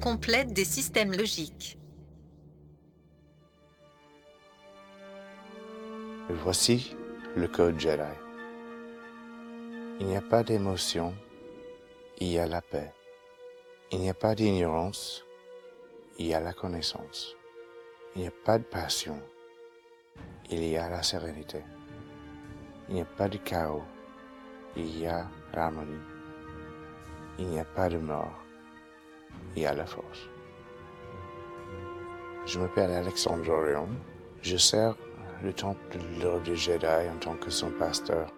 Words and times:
Complète 0.00 0.52
des 0.52 0.64
systèmes 0.64 1.12
logiques. 1.12 1.78
Voici 6.28 6.94
le 7.36 7.48
code 7.48 7.78
Jedi. 7.78 8.02
Il 10.00 10.06
n'y 10.06 10.16
a 10.16 10.22
pas 10.22 10.42
d'émotion, 10.42 11.14
il 12.18 12.28
y 12.28 12.38
a 12.38 12.46
la 12.46 12.62
paix. 12.62 12.92
Il 13.90 13.98
n'y 14.00 14.10
a 14.10 14.14
pas 14.14 14.34
d'ignorance, 14.34 15.24
il 16.18 16.26
y 16.26 16.34
a 16.34 16.40
la 16.40 16.52
connaissance. 16.52 17.36
Il 18.14 18.22
n'y 18.22 18.28
a 18.28 18.32
pas 18.44 18.58
de 18.58 18.64
passion, 18.64 19.20
il 20.50 20.64
y 20.64 20.76
a 20.76 20.88
la 20.88 21.02
sérénité. 21.02 21.62
Il 22.88 22.94
n'y 22.94 23.00
a 23.00 23.04
pas 23.06 23.28
de 23.28 23.38
chaos, 23.38 23.82
il 24.76 24.98
y 25.00 25.06
a 25.06 25.28
l'harmonie. 25.52 26.06
Il 27.38 27.46
n'y 27.46 27.58
a 27.58 27.64
pas 27.64 27.88
de 27.88 27.98
mort, 27.98 28.41
y 29.56 29.64
a 29.64 29.74
la 29.74 29.86
force. 29.86 30.28
Je 32.46 32.58
m'appelle 32.58 32.90
Alexandre 32.90 33.48
Orion. 33.50 33.88
Je 34.42 34.56
sers 34.56 34.96
le 35.42 35.52
temple 35.52 35.80
de 35.96 36.22
l'ordre 36.22 36.42
des 36.42 36.56
Jedi 36.56 36.86
en 36.86 37.18
tant 37.18 37.36
que 37.36 37.50
son 37.50 37.70
pasteur. 37.70 38.32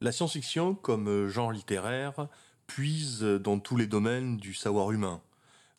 La 0.00 0.10
science-fiction, 0.10 0.74
comme 0.74 1.28
genre 1.28 1.52
littéraire, 1.52 2.26
puise 2.66 3.22
dans 3.22 3.60
tous 3.60 3.76
les 3.76 3.86
domaines 3.86 4.36
du 4.36 4.54
savoir 4.54 4.90
humain. 4.90 5.20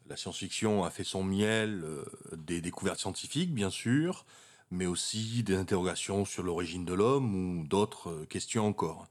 La 0.07 0.15
science-fiction 0.15 0.83
a 0.83 0.89
fait 0.89 1.03
son 1.03 1.23
miel 1.23 1.81
euh, 1.83 2.05
des 2.33 2.61
découvertes 2.61 2.99
scientifiques, 2.99 3.53
bien 3.53 3.69
sûr, 3.69 4.25
mais 4.71 4.85
aussi 4.85 5.43
des 5.43 5.55
interrogations 5.55 6.25
sur 6.25 6.43
l'origine 6.43 6.85
de 6.85 6.93
l'homme 6.93 7.35
ou 7.61 7.67
d'autres 7.67 8.25
questions 8.25 8.67
encore. 8.67 9.07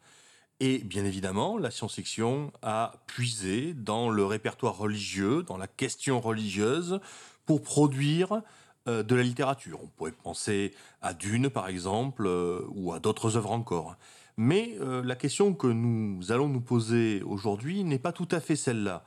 Et 0.64 0.78
bien 0.78 1.04
évidemment, 1.04 1.58
la 1.58 1.72
science-fiction 1.72 2.52
a 2.62 2.92
puisé 3.08 3.74
dans 3.74 4.10
le 4.10 4.24
répertoire 4.24 4.78
religieux, 4.78 5.42
dans 5.42 5.56
la 5.56 5.66
question 5.66 6.20
religieuse, 6.20 7.00
pour 7.46 7.62
produire 7.62 8.42
euh, 8.86 9.02
de 9.02 9.16
la 9.16 9.24
littérature. 9.24 9.80
On 9.82 9.88
pourrait 9.88 10.12
penser 10.12 10.72
à 11.00 11.14
Dune, 11.14 11.50
par 11.50 11.66
exemple, 11.66 12.26
euh, 12.28 12.60
ou 12.76 12.92
à 12.92 13.00
d'autres 13.00 13.36
œuvres 13.36 13.50
encore. 13.50 13.96
Mais 14.36 14.76
euh, 14.80 15.02
la 15.02 15.16
question 15.16 15.52
que 15.52 15.66
nous 15.66 16.30
allons 16.30 16.46
nous 16.46 16.60
poser 16.60 17.22
aujourd'hui 17.22 17.82
n'est 17.82 17.98
pas 17.98 18.12
tout 18.12 18.28
à 18.30 18.38
fait 18.38 18.54
celle-là. 18.54 19.02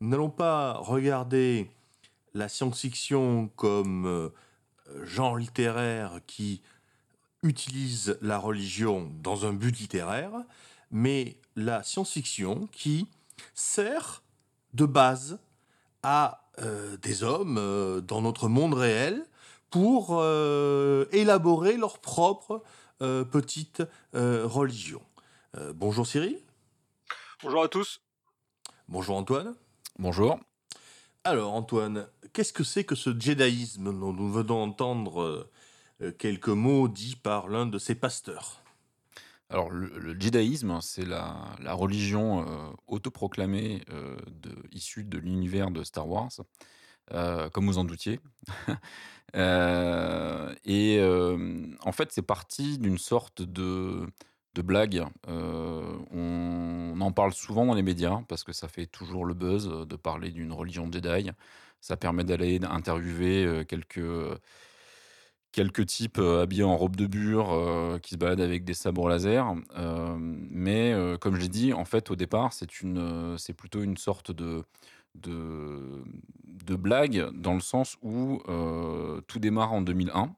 Nous 0.00 0.10
n'allons 0.10 0.30
pas 0.30 0.74
regarder 0.74 1.72
la 2.34 2.48
science-fiction 2.48 3.50
comme 3.56 4.30
genre 5.02 5.38
littéraire 5.38 6.20
qui 6.28 6.62
utilise 7.42 8.16
la 8.22 8.38
religion 8.38 9.10
dans 9.24 9.44
un 9.44 9.52
but 9.52 9.76
littéraire, 9.76 10.30
mais 10.90 11.36
la 11.56 11.82
science-fiction 11.82 12.68
qui 12.72 13.06
sert 13.54 14.22
de 14.72 14.86
base 14.86 15.38
à 16.02 16.48
euh, 16.60 16.96
des 16.98 17.22
hommes 17.22 17.58
euh, 17.58 18.00
dans 18.00 18.20
notre 18.22 18.48
monde 18.48 18.74
réel 18.74 19.24
pour 19.70 20.18
euh, 20.20 21.06
élaborer 21.12 21.76
leur 21.76 21.98
propre 21.98 22.62
euh, 23.02 23.24
petite 23.24 23.82
euh, 24.14 24.46
religion. 24.46 25.02
Euh, 25.56 25.72
bonjour 25.74 26.06
Cyril, 26.06 26.38
Bonjour 27.42 27.62
à 27.62 27.68
tous. 27.68 28.00
bonjour 28.88 29.16
Antoine. 29.16 29.54
Bonjour. 29.98 30.38
Alors 31.24 31.52
Antoine, 31.54 32.06
qu'est-ce 32.32 32.52
que 32.52 32.64
c'est 32.64 32.84
que 32.84 32.94
ce 32.94 33.10
djédaïsme 33.18 33.84
dont 33.98 34.12
nous 34.12 34.30
venons 34.30 34.66
d'entendre 34.66 35.48
quelques 36.18 36.48
mots 36.48 36.88
dits 36.88 37.16
par 37.16 37.48
l'un 37.48 37.66
de 37.66 37.78
ses 37.78 37.94
pasteurs? 37.94 38.62
Alors, 39.54 39.70
le, 39.70 39.86
le 40.00 40.18
djédaïsme, 40.18 40.80
c'est 40.80 41.04
la, 41.04 41.54
religion 41.74 42.40
euh, 42.40 42.72
autoproclamée 42.88 43.82
euh, 43.90 44.16
issue 44.72 45.04
de 45.04 45.16
l'univers 45.16 45.70
de 45.70 45.84
Star 45.84 46.08
Wars, 46.08 46.32
euh, 47.12 47.48
comme 47.50 47.66
vous 47.66 47.78
en 47.78 47.84
doutiez. 47.84 48.20
Euh, 49.36 50.54
et 50.64 51.00
en 51.80 51.90
fait, 51.90 52.12
c'est 52.12 52.22
parti 52.22 52.78
d'une 52.78 52.98
sorte 52.98 53.42
de, 53.42 54.06
de 54.54 54.62
blague. 54.62 55.04
On, 55.26 56.96
en 57.00 57.10
parle 57.10 57.32
souvent 57.32 57.66
dans 57.66 57.74
les 57.74 57.82
médias 57.82 58.22
parce 58.28 58.44
que 58.44 58.52
ça 58.52 58.68
fait 58.68 58.86
toujours 58.86 59.24
le 59.24 59.34
buzz 59.34 59.66
de 59.66 59.96
parler 59.96 60.30
d'une 60.30 60.52
religion 60.52 60.88
Jedi. 60.92 61.32
Ça 61.80 61.96
permet 61.96 62.22
d'aller 62.22 62.60
interviewer 62.62 63.64
quelques 63.66 63.98
quelques 65.54 65.86
types 65.86 66.18
euh, 66.18 66.42
habillés 66.42 66.64
en 66.64 66.76
robe 66.76 66.96
de 66.96 67.06
bure 67.06 67.52
euh, 67.52 67.98
qui 67.98 68.10
se 68.14 68.16
baladent 68.18 68.40
avec 68.40 68.64
des 68.64 68.74
sabres 68.74 69.08
laser. 69.08 69.54
Euh, 69.76 70.16
mais 70.18 70.92
comme 71.20 71.36
je 71.36 71.40
l'ai 71.40 71.48
dit, 71.48 71.72
en 71.72 71.84
fait, 71.84 72.10
au 72.10 72.16
départ, 72.16 72.52
c'est 72.52 72.66
plutôt 73.56 73.82
une 73.82 73.96
sorte 73.96 74.32
de, 74.32 74.64
de, 75.14 76.02
de 76.66 76.74
blague 76.76 77.30
dans 77.32 77.54
le 77.54 77.60
sens 77.60 77.96
où 78.02 78.42
tout 79.26 79.38
démarre 79.38 79.72
en 79.72 79.80
2001. 79.82 80.34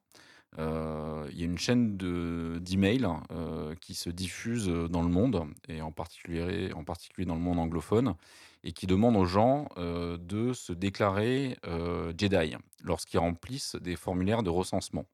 Euh, 0.59 1.27
Il 1.33 1.39
y 1.39 1.43
a 1.43 1.47
une 1.47 1.59
chaîne 1.59 1.97
de- 1.97 2.59
d'emails 2.63 3.07
euh, 3.31 3.75
qui 3.81 3.95
se 3.95 4.09
diffuse 4.11 4.69
dans 4.69 5.03
le 5.03 5.09
monde, 5.09 5.45
et 5.69 5.83
en 5.83 5.93
particulier, 5.93 6.73
en 6.75 6.85
particulier 6.85 7.27
dans 7.27 7.35
le 7.35 7.41
monde 7.43 7.59
anglophone, 7.59 8.15
et 8.67 8.73
qui 8.73 8.87
demande 8.89 9.17
aux 9.17 9.25
gens 9.27 9.69
de 9.77 10.53
se 10.53 10.73
déclarer 10.73 11.57
Jedi 12.19 12.57
lorsqu'ils 12.83 13.19
remplissent 13.19 13.77
des 13.77 13.95
formulaires 13.95 14.43
de 14.43 14.51
recensement. 14.51 15.07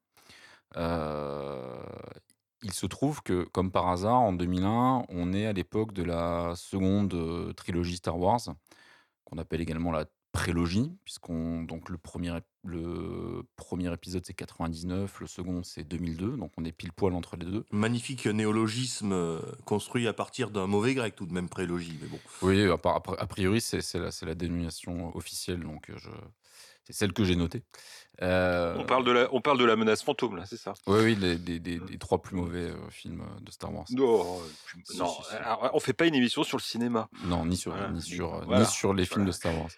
Il 0.75 2.73
se 2.73 2.87
trouve 2.87 3.23
que, 3.23 3.45
comme 3.53 3.71
par 3.71 3.89
hasard, 3.89 4.21
en 4.21 4.33
2001, 4.33 5.05
on 5.09 5.33
est 5.35 5.47
à 5.47 5.53
l'époque 5.53 5.93
de 5.93 6.03
la 6.03 6.55
seconde 6.57 7.55
trilogie 7.55 7.97
Star 7.97 8.19
Wars, 8.19 8.41
qu'on 9.25 9.37
appelle 9.37 9.61
également 9.61 9.93
la 9.93 10.07
prélogie, 10.33 10.91
puisqu'on 11.05 11.63
donc 11.63 11.91
le 11.91 11.99
premier, 11.99 12.33
le 12.65 13.43
premier 13.57 13.93
épisode 13.93 14.25
c'est 14.25 14.33
99, 14.35 15.21
le 15.21 15.27
second 15.27 15.63
c'est 15.63 15.85
2002, 15.85 16.37
donc 16.39 16.53
on 16.57 16.65
est 16.65 16.73
pile 16.73 16.93
poil 16.93 17.13
entre 17.15 17.37
les 17.37 17.45
deux. 17.47 17.65
Magnifique 17.71 18.27
néologisme 18.27 19.13
euh, 19.13 19.41
construit 19.67 20.09
à 20.09 20.13
partir 20.15 20.51
d'un 20.51 20.67
mauvais 20.67 20.95
grec, 20.95 21.15
tout 21.15 21.27
de 21.27 21.35
même 21.35 21.49
prélogie, 21.51 21.99
mais 22.01 22.09
bon. 22.09 22.19
Oui, 22.41 22.67
a, 22.67 23.27
priori 23.27 23.61
c'est 23.61 23.83
c'est 23.83 23.99
la, 23.99 24.11
c'est 24.11 24.25
la 24.27 24.35
dénomination 24.35 25.15
officielle, 25.17 25.61
donc 25.61 25.91
euh, 25.91 25.95
je, 25.99 26.09
c'est 26.85 26.95
celle 26.95 27.13
que 27.13 27.25
j'ai 27.25 27.37
notée. 27.37 27.63
Euh, 28.23 28.75
On 28.79 28.85
parle 28.85 29.05
de 29.05 29.11
la, 29.13 29.29
on 29.35 29.41
parle 29.43 29.59
de 29.59 29.65
la 29.67 29.77
menace 29.77 30.03
fantôme 30.03 30.37
là, 30.37 30.45
c'est 30.47 30.57
ça? 30.57 30.73
Oui, 30.87 30.99
oui, 31.03 31.15
les, 31.15 31.37
des, 31.37 31.61
des- 31.61 31.79
des 31.79 31.99
trois 31.99 32.21
plus 32.23 32.37
mauvais 32.37 32.71
euh, 32.71 32.89
films 32.91 33.23
de 33.43 33.51
Star 33.51 33.73
Wars. 33.73 33.85
Non, 33.91 34.41
Si, 34.85 34.97
non. 34.99 35.07
si, 35.09 35.23
si. 35.29 35.35
alors, 35.37 35.71
on 35.75 35.81
fait 35.81 35.93
pas 35.93 36.07
une 36.07 36.15
émission 36.15 36.43
sur 36.43 36.57
le 36.57 36.63
cinéma. 36.63 37.09
Non, 37.25 37.45
ni 37.47 37.57
sur, 37.57 37.73
Voilà. 37.73 37.91
ni 37.91 38.01
sur, 38.03 38.45
Voilà. 38.47 38.61
ni 38.65 38.67
sur 38.71 38.95
les 38.95 39.05
films 39.05 39.23
Voilà. 39.25 39.27
de 39.31 39.33
Star 39.37 39.59
Wars. 39.59 39.71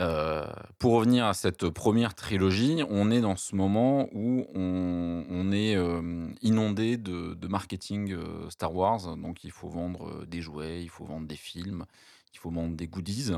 Euh, 0.00 0.46
pour 0.78 0.92
revenir 0.92 1.26
à 1.26 1.34
cette 1.34 1.68
première 1.70 2.14
trilogie, 2.14 2.82
on 2.88 3.10
est 3.10 3.20
dans 3.20 3.36
ce 3.36 3.56
moment 3.56 4.08
où 4.12 4.46
on, 4.54 5.50
est 5.52 5.74
euh, 5.74 6.28
inondé 6.40 6.96
de, 6.96 7.48
marketing 7.48 8.12
euh, 8.12 8.48
Star 8.50 8.74
Wars. 8.74 9.16
Donc, 9.16 9.42
il 9.44 9.50
faut 9.50 9.68
vendre 9.68 10.24
des 10.26 10.40
jouets, 10.40 10.82
il 10.82 10.88
faut 10.88 11.04
vendre 11.04 11.26
des 11.26 11.36
films, 11.36 11.84
il 12.32 12.38
faut 12.38 12.50
vendre 12.50 12.76
des 12.76 12.86
goodies. 12.86 13.32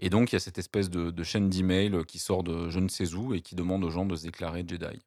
Et 0.00 0.10
donc, 0.10 0.32
il 0.32 0.34
y 0.34 0.36
a 0.36 0.40
cette 0.40 0.58
espèce 0.58 0.90
de, 0.90 1.10
de 1.10 1.22
chaîne 1.22 1.48
d'email 1.48 2.04
qui 2.06 2.18
sort 2.18 2.42
de 2.42 2.68
je 2.68 2.78
ne 2.78 2.88
sais 2.88 3.14
où 3.14 3.34
et 3.34 3.40
qui 3.40 3.54
demande 3.54 3.82
aux 3.84 3.90
gens 3.90 4.04
de 4.04 4.16
se 4.16 4.24
déclarer 4.24 4.64
Jedi. 4.66 5.00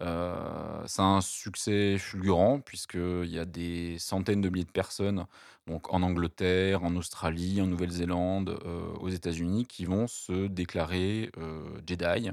Euh, 0.00 0.84
a 0.84 1.02
un 1.02 1.20
succès 1.20 1.98
fulgurant 1.98 2.60
puisqu'il 2.60 3.26
y 3.30 3.38
a 3.38 3.44
des 3.44 3.98
centaines 3.98 4.40
de 4.40 4.48
milliers 4.48 4.64
de 4.64 4.70
personnes 4.70 5.26
donc 5.66 5.92
en 5.92 6.02
Angleterre, 6.02 6.82
en 6.82 6.96
Australie, 6.96 7.60
en 7.60 7.66
Nouvelle-Zélande, 7.66 8.58
euh, 8.64 8.94
aux 9.00 9.10
États-Unis, 9.10 9.66
qui 9.66 9.84
vont 9.84 10.08
se 10.08 10.48
déclarer 10.48 11.30
euh, 11.38 11.62
Jedi. 11.86 12.30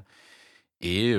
Et 0.82 1.14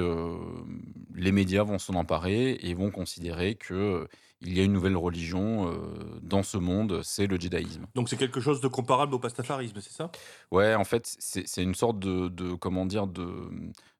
les 1.14 1.32
médias 1.32 1.64
vont 1.64 1.78
s'en 1.78 1.92
emparer 1.94 2.52
et 2.62 2.72
vont 2.72 2.90
considérer 2.90 3.56
que 3.56 4.08
il 4.40 4.56
y 4.56 4.60
a 4.60 4.64
une 4.64 4.72
nouvelle 4.72 4.96
religion 4.96 5.70
dans 6.22 6.42
ce 6.42 6.56
monde, 6.56 7.02
c'est 7.02 7.26
le 7.26 7.36
djédaïsme. 7.36 7.84
Donc 7.94 8.08
c'est 8.08 8.16
quelque 8.16 8.40
chose 8.40 8.62
de 8.62 8.68
comparable 8.68 9.14
au 9.14 9.18
pastafarisme, 9.18 9.78
c'est 9.82 9.92
ça? 9.92 10.10
Ouais, 10.50 10.74
en 10.74 10.84
fait, 10.84 11.14
c'est 11.18 11.46
c'est 11.46 11.62
une 11.62 11.74
sorte 11.74 11.98
de, 11.98 12.28
de- 12.28 12.54
comment 12.54 12.86
dire 12.86 13.06
de, 13.06 13.26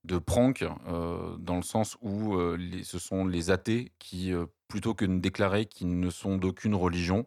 de 0.05 0.19
prank 0.19 0.62
euh, 0.62 1.37
dans 1.38 1.56
le 1.56 1.62
sens 1.62 1.97
où 2.00 2.35
euh, 2.35 2.58
ce 2.82 2.99
sont 2.99 3.26
les 3.26 3.50
athées 3.50 3.93
qui, 3.99 4.32
euh, 4.32 4.47
plutôt 4.69 4.94
que 4.94 5.05
de 5.05 5.19
déclarer 5.19 5.67
qu'ils 5.67 5.99
ne 5.99 6.11
sont 6.11 6.37
d'aucune 6.37 6.75
religion, 6.75 7.25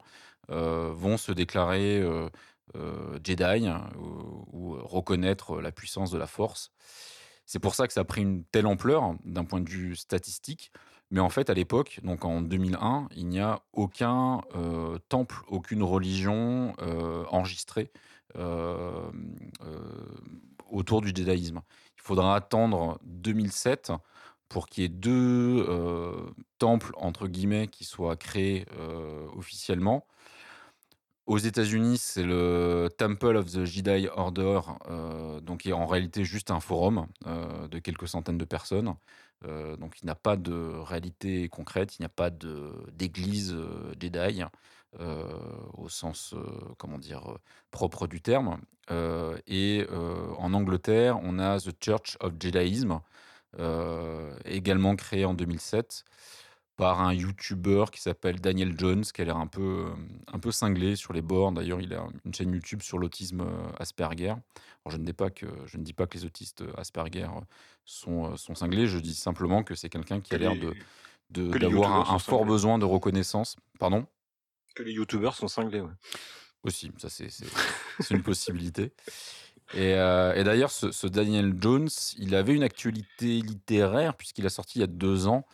vont 0.50 1.16
se 1.16 1.32
déclarer 1.32 2.04
Jedi 3.24 3.70
ou, 3.96 4.76
reconnaître 4.76 5.62
la 5.62 5.72
puissance 5.72 6.12
de 6.12 6.18
la 6.18 6.28
Force. 6.28 6.72
C'est 7.46 7.60
pour 7.60 7.76
ça 7.76 7.88
que 7.88 7.94
ça 7.94 8.02
a 8.02 8.04
pris 8.04 8.22
une 8.22 8.44
telle 8.44 8.68
ampleur 8.68 9.16
d'un 9.24 9.46
point 9.46 9.62
de 9.62 9.70
vue 9.70 9.96
statistique. 9.96 10.72
Mais 11.12 11.22
en 11.22 11.30
fait, 11.30 11.50
à 11.50 11.54
l'époque, 11.54 12.02
donc 12.04 12.26
en 12.26 12.42
2001, 12.42 13.08
il 13.16 13.28
n'y 13.30 13.40
a 13.40 13.62
aucun 13.72 14.42
temple, 15.08 15.38
aucune 15.48 15.82
religion 15.82 16.76
enregistrée 17.32 17.90
autour 20.70 21.02
du 21.02 21.14
jédaïsme. 21.16 21.62
Il 22.04 22.08
faudra 22.08 22.36
attendre 22.36 23.00
2007 23.04 23.94
pour 24.50 24.68
qu'il 24.68 24.84
y 24.84 24.86
ait 24.86 24.90
deux 24.90 25.66
euh, 25.70 26.30
temples, 26.60 26.94
qui 27.72 27.86
soient 27.86 28.18
créés 28.18 28.66
euh, 28.78 29.26
officiellement. 29.38 30.06
Aux 31.28 31.38
États-Unis, 31.38 31.98
c'est 31.98 32.24
le 32.24 32.90
Temple 32.98 33.38
of 33.38 33.46
the 33.46 33.64
Jedi 33.64 34.10
Order, 34.14 34.60
euh, 34.90 35.40
donc 35.40 35.62
qui 35.62 35.70
est 35.70 35.74
en 35.74 35.86
réalité 35.86 36.26
juste 36.26 36.52
un 36.52 36.60
forum 36.60 37.08
de 37.26 37.80
quelques 37.80 38.10
centaines 38.10 38.38
de 38.38 38.46
personnes. 38.46 38.96
Donc 39.44 39.96
il 40.02 40.06
n'a 40.06 40.16
pas 40.16 40.36
de 40.36 40.74
réalité 40.84 41.48
concrète, 41.48 41.98
il 41.98 42.02
n'y 42.02 42.06
a 42.06 42.10
pas 42.10 42.30
d'église 42.30 43.56
Jedi 44.00 44.44
au 45.78 45.90
sens, 45.90 46.34
euh, 46.34 46.46
comment 46.78 46.98
dire, 46.98 47.32
euh, 47.32 47.38
propre 47.72 48.08
du 48.08 48.22
terme. 48.22 48.60
Euh, 48.92 49.38
et 49.48 49.86
euh, 49.92 50.34
en 50.38 50.54
Angleterre, 50.54 51.20
on 51.24 51.40
a 51.40 51.60
The 51.60 51.72
Church 51.84 52.18
of 52.20 52.34
Jediism, 52.40 53.00
euh, 53.60 54.36
également 54.46 54.96
créé 54.96 55.26
en 55.26 55.34
2007 55.34 56.04
par 56.76 57.02
un 57.02 57.14
YouTuber 57.14 57.86
qui 57.92 58.02
s'appelle 58.02 58.40
Daniel 58.42 58.74
Jones, 58.78 59.04
qui 59.04 59.22
a 59.22 59.26
l'air 59.26 59.38
un 59.38 59.48
peu, 59.48 59.86
euh, 59.88 59.96
un 60.32 60.40
peu 60.40 60.52
cinglé 60.52 60.96
sur 60.96 61.14
les 61.14 61.22
bords. 61.22 61.52
D'ailleurs, 61.52 61.80
il 61.80 61.94
a 61.94 62.06
une 62.26 62.34
chaîne 62.34 62.52
YouTube 62.52 62.82
sur 62.82 62.98
l'autisme 62.98 63.42
euh, 63.42 63.70
Asperger. 63.80 64.30
Alors, 64.30 64.90
je 64.90 64.98
ne 64.98 65.06
dis 65.06 65.14
pas 65.14 65.30
que, 65.30 65.46
je 65.68 65.78
ne 65.78 65.84
dis 65.84 65.94
pas 65.94 66.08
que 66.08 66.18
les 66.18 66.26
autistes 66.26 66.62
euh, 66.62 66.74
Asperger 66.78 67.24
euh, 67.24 67.42
sont, 67.86 68.32
euh, 68.32 68.38
sont 68.38 68.56
cinglés, 68.56 68.88
je 68.88 68.98
dis 68.98 69.14
simplement 69.14 69.64
que 69.64 69.76
c'est 69.76 69.90
quelqu'un 69.90 70.20
qui 70.20 70.34
a 70.34 70.38
l'air 70.38 70.56
de 70.56 70.74
d'avoir 71.30 72.12
un, 72.12 72.20
fort 72.20 72.40
cinglés. 72.40 72.52
besoin 72.52 72.78
de 72.78 72.86
reconnaissance. 72.86 73.56
Pardon? 73.80 74.06
Que 74.74 74.84
les 74.84 74.94
youtubeurs 74.94 75.36
sont 75.36 75.48
cinglés, 75.48 75.84
aussi, 76.64 76.92
ça 76.98 77.10
c'est 77.10 77.30
une 78.10 78.24
possibilité. 78.24 78.92
Et, 79.74 79.94
euh, 79.96 80.44
d'ailleurs, 80.44 80.72
ce, 80.72 81.08
Daniel 81.08 81.54
Jones, 81.60 81.90
il 82.18 82.36
avait 82.36 82.54
une 82.54 82.64
actualité 82.64 83.42
littéraire 83.42 84.16
puisqu'il 84.16 84.46
a 84.46 84.50
sorti 84.50 84.80
il 84.80 84.82
y 84.82 84.84
a 84.84 84.88
deux 84.88 85.28
ans 85.28 85.46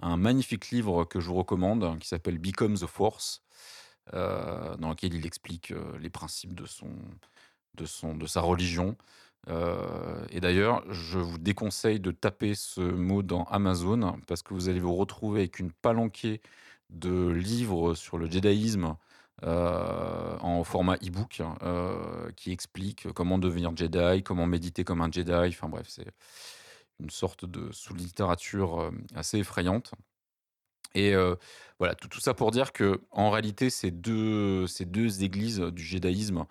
un 0.00 0.16
magnifique 0.16 0.70
livre 0.70 1.04
que 1.04 1.20
je 1.20 1.26
vous 1.26 1.34
recommande 1.34 1.98
qui 1.98 2.06
s'appelle 2.06 2.38
Become 2.38 2.74
the 2.74 2.86
Force, 2.86 3.42
euh, 4.14 4.76
dans 4.76 4.90
lequel 4.90 5.14
il 5.14 5.26
explique 5.26 5.72
euh, 5.72 5.98
les 5.98 6.10
principes 6.10 6.54
de 6.54 6.66
son, 6.66 6.90
de 7.74 7.84
son, 7.84 8.14
de 8.14 8.26
sa 8.26 8.40
religion. 8.40 8.96
Et 10.30 10.40
d'ailleurs, 10.40 10.84
je 10.92 11.18
vous 11.18 11.38
déconseille 11.38 12.00
de 12.00 12.10
taper 12.10 12.54
ce 12.54 12.82
mot 12.82 13.22
dans 13.22 13.44
Amazon 13.44 14.20
parce 14.26 14.42
que 14.42 14.52
vous 14.52 14.68
allez 14.68 14.80
vous 14.80 14.94
retrouver 14.94 15.40
avec 15.40 15.58
une 15.58 15.72
palanquée 15.72 16.42
de 16.90 17.28
livres 17.28 17.94
sur 17.94 18.18
le 18.18 18.30
jédaïsme 18.30 18.96
euh, 19.44 20.36
en 20.40 20.64
format 20.64 20.96
e-book 20.96 21.42
euh, 21.62 22.30
qui 22.32 22.50
explique 22.50 23.12
comment 23.12 23.38
devenir 23.38 23.76
Jedi, 23.76 24.22
comment 24.22 24.46
méditer 24.46 24.84
comme 24.84 25.00
un 25.00 25.10
Jedi. 25.10 25.32
Enfin 25.32 25.68
bref, 25.68 25.86
c'est 25.88 26.08
une 27.00 27.10
sorte 27.10 27.44
de 27.44 27.70
sous-littérature 27.72 28.80
euh, 28.80 28.90
assez 29.14 29.38
effrayante. 29.38 29.92
Et 30.94 31.14
euh, 31.14 31.36
voilà, 31.78 31.94
tout, 31.94 32.20
ça 32.20 32.34
pour 32.34 32.50
dire 32.50 32.72
que 32.72 33.02
en 33.10 33.30
réalité, 33.30 33.70
ces 33.70 33.90
deux, 33.90 34.66
ces 34.66 34.84
deux 34.84 35.22
églises 35.22 35.60
du 35.60 35.82
judaïsme 35.82 36.38
euh, 36.38 36.44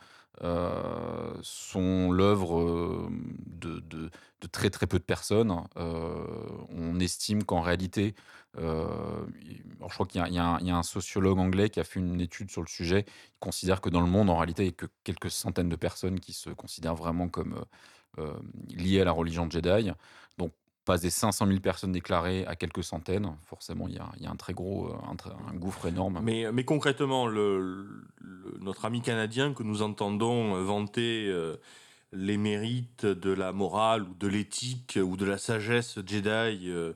sont 1.41 2.11
l'œuvre 2.11 2.59
euh, 2.59 3.09
de, 3.45 3.79
de- 3.79 4.09
de 4.41 4.47
très 4.47 4.69
très 4.69 4.85
peu 4.87 4.99
de 4.99 5.03
personnes. 5.03 5.51
Euh, 5.77 6.25
on 6.69 6.99
estime 6.99 7.43
qu'en 7.43 7.61
réalité, 7.61 8.13
euh, 8.59 9.25
je 9.87 9.93
crois 9.93 10.05
qu'il 10.05 10.21
y, 10.21 10.37
a- 10.39 10.43
un- 10.75 10.83
sociologue 10.83 11.39
anglais 11.39 11.69
qui 11.69 11.79
a 11.79 11.83
fait 11.83 11.99
une 11.99 12.21
étude 12.21 12.51
sur 12.51 12.61
le 12.61 12.67
sujet. 12.67 13.05
Il 13.07 13.39
considère 13.39 13.81
que 13.81 13.89
dans 13.89 14.01
le 14.01 14.07
monde, 14.07 14.29
en 14.29 14.37
réalité, 14.37 14.63
il 14.63 14.67
n'y 14.67 14.71
a 14.73 14.75
que 14.75 14.85
quelques 15.03 15.31
centaines 15.31 15.69
de 15.69 15.75
personnes 15.75 16.19
qui 16.19 16.33
se 16.33 16.49
considèrent 16.51 16.95
vraiment 16.95 17.29
comme 17.29 17.53
euh, 18.19 18.23
euh, 18.23 18.33
liées 18.69 19.01
à 19.01 19.05
la 19.05 19.11
religion 19.11 19.49
Jedi. 19.49 19.91
Donc 20.37 20.51
passer 20.87 21.09
500 21.09 21.47
000 21.47 21.59
personnes 21.59 21.91
déclarées 21.91 22.45
à 22.47 22.55
quelques 22.55 22.83
centaines, 22.83 23.35
forcément, 23.45 23.87
il 23.89 23.95
y 23.95 24.25
a, 24.25 24.31
un 24.31 24.35
très 24.37 24.53
gros, 24.53 24.87
euh, 24.87 24.93
un, 25.11 25.51
un 25.51 25.55
gouffre 25.55 25.85
énorme. 25.85 26.21
Mais, 26.23 26.63
concrètement, 26.63 27.27
le, 27.27 28.05
notre 28.61 28.85
ami 28.85 29.01
canadien 29.01 29.53
que 29.53 29.63
nous 29.63 29.81
entendons 29.81 30.63
vanter 30.63 31.27
euh, 31.27 31.57
les 32.13 32.37
mérites 32.37 33.05
de 33.05 33.31
la 33.31 33.51
morale 33.51 34.03
ou 34.03 34.13
de 34.15 34.27
l'éthique 34.27 34.97
ou 35.01 35.17
de 35.17 35.25
la 35.25 35.37
sagesse 35.37 35.99
Jedi, 36.07 36.69
euh, 36.69 36.93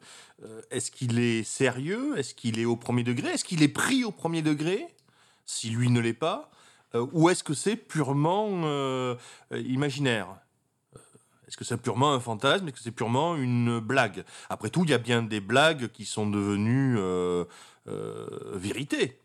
est-ce 0.72 0.90
qu'il 0.90 1.20
est 1.20 1.44
sérieux? 1.44 2.18
Est-ce 2.18 2.34
qu'il 2.34 2.60
est 2.60 2.66
au 2.66 2.78
premier 2.78 3.04
degré? 3.04 3.28
Est-ce 3.28 3.44
qu'il 3.44 3.62
est 3.62 3.68
pris 3.68 4.06
au 4.06 4.12
premier 4.12 4.42
degré? 4.42 4.88
Si 5.46 5.70
lui 5.70 5.90
ne 5.90 6.00
l'est 6.00 6.14
pas 6.14 6.50
Ou 6.94 7.30
est-ce 7.30 7.44
que 7.44 7.54
c'est 7.54 7.76
purement 7.76 9.18
imaginaire? 9.52 10.38
Est-ce 11.52 11.58
que 11.58 11.66
c'est 11.66 11.76
purement 11.76 12.14
un 12.14 12.22
fantasme? 12.22 12.70
Est-ce 12.70 12.78
que 12.78 12.82
c'est 12.82 12.92
purement 12.92 13.36
une 13.36 13.82
blague? 13.82 14.24
Après 14.50 14.70
tout, 14.70 14.86
il 14.86 14.90
y 14.90 14.94
a 14.94 14.98
bien 14.98 15.22
des 15.22 15.42
blagues 15.42 15.90
qui 15.90 16.06
sont 16.06 16.30
devenues 16.30 16.96
euh, 16.98 17.44
euh, 17.90 18.26
vérité, 18.54 19.20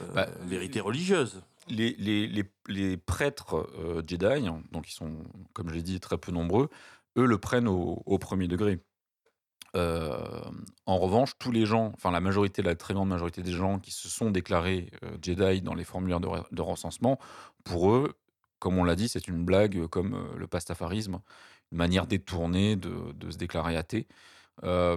euh, 0.00 0.12
Bah, 0.12 0.26
vérité 0.40 0.80
religieuse. 0.80 1.40
les, 1.68 1.94
les, 2.00 2.26
les, 2.26 2.44
les 2.66 2.96
prêtres 2.96 3.70
Jedi, 4.04 4.44
donc 4.72 4.90
ils 4.90 4.94
sont, 4.94 5.12
comme 5.52 5.68
je 5.68 5.74
l'ai 5.74 5.82
dit, 5.82 6.00
très 6.00 6.18
peu 6.18 6.32
nombreux, 6.32 6.68
eux 7.16 7.26
le 7.26 7.38
prennent 7.38 7.68
au, 7.68 8.02
au 8.06 8.18
premier 8.18 8.48
degré. 8.48 8.80
Euh, 9.76 10.40
en 10.84 10.98
revanche, 10.98 11.38
tous 11.38 11.52
les 11.52 11.64
gens, 11.64 11.92
enfin 11.94 12.10
la 12.10 12.20
majorité, 12.20 12.60
la 12.62 12.74
très 12.74 12.92
grande 12.92 13.08
majorité 13.08 13.40
des 13.42 13.52
gens 13.52 13.78
qui 13.78 13.92
se 13.92 14.08
sont 14.08 14.32
déclarés 14.32 14.90
euh, 15.04 15.16
Jedi 15.22 15.62
dans 15.62 15.74
les 15.74 15.84
formulaires 15.84 16.18
de, 16.18 16.26
re- 16.26 16.52
de 16.52 16.62
recensement, 16.62 17.20
pour 17.62 17.92
eux, 17.92 18.14
comme 18.58 18.78
on 18.78 18.84
l'a 18.84 18.96
dit, 18.96 19.08
c'est 19.08 19.28
une 19.28 19.44
blague 19.44 19.86
comme 19.86 20.14
euh, 20.14 20.36
le 20.36 20.46
pastafarisme, 20.46 21.20
manière 21.72 22.06
détournée 22.06 22.76
de, 22.76 22.92
de 23.14 23.30
se 23.30 23.36
déclarer 23.38 23.76
athée. 23.76 24.06
Euh, 24.64 24.96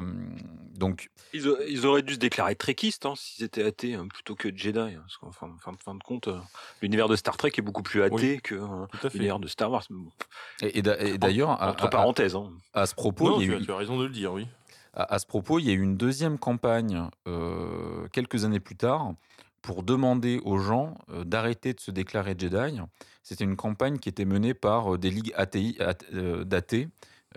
donc, 0.75 1.10
Ils, 1.33 1.48
a- 1.48 1.63
ils 1.68 1.86
auraient 1.86 2.01
dû 2.01 2.16
se 2.16 2.19
déclarer 2.19 2.56
trekistes 2.56 3.06
hein, 3.06 3.13
s'ils 3.16 3.45
étaient 3.45 3.63
athées 3.63 3.95
hein, 3.95 4.07
plutôt 4.13 4.36
que 4.36 4.50
Jedi. 4.56 4.77
hein, 4.77 5.00
parce 5.01 5.18
qu'en 5.18 5.31
fin, 5.31 5.50
fin- 5.63 5.72
fin 5.83 5.95
de 5.95 6.04
compte, 6.04 6.27
euh, 6.27 6.38
l'univers 6.81 7.07
de 7.07 7.16
Star 7.16 7.38
Trek 7.38 7.51
est 7.57 7.62
beaucoup 7.62 7.81
plus 7.81 8.01
athée 8.04 8.33
Oui, 8.36 8.39
que 8.44 8.56
euh, 8.56 8.86
fait. 9.01 9.13
l'univers 9.13 9.39
de 9.39 9.47
Star 9.47 9.71
Wars. 9.71 9.83
et, 10.61 10.78
et 10.78 10.81
d'a- 10.81 10.99
et 11.02 11.18
d'ailleurs, 11.18 11.52
à, 11.61 11.71
Entre 11.71 11.85
à- 11.85 11.90
parenthèses. 11.90 12.35
hein. 12.35 12.52
à 12.73 12.85
ce 12.85 12.94
propos, 12.94 13.30
Non, 13.30 13.40
il 13.40 13.44
y 13.44 13.45
a 13.45 13.47
tu, 13.47 13.56
as, 13.56 13.59
eu- 13.61 13.66
tu 13.66 13.71
as 13.71 13.78
raison 13.78 13.97
de 13.97 14.04
le 14.04 14.09
dire, 14.11 14.33
oui. 14.33 14.45
À, 14.94 15.16
à 15.16 15.19
ce 15.19 15.26
propos, 15.26 15.59
il 15.59 15.66
y 15.66 15.69
a 15.69 15.73
eu 15.73 15.81
une 15.81 15.97
deuxième 15.97 16.38
campagne 16.38 17.07
euh, 17.28 18.07
quelques 18.11 18.44
années 18.44 18.59
plus 18.59 18.76
tard 18.76 19.14
pour 19.61 19.83
demander 19.83 20.40
aux 20.44 20.57
gens 20.57 20.95
euh, 21.09 21.23
d'arrêter 21.23 21.73
de 21.73 21.80
se 21.80 21.92
déclarer 21.92 22.35
Jedi. 22.38 22.78
C'était 23.27 23.44
une 23.44 23.55
campagne 23.55 23.97
qui 23.97 24.07
était 24.07 24.23
menée 24.23 24.53
par 24.53 24.94
euh, 24.94 24.97
des 24.99 25.09
ligues 25.09 25.33
athées, 25.35 25.75
ath- 25.79 26.05
euh, 26.13 26.44
d'athées, 26.44 26.87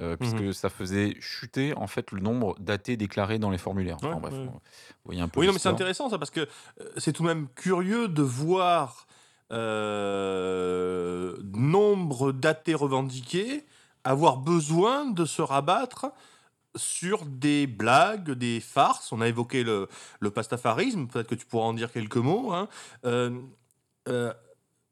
euh, 0.00 0.16
puisque 0.18 0.52
ça 0.52 0.68
faisait 0.68 1.16
chuter 1.18 1.72
en 1.76 1.86
fait 1.86 2.12
le 2.12 2.20
nombre 2.20 2.54
d'athées 2.60 2.98
déclarés 2.98 3.38
dans 3.38 3.48
les 3.50 3.56
formulaires. 3.56 3.96
Enfin, 3.96 4.12
Ouais, 4.14 4.20
bref, 4.20 4.34
ouais. 4.34 4.44
vous 4.44 4.60
voyez 5.06 5.20
un 5.22 5.28
peu. 5.28 5.40
Oui, 5.40 5.46
non, 5.46 5.54
mais 5.54 5.58
c'est 5.58 5.70
intéressant 5.70 6.10
ça 6.10 6.18
parce 6.18 6.30
que 6.30 6.46
c'est 6.98 7.12
tout 7.14 7.22
de 7.22 7.28
même 7.28 7.48
curieux 7.54 8.06
de 8.06 8.20
voir 8.22 9.06
euh, 9.50 11.36
nombre 11.54 12.32
d'athées 12.32 12.74
revendiqués 12.74 13.64
avoir 14.04 14.36
besoin 14.38 15.06
de 15.10 15.24
se 15.24 15.42
rabattre 15.42 16.12
sur 16.76 17.24
des 17.26 17.66
blagues, 17.66 18.30
des 18.32 18.60
farces. 18.60 19.10
On 19.12 19.20
a 19.20 19.28
évoqué 19.28 19.64
le, 19.64 19.88
le 20.20 20.30
pastafarisme, 20.30 21.06
peut-être 21.08 21.28
que 21.28 21.34
tu 21.34 21.46
pourras 21.46 21.64
en 21.66 21.72
dire 21.74 21.90
quelques 21.90 22.16
mots. 22.16 22.52
hein. 22.52 22.68
Euh, 23.04 23.40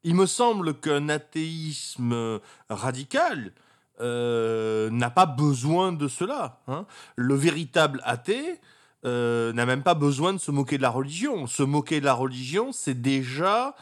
il 0.07 0.15
me 0.15 0.25
semble 0.27 0.79
qu'un 0.81 1.09
athéisme 1.09 2.41
radical 2.71 3.53
euh, 4.01 4.89
n'a 4.91 5.11
pas 5.11 5.27
besoin 5.27 5.93
de 5.93 6.07
cela. 6.07 6.61
hein. 6.69 6.87
Le 7.17 7.35
véritable 7.35 8.01
athée 8.05 8.61
euh, 9.05 9.53
n'a 9.53 9.67
même 9.67 9.83
pas 9.83 9.95
besoin 9.95 10.33
de 10.33 10.39
se 10.39 10.53
moquer 10.53 10.77
de 10.79 10.83
la 10.83 10.91
religion. 10.91 11.47
Se 11.49 11.65
moquer 11.65 11.99
de 12.01 12.05
la 12.05 12.15
religion, 12.15 12.71
c'est 12.71 13.01
déjà, 13.03 13.75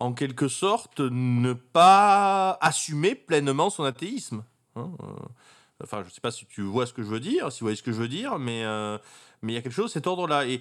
en 0.00 0.12
quelque 0.12 0.48
sorte, 0.48 1.00
ne 1.00 1.54
pas 1.54 2.58
assumer 2.60 3.14
pleinement 3.14 3.70
son 3.70 3.84
athéisme. 3.84 4.44
hein. 4.76 4.90
Euh, 5.02 5.06
Enfin, 5.82 6.02
je 6.02 6.08
ne 6.08 6.10
sais 6.10 6.20
pas 6.20 6.30
si 6.30 6.44
tu 6.44 6.60
vois 6.60 6.84
ce 6.84 6.92
que 6.92 7.02
je 7.02 7.08
veux 7.08 7.20
dire, 7.20 7.50
si 7.50 7.60
vous 7.60 7.64
voyez 7.64 7.76
ce 7.76 7.82
que 7.82 7.90
je 7.90 7.96
veux 8.02 8.08
dire, 8.08 8.38
mais 8.38 8.64
mais 9.40 9.52
il 9.52 9.54
y 9.54 9.58
a 9.58 9.62
quelque 9.62 9.72
chose 9.72 9.90
cet 9.90 10.06
ordre-là. 10.06 10.44
Et 10.46 10.60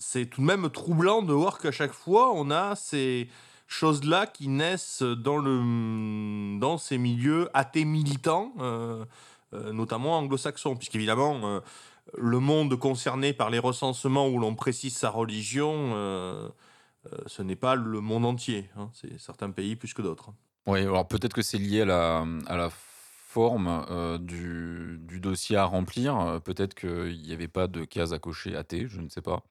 c'est 0.00 0.26
tout 0.26 0.40
de 0.40 0.46
même 0.46 0.68
troublant 0.70 1.22
de 1.22 1.32
voir 1.32 1.58
qu'à 1.58 1.70
chaque 1.70 1.92
fois, 1.92 2.32
on 2.34 2.50
a 2.50 2.74
ces 2.74 3.28
choses-là 3.68 4.26
qui 4.26 4.48
naissent 4.48 5.02
dans, 5.02 5.36
le, 5.36 6.58
dans 6.58 6.78
ces 6.78 6.98
milieux 6.98 7.48
athées 7.54 7.84
militants, 7.84 8.52
euh, 8.58 9.04
euh, 9.52 9.72
notamment 9.72 10.18
anglo-saxons, 10.18 10.74
puisqu'évidemment, 10.74 11.40
euh, 11.44 11.60
le 12.16 12.40
monde 12.40 12.76
concerné 12.76 13.32
par 13.32 13.50
les 13.50 13.60
recensements 13.60 14.26
où 14.28 14.38
l'on 14.38 14.56
précise 14.56 14.96
sa 14.96 15.10
religion 15.10 15.92
euh, 15.94 16.48
ce 17.26 17.40
n'est 17.42 17.56
pas 17.56 17.76
le 17.76 18.00
monde 18.00 18.26
entier. 18.26 18.68
hein. 18.76 18.90
C'est 18.92 19.18
certains 19.18 19.50
pays 19.50 19.74
plus 19.74 19.94
que 19.94 20.02
d'autres. 20.02 20.32
Oui, 20.66 20.80
alors 20.80 21.08
peut-être 21.08 21.32
que 21.32 21.40
c'est 21.40 21.56
lié 21.56 21.80
à 21.80 21.86
la, 21.86 22.70
forme 22.70 24.18
du, 24.18 24.98
du 25.00 25.20
dossier 25.20 25.56
à 25.56 25.64
remplir. 25.64 26.40
Peut-être 26.44 26.74
qu'il 26.74 27.22
n'y 27.22 27.32
avait 27.32 27.48
pas 27.48 27.68
de 27.68 27.84
case 27.84 28.12
à 28.12 28.18
cocher 28.18 28.56
athée, 28.56 28.86
je 28.88 29.00
ne 29.00 29.08
sais 29.08 29.22
pas. 29.22 29.44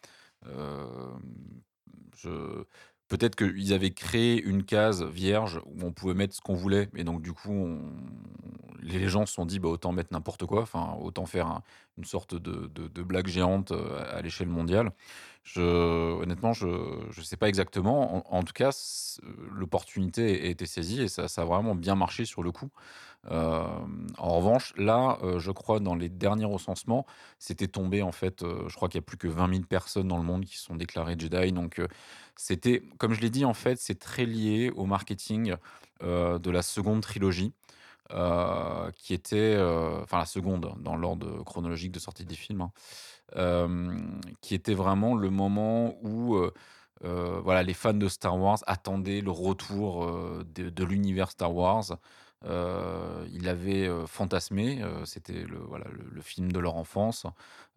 Euh, 0.48 0.86
je... 2.18 2.64
Peut-être 3.08 3.36
qu'ils 3.36 3.74
avaient 3.74 3.90
créé 3.90 4.40
une 4.40 4.64
case 4.64 5.04
vierge 5.04 5.62
où 5.66 5.84
on 5.84 5.92
pouvait 5.92 6.14
mettre 6.14 6.36
ce 6.36 6.42
qu'on 6.42 6.54
voulait. 6.54 6.90
Et 6.96 7.04
donc, 7.04 7.24
du 7.24 7.34
coup, 7.34 7.52
on- 7.52 7.80
les 8.82 9.08
gens 9.10 9.26
se 9.26 9.34
sont 9.34 9.46
dit, 9.46 9.60
bah, 9.60 9.68
autant 9.70 9.92
mettre 9.92 10.14
n'importe 10.14 10.46
quoi, 10.46 10.62
enfin, 10.62 10.96
autant 11.02 11.26
faire 11.26 11.48
un- 11.48 11.64
une 11.98 12.06
sorte 12.06 12.36
de, 12.36 13.02
blague 13.04 13.28
géante 13.28 13.72
euh, 13.72 14.16
à 14.16 14.22
l'échelle 14.22 14.48
mondiale. 14.48 14.92
Je, 15.44 15.62
honnêtement, 15.62 16.54
je 16.54 16.68
ne 16.68 17.24
sais 17.24 17.38
pas 17.38 17.50
exactement. 17.50 18.32
En, 18.34 18.44
tout 18.44 18.54
cas, 18.54 18.70
l'opportunité 19.52 20.42
a 20.44 20.46
été 20.46 20.66
saisie 20.68 21.02
et 21.02 21.08
ça 21.08 21.26
a 21.36 21.46
vraiment 21.46 21.76
bien 21.76 21.96
marché 21.96 22.26
sur 22.26 22.44
le 22.44 22.52
coup. 22.52 22.70
Euh, 23.28 23.68
en 24.18 24.38
revanche, 24.38 24.74
là, 24.78 25.18
euh, 25.24 25.40
je 25.40 25.52
crois, 25.52 25.80
dans 25.80 25.96
les 25.96 26.10
derniers 26.10 26.46
recensements, 26.46 27.06
c'était 27.38 27.68
tombé, 27.68 28.02
en 28.02 28.12
fait, 28.12 28.44
euh, 28.44 28.68
je 28.68 28.76
crois 28.76 28.88
qu'il 28.88 28.98
y 28.98 29.04
a 29.04 29.06
plus 29.06 29.18
que 29.18 29.28
20 29.28 29.50
000 29.54 29.64
personnes 29.66 30.08
dans 30.08 30.18
le 30.18 30.24
monde 30.24 30.46
qui 30.46 30.58
sont 30.58 30.76
déclarées 30.76 31.16
Jedi. 31.18 31.52
Donc, 31.52 31.82
c'était, 32.36 32.82
comme 32.98 33.14
je 33.14 33.22
l'ai 33.22 33.30
dit, 33.30 33.46
en 33.46 33.54
fait, 33.54 33.78
c'est 33.80 34.00
très 34.00 34.26
lié 34.26 34.72
au 34.76 34.86
marketing 34.86 35.56
de 36.02 36.50
la 36.50 36.62
seconde 36.62 37.02
trilogie. 37.02 37.54
qui 38.96 39.14
était, 39.14 39.58
enfin 40.02 40.18
la 40.18 40.26
seconde 40.26 40.74
dans 40.80 40.96
l'ordre 40.96 41.44
chronologique 41.44 41.92
de 41.92 42.00
sortie 42.00 42.26
des 42.26 42.36
films, 42.36 42.70
hein, 43.36 43.98
qui 44.42 44.56
était 44.56 44.74
vraiment 44.74 45.16
le 45.16 45.30
moment 45.30 45.96
où 46.02 46.40
voilà, 47.02 47.64
les 47.64 47.74
fans 47.74 47.94
de 47.94 48.08
Star 48.08 48.38
Wars 48.38 48.60
attendaient 48.66 49.22
le 49.22 49.32
retour 49.32 50.08
de, 50.56 50.70
de 50.70 50.84
l'univers 50.86 51.32
Star 51.32 51.54
Wars. 51.54 51.98
Euh, 52.46 53.26
ils 53.34 53.44
l'avaient 53.44 53.88
euh, 53.88 54.06
fantasmé, 54.08 54.82
euh, 54.82 55.04
c'était 55.06 55.44
le, 55.44 55.58
voilà, 55.58 55.86
le, 55.92 56.06
le 56.10 56.22
film 56.22 56.52
de 56.52 56.60
leur 56.60 56.76
enfance. 56.78 57.26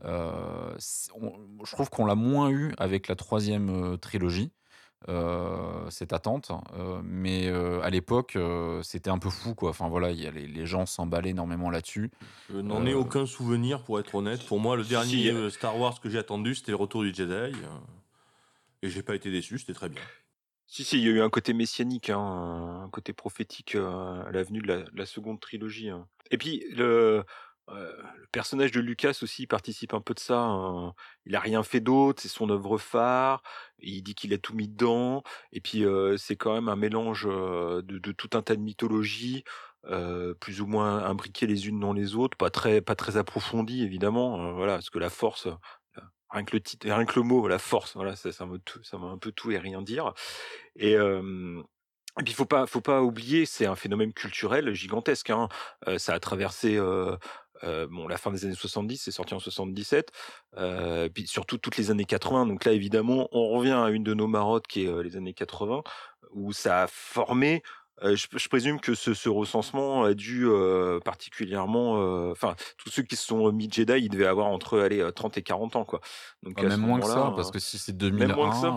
Euh, 0.04 0.75
on- 1.21 1.33
je 1.64 1.73
trouve 1.73 1.90
qu'on 1.90 2.07
l'a 2.07 2.14
moins 2.14 2.49
eu 2.50 2.73
avec 2.78 3.09
la 3.09 3.16
troisième 3.16 3.71
euh, 3.71 3.97
trilogie. 3.97 4.50
euh, 5.09 5.90
cette 5.90 6.12
attente, 6.12 6.52
Euh, 6.78 7.00
mais 7.02 7.49
euh, 7.49 7.81
à 7.83 7.90
l'époque 7.90 8.37
euh, 8.37 8.81
c'était 8.85 9.11
un 9.11 9.19
peu 9.19 9.31
fou 9.31 9.52
quoi. 9.57 9.71
Enfin 9.71 9.88
voilà, 9.88 10.12
il 10.12 10.21
y 10.21 10.28
a 10.28 10.31
les, 10.31 10.47
les 10.47 10.64
gens 10.64 10.87
s'emballaient 10.87 11.31
énormément 11.31 11.71
là-dessus. 11.71 12.12
Je 12.50 12.59
n'en 12.59 12.87
ai 12.87 12.95
aucun 12.95 13.26
souvenir, 13.26 13.83
pour 13.83 13.99
être 13.99 14.14
honnête. 14.14 14.47
Pour 14.47 14.61
moi, 14.61 14.76
le 14.76 14.85
dernier 14.85 15.11
si, 15.11 15.28
euh, 15.28 15.50
Star 15.50 15.76
Wars 15.76 16.00
que 16.00 16.09
j'ai 16.09 16.19
attendu, 16.19 16.54
c'était 16.54 16.71
le 16.71 16.76
retour 16.76 17.02
du 17.02 17.12
Jedi. 17.12 17.52
Et 18.83 18.88
j'ai 18.88 19.02
pas 19.02 19.16
été 19.16 19.33
déçu, 19.33 19.59
c'était 19.59 19.75
très 19.75 19.88
bien. 19.88 20.02
Si, 20.75 20.85
si, 20.85 20.97
il 20.97 21.05
y 21.05 21.09
a 21.09 21.11
eu 21.11 21.21
un 21.21 21.29
côté 21.29 21.52
messianique, 21.52 22.09
hein, 22.09 22.81
un 22.85 22.88
côté 22.88 23.12
prophétique 23.12 23.75
euh, 23.75 24.25
à 24.25 24.31
la 24.33 24.43
venue 24.43 24.62
de 24.62 24.69
la, 24.69 24.79
de 24.79 24.97
la 24.97 25.05
seconde 25.05 25.38
trilogie. 25.38 25.91
hein. 25.91 26.09
Et 26.31 26.38
puis, 26.38 26.64
le, 26.71 27.25
euh, 27.69 28.02
le 28.17 28.26
personnage 28.33 28.73
de 28.73 28.81
Lucas 28.81 29.19
aussi 29.21 29.47
participe 29.47 29.93
un 29.93 30.00
peu 30.00 30.14
de 30.14 30.19
ça. 30.19 30.38
hein. 30.41 30.95
Il 31.26 31.37
a 31.37 31.41
rien 31.41 31.62
fait 31.62 31.81
d'autre, 31.81 32.23
c'est 32.23 32.29
son 32.29 32.49
œuvre 32.49 32.79
phare. 32.79 33.43
Il 33.81 34.02
dit 34.02 34.14
qu'il 34.14 34.33
a 34.33 34.38
tout 34.38 34.55
mis 34.55 34.67
dedans. 34.67 35.23
Et 35.52 35.61
puis, 35.61 35.85
euh, 35.85 36.17
c'est 36.17 36.37
quand 36.37 36.55
même 36.55 36.71
un 36.71 36.76
mélange 36.76 37.25
de, 37.26 38.12
tout 38.12 38.31
un 38.33 38.41
tas 38.41 38.57
de 38.57 38.62
mythologies, 38.62 39.45
plus 40.41 40.62
ou 40.62 40.67
moins 40.67 41.05
imbriquées 41.05 41.47
les 41.47 41.69
unes 41.69 41.81
dans 41.81 41.93
les 41.93 42.14
autres, 42.14 42.38
pas 42.38 42.49
très, 42.49 42.81
pas 42.81 42.95
très 42.95 43.19
approfondies 43.19 43.83
évidemment. 43.83 44.55
voilà, 44.55 44.75
parce 44.76 44.88
que 44.88 44.99
la 44.99 45.11
force, 45.11 45.49
rien 46.33 46.45
que 46.45 46.57
le 46.57 46.61
titre, 46.61 46.87
rien 46.89 47.05
que 47.05 47.19
le 47.19 47.25
mot, 47.25 47.47
la 47.47 47.59
force, 47.59 47.95
voilà, 47.95 48.17
ça, 48.17 48.33
ça 48.33 48.47
ça 48.83 48.99
m'a 48.99 49.07
un 49.07 49.19
peu 49.19 49.33
tout 49.33 49.51
et 49.51 49.59
rien 49.59 49.83
dire. 49.83 50.15
Et, 50.77 50.97
euh, 50.97 51.62
et 52.21 52.25
puis 52.25 52.35
faut 52.35 52.45
pas, 52.45 52.67
faut 52.67 52.81
pas 52.81 53.03
oublier, 53.03 53.47
c'est 53.47 53.67
un 53.67 53.77
phénomène 53.77 54.12
culturel 54.12 54.73
gigantesque. 54.75 55.31
Hein. 55.31 55.49
Euh, 55.89 55.99
ça 55.99 56.15
a 56.15 56.21
traversé 56.21 56.77
euh, 56.77 57.17
bon 57.87 58.09
la 58.09 58.19
fin 58.19 58.31
des 58.31 58.45
années 58.45 58.55
70, 58.55 58.99
c'est 58.99 59.11
sorti 59.11 59.35
en 59.35 59.39
77, 59.39 60.11
euh, 60.57 61.09
puis 61.09 61.27
surtout 61.27 61.59
toutes 61.59 61.77
les 61.77 61.91
années 61.91 62.05
80. 62.05 62.47
Donc 62.47 62.65
là 62.65 62.73
évidemment, 62.73 63.29
on 63.33 63.49
revient 63.49 63.71
à 63.73 63.89
une 63.91 64.05
de 64.05 64.15
nos 64.15 64.27
marottes 64.27 64.67
qui 64.67 64.85
est 64.85 65.03
les 65.03 65.17
années 65.17 65.35
80, 65.35 65.83
où 66.33 66.53
ça 66.53 66.83
a 66.83 66.87
formé. 66.87 67.62
Euh, 68.03 68.17
je, 68.17 68.27
je 68.37 68.49
présume 68.49 68.81
que 68.81 68.95
ce, 68.95 69.15
ce 69.15 69.29
recensement 69.29 70.05
a 70.05 70.15
dû 70.15 70.47
euh, 70.47 70.99
particulièrement, 71.01 72.01
euh, 72.01 72.33
enfin 72.33 72.57
tous 72.79 72.91
ceux 72.91 73.03
qui 73.03 73.17
se 73.17 73.27
sont 73.27 73.53
mis 73.53 73.71
Jedi, 73.71 73.93
ils 74.05 74.09
devaient 74.09 74.27
avoir 74.27 74.47
entre 74.49 74.81
allez, 74.81 75.01
euh, 75.01 75.11
30 75.13 75.37
et 75.39 75.43
40 75.43 75.77
ans 75.77 75.85
quoi. 75.85 76.01
Donc 76.43 76.59
à 76.59 76.63
même 76.65 76.81
moins 76.81 77.01
que 77.01 77.07
ça, 77.07 77.33
parce 77.35 77.51
que 77.51 77.59
si 77.59 77.79
c'est 77.79 77.93
même 78.11 78.33
2001, 78.33 78.37
moins 78.37 78.51
que 78.51 78.57
ça. 78.57 78.77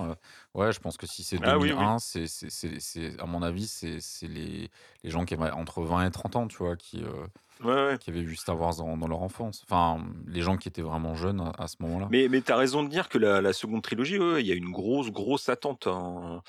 ouais, 0.54 0.72
je 0.74 0.80
pense 0.80 0.98
que 0.98 1.08
si 1.08 1.24
c'est 1.24 1.40
Ah 1.42 1.58
oui, 1.58 1.72
oui. 1.72 1.74
2001, 1.74 2.00
c'est, 2.00 2.28
c'est, 2.28 2.50
c'est, 2.50 2.80
c'est- 2.80 3.20
à 3.20 3.26
mon 3.26 3.42
avis, 3.42 3.68
c'est, 3.68 4.00
c'est 4.02 4.28
les, 4.28 4.70
les 5.04 5.10
gens 5.10 5.26
qui 5.26 5.34
avaient 5.34 5.52
entre 5.52 5.82
20 5.84 6.06
et 6.06 6.12
30 6.12 6.36
ans, 6.36 6.48
tu 6.48 6.58
vois, 6.58 6.76
qui, 6.76 7.04
euh, 7.04 7.28
Ouais, 7.64 7.74
ouais. 7.74 8.00
qui 8.00 8.10
avaient 8.10 8.24
vu 8.24 8.36
Star 8.36 8.60
Wars 8.60 8.76
dans, 8.76 8.98
dans 8.98 9.08
leur 9.08 9.22
enfance. 9.22 9.64
Enfin, 9.70 10.04
les 10.28 10.42
gens 10.42 10.58
qui 10.58 10.68
étaient 10.68 10.82
vraiment 10.82 11.16
jeunes 11.16 11.42
à, 11.42 11.52
à 11.64 11.68
ce 11.68 11.78
moment-là. 11.82 12.08
Mais, 12.12 12.28
mais 12.30 12.42
t'as 12.42 12.58
raison 12.58 12.84
de 12.84 12.90
dire 12.90 13.10
que 13.10 13.18
la, 13.18 13.42
la 13.42 13.54
seconde 13.54 13.82
trilogie, 13.82 14.20
ouais, 14.20 14.42
il 14.42 14.48
y 14.48 14.52
a 14.52 14.56
une 14.56 14.72
grosse, 14.72 15.10
grosse 15.12 15.50
attente. 15.50 15.88
hein. 15.88 16.42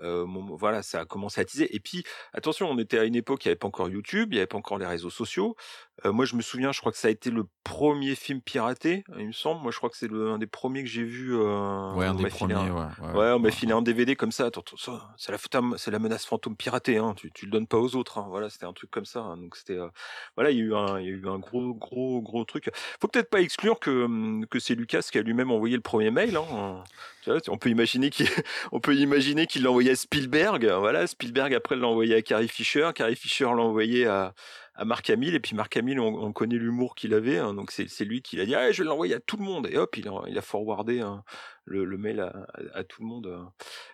Euh, 0.00 0.26
voilà, 0.56 0.82
ça 0.82 1.00
a 1.00 1.04
commencé 1.04 1.40
à 1.40 1.44
teaser. 1.44 1.74
Et 1.74 1.80
puis, 1.80 2.04
attention, 2.32 2.68
on 2.70 2.78
était 2.78 2.98
à 2.98 3.04
une 3.04 3.16
époque, 3.16 3.44
il 3.44 3.48
n'y 3.48 3.50
avait 3.52 3.58
pas 3.58 3.68
encore 3.68 3.88
YouTube, 3.88 4.28
il 4.32 4.36
n'y 4.36 4.38
avait 4.38 4.46
pas 4.46 4.58
encore 4.58 4.78
les 4.78 4.86
réseaux 4.86 5.10
sociaux. 5.10 5.56
Euh, 6.04 6.12
moi, 6.12 6.24
je 6.24 6.36
me 6.36 6.42
souviens, 6.42 6.70
je 6.72 6.78
crois 6.80 6.92
que 6.92 6.98
ça 6.98 7.08
a 7.08 7.10
été 7.10 7.30
le 7.30 7.44
premier 7.64 8.14
film 8.14 8.40
piraté, 8.40 9.02
il 9.18 9.26
me 9.26 9.32
semble. 9.32 9.62
Moi, 9.62 9.72
je 9.72 9.76
crois 9.78 9.90
que 9.90 9.96
c'est 9.96 10.08
un 10.12 10.38
des 10.38 10.46
premiers 10.46 10.82
que 10.84 10.88
j'ai 10.88 11.02
vu. 11.02 11.34
Euh, 11.34 11.92
ouais, 11.94 12.06
un 12.06 12.14
des 12.14 12.26
premiers, 12.28 12.54
un- 12.54 12.70
ouais. 12.72 12.80
ouais, 13.02 13.12
Ouais, 13.18 13.32
on 13.32 13.38
m'a 13.40 13.50
filé 13.50 13.72
un 13.72 13.82
DVD 13.82 14.14
comme 14.14 14.30
ça. 14.32 14.46
Attends, 14.46 14.62
ça, 14.76 15.10
c'est 15.16 15.32
la, 15.32 15.38
c'est 15.76 15.90
la 15.90 15.98
menace 15.98 16.24
fantôme 16.24 16.56
piratée. 16.56 16.98
Hein. 16.98 17.14
Tu, 17.16 17.32
tu 17.32 17.46
le 17.46 17.50
donnes 17.50 17.66
pas 17.66 17.78
aux 17.78 17.96
autres. 17.96 18.18
Hein. 18.18 18.26
Voilà, 18.28 18.48
c'était 18.48 18.64
un 18.66 18.72
truc 18.72 18.90
comme 18.90 19.04
ça. 19.04 19.20
hein. 19.20 19.36
Donc 19.36 19.56
c'était, 19.56 19.76
euh, 19.78 19.88
voilà, 20.36 20.50
il 20.52 20.58
y 20.58 20.60
a 20.60 20.64
eu 20.64 20.74
un, 20.74 21.00
il 21.00 21.06
y 21.06 21.08
a 21.08 21.12
eu 21.12 21.28
un 21.28 21.38
gros, 21.38 21.74
gros, 21.74 22.22
gros 22.22 22.44
truc. 22.44 22.70
Faut 23.00 23.08
peut-être 23.08 23.28
pas 23.30 23.40
exclure 23.40 23.80
que 23.80 24.04
hum, 24.04 24.46
que 24.46 24.60
c'est 24.60 24.74
Lucas 24.76 25.06
qui 25.10 25.18
a 25.18 25.22
lui-même 25.22 25.50
envoyé 25.50 25.74
le 25.76 25.82
premier 25.82 26.10
mail. 26.12 26.36
Hein. 26.36 26.84
Tu 27.22 27.30
vois, 27.30 27.40
on 27.48 27.58
peut 27.58 27.70
imaginer 27.70 28.10
qu'il, 28.10 28.26
on 28.72 28.78
peut 28.80 28.94
imaginer 28.94 29.46
qu'il 29.46 29.64
l'a 29.64 29.70
envoyé 29.70 29.90
à 29.90 29.96
Spielberg. 29.96 30.64
Voilà, 30.78 31.06
Spielberg 31.08 31.52
après 31.54 31.74
l'a 31.76 31.88
envoyé 31.88 32.14
à 32.14 32.22
Carrie 32.22 32.48
Fisher. 32.48 32.88
Carrie 32.94 33.16
Fisher 33.16 33.44
l'a 33.46 33.62
envoyé 33.62 34.06
à 34.06 34.32
à 34.78 34.84
Marc 34.84 35.10
Hamill 35.10 35.34
et 35.34 35.40
puis 35.40 35.54
Marc 35.54 35.76
Hamill 35.76 36.00
on, 36.00 36.22
on 36.22 36.32
connaît 36.32 36.56
l'humour 36.56 36.94
qu'il 36.94 37.12
avait 37.12 37.38
hein. 37.38 37.52
donc 37.52 37.70
c'est 37.72 38.04
lui 38.04 38.22
qui 38.22 38.36
l'a 38.36 38.46
dit 38.46 38.54
ah, 38.54 38.72
je 38.72 38.82
vais 38.82 38.88
l'envoyer 38.88 39.14
à 39.14 39.20
tout 39.20 39.36
le 39.36 39.44
monde 39.44 39.68
et 39.70 39.76
hop 39.76 39.96
il 39.98 40.08
a, 40.08 40.22
il 40.28 40.38
a 40.38 40.42
forwardé 40.42 41.00
hein, 41.00 41.24
le, 41.64 41.84
le 41.84 41.98
mail 41.98 42.20
à, 42.20 42.46
à, 42.72 42.84
tout 42.84 43.02
le 43.02 43.08
monde 43.08 43.26
euh. 43.26 43.42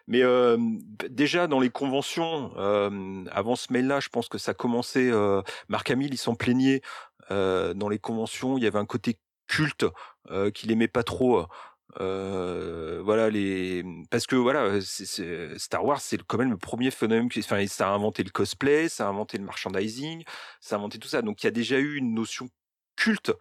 mais 0.06 0.22
euh, 0.22 0.58
déjà 1.08 1.46
dans 1.46 1.60
les 1.60 1.70
conventions, 1.70 2.52
euh, 2.56 3.24
avant 3.30 3.56
ce 3.56 3.72
mail-là, 3.72 4.00
je 4.00 4.08
pense 4.08 4.28
que 4.28 4.38
ça 4.38 4.54
commençait. 4.54 5.10
Euh, 5.10 5.42
Marc 5.68 5.90
Hamill, 5.90 6.12
il 6.12 6.18
s'en 6.18 6.34
plaignait. 6.34 6.80
Euh, 7.30 7.72
dans 7.74 7.88
les 7.88 7.98
conventions, 7.98 8.58
il 8.58 8.64
y 8.64 8.66
avait 8.66 8.78
un 8.78 8.86
côté 8.86 9.18
culte 9.46 9.86
euh, 10.30 10.50
qu'il 10.50 10.70
aimait 10.70 10.88
pas 10.88 11.02
trop. 11.02 11.46
Euh, 12.00 13.00
voilà 13.04 13.30
les 13.30 13.84
parce 14.10 14.26
que 14.26 14.34
voilà 14.36 14.80
c'est- 14.80 15.56
Star 15.58 15.84
Wars 15.84 16.00
c'est 16.00 16.20
quand 16.24 16.38
même 16.38 16.50
le 16.50 16.56
premier 16.56 16.90
phénomène 16.90 17.28
qui 17.28 17.38
enfin 17.40 17.64
ça 17.68 17.88
a 17.88 17.92
inventé 17.92 18.24
le 18.24 18.30
cosplay 18.30 18.88
ça 18.88 19.06
a 19.06 19.10
inventé 19.10 19.38
le 19.38 19.44
merchandising 19.44 20.24
ça 20.60 20.74
a 20.76 20.78
inventé 20.78 20.98
tout 20.98 21.08
ça. 21.08 21.22
Donc 21.22 21.42
il 21.42 21.46
y 21.46 21.48
a 21.48 21.52
déjà 21.52 21.78
eu 21.78 21.96
une 21.96 22.14
notion 22.14 22.48
culte 22.96 23.32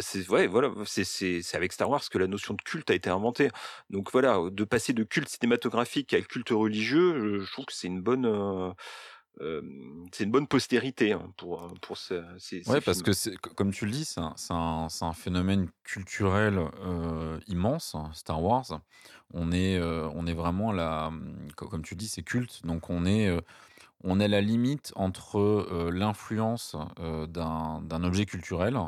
c'est 0.00 0.28
ouais 0.28 0.46
voilà 0.48 0.72
c'est 0.84 1.04
c'est 1.04 1.42
avec 1.56 1.72
Star 1.72 1.88
Wars 1.90 2.02
que 2.10 2.18
la 2.18 2.26
notion 2.26 2.54
de 2.54 2.62
culte 2.62 2.90
a 2.90 2.94
été 2.94 3.10
inventée. 3.10 3.50
Donc 3.90 4.10
voilà, 4.12 4.38
de 4.50 4.64
passer 4.64 4.92
de 4.92 5.04
culte 5.04 5.28
cinématographique 5.28 6.12
à 6.14 6.20
culte 6.22 6.50
religieux, 6.50 7.38
je, 7.38 7.44
je 7.44 7.52
trouve 7.52 7.66
que 7.66 7.72
c'est 7.72 7.86
une 7.86 8.00
bonne, 8.02 8.26
euh, 8.26 8.72
euh, 9.40 9.62
c'est 10.12 10.24
une 10.24 10.30
bonne 10.30 10.46
postérité 10.46 11.12
hein, 11.12 11.32
pour 11.36 11.64
euh, 11.64 11.68
pour 11.82 11.96
ce- 11.98 12.22
ces, 12.38 12.62
ces 12.62 12.70
Ouais, 12.70 12.80
parce 12.80 13.02
que 13.02 13.10
comme 13.54 13.70
tu 13.72 13.84
le 13.84 13.90
dis, 13.92 14.04
c'est 14.04 14.20
un, 14.20 14.34
un- 15.00 15.12
phénomène 15.12 15.68
culturel 15.84 16.58
euh, 16.80 17.38
immense, 17.46 17.94
hein, 17.94 18.10
Star 18.14 18.42
Wars. 18.42 18.80
On 19.34 19.52
est, 19.52 19.76
euh, 19.78 20.08
on 20.14 20.26
est 20.26 20.34
vraiment 20.34 20.72
là, 20.72 21.10
comme 21.56 21.82
tu 21.82 21.96
dis, 21.96 22.08
c'est 22.08 22.22
culte. 22.22 22.64
Donc 22.64 22.88
on 22.90 23.04
est, 23.04 23.28
on 24.04 24.20
est 24.20 24.24
à 24.24 24.28
la 24.28 24.40
limite 24.40 24.92
entre 24.96 25.90
l'influence 25.92 26.76
d'un 27.28 27.82
d'un 27.82 28.04
objet 28.04 28.26
culturel 28.26 28.78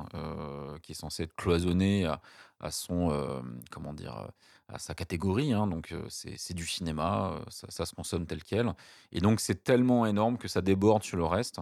qui 0.83 0.93
est 0.93 0.95
censé 0.95 1.25
être 1.25 1.35
cloisonné 1.35 2.07
à, 2.07 2.21
à 2.61 2.71
son, 2.71 3.43
comment 3.71 3.93
dire, 3.93 4.28
à 4.68 4.78
sa 4.78 4.94
catégorie. 4.94 5.52
hein. 5.52 5.66
donc 5.66 5.94
c'est 6.08 6.54
du 6.54 6.66
cinéma, 6.66 7.40
ça, 7.48 7.87
se 7.87 7.94
consomme 7.94 8.26
tel 8.26 8.42
quel. 8.42 8.75
Et 9.12 9.20
donc 9.20 9.40
c'est 9.40 9.64
tellement 9.64 10.06
énorme 10.06 10.38
que 10.38 10.48
ça 10.48 10.60
déborde 10.60 11.02
sur 11.02 11.16
le 11.16 11.25
reste. 11.25 11.60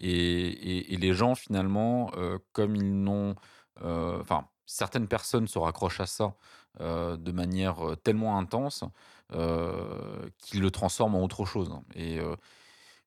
Et, 0.00 0.96
les 0.98 1.12
gens, 1.14 1.34
finalement, 1.34 2.10
comme 2.52 2.76
ils 2.76 3.02
n'ont. 3.02 3.34
Enfin, 3.82 4.46
certaines 4.66 5.08
personnes 5.08 5.48
se 5.48 5.58
raccrochent 5.58 6.00
à 6.00 6.06
ça 6.06 6.34
de 6.80 7.32
manière 7.32 7.76
tellement 8.02 8.38
intense 8.38 8.84
qu'ils 9.30 10.60
le 10.60 10.70
transforment 10.70 11.16
en 11.16 11.24
autre 11.24 11.44
chose. 11.44 11.72
Et, 11.94 12.20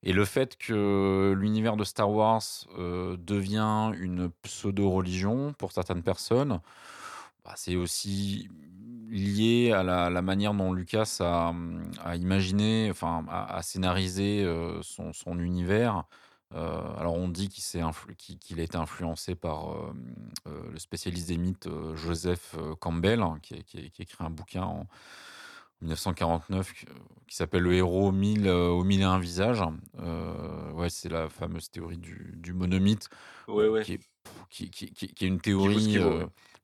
le 0.03 0.25
fait 0.25 0.58
que 0.58 1.36
l'univers 1.38 1.75
de 1.75 1.84
Star 1.84 2.10
Wars 2.10 2.41
devient 2.77 3.91
une 4.00 4.29
pseudo-religion 4.44 5.53
pour 5.53 5.72
certaines 5.72 6.03
personnes, 6.03 6.60
bah, 7.44 7.53
c'est 7.56 7.75
aussi 7.75 8.50
lié 9.10 9.72
à 9.72 9.84
la, 9.84 10.10
la 10.10 10.22
manière 10.22 10.54
dont 10.54 10.74
Lucas 10.74 11.18
a, 11.20 11.54
a 12.04 12.16
imaginé, 12.16 12.89
enfin, 12.92 13.25
a, 13.30 13.56
a 13.56 13.62
scénarisé 13.62 14.44
euh, 14.44 14.82
son, 14.82 15.13
son 15.13 15.39
univers. 15.39 16.06
Euh, 16.56 16.82
alors, 16.98 17.13
on 17.13 17.28
dit 17.30 17.48
qu'il 17.50 17.82
influ- 17.82 18.16
a 18.58 18.62
été 18.62 18.78
influencé 18.78 19.36
par 19.36 19.72
euh, 19.72 19.94
le 20.72 20.80
spécialiste 20.80 21.28
des 21.28 21.38
mythes 21.38 21.70
Joseph 21.96 22.56
Campbell, 22.80 23.22
hein, 23.22 23.38
qui, 23.42 23.56
écrit 23.56 24.08
un 24.20 24.32
bouquin 24.32 24.63
en 24.63 24.88
1949 25.82 26.74
qui, 27.28 27.36
s'appelle 27.36 27.63
Le 27.63 27.74
héros 27.74 28.12
1000 28.12 28.48
euh, 28.48 28.70
au 28.70 28.84
mille 28.84 29.01
et 29.01 29.04
un 29.04 29.20
visages. 29.20 29.62
Ouais, 30.74 30.89
c'est 30.89 31.10
la 31.10 31.30
fameuse 31.30 31.70
théorie 31.70 31.98
du, 31.98 32.34
du 32.36 32.54
monomythe, 32.54 33.10
Ouais, 33.48 33.68
ouais. 33.68 33.84
qui, 33.84 33.94
est, 33.94 34.70
qui, 34.70 35.25
une 35.25 35.39
théorie 35.39 36.00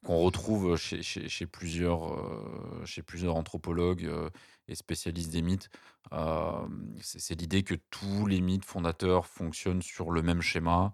qu'on 0.06 0.18
retrouve 0.20 0.78
chez, 0.78 1.02
chez, 1.04 1.28
chez 1.30 1.48
plusieurs, 1.48 2.14
euh, 2.14 2.86
chez 2.86 3.02
plusieurs 3.04 3.36
anthropologues 3.36 4.06
euh, 4.06 4.30
et 4.68 4.76
spécialistes 4.76 5.32
des 5.32 5.42
mythes. 5.42 5.70
Euh, 6.14 6.68
c'est 7.02 7.40
l'idée 7.42 7.64
que 7.64 7.76
tous 7.90 8.28
les 8.28 8.42
mythes 8.42 8.66
fondateurs 8.66 9.26
fonctionnent 9.28 9.82
sur 9.82 10.12
le 10.12 10.22
même 10.22 10.42
schéma. 10.42 10.94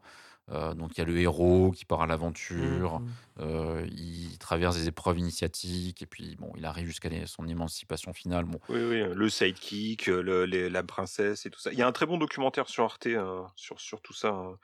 Euh, 0.50 0.74
donc 0.74 0.98
il 0.98 1.00
y 1.00 1.02
a 1.02 1.06
le 1.06 1.18
héros 1.20 1.72
qui 1.72 1.86
part 1.86 2.02
à 2.02 2.08
l'aventure, 2.08 3.04
Mhm. 3.04 3.18
euh, 3.40 3.86
il 3.92 4.38
traverse 4.40 4.76
des 4.78 4.88
épreuves 4.88 5.20
initiatiques 5.20 6.02
et 6.02 6.08
puis 6.08 6.36
bon, 6.38 6.52
il 6.58 6.66
arrive 6.66 6.88
jusqu'à 6.88 7.10
son 7.28 7.48
émancipation 7.48 8.14
finale. 8.14 8.46
Bon, 8.46 8.60
Oui, 8.70 8.80
oui, 8.80 9.04
le 9.14 9.30
sidekick, 9.30 10.06
le, 10.08 10.46
les- 10.46 10.70
la 10.70 10.84
princesse 10.84 11.46
et 11.46 11.50
tout 11.50 11.60
ça. 11.60 11.72
Il 11.74 11.78
y 11.80 11.82
a 11.82 11.88
un 11.88 11.92
très 11.92 12.06
bon 12.06 12.18
documentaire 12.18 12.70
sur 12.70 12.84
Arte 12.86 13.08
euh, 13.08 13.44
sur, 13.56 13.80
sur 13.82 14.02
tout 14.02 14.14
ça, 14.14 14.30
hein, 14.30 14.58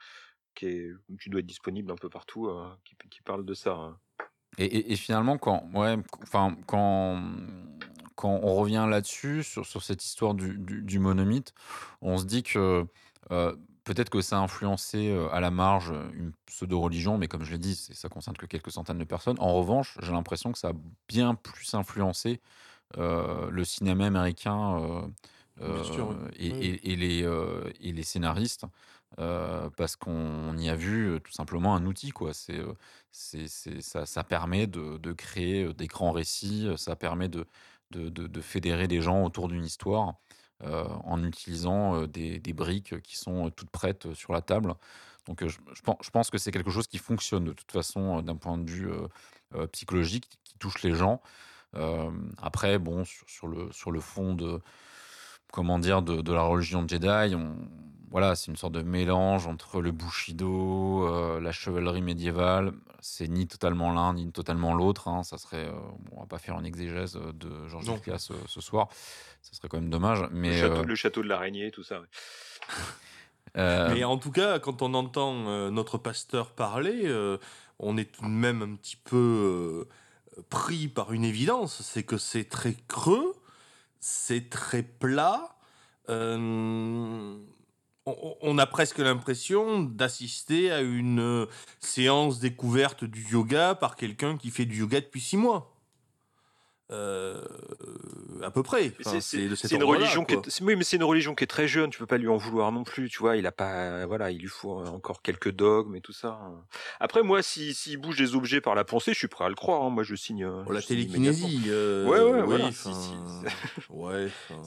qui, 0.54 0.66
est, 0.66 0.90
qui 1.22 1.30
doit 1.30 1.40
être 1.40 1.46
disponible 1.46 1.92
un 1.92 1.96
peu 1.96 2.08
partout, 2.10 2.48
euh, 2.48 2.68
qui, 2.84 2.96
qui 3.10 3.22
parle 3.22 3.44
de 3.46 3.54
ça. 3.54 3.72
hein. 3.74 4.00
Et, 4.58 4.64
et- 4.64 4.92
et 4.92 4.96
finalement, 4.96 5.38
quand, 5.38 5.64
ouais, 5.74 5.96
enfin, 6.22 6.56
quand, 6.66 7.22
quand 8.16 8.40
on 8.42 8.54
revient 8.54 8.86
là-dessus, 8.88 9.42
sur, 9.44 9.64
sur 9.64 9.82
cette 9.82 10.04
histoire 10.04 10.34
du, 10.34 10.58
du, 10.58 10.82
du 10.82 10.98
monomythe, 10.98 11.54
on 12.02 12.18
se 12.18 12.24
dit 12.24 12.42
que 12.42 12.84
euh, 13.30 13.56
peut-être 13.84 14.10
que 14.10 14.20
ça 14.20 14.38
a 14.38 14.40
influencé 14.40 15.08
euh, 15.08 15.28
à 15.30 15.40
la 15.40 15.50
marge 15.50 15.92
une 16.14 16.32
pseudo-religion, 16.46 17.18
mais 17.18 17.28
comme 17.28 17.44
je 17.44 17.52
l'ai 17.52 17.58
dit, 17.58 17.74
ça 17.74 18.08
concerne 18.08 18.36
que 18.36 18.46
quelques 18.46 18.72
centaines 18.72 18.98
de 18.98 19.04
personnes. 19.04 19.36
En 19.38 19.54
revanche, 19.54 19.96
j'ai 20.02 20.12
l'impression 20.12 20.52
que 20.52 20.58
ça 20.58 20.68
a 20.68 20.72
bien 21.08 21.34
plus 21.34 21.74
influencé 21.74 22.40
euh, 22.96 23.50
le 23.50 23.64
cinéma 23.64 24.06
américain 24.06 25.08
Bien 25.60 25.82
sûr, 25.84 26.08
oui. 26.08 26.14
et, 26.38 26.50
Oui. 26.52 26.56
et- 26.66 26.92
et 26.92 26.96
les, 26.96 27.28
et 27.80 27.92
les 27.92 28.02
scénaristes, 28.04 28.64
euh, 29.18 29.70
parce 29.76 29.96
qu'on 29.96 30.56
y 30.58 30.68
a 30.68 30.76
vu 30.76 31.08
euh, 31.08 31.18
tout 31.18 31.32
simplement 31.32 31.74
un 31.74 31.86
outil. 31.86 32.10
Quoi. 32.10 32.34
C'est, 32.34 32.58
euh, 32.58 32.74
c'est, 33.10 33.48
ça, 33.80 34.06
ça 34.06 34.22
permet 34.22 34.66
de, 34.66 35.12
créer 35.12 35.72
des 35.74 35.86
grands 35.86 36.12
récits, 36.12 36.68
ça 36.76 36.94
permet 36.94 37.28
de, 37.28 37.46
de, 37.90 38.08
de- 38.10 38.40
fédérer 38.40 38.86
des 38.86 39.00
gens 39.00 39.24
autour 39.24 39.48
d'une 39.48 39.64
histoire 39.64 40.14
en 40.60 41.22
utilisant 41.22 42.06
des, 42.06 42.40
briques 42.52 43.00
qui 43.02 43.16
sont 43.16 43.50
toutes 43.50 43.70
prêtes 43.70 44.12
sur 44.14 44.32
la 44.32 44.42
table. 44.42 44.74
Donc 45.26 45.46
je, 45.46 46.10
pense, 46.10 46.30
que 46.30 46.38
c'est 46.38 46.50
quelque 46.50 46.70
chose 46.70 46.86
qui 46.86 46.98
fonctionne 46.98 47.44
de 47.44 47.52
toute 47.52 47.70
façon 47.72 48.22
d'un 48.22 48.36
point 48.36 48.58
de 48.58 48.68
vue 48.70 48.90
psychologique, 49.72 50.28
qui 50.44 50.58
touche 50.58 50.82
les 50.82 50.94
gens. 50.94 51.20
Après, 52.38 52.78
bon, 52.78 53.04
sur, 53.04 53.46
le, 53.46 53.70
sur 53.72 53.90
le 53.90 54.00
fond 54.00 54.34
de, 54.34 54.60
comment 55.52 55.78
dire, 55.78 56.02
de 56.02 56.32
la 56.32 56.42
religion 56.42 56.82
de 56.82 56.88
Jedi, 56.88 57.34
on, 57.34 57.56
voilà, 58.10 58.34
c'est 58.34 58.50
une 58.50 58.56
sorte 58.56 58.72
de 58.74 58.82
mélange 58.82 59.46
entre 59.46 59.80
le 59.80 59.90
Bushido, 59.92 61.06
euh, 61.06 61.40
la 61.40 61.52
chevalerie 61.52 62.02
médiévale. 62.02 62.72
C'est 63.00 63.28
ni 63.28 63.46
totalement 63.46 63.92
l'un, 63.92 64.14
ni 64.14 64.30
totalement 64.32 64.74
l'autre. 64.74 65.08
hein. 65.08 65.22
Ça 65.22 65.38
serait, 65.38 65.66
euh, 65.66 65.72
bon, 65.72 66.16
on 66.16 66.20
va 66.20 66.26
pas 66.26 66.38
faire 66.38 66.58
une 66.58 66.66
exégèse 66.66 67.16
euh, 67.16 67.32
de 67.32 67.68
Georges. 67.68 67.88
Lucas 67.90 68.28
euh, 68.30 68.34
ce 68.46 68.60
soir. 68.60 68.88
Ça 69.42 69.52
serait 69.54 69.68
quand 69.68 69.78
même 69.80 69.90
dommage. 69.90 70.22
Le, 70.22 70.28
Mais, 70.32 70.58
château, 70.58 70.80
euh, 70.80 70.84
le 70.84 70.94
château 70.94 71.22
de 71.22 71.28
l'araignée, 71.28 71.70
tout 71.70 71.82
ça. 71.84 72.00
ouais. 72.00 72.06
euh, 73.56 73.94
Mais 73.94 74.04
en 74.04 74.18
tout 74.18 74.30
cas, 74.32 74.58
quand 74.58 74.82
on 74.82 74.94
entend 74.94 75.46
euh, 75.46 75.70
notre 75.70 75.96
pasteur 75.98 76.50
parler, 76.52 77.02
euh, 77.04 77.38
on 77.78 77.96
est 77.96 78.10
tout 78.10 78.22
de 78.22 78.28
même 78.30 78.62
un 78.62 78.74
petit 78.74 78.96
peu 78.96 79.86
euh, 80.36 80.42
pris 80.50 80.88
par 80.88 81.12
une 81.12 81.24
évidence, 81.24 81.82
c'est 81.82 82.02
que 82.02 82.18
c'est 82.18 82.44
très 82.48 82.74
creux, 82.88 83.34
c'est 84.00 84.50
très 84.50 84.82
plat. 84.82 85.54
euh, 86.08 87.36
on, 88.42 88.58
a 88.58 88.66
presque 88.66 88.98
l'impression 88.98 89.80
d'assister 89.82 90.70
à 90.70 90.80
une 90.80 91.20
euh, 91.20 91.46
séance 91.80 92.38
découverte 92.40 93.04
du 93.04 93.22
yoga 93.30 93.74
par 93.74 93.96
quelqu'un 93.96 94.36
qui 94.36 94.50
fait 94.50 94.64
du 94.64 94.78
yoga 94.80 95.00
depuis 95.00 95.20
six 95.20 95.36
mois. 95.36 95.74
Euh, 96.90 97.42
à 98.42 98.50
peu 98.50 98.62
près. 98.62 98.90
Enfin, 99.00 99.20
c'est- 99.20 99.46
une 99.74 99.84
religion 99.84 100.24
qui 100.24 100.34
est, 100.34 100.60
oui, 100.62 100.74
mais 100.74 100.84
c'est 100.84 100.96
une 100.96 101.04
religion 101.04 101.34
qui 101.34 101.44
est 101.44 101.48
très 101.48 101.68
jeune. 101.68 101.90
Tu 101.90 101.98
peux 101.98 102.06
pas 102.06 102.16
lui 102.16 102.28
en 102.28 102.38
vouloir 102.38 102.72
non 102.72 102.82
plus. 102.82 103.10
Tu 103.10 103.18
vois, 103.18 103.36
il 103.36 103.46
a 103.46 103.52
pas, 103.52 104.06
voilà, 104.06 104.30
il 104.30 104.38
lui 104.40 104.48
faut 104.48 104.72
encore 104.86 105.20
quelques 105.20 105.50
dogmes 105.50 105.96
et 105.96 106.00
tout 106.00 106.14
ça. 106.14 106.40
Après, 106.98 107.22
moi, 107.22 107.42
si 107.42 107.74
s'il 107.74 107.98
bouge 107.98 108.16
des 108.16 108.34
objets 108.34 108.62
par 108.62 108.74
la 108.74 108.84
pensée, 108.84 109.12
je 109.12 109.18
suis 109.18 109.28
prêt 109.28 109.44
à 109.44 109.50
le 109.50 109.54
croire. 109.54 109.82
hein. 109.82 109.90
Moi, 109.90 110.02
je 110.02 110.14
signe. 110.14 110.46
Oh, 110.46 110.72
la 110.72 110.80
je 110.80 110.86
télékinésie. 110.86 111.64
euh, 111.66 112.06
Ouais, 112.08 112.20
ouais, 112.22 112.42
voilà, 112.42 112.72
si, 112.72 112.88
ouais, 113.90 114.26
enfin, 114.50 114.62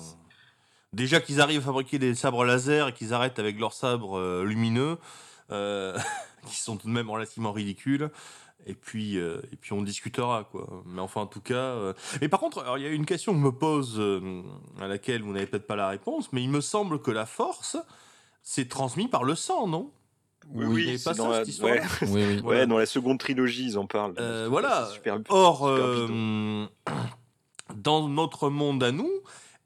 Déjà 0.94 1.22
qu'ils 1.22 1.40
arrivent 1.40 1.62
à 1.62 1.66
fabriquer 1.66 2.00
des 2.00 2.16
sabres 2.16 2.44
laser 2.44 2.90
et 2.90 2.94
qu'ils 2.94 3.14
arrêtent 3.14 3.40
avec 3.40 3.58
leurs 3.60 3.74
sabres 3.74 4.18
euh, 4.20 4.44
lumineux, 4.44 4.98
euh, 5.52 5.98
qui 6.48 6.58
sont 6.60 6.76
tout 6.76 6.88
de 6.88 6.92
même 6.92 7.10
relativement 7.10 7.54
ridicules. 7.54 8.10
Et 8.68 8.76
puis, 8.76 9.18
euh, 9.18 9.42
et 9.52 9.56
puis 9.56 9.74
on 9.74 9.82
discutera, 9.82 10.44
quoi. 10.52 10.84
Mais 10.86 11.02
enfin, 11.02 11.22
en 11.22 11.26
tout 11.28 11.40
cas. 11.42 11.56
euh, 11.56 11.94
Mais 12.22 12.28
par 12.28 12.40
contre, 12.42 12.60
alors, 12.60 12.78
il 12.78 12.84
y 12.84 12.88
a 12.88 12.90
une 12.92 13.06
question 13.06 13.32
que 13.32 13.40
je 13.40 13.44
me 13.44 13.52
pose, 13.52 13.96
euh, 14.00 14.44
à 14.80 14.88
laquelle 14.88 15.24
vous 15.24 15.32
n'avez 15.34 15.48
peut-être 15.48 15.66
pas 15.66 15.76
la 15.78 15.88
réponse, 15.88 16.32
mais 16.34 16.44
il 16.44 16.50
me 16.50 16.62
semble 16.62 17.02
que 17.02 17.10
la 17.10 17.26
force, 17.26 17.78
c'est 18.44 18.68
transmis 18.68 19.08
par 19.08 19.24
le 19.24 19.34
sang, 19.36 19.66
non? 19.68 19.92
Oui, 20.50 20.66
Oui, 20.66 20.86
oui, 20.90 20.98
pas 21.04 21.14
ça, 21.16 21.28
la- 21.30 21.38
cette 21.38 21.48
histoire-là? 21.48 21.82
ouais. 21.82 21.88
oui, 22.02 22.08
oui. 22.12 22.24
Ouais, 22.36 22.42
Voilà. 22.42 22.66
dans 22.68 22.78
la 22.78 22.86
seconde 22.86 23.18
trilogie, 23.18 23.64
ils 23.66 23.78
en 23.80 23.88
parlent. 23.88 24.14
Euh, 24.20 24.48
voilà. 24.50 24.90
super- 24.94 25.20
Or, 25.30 25.56
super 25.60 25.70
euh, 25.70 26.68
dans 27.76 28.08
notre 28.10 28.50
monde 28.50 28.84
à 28.84 28.92
nous, 28.92 29.10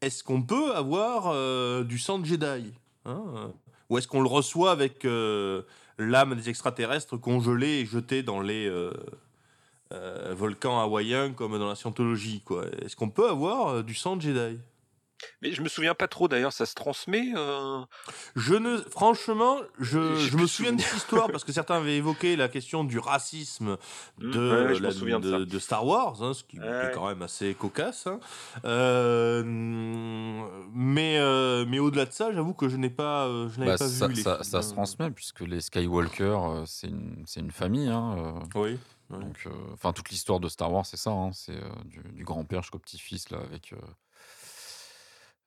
est-ce 0.06 0.24
qu'on 0.24 0.44
peut 0.44 0.76
avoir 0.76 1.28
euh, 1.28 1.84
du 1.84 1.98
sang 1.98 2.20
de 2.20 2.26
Jedi 2.26 2.74
hein, 3.06 3.24
euh, 3.36 3.48
Ou 3.90 3.98
est-ce 3.98 4.08
qu'on 4.08 4.22
le 4.22 4.28
reçoit 4.28 4.72
avec 4.72 5.04
euh, 5.04 5.64
l'âme 5.98 6.36
des 6.36 6.48
extraterrestres 6.48 7.18
congelée 7.18 7.80
et 7.80 7.86
jetée 7.88 8.22
dans 8.22 8.40
les 8.40 8.72
volcans 10.32 10.80
hawaïens 10.80 11.32
comme 11.34 11.58
dans 11.58 11.68
la 11.68 11.76
scientologie 11.76 12.42
quoi? 12.42 12.66
Est-ce 12.84 12.96
qu'on 12.96 13.10
peut 13.10 13.30
avoir 13.30 13.84
du 13.84 13.96
sang 13.96 14.16
de 14.16 14.22
Jedi? 14.22 14.60
Mais 15.42 15.54
je 15.54 15.62
me 15.62 15.70
souviens 15.70 15.94
pas 15.96 16.08
trop 16.08 16.28
d'ailleurs, 16.28 16.52
ça 16.54 16.66
se 16.66 16.74
transmet. 16.76 17.32
euh, 17.36 17.80
Je 18.36 18.54
ne, 18.54 18.78
franchement, 18.78 19.58
je, 19.80 20.36
me 20.36 20.46
souviens 20.46 20.74
de 20.74 20.82
cette 20.82 20.98
histoire 20.98 21.28
parce 21.32 21.44
que 21.44 21.52
certains 21.54 21.78
avaient 21.78 21.96
évoqué 21.98 22.36
la 22.36 22.48
question 22.50 22.84
du 22.84 23.00
racisme 23.00 23.78
Hmm, 24.20 24.32
de, 24.32 24.40
ouais, 24.40 24.66
ouais, 24.68 24.76
je 24.76 24.82
la- 24.84 24.90
m'en 24.90 24.96
souviens 24.96 25.20
de 25.20 25.32
ça. 25.32 25.40
de- 25.40 25.46
de 25.46 25.60
Star 25.60 25.86
Wars, 25.86 26.22
hein, 26.22 26.34
ce 26.34 26.44
qui, 26.44 26.60
Ouais, 26.60 26.86
est 26.88 26.92
quand 26.94 27.08
même 27.08 27.22
assez 27.22 27.54
cocasse. 27.56 28.08
hein. 28.08 28.20
Euh, 28.66 29.44
mais 30.74 31.18
euh, 31.18 31.66
mais 31.68 31.80
au-delà 31.80 32.06
de 32.06 32.12
ça, 32.12 32.32
j'avoue 32.34 32.54
que 32.54 32.70
je 32.70 32.78
n'ai 32.78 32.90
pas, 32.90 33.28
euh, 33.28 33.50
je 33.50 33.60
n'avais 33.60 33.72
Bah, 33.72 33.78
pas 33.78 33.88
ça, 33.88 34.08
vu 34.08 34.14
les 34.14 34.22
ça- 34.22 34.36
films, 34.36 34.44
ça 34.44 34.62
se 34.62 34.70
hein. 34.70 34.74
transmet 34.74 35.12
puisque 35.12 35.42
les 35.42 35.62
Skywalker, 35.62 36.24
euh, 36.24 36.64
c'est 36.66 36.88
une, 36.88 37.24
c'est 37.26 37.40
une 37.40 37.52
famille. 37.52 37.90
hein, 37.90 38.16
euh, 38.18 38.60
Oui. 38.62 38.78
Donc, 39.12 39.38
euh, 39.46 39.52
enfin, 39.74 39.94
toute 39.94 40.10
l'histoire 40.10 40.40
de 40.40 40.50
Star 40.50 40.72
Wars, 40.74 40.86
c'est 40.86 40.98
ça. 40.98 41.12
hein, 41.12 41.30
c'est 41.32 41.54
euh, 41.56 41.70
du, 41.86 42.00
du 42.12 42.24
grand-père 42.24 42.64
jusqu'au 42.64 42.80
petit-fils, 42.80 43.30
là, 43.30 43.38
avec, 43.40 43.72
euh, 43.74 43.78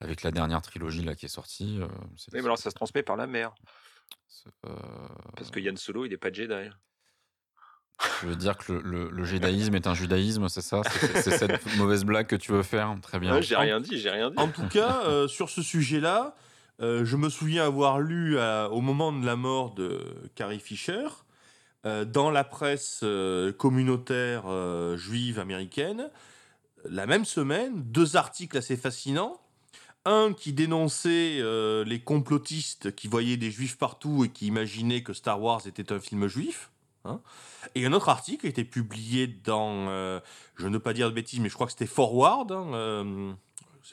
avec 0.01 0.23
la 0.23 0.31
dernière 0.31 0.61
trilogie 0.61 1.03
là, 1.03 1.15
qui 1.15 1.25
est 1.25 1.29
sortie. 1.29 1.79
euh, 1.81 1.87
c'est- 2.17 2.31
Oui, 2.33 2.39
mais 2.39 2.45
alors 2.45 2.57
ça 2.57 2.69
se 2.69 2.75
transmet 2.75 3.03
par 3.03 3.15
la 3.17 3.27
mère. 3.27 3.53
c'est, 4.27 4.49
euh, 4.65 4.75
Parce 5.35 5.51
que 5.51 5.59
Yann 5.59 5.75
Solo, 5.77 6.05
il 6.05 6.13
est 6.13 6.17
pas 6.17 6.31
Jedi. 6.31 6.69
je 8.21 8.27
veux 8.27 8.35
dire 8.35 8.57
que 8.57 8.71
le, 8.73 8.81
le- 8.81 9.09
le 9.09 9.23
jédaïsme 9.69 9.75
est 9.75 9.87
un 9.87 9.93
judaïsme, 9.93 10.47
c'est 10.49 10.61
ça? 10.61 10.81
C'est 10.83 11.17
c'est 11.21 11.31
cette 11.37 11.65
mauvaise 11.77 12.05
blague 12.05 12.27
que 12.27 12.35
tu 12.35 12.51
veux 12.51 12.63
faire? 12.63 12.95
Très 13.01 13.19
bien. 13.19 13.35
Ouais, 13.35 13.41
j'ai 13.43 13.55
rien 13.57 13.79
dit, 13.81 13.97
j'ai 13.97 14.09
rien 14.09 14.29
dit. 14.29 14.37
En 14.39 14.47
tout 14.49 14.67
cas, 14.67 15.03
euh, 15.05 15.27
sur 15.27 15.49
ce 15.49 15.61
sujet-là, 15.61 16.35
euh, 16.81 17.03
je 17.03 17.17
me 17.17 17.29
souviens 17.29 17.65
avoir 17.65 17.99
lu 17.99 18.39
à- 18.39 18.69
au 18.69 18.79
moment 18.81 19.11
de 19.11 19.25
la 19.25 19.35
mort 19.35 19.73
de 19.73 19.99
Carrie 20.35 20.61
Fisher, 20.61 21.07
euh, 21.85 22.05
dans 22.05 22.31
la 22.31 22.43
presse 22.45 23.01
euh, 23.03 23.51
communautaire 23.51 24.43
euh, 24.47 24.95
juive 24.95 25.39
américaine, 25.39 26.09
la 26.85 27.05
même 27.05 27.25
semaine, 27.25 27.83
deux 27.83 28.15
articles 28.15 28.57
assez 28.57 28.77
fascinants. 28.77 29.41
Un 30.11 30.33
qui 30.33 30.53
dénonçait 30.53 31.37
euh, 31.39 31.83
les 31.85 31.99
complotistes 31.99 32.95
qui 32.95 33.07
voyaient 33.07 33.37
des 33.37 33.51
juifs 33.51 33.77
partout 33.77 34.23
et 34.25 34.29
qui 34.29 34.47
imaginaient 34.47 35.03
que 35.03 35.13
Star 35.13 35.39
Wars 35.39 35.61
était 35.67 35.93
un 35.93 35.99
film 35.99 36.25
juif. 36.25 36.71
hein. 37.05 37.21
Et 37.75 37.85
un 37.85 37.93
autre 37.93 38.09
article 38.09 38.47
a 38.47 38.49
été 38.49 38.63
publié 38.63 39.27
dans, 39.27 39.87
euh, 39.89 40.19
je 40.55 40.65
ne 40.67 40.73
veux 40.73 40.79
pas 40.79 40.93
dire 40.93 41.09
de 41.09 41.13
bêtises, 41.13 41.39
mais 41.41 41.49
je 41.49 41.53
crois 41.53 41.67
que 41.67 41.73
c'était 41.73 41.85
Forward, 41.85 42.51
hein, 42.51 42.73
euh, 42.73 43.31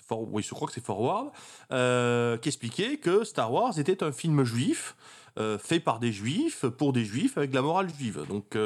For- 0.09 0.27
oui, 0.33 0.43
je 0.43 0.55
crois 0.55 0.67
que 0.69 0.73
c'est 0.73 0.85
Forward, 0.85 1.29
euh, 1.71 2.39
qui 2.39 2.49
expliquait 2.49 2.97
que 2.97 3.23
Star 3.25 3.53
Wars 3.53 3.79
était 3.79 4.03
un 4.03 4.13
film 4.13 4.43
juif 4.43 4.97
fait 5.59 5.81
par 5.81 5.99
des 5.99 6.13
juifs, 6.13 6.65
pour 6.79 6.95
des 6.95 7.05
juifs, 7.05 7.37
avec 7.37 7.53
la 7.53 7.61
morale 7.61 7.91
juive. 7.95 8.25
Donc 8.27 8.57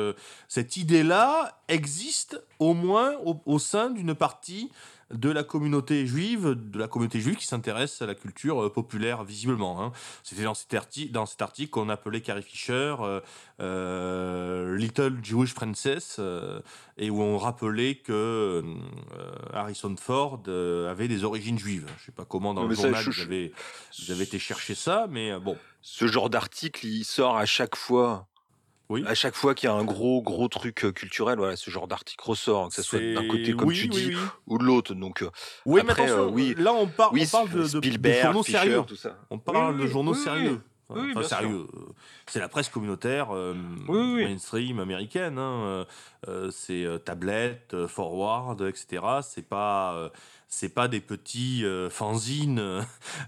cette 0.47 0.77
idée-là 0.77 1.61
existe 1.67 2.41
au 2.61 2.75
moins 2.75 3.15
au 3.25 3.59
sein 3.59 3.91
d'une 3.91 4.15
partie 4.15 4.71
de 5.13 5.31
la 5.31 5.43
communauté 5.43 6.07
juive, 6.07 6.55
de 6.55 6.79
la 6.79 6.89
communauté 6.89 7.21
juive 7.21 7.37
qui 7.37 7.47
s'intéresse 7.47 8.01
à 8.03 8.07
la 8.07 8.15
culture 8.15 8.65
euh, 8.65 8.73
populaire 8.73 9.25
visiblement. 9.25 9.83
Hein. 9.83 9.93
C'était 10.23 10.45
dans 10.45 10.55
cet, 10.55 10.73
arti 10.75 11.09
dans 11.09 11.27
cet 11.27 11.43
article 11.43 11.71
qu'on 11.71 11.89
appelait 11.89 12.21
Carrie 12.21 12.43
Fisher 12.43 12.97
euh, 13.01 13.21
euh, 13.61 14.77
Little 14.77 15.19
Jewish 15.23 15.55
Princess 15.55 16.17
euh, 16.19 16.61
et 16.97 17.11
où 17.11 17.21
on 17.21 17.37
rappelait 17.37 17.97
que 17.97 18.13
euh, 18.13 18.63
Harrison 19.53 19.95
Ford 19.97 20.43
avait 20.89 21.09
des 21.09 21.25
origines 21.25 21.59
juives. 21.59 21.87
Je 21.99 22.07
sais 22.07 22.13
pas 22.13 22.25
comment 22.25 22.55
dans 22.55 22.67
le 22.67 22.75
journal 22.75 23.05
vous 23.05 23.21
avez, 23.21 23.53
vous 23.99 24.13
avez 24.13 24.23
été 24.23 24.39
chercher 24.39 24.75
ça, 24.75 25.07
mais 25.11 25.39
bon. 25.39 25.57
Ce 25.83 26.07
genre 26.07 26.29
d'article, 26.29 26.87
il 26.87 27.05
sort 27.05 27.37
à 27.39 27.47
chaque 27.47 27.75
fois. 27.75 28.27
Oui. 28.91 29.05
À 29.07 29.15
chaque 29.15 29.35
fois 29.37 29.55
qu'il 29.55 29.69
y 29.69 29.73
a 29.73 29.75
un 29.75 29.85
gros 29.85 30.21
gros 30.21 30.49
truc 30.49 30.85
euh, 30.85 30.93
culturel, 30.93 31.39
voilà, 31.39 31.57
ce 31.57 31.71
genre 31.71 31.87
d'article 31.89 32.23
ressort, 32.23 32.69
que 32.69 32.75
ce 32.75 32.83
soit 32.83 32.99
d'un 33.15 33.27
côté 33.29 33.53
comme 33.55 33.69
oui, 33.69 33.77
tu 33.77 33.83
oui, 33.85 33.89
dis 34.11 34.17
ou 34.49 34.59
de 34.59 34.65
l'autre. 34.65 34.93
Donc 34.95 35.23
euh, 35.23 35.31
Oui, 35.65 35.81
Après, 35.81 35.95
mais 35.95 36.11
attention, 36.11 36.27
euh, 36.27 36.31
oui. 36.31 36.55
là 36.59 36.73
on, 36.75 36.87
par- 36.89 37.13
oui, 37.13 37.23
on 37.27 37.31
parle 37.31 37.51
de, 37.51 37.59
de- 37.59 37.63
de 37.63 37.69
Spielberg, 37.69 38.23
journaux 38.25 38.43
sérieux. 38.43 38.83
tout 38.87 38.97
ça. 38.97 39.17
On 39.31 39.39
parle 39.39 39.79
de 39.79 39.87
journaux 39.87 40.15
sérieux. 40.15 40.61
Oui, 40.93 41.13
Enfin, 41.15 41.23
sérieux. 41.23 41.69
C'est 42.27 42.41
la 42.41 42.49
presse 42.49 42.69
communautaire 42.69 43.29
euh, 43.33 43.55
Oui, 43.89 43.97
oui, 43.97 44.13
oui. 44.17 44.25
mainstream 44.25 44.81
américaine. 44.81 45.39
hein, 45.39 45.87
euh, 46.27 46.51
c'est 46.51 46.85
euh, 46.85 46.99
tablette, 46.99 47.87
forward, 47.87 48.61
etc. 48.63 49.01
C'est 49.23 49.47
pas, 49.49 50.11
c'est 50.53 50.69
pas 50.69 50.89
des 50.89 51.01
petits 51.01 51.65
euh, 51.65 51.89
fanzines 51.89 52.83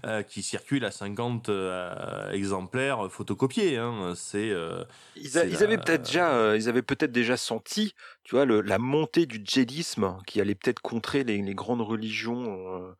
euh, 0.05 0.21
qui 0.23 0.43
circulent 0.43 0.83
à 0.83 0.91
50 0.91 1.47
euh, 1.49 2.29
exemplaires 2.31 3.09
photocopiés. 3.09 3.77
hein. 3.77 4.13
C'est 4.15 4.49
euh, 4.51 4.83
Ils, 5.15 5.37
a- 5.37 5.41
C'est 5.43 5.47
ils 5.47 5.53
la- 5.53 5.61
avaient 5.63 5.77
peut-être 5.77 6.03
déjà, 6.03 6.33
euh, 6.35 6.57
ils 6.57 6.67
avaient 6.67 6.81
peut-être 6.81 7.13
déjà 7.13 7.37
senti, 7.37 7.95
tu 8.25 8.35
vois, 8.35 8.43
le- 8.43 8.59
la 8.61 8.77
montée 8.77 9.25
du 9.25 9.41
djihadisme 9.43 10.17
qui 10.27 10.41
allait 10.41 10.53
peut-être 10.53 10.81
contrer 10.81 11.23
les, 11.23 11.41
les 11.41 11.55
grandes 11.55 11.81
religions 11.81 12.43
euh, 12.45 12.91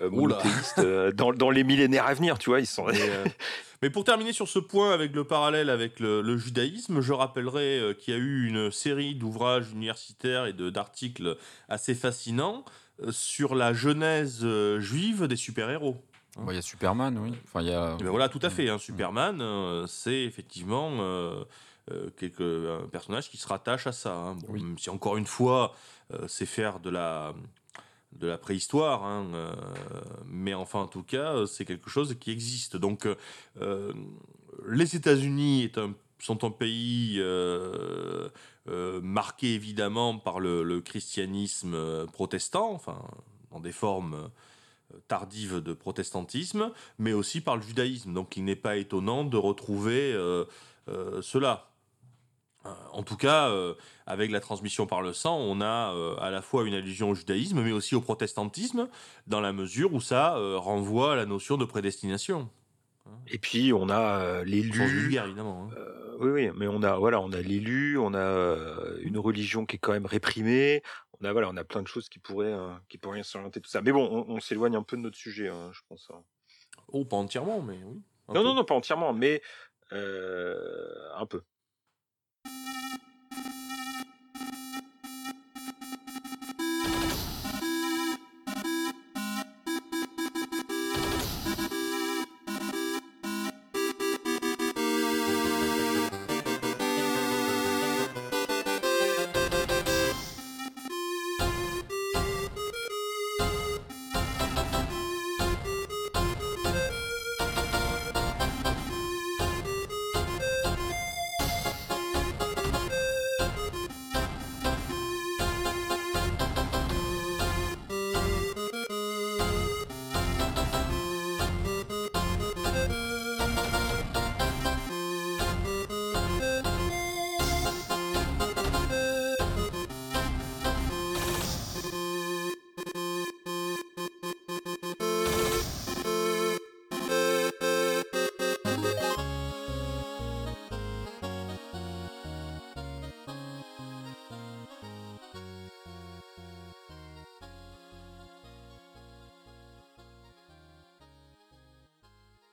euh, 0.00 0.08
euh, 0.78 1.12
dans, 1.12 1.32
dans 1.32 1.50
les 1.50 1.64
millénaires 1.64 2.06
à 2.06 2.14
venir, 2.14 2.38
tu 2.38 2.50
vois. 2.50 2.60
Ils 2.60 2.66
sont. 2.66 2.84
Mais, 2.86 3.00
euh, 3.00 3.24
mais 3.82 3.90
pour 3.90 4.04
terminer 4.04 4.32
sur 4.32 4.48
ce 4.48 4.60
point 4.60 4.92
avec 4.94 5.12
le 5.12 5.24
parallèle 5.24 5.68
avec 5.70 5.98
le, 5.98 6.22
le 6.22 6.36
judaïsme, 6.36 7.00
je 7.00 7.12
rappellerai 7.12 7.80
euh, 7.80 7.94
qu'il 7.94 8.14
y 8.14 8.16
a 8.16 8.20
eu 8.20 8.46
une 8.46 8.70
série 8.70 9.16
d'ouvrages 9.16 9.72
universitaires 9.72 10.46
et 10.46 10.52
d'articles 10.52 11.36
assez 11.68 11.94
fascinants 11.96 12.64
euh, 12.64 12.70
sur 13.10 13.54
la 13.54 13.72
genèse 13.72 14.40
euh, 14.44 14.80
juive 14.80 15.26
des 15.26 15.36
super-héros. 15.36 15.96
Bah, 16.36 16.52
Il 16.52 16.54
y 16.54 16.58
a 16.58 16.62
Superman, 16.62 17.18
oui. 17.18 17.32
Enfin, 17.44 17.62
y 17.62 17.70
a... 17.72 17.96
Eh 18.00 18.02
ben 18.04 18.10
voilà, 18.10 18.28
tout 18.28 18.38
à 18.42 18.48
fait. 18.50 18.68
hein, 18.70 18.78
Superman, 18.78 19.40
euh, 19.42 19.86
c'est 19.86 20.22
effectivement 20.22 20.90
euh, 21.00 21.44
euh, 21.90 22.08
quelque- 22.16 22.80
un 22.84 22.88
personnage 22.88 23.28
qui 23.30 23.36
se 23.36 23.46
rattache 23.48 23.86
à 23.86 23.92
ça. 23.92 24.14
hein. 24.14 24.34
Bon, 24.36 24.46
Oui. 24.50 24.62
Même 24.62 24.78
si 24.78 24.88
encore 24.90 25.16
une 25.16 25.26
fois, 25.26 25.74
c'est 26.26 26.46
faire 26.46 26.80
de 26.80 26.90
la 26.90 27.34
de 28.12 28.26
la 28.26 28.36
préhistoire, 28.36 29.04
hein, 29.04 29.26
mais 30.26 30.52
enfin 30.52 30.80
en 30.80 30.86
tout 30.86 31.02
cas, 31.02 31.46
c'est 31.46 31.64
quelque 31.64 31.88
chose 31.88 32.14
qui 32.20 32.30
existe. 32.30 32.76
Donc, 32.76 33.08
les 34.68 34.96
États-Unis 34.96 35.64
est 35.64 35.78
un- 35.78 35.94
sont 36.18 36.44
un 36.44 36.50
pays 36.50 37.18
marqué 39.02 39.54
évidemment 39.54 40.18
par 40.18 40.38
le, 40.38 40.62
le 40.62 40.80
christianisme 40.80 41.74
euh, 41.74 42.06
protestant, 42.06 42.72
enfin 42.72 43.02
dans 43.50 43.60
des 43.60 43.72
formes 43.72 44.14
euh, 44.14 44.98
tardives 45.08 45.60
de 45.60 45.72
protestantisme, 45.74 46.70
mais 46.98 47.12
aussi 47.12 47.40
par 47.40 47.56
le 47.56 47.62
judaïsme. 47.62 48.14
Donc 48.14 48.36
il 48.36 48.44
n'est 48.44 48.56
pas 48.56 48.76
étonnant 48.76 49.24
de 49.24 49.36
retrouver 49.36 50.12
euh, 50.12 50.44
euh, 50.88 51.20
cela. 51.22 51.70
Euh, 52.64 52.70
En 52.92 53.02
tout 53.02 53.16
cas, 53.16 53.48
euh, 53.48 53.74
avec 54.06 54.30
la 54.30 54.38
transmission 54.38 54.86
par 54.86 55.02
le 55.02 55.12
sang, 55.12 55.36
on 55.36 55.60
a 55.60 55.92
euh, 55.94 56.14
à 56.20 56.30
la 56.30 56.42
fois 56.42 56.64
une 56.64 56.74
allusion 56.74 57.10
au 57.10 57.14
judaïsme, 57.16 57.60
mais 57.60 57.72
aussi 57.72 57.96
au 57.96 58.00
protestantisme, 58.00 58.88
dans 59.26 59.40
la 59.40 59.52
mesure 59.52 59.92
où 59.92 60.00
ça 60.00 60.36
euh, 60.36 60.56
renvoie 60.58 61.14
à 61.14 61.16
la 61.16 61.26
notion 61.26 61.56
de 61.56 61.64
prédestination. 61.64 62.48
Et 63.26 63.38
puis 63.38 63.72
on 63.72 63.88
a 63.88 64.20
euh, 64.20 64.44
l'élu. 64.44 64.70
Hein. 66.12 66.16
Oui, 66.20 66.30
oui, 66.30 66.50
mais 66.56 66.68
on 66.68 66.82
a 66.82 66.96
voilà, 66.96 67.20
on 67.20 67.32
a 67.32 67.40
l'élu, 67.40 67.98
on 67.98 68.14
a 68.14 68.56
une 69.00 69.18
religion 69.18 69.66
qui 69.66 69.76
est 69.76 69.78
quand 69.78 69.92
même 69.92 70.06
réprimée. 70.06 70.82
On 71.20 71.24
a 71.24 71.32
voilà, 71.32 71.48
on 71.50 71.56
a 71.56 71.64
plein 71.64 71.82
de 71.82 71.88
choses 71.88 72.08
qui 72.08 72.18
pourraient 72.18 72.52
euh, 72.52 72.74
qui 72.88 72.98
pourraient 72.98 73.22
s'orienter 73.22 73.60
tout 73.60 73.70
ça. 73.70 73.80
Mais 73.82 73.92
bon, 73.92 74.08
on, 74.10 74.34
on 74.36 74.40
s'éloigne 74.40 74.76
un 74.76 74.82
peu 74.82 74.96
de 74.96 75.02
notre 75.02 75.16
sujet, 75.16 75.48
hein, 75.48 75.70
je 75.72 75.80
pense. 75.88 76.10
hein. 76.12 76.22
Oh, 76.88 77.04
pas 77.04 77.16
entièrement, 77.16 77.62
mais 77.62 77.78
oui. 77.84 78.02
Non, 78.28 78.34
peu. 78.34 78.42
non, 78.42 78.54
non, 78.54 78.64
pas 78.64 78.74
entièrement, 78.74 79.12
mais 79.12 79.42
euh, 79.92 81.12
un 81.16 81.26
peu. 81.26 81.42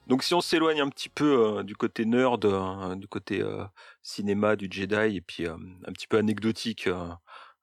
Donc 0.09 0.23
si 0.23 0.33
on 0.33 0.41
s'éloigne 0.41 0.81
un 0.81 0.89
petit 0.89 1.07
peu 1.07 1.59
euh, 1.59 1.63
du 1.63 1.75
côté 1.75 2.03
nerd, 2.03 2.43
euh, 2.43 2.95
du 2.95 3.07
côté 3.07 3.41
euh, 3.41 3.63
cinéma 4.01 4.55
du 4.55 4.67
Jedi 4.69 5.15
et 5.17 5.21
puis 5.21 5.45
un 5.45 5.93
petit 5.93 6.07
peu 6.07 6.17
anecdotique 6.17 6.89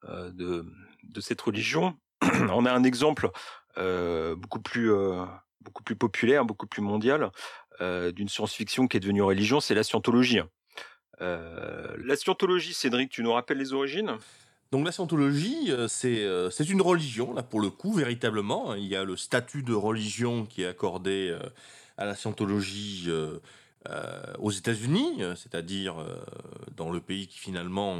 de, 0.06 0.64
cette 1.20 1.40
religion, 1.40 1.96
on 2.22 2.64
a 2.64 2.72
un 2.72 2.84
exemple 2.84 3.30
beaucoup 3.76 4.60
plus 4.60 4.92
beaucoup 5.60 5.82
plus 5.82 5.96
populaire, 5.96 6.44
beaucoup 6.44 6.68
plus 6.68 6.82
mondial 6.82 7.32
d'une 7.80 8.28
science-fiction 8.28 8.86
qui 8.86 8.96
est 8.96 9.00
devenue 9.00 9.22
religion, 9.22 9.58
c'est 9.58 9.74
la 9.74 9.82
scientologie. 9.82 10.40
La 11.18 12.14
scientologie, 12.14 12.74
Cédric, 12.74 13.10
tu 13.10 13.24
nous 13.24 13.32
rappelles 13.32 13.58
les 13.58 13.72
origines? 13.72 14.18
Donc 14.70 14.86
la 14.86 14.92
scientologie, 14.92 15.72
c'est 15.88 16.68
une 16.68 16.80
religion, 16.80 17.34
là 17.34 17.42
pour 17.42 17.60
le 17.60 17.70
coup, 17.70 17.92
véritablement. 17.92 18.74
Il 18.74 18.86
y 18.86 18.94
a 18.94 19.02
le 19.02 19.16
statut 19.16 19.64
de 19.64 19.74
religion 19.74 20.46
qui 20.46 20.62
est 20.62 20.66
accordé 20.66 21.36
à 21.98 22.04
la 22.04 22.14
scientologie 22.14 23.04
euh, 23.08 23.38
euh, 23.88 24.34
aux 24.38 24.50
États-Unis, 24.50 25.22
euh, 25.22 25.34
c'est-à-dire 25.34 25.96
dans 26.76 26.90
le 26.90 27.00
pays 27.00 27.26
qui 27.26 27.38
finalement 27.38 27.96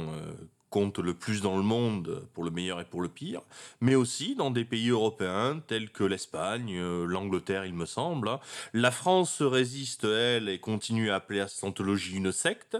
compte 0.69 0.99
le 0.99 1.13
plus 1.13 1.41
dans 1.41 1.55
le 1.55 1.63
monde 1.63 2.27
pour 2.33 2.43
le 2.43 2.51
meilleur 2.51 2.81
et 2.81 2.85
pour 2.85 3.01
le 3.01 3.07
pire, 3.07 3.41
mais 3.79 3.95
aussi 3.95 4.35
dans 4.35 4.51
des 4.51 4.65
pays 4.65 4.89
européens 4.89 5.61
tels 5.65 5.89
que 5.89 6.03
l'Espagne, 6.03 6.77
l'Angleterre, 7.05 7.65
il 7.65 7.73
me 7.73 7.85
semble. 7.85 8.37
La 8.73 8.91
France 8.91 9.41
résiste, 9.41 10.03
elle, 10.03 10.49
et 10.49 10.59
continue 10.59 11.09
à 11.09 11.15
appeler 11.15 11.39
la 11.39 11.47
scientologie 11.47 12.17
une 12.17 12.33
secte. 12.33 12.77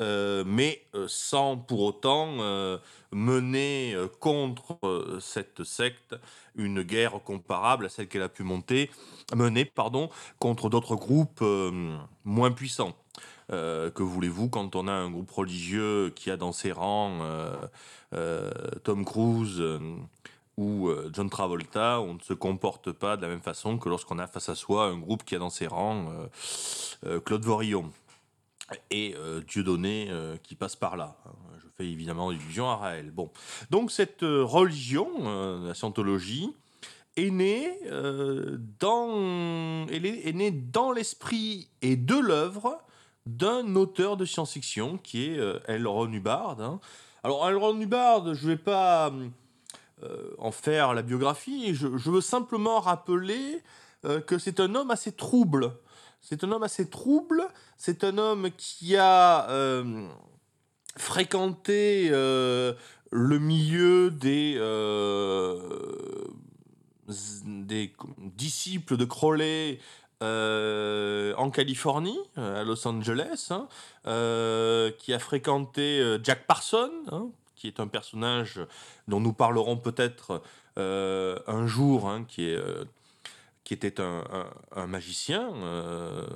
Euh, 0.00 0.44
mais 0.46 0.80
euh, 0.94 1.06
sans 1.08 1.56
pour 1.56 1.82
autant 1.82 2.36
euh, 2.38 2.78
mener 3.10 3.96
contre 4.20 4.78
cette 5.20 5.64
secte 5.64 6.14
une 6.54 6.82
guerre 6.82 7.20
comparable 7.24 7.86
à 7.86 7.88
celle 7.88 8.06
qu'elle 8.06 8.22
a 8.22 8.28
pu 8.28 8.44
monter, 8.44 8.90
mener 9.34 9.64
pardon, 9.64 10.08
contre 10.38 10.68
d'autres 10.68 10.94
groupes 10.96 11.44
moins 12.24 12.50
puissants. 12.50 12.94
Que 13.48 14.02
voulez-vous 14.02 14.50
quand 14.50 14.76
on 14.76 14.88
a 14.88 14.92
un 14.92 15.10
groupe 15.10 15.30
religieux 15.30 16.12
qui 16.14 16.30
a 16.30 16.36
dans 16.36 16.52
ses 16.52 16.70
rangs 16.70 17.20
Tom 18.84 19.04
Cruise 19.06 19.62
ou 20.58 20.90
John 21.12 21.30
Travolta, 21.30 22.00
on 22.00 22.14
ne 22.14 22.20
se 22.20 22.34
comporte 22.34 22.92
pas 22.92 23.16
de 23.16 23.22
la 23.22 23.28
même 23.28 23.40
façon 23.40 23.78
que 23.78 23.88
lorsqu'on 23.88 24.18
a 24.18 24.26
face 24.26 24.50
à 24.50 24.54
soi 24.54 24.86
un 24.86 24.98
groupe 24.98 25.24
qui 25.24 25.34
a 25.34 25.38
dans 25.38 25.50
ses 25.50 25.66
rangs 25.66 26.12
Claude 27.24 27.44
Vorillon. 27.44 27.90
Et 28.90 29.14
euh, 29.16 29.40
Dieudonné 29.40 30.08
euh, 30.10 30.36
qui 30.42 30.54
passe 30.54 30.76
par 30.76 30.96
là. 30.96 31.16
hein. 31.26 31.32
Je 31.62 31.84
fais 31.84 31.90
évidemment 31.90 32.28
allusion 32.28 32.68
à 32.68 32.76
Raël. 32.76 33.10
Bon. 33.10 33.30
Donc 33.70 33.90
cette 33.90 34.22
euh, 34.22 34.42
religion, 34.44 35.08
euh, 35.24 35.68
la 35.68 35.74
scientologie, 35.74 36.50
est 37.16 37.30
née, 37.30 37.72
dans, 38.78 39.88
est, 39.88 40.32
née 40.32 40.50
dans 40.52 40.92
l'esprit 40.92 41.68
et 41.82 41.96
de 41.96 42.16
l'œuvre 42.16 42.78
d'un 43.26 43.74
auteur 43.74 44.16
de 44.16 44.24
science-fiction 44.24 44.98
qui 44.98 45.26
est 45.26 45.38
euh, 45.38 45.58
L. 45.66 45.88
Ron 45.88 46.12
Hubbard. 46.12 46.60
hein. 46.60 46.78
Alors 47.24 47.48
L. 47.48 47.56
Ron 47.56 47.80
Hubbard, 47.80 48.34
je 48.34 48.44
ne 48.44 48.52
vais 48.52 48.56
pas 48.56 49.12
en 50.38 50.52
faire 50.52 50.94
la 50.94 51.02
biographie, 51.02 51.74
je, 51.74 51.88
veux 51.88 52.20
simplement 52.20 52.78
rappeler 52.78 53.64
que 54.28 54.38
c'est 54.38 54.60
un 54.60 54.76
homme 54.76 54.92
assez 54.92 55.10
trouble. 55.10 55.72
C'est 56.20 56.44
un 56.44 56.52
homme 56.52 56.62
assez 56.62 56.88
trouble, 56.88 57.46
c'est 57.76 58.04
un 58.04 58.18
homme 58.18 58.50
qui 58.56 58.96
a 58.96 59.48
euh, 59.50 60.08
fréquenté 60.96 62.08
euh, 62.10 62.74
le 63.10 63.38
milieu 63.38 64.10
des, 64.10 64.56
euh, 64.58 65.58
des 67.44 67.94
disciples 68.18 68.96
de 68.96 69.04
Crowley 69.04 69.78
en 70.20 71.50
Californie, 71.50 72.18
à 72.36 72.64
Los 72.64 72.86
Angeles, 72.88 73.50
hein, 73.50 73.68
qui 74.98 75.14
a 75.14 75.18
fréquenté 75.20 76.18
Jack 76.24 76.46
Parson, 76.46 76.90
hein, 77.12 77.28
qui 77.54 77.68
est 77.68 77.78
un 77.78 77.86
personnage 77.86 78.60
dont 79.06 79.20
nous 79.20 79.32
parlerons 79.32 79.76
peut-être 79.76 80.42
un 80.76 81.66
jour, 81.68 82.08
hein, 82.08 82.24
qui 82.26 82.50
est 82.50 82.58
qui 83.68 83.74
était 83.74 84.00
un, 84.00 84.86
magicien, 84.86 85.52
euh, 85.56 86.26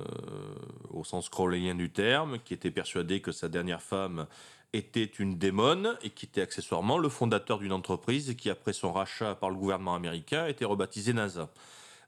au 0.91 1.03
sens 1.03 1.29
crowleyien 1.29 1.73
du 1.73 1.89
terme, 1.89 2.37
qui 2.37 2.53
était 2.53 2.69
persuadé 2.69 3.21
que 3.21 3.31
sa 3.31 3.49
dernière 3.49 3.81
femme 3.81 4.27
était 4.71 5.03
une 5.03 5.39
démone 5.39 5.97
et 6.03 6.11
qui 6.11 6.27
était 6.27 6.43
accessoirement 6.43 6.99
le 6.99 7.09
fondateur 7.09 7.57
d'une 7.57 7.71
entreprise 7.71 8.35
qui, 8.35 8.51
après 8.51 8.71
son 8.71 8.93
rachat 8.93 9.33
par 9.33 9.49
le 9.49 9.55
gouvernement 9.55 9.95
américain, 9.95 10.45
était 10.45 10.63
rebaptisée 10.63 11.13
NASA. 11.13 11.49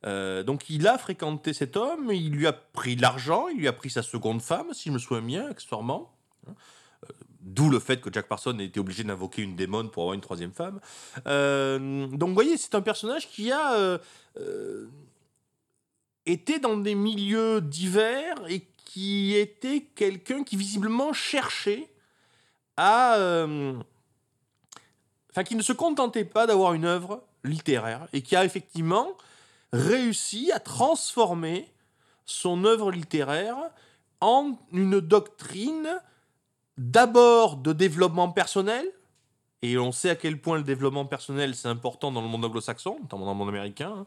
Euh, 0.06 0.44
donc 0.44 0.70
il 0.70 0.88
a 0.88 1.00
fréquenté 1.00 1.54
cet 1.54 1.76
homme, 1.76 2.12
il 2.12 2.30
lui 2.30 2.46
a 2.46 2.54
pris 2.54 2.96
l'argent, 2.96 3.48
il 3.48 3.58
lui 3.58 3.68
a 3.68 3.74
pris 3.74 3.90
sa 3.90 4.04
seconde 4.04 4.44
femme, 4.44 4.68
si 4.74 4.90
je 4.90 4.94
me 4.94 5.00
souviens 5.00 5.24
bien, 5.24 5.48
accessoirement. 5.48 6.14
Euh, 6.48 6.52
D'où 7.40 7.72
le 7.72 7.80
fait 7.80 8.00
que 8.00 8.14
Jack 8.14 8.28
Parson 8.28 8.58
ait 8.60 8.66
été 8.66 8.80
obligé 8.80 9.04
d'invoquer 9.04 9.42
une 9.42 9.56
démone 9.56 9.90
pour 9.90 10.04
avoir 10.04 10.14
une 10.14 10.22
troisième 10.22 10.52
femme. 10.52 10.80
Donc 11.26 12.30
vous 12.30 12.34
voyez, 12.34 12.58
c'est 12.58 12.74
un 12.74 12.82
personnage 12.82 13.30
qui 13.30 13.52
a 13.52 14.00
été 16.26 16.60
dans 16.60 16.78
des 16.78 16.96
milieux 16.96 17.62
divers 17.62 18.38
et 18.48 18.66
qui 18.78 19.36
était 19.36 19.82
quelqu'un 19.96 20.44
qui 20.44 20.58
visiblement 20.58 21.14
cherchait 21.14 21.90
à... 22.78 23.16
euh, 23.16 23.74
Enfin, 25.36 25.44
qui 25.44 25.58
ne 25.58 25.62
se 25.62 25.74
contentait 25.74 26.24
pas 26.24 26.48
d'avoir 26.48 26.76
une 26.76 26.86
œuvre 26.86 27.22
littéraire 27.44 28.08
et 28.14 28.22
qui 28.22 28.38
a 28.38 28.46
effectivement 28.46 29.10
réussi 29.74 30.50
à 30.54 30.62
transformer 30.62 31.70
son 32.26 32.64
œuvre 32.64 32.90
littéraire 32.90 33.58
en 34.22 34.58
une 34.72 35.02
doctrine 35.02 36.02
d'abord 36.78 37.58
de 37.58 37.74
développement 37.74 38.30
personnel, 38.30 38.90
et 39.66 39.78
on 39.78 39.92
sait 39.92 40.10
à 40.10 40.16
quel 40.16 40.40
point 40.40 40.58
le 40.58 40.64
développement 40.64 41.06
personnel 41.06 41.56
c'est 41.56 41.68
important 41.68 42.12
dans 42.12 42.22
le 42.22 42.28
monde 42.28 42.46
anglo-saxon, 42.46 42.98
notamment 43.02 43.26
dans 43.26 43.32
le 43.32 43.38
monde 43.38 43.50
américain, 43.50 43.94
hein. 44.00 44.06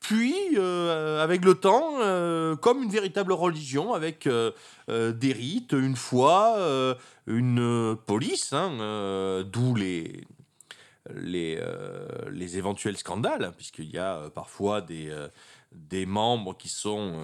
puis 0.00 0.34
euh, 0.56 1.22
avec 1.22 1.44
le 1.44 1.54
temps, 1.54 1.96
euh, 2.00 2.56
comme 2.56 2.82
une 2.82 2.90
véritable 2.90 3.32
religion, 3.32 3.94
avec 3.94 4.26
euh, 4.26 4.52
des 4.88 5.32
rites, 5.32 5.72
une 5.72 5.96
foi, 5.96 6.58
une 7.26 7.96
police, 8.06 8.52
hein, 8.52 9.44
d'où 9.44 9.74
les, 9.74 10.24
les, 11.14 12.58
éventuels 12.58 12.96
scandales, 12.96 13.52
puisqu'il 13.56 13.90
y 13.90 13.98
a 13.98 14.30
parfois 14.34 14.80
des, 14.80 15.12
des 15.72 16.06
membres 16.06 16.56
qui 16.56 16.68
sont 16.68 17.14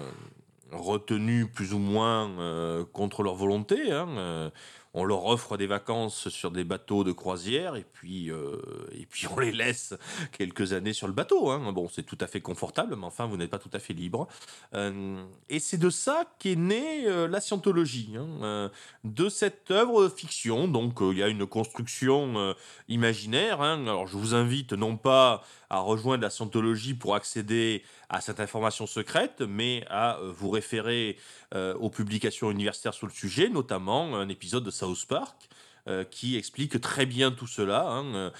retenus 0.71 1.47
plus 1.53 1.73
ou 1.73 1.79
moins 1.79 2.85
contre 2.91 3.23
leur 3.23 3.35
volonté. 3.35 3.91
hein, 3.91 4.51
on 4.93 5.03
leur 5.05 5.25
offre 5.25 5.57
des 5.57 5.67
vacances 5.67 6.29
sur 6.29 6.51
des 6.51 6.63
bateaux 6.63 7.03
de 7.03 7.11
croisière 7.11 7.75
et 7.75 7.83
puis, 7.83 8.29
euh, 8.31 8.57
et 8.91 9.05
puis 9.05 9.27
on 9.27 9.39
les 9.39 9.51
laisse 9.51 9.93
quelques 10.37 10.73
années 10.73 10.93
sur 10.93 11.07
le 11.07 11.13
bateau. 11.13 11.49
hein. 11.49 11.71
Bon, 11.71 11.89
c'est 11.89 12.03
tout 12.03 12.17
à 12.21 12.27
fait 12.27 12.41
confortable, 12.41 12.95
mais 12.95 13.05
enfin, 13.05 13.25
vous 13.25 13.37
n'êtes 13.37 13.49
pas 13.49 13.59
tout 13.59 13.71
à 13.73 13.79
fait 13.79 13.93
libre. 13.93 14.27
Euh, 14.73 15.23
et 15.49 15.59
c'est 15.59 15.77
de 15.77 15.89
ça 15.89 16.25
qu'est 16.39 16.55
née 16.55 17.07
euh, 17.07 17.27
la 17.27 17.41
scientologie, 17.41 18.13
hein, 18.17 18.69
de 19.03 19.29
cette 19.29 19.71
œuvre 19.71 20.09
fiction. 20.09 20.67
Donc, 20.67 20.99
il 21.01 21.17
y 21.17 21.23
a 21.23 21.27
une 21.27 21.45
construction 21.47 22.55
imaginaire. 22.87 23.61
hein. 23.61 23.81
Alors, 23.81 24.07
je 24.07 24.17
vous 24.17 24.35
invite 24.35 24.73
non 24.73 24.97
pas 24.97 25.43
à 25.73 25.79
rejoindre 25.79 26.21
la 26.21 26.29
scientologie 26.29 26.93
pour 26.93 27.15
accéder 27.15 27.83
à 28.07 28.21
cette 28.21 28.39
information 28.39 28.85
secrète, 28.85 29.41
mais 29.41 29.83
à 29.89 30.19
euh, 30.19 30.31
vous 30.31 30.51
référer 30.51 31.17
euh, 31.55 31.73
aux 31.75 31.89
publications 31.89 32.51
universitaires 32.51 32.93
sur 32.93 33.07
le 33.07 33.11
sujet, 33.11 33.49
notamment 33.49 34.15
un 34.15 34.29
épisode 34.29 34.63
de 34.63 34.71
South 34.71 35.05
Park. 35.07 35.49
euh, 35.89 36.05
qui 36.05 36.37
explique 36.37 36.79
très 36.79 37.05
bien 37.05 37.31
tout 37.31 37.47
cela, 37.47 37.85
hein, 37.89 38.31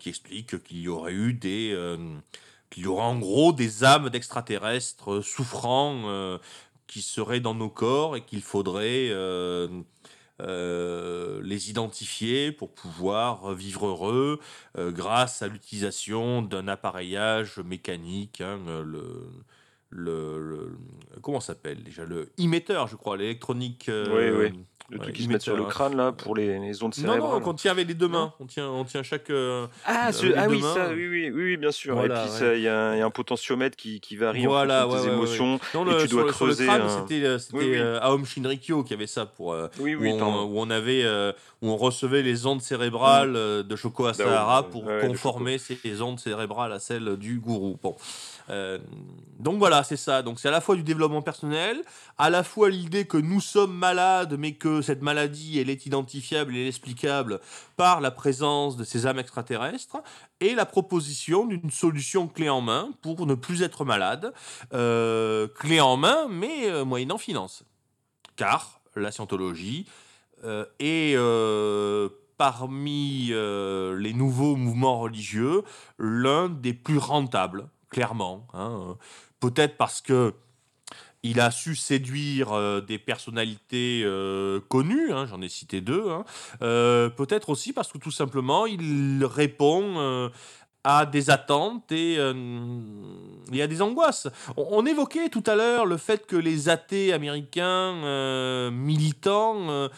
qui 0.00 0.08
explique 0.08 0.60
qu'il 0.64 0.80
y 0.80 0.88
aurait 0.88 1.12
eu 1.12 1.32
des, 1.32 1.72
qu'il 2.70 2.82
y 2.82 2.86
aurait 2.88 3.04
en 3.04 3.16
gros 3.20 3.52
des 3.52 3.84
âmes 3.84 4.10
d'extraterrestres 4.10 5.22
souffrant 5.22 6.40
qui 6.88 7.02
seraient 7.02 7.38
dans 7.38 7.54
nos 7.54 7.70
corps 7.70 8.16
et 8.16 8.22
qu'il 8.22 8.42
faudrait 8.42 9.12
euh, 10.40 11.40
les 11.42 11.70
identifier 11.70 12.52
pour 12.52 12.72
pouvoir 12.72 13.54
vivre 13.54 13.86
heureux 13.86 14.38
euh, 14.76 14.92
grâce 14.92 15.42
à 15.42 15.48
l'utilisation 15.48 16.42
d'un 16.42 16.68
appareillage 16.68 17.58
mécanique, 17.58 18.40
hein, 18.40 18.58
le, 19.90 20.76
comment 21.22 21.40
s'appelle 21.40 21.82
déjà 21.82 22.04
le 22.04 22.30
émetteur, 22.38 22.86
je 22.86 22.96
crois, 22.96 23.16
l'électronique. 23.16 23.88
euh, 23.88 24.40
Oui, 24.40 24.50
oui. 24.50 24.60
Le 24.90 24.96
ouais, 24.96 25.02
truc 25.02 25.16
qui 25.16 25.24
se 25.24 25.28
met 25.28 25.38
sur 25.38 25.54
le 25.54 25.64
crâne 25.66 25.96
là 25.98 26.12
pour 26.12 26.34
les, 26.34 26.58
les 26.58 26.82
ondes 26.82 26.94
Non, 26.96 27.02
cérébrales. 27.08 27.30
non, 27.32 27.40
qu'on 27.40 27.52
tient 27.52 27.72
avec 27.72 27.86
les 27.88 27.92
deux 27.92 28.08
mains. 28.08 28.32
On 28.40 28.46
tient, 28.46 28.68
on 28.70 28.84
tient 28.84 29.02
chaque. 29.02 29.28
euh, 29.28 29.66
Ah, 29.84 30.12
ce- 30.12 30.24
ah 30.34 30.46
oui, 30.48 30.62
mains. 30.62 30.74
ça, 30.74 30.88
oui, 30.94 31.06
oui, 31.08 31.30
oui, 31.30 31.56
bien 31.58 31.70
sûr. 31.72 31.94
Voilà, 31.94 32.24
et 32.24 32.28
puis 32.30 32.42
ouais. 32.46 32.58
il 32.58 32.62
y, 32.62 32.68
a 32.68 32.78
un 32.88 32.94
il 32.94 32.98
y 32.98 33.02
a 33.02 33.04
un 33.04 33.10
potentiomètre 33.10 33.76
qui, 33.76 34.00
qui 34.00 34.16
varie 34.16 34.46
Voilà, 34.46 34.86
en 34.86 34.90
fonction 34.90 34.96
de 34.98 35.02
tes 35.04 35.10
ouais, 35.10 35.14
ouais, 35.14 35.20
ouais, 35.20 35.26
émotions. 35.36 35.60
Non, 35.74 35.86
et 35.86 35.90
le- 35.94 36.00
tu 36.02 36.08
sur 36.08 36.16
dois 36.16 36.26
le- 36.28 36.32
sur 36.32 36.46
le 36.46 36.52
creuser. 36.54 36.66
crâne, 36.66 36.80
un- 36.80 36.88
c'était 37.06 37.22
euh, 37.22 37.38
c'était, 37.38 37.56
Oui, 37.58 37.64
oui. 37.72 37.76
euh, 37.78 38.00
Aom 38.00 38.24
Shinrikyo 38.24 38.82
qui 38.82 38.94
avait 38.94 39.06
ça 39.06 39.26
pour 39.26 39.52
euh, 39.52 39.68
Oui, 39.78 39.94
où, 39.94 40.00
oui, 40.00 40.12
on, 40.12 40.44
où 40.44 40.58
on 40.58 40.70
avait 40.70 41.02
euh, 41.04 41.32
où 41.60 41.68
on 41.68 41.76
recevait 41.76 42.22
les 42.22 42.46
ondes 42.46 42.62
cérébrales 42.62 43.36
euh, 43.36 43.62
de 43.62 43.76
Choco 43.76 44.06
Asahara 44.06 44.62
ouais, 44.62 44.68
pour 44.70 44.84
conformer 45.02 45.58
ces 45.58 46.00
ondes 46.00 46.18
cérébrales 46.18 46.72
à 46.72 46.78
celles 46.78 47.16
du 47.18 47.40
gourou. 47.40 47.76
Bon. 47.82 47.94
Euh, 48.50 48.78
donc 49.38 49.58
voilà, 49.58 49.84
c'est 49.84 49.96
ça. 49.96 50.22
Donc 50.22 50.40
c'est 50.40 50.48
à 50.48 50.50
la 50.50 50.60
fois 50.60 50.74
du 50.74 50.82
développement 50.82 51.22
personnel, 51.22 51.82
à 52.18 52.28
la 52.28 52.42
fois 52.42 52.70
l'idée 52.70 53.06
que 53.06 53.16
nous 53.16 53.40
sommes 53.40 53.76
malades, 53.76 54.34
mais 54.36 54.54
que 54.54 54.82
cette 54.82 55.00
maladie, 55.00 55.60
elle 55.60 55.70
est 55.70 55.86
identifiable 55.86 56.56
et 56.56 56.66
explicable 56.66 57.40
par 57.76 58.00
la 58.00 58.10
présence 58.10 58.76
de 58.76 58.82
ces 58.82 59.06
âmes 59.06 59.20
extraterrestres, 59.20 59.98
et 60.40 60.54
la 60.54 60.66
proposition 60.66 61.46
d'une 61.46 61.70
solution 61.70 62.26
clé 62.26 62.48
en 62.48 62.60
main 62.60 62.90
pour 63.00 63.26
ne 63.26 63.34
plus 63.34 63.62
être 63.62 63.84
malade, 63.84 64.32
euh, 64.72 65.46
clé 65.46 65.80
en 65.80 65.96
main, 65.96 66.26
mais 66.28 66.68
euh, 66.68 66.84
moyennant 66.84 67.18
finance. 67.18 67.62
Car 68.34 68.80
la 68.96 69.12
scientologie 69.12 69.86
euh, 70.44 70.64
est 70.80 71.16
parmi 72.36 73.28
les 73.28 74.12
nouveaux 74.12 74.56
mouvements 74.56 75.00
religieux 75.00 75.62
l'un 75.98 76.48
des 76.48 76.72
plus 76.72 76.98
rentables, 76.98 77.68
clairement. 77.90 78.46
hein. 78.52 78.80
Euh, 78.90 78.94
Peut-être 79.40 79.76
parce 79.76 80.00
que 80.00 80.34
il 81.22 81.40
a 81.40 81.50
su 81.50 81.74
séduire 81.74 82.52
euh, 82.52 82.80
des 82.80 82.98
personnalités 82.98 84.02
euh, 84.04 84.60
connues, 84.68 85.12
hein, 85.12 85.26
j'en 85.26 85.42
ai 85.42 85.48
cité 85.48 85.80
deux. 85.80 86.08
hein. 86.10 86.24
Peut-être 86.60 87.50
aussi 87.50 87.72
parce 87.72 87.92
que 87.92 87.98
tout 87.98 88.10
simplement 88.10 88.66
il 88.66 89.24
répond 89.24 90.30
à 90.84 91.06
des 91.06 91.30
attentes 91.30 91.90
et, 91.92 92.18
à 92.18 93.66
des 93.66 93.82
angoisses. 93.82 94.28
On, 94.56 94.86
évoquait 94.86 95.28
tout 95.28 95.42
à 95.46 95.56
l'heure 95.56 95.86
le 95.86 95.96
fait 95.96 96.26
que 96.26 96.36
les 96.36 96.68
athées 96.68 97.12
américains 97.12 98.70
militants 98.70 99.88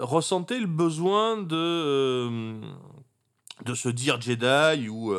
ressentaient 0.00 0.60
le 0.60 0.66
besoin 0.66 1.36
de, 1.36 2.58
de 3.64 3.74
se 3.74 3.90
dire 3.90 4.20
Jedi 4.20 4.88
ou 4.88 5.14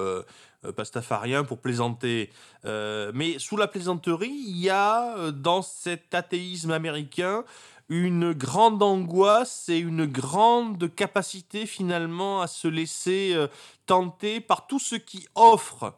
pastafarien 0.72 1.44
pour 1.44 1.60
plaisanter. 1.60 2.30
Euh, 2.66 3.12
mais 3.14 3.40
sous 3.40 3.58
la 3.58 3.68
plaisanterie, 3.68 4.34
il 4.48 4.58
y 4.58 4.70
a 4.70 5.18
euh, 5.18 5.32
dans 5.32 5.62
cet 5.62 6.14
athéisme 6.14 6.72
américain 6.72 7.44
une 7.90 8.34
grande 8.34 8.82
angoisse 8.82 9.68
et 9.70 9.78
une 9.78 10.06
grande 10.06 10.94
capacité 10.96 11.66
finalement 11.66 12.42
à 12.42 12.48
se 12.48 12.68
laisser 12.68 13.34
euh, 13.34 13.48
tenter 13.86 14.40
par 14.40 14.68
tout 14.68 14.80
ce 14.80 14.96
qui 14.96 15.28
offre 15.36 15.94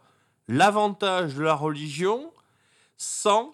l'avantage 0.47 1.35
de 1.35 1.43
la 1.43 1.55
religion 1.55 2.31
sans 2.97 3.51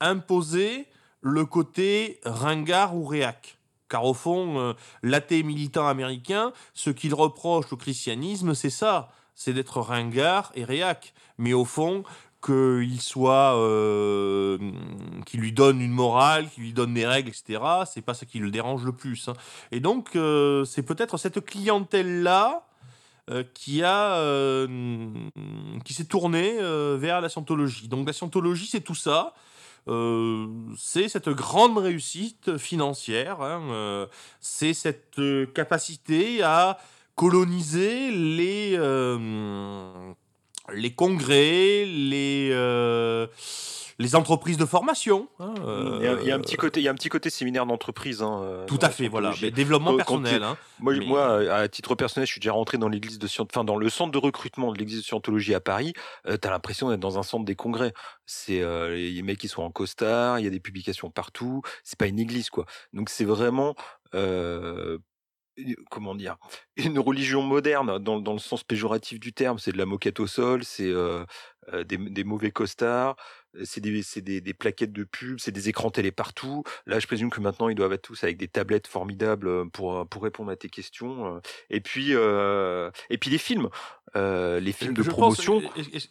imposer 0.00 0.86
le 1.20 1.44
côté 1.46 2.20
ringard 2.24 2.96
ou 2.96 3.04
réac. 3.04 3.58
Car 3.88 4.04
au 4.04 4.14
fond, 4.14 4.58
euh, 4.58 4.72
l'athée 5.02 5.42
militant 5.42 5.86
américain, 5.86 6.52
ce 6.74 6.90
qu'il 6.90 7.14
reproche 7.14 7.72
au 7.72 7.76
christianisme, 7.76 8.54
c'est 8.54 8.70
ça, 8.70 9.10
c'est 9.34 9.52
d'être 9.52 9.80
ringard 9.80 10.52
et 10.54 10.64
réac. 10.64 11.14
Mais 11.38 11.52
au 11.52 11.64
fond, 11.64 12.04
qu'il 12.44 13.00
soit, 13.00 13.56
euh, 13.56 14.58
lui 15.32 15.52
donne 15.52 15.80
une 15.80 15.92
morale, 15.92 16.48
qu'il 16.50 16.64
lui 16.64 16.72
donne 16.72 16.94
des 16.94 17.06
règles, 17.06 17.30
etc. 17.30 17.60
C'est 17.90 18.02
pas 18.02 18.14
ça 18.14 18.26
qui 18.26 18.38
le 18.38 18.50
dérange 18.50 18.84
le 18.84 18.92
plus. 18.92 19.28
hein. 19.28 19.32
Et 19.72 19.80
donc, 19.80 20.14
euh, 20.14 20.64
c'est 20.64 20.82
peut-être 20.82 21.16
cette 21.16 21.44
clientèle-là 21.44 22.66
euh, 23.30 23.44
qui 23.54 23.82
a, 23.82 24.16
euh, 24.16 25.08
qui 25.84 25.94
s'est 25.94 26.04
tournée 26.04 26.58
vers 26.98 27.20
la 27.20 27.28
scientologie. 27.28 27.88
Donc, 27.88 28.06
la 28.06 28.12
scientologie, 28.12 28.66
c'est 28.66 28.82
tout 28.82 28.94
ça. 28.94 29.34
C'est 29.86 31.08
cette 31.08 31.28
grande 31.28 31.78
réussite 31.78 32.58
financière. 32.58 33.40
hein, 33.42 34.08
c'est 34.40 34.74
cette 34.74 35.20
capacité 35.54 36.42
à 36.42 36.78
coloniser 37.14 38.10
les 38.10 38.74
euh, 38.76 40.12
les 40.72 40.94
congrès, 40.94 41.84
les, 41.84 42.48
euh, 42.52 43.26
les 43.98 44.16
entreprises 44.16 44.56
de 44.56 44.64
formation. 44.64 45.28
hein, 45.38 45.52
Il 46.00 46.04
y, 46.04 46.08
a, 46.08 46.20
il 46.22 46.26
y 46.26 46.30
a 46.30 46.34
un 46.34 46.38
euh, 46.38 46.42
petit 46.42 46.56
côté, 46.56 46.80
il 46.80 46.84
y 46.84 46.88
a 46.88 46.90
un 46.90 46.94
petit 46.94 47.10
côté 47.10 47.28
séminaire 47.28 47.66
d'entreprise. 47.66 48.22
hein, 48.22 48.40
euh, 48.42 48.64
Tout 48.66 48.78
à 48.80 48.88
fait, 48.88 49.08
voilà. 49.08 49.34
Mais 49.42 49.50
développement 49.50 49.90
Quand- 49.90 49.96
personnel. 49.98 50.42
hein. 50.42 50.56
Moi, 50.80 50.94
Mais- 50.96 51.04
moi, 51.06 51.52
à 51.52 51.68
titre 51.68 51.94
personnel, 51.94 52.26
je 52.26 52.32
suis 52.32 52.40
déjà 52.40 52.52
rentré 52.52 52.78
dans 52.78 52.88
l'église 52.88 53.18
de 53.18 53.28
enfin 53.40 53.62
dans 53.62 53.76
le 53.76 53.88
centre 53.90 54.10
de 54.10 54.18
recrutement 54.18 54.72
de 54.72 54.78
l'église 54.78 54.98
de 54.98 55.02
Scientologie 55.04 55.54
à 55.54 55.60
Paris. 55.60 55.92
Euh, 56.26 56.38
T'as 56.38 56.50
l'impression 56.50 56.88
d'être 56.88 56.98
dans 57.00 57.18
un 57.18 57.22
centre 57.22 57.44
des 57.44 57.56
congrès. 57.56 57.92
C'est 58.24 58.62
euh, 58.62 58.96
les 58.96 59.22
mecs 59.22 59.38
qui 59.38 59.48
sont 59.48 59.62
en 59.62 59.70
costard, 59.70 60.38
il 60.40 60.44
y 60.44 60.48
a 60.48 60.50
des 60.50 60.60
publications 60.60 61.10
partout. 61.10 61.60
C'est 61.84 61.98
pas 61.98 62.06
une 62.06 62.18
église, 62.18 62.48
quoi. 62.48 62.64
Donc 62.94 63.10
c'est 63.10 63.26
vraiment 63.26 63.74
euh, 64.14 64.96
comment 65.90 66.14
dire 66.14 66.36
une 66.76 66.98
religion 66.98 67.42
moderne 67.42 67.98
dans, 67.98 68.20
dans 68.20 68.32
le 68.32 68.38
sens 68.38 68.64
péjoratif 68.64 69.20
du 69.20 69.32
terme. 69.32 69.58
C'est 69.58 69.72
de 69.72 69.78
la 69.78 69.86
moquette 69.86 70.20
au 70.20 70.26
sol, 70.26 70.64
c'est 70.64 70.90
euh, 70.90 71.24
euh, 71.72 71.84
des, 71.84 71.96
des 71.96 72.24
mauvais 72.24 72.50
costards. 72.50 73.16
C'est 73.62 73.80
des, 73.80 74.02
des, 74.16 74.40
des 74.40 74.54
plaquettes 74.54 74.92
de 74.92 75.04
pub, 75.04 75.38
c'est 75.38 75.52
des 75.52 75.68
écrans 75.68 75.92
télé 75.92 76.10
partout. 76.10 76.64
Là, 76.86 76.98
je 76.98 77.06
présume 77.06 77.30
que 77.30 77.40
maintenant, 77.40 77.68
ils 77.68 77.76
doivent 77.76 77.92
être 77.92 78.02
tous 78.02 78.24
avec 78.24 78.36
des 78.36 78.48
tablettes 78.48 78.88
formidables 78.88 79.46
euh, 79.46 79.64
pour, 79.64 80.08
pour 80.08 80.24
répondre 80.24 80.50
à 80.50 80.56
tes 80.56 80.68
questions. 80.68 81.40
Et 81.70 81.80
puis, 81.80 82.14
euh, 82.14 82.90
et 83.10 83.18
puis 83.18 83.30
les 83.30 83.38
films. 83.38 83.68
Euh, 84.16 84.60
les 84.60 84.72
films 84.72 84.94
de 84.94 85.02
Je 85.02 85.10
promotion. 85.10 85.62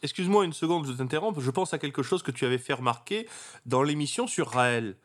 Excuse-moi 0.01 0.45
une 0.45 0.53
seconde, 0.53 0.87
je 0.87 0.93
t'interromps. 0.93 1.37
Je 1.39 1.51
pense 1.51 1.73
à 1.73 1.79
quelque 1.79 2.03
chose 2.03 2.23
que 2.23 2.31
tu 2.31 2.45
avais 2.45 2.57
fait 2.57 2.73
remarquer 2.73 3.27
dans 3.65 3.83
l'émission 3.83 4.27
sur 4.27 4.47
Raël. 4.47 4.95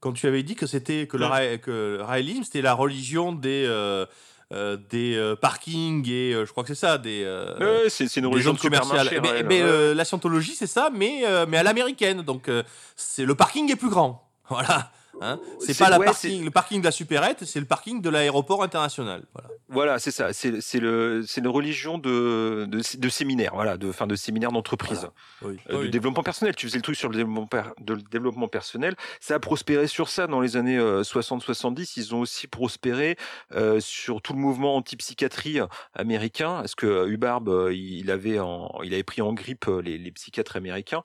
Quand 0.00 0.12
tu 0.12 0.26
avais 0.26 0.42
dit 0.42 0.54
que 0.54 0.66
c'était 0.66 1.06
que, 1.06 1.16
le 1.16 1.26
Mm. 1.26 1.30
Ra- 1.30 1.58
que 1.58 1.96
le 1.98 2.02
raélisme, 2.02 2.44
c'était 2.44 2.62
la 2.62 2.74
religion 2.74 3.32
des, 3.32 3.64
euh, 3.66 4.06
euh, 4.52 4.76
des 4.90 5.16
euh, 5.16 5.34
parkings 5.36 6.08
et 6.08 6.32
euh, 6.34 6.46
je 6.46 6.52
crois 6.52 6.62
que 6.62 6.68
c'est 6.68 6.80
ça, 6.86 6.98
des, 6.98 7.24
Ouais, 7.60 7.88
c'est 7.88 8.16
une 8.16 8.26
religion 8.26 8.54
commerciale. 8.54 9.08
Mais, 9.22 9.42
mais, 9.42 9.94
la 9.94 10.04
scientologie, 10.04 10.54
c'est 10.54 10.66
ça, 10.68 10.90
mais, 10.94 11.22
mais 11.48 11.56
à 11.58 11.62
l'américaine. 11.62 12.22
Donc, 12.22 12.50
c'est 12.96 13.24
le 13.24 13.34
parking 13.34 13.70
est 13.70 13.76
plus 13.76 13.90
grand. 13.90 14.24
Voilà. 14.50 14.90
Hein 15.20 15.40
c'est 15.58 15.72
C'est- 15.74 15.82
pas 15.84 15.90
la 15.90 15.98
ouais, 15.98 16.06
parking, 16.06 16.44
le 16.44 16.50
parking 16.50 16.80
de 16.80 16.84
la 16.84 16.90
supérette, 16.92 17.44
c'est 17.44 17.58
le 17.58 17.66
parking 17.66 18.00
de 18.00 18.08
l'aéroport 18.08 18.62
international. 18.62 19.24
Voilà. 19.34 19.48
Voilà, 19.70 19.98
c'est 19.98 20.10
ça. 20.12 20.32
C'est 20.32 20.60
c'est 20.60 20.78
le 20.80 21.24
c'est 21.26 21.40
une 21.40 21.48
religion 21.48 21.98
de 21.98 22.66
de, 22.68 22.80
de 22.98 23.08
séminaire, 23.08 23.50
voilà, 23.54 23.76
de 23.76 23.90
fin 23.92 24.06
de 24.06 24.14
séminaire 24.14 24.52
d'entreprise. 24.52 25.08
Oui. 25.42 25.56
Euh, 25.70 25.82
de 25.84 25.88
développement 25.88 26.22
personnel. 26.22 26.54
Tu 26.54 26.66
faisais 26.66 26.78
le 26.78 26.82
truc 26.82 26.96
sur 26.96 27.08
le 27.08 27.16
développement, 27.16 27.46
per- 27.46 27.70
de 27.80 27.94
le 27.94 28.02
développement 28.02 28.48
personnel. 28.48 28.94
Ça 29.20 29.34
a 29.34 29.38
prospéré 29.40 29.86
sur 29.88 30.08
ça 30.08 30.26
dans 30.26 30.40
les 30.40 30.56
années 30.56 30.78
60-70. 30.78 31.94
Ils 31.96 32.14
ont 32.14 32.20
aussi 32.20 32.46
prospéré 32.46 33.16
euh, 33.54 33.80
sur 33.80 34.22
tout 34.22 34.32
le 34.32 34.38
mouvement 34.38 34.76
anti-psychiatrie 34.76 35.58
américain. 35.94 36.58
Parce 36.60 36.74
que 36.74 36.86
euh, 36.86 37.16
euh, 37.48 37.74
il 37.74 38.10
avait 38.10 38.38
en, 38.38 38.70
il 38.84 38.94
avait 38.94 39.02
pris 39.02 39.20
en 39.22 39.32
grippe 39.32 39.66
euh, 39.68 39.80
les, 39.82 39.98
les 39.98 40.10
psychiatres 40.12 40.56
américains. 40.56 41.02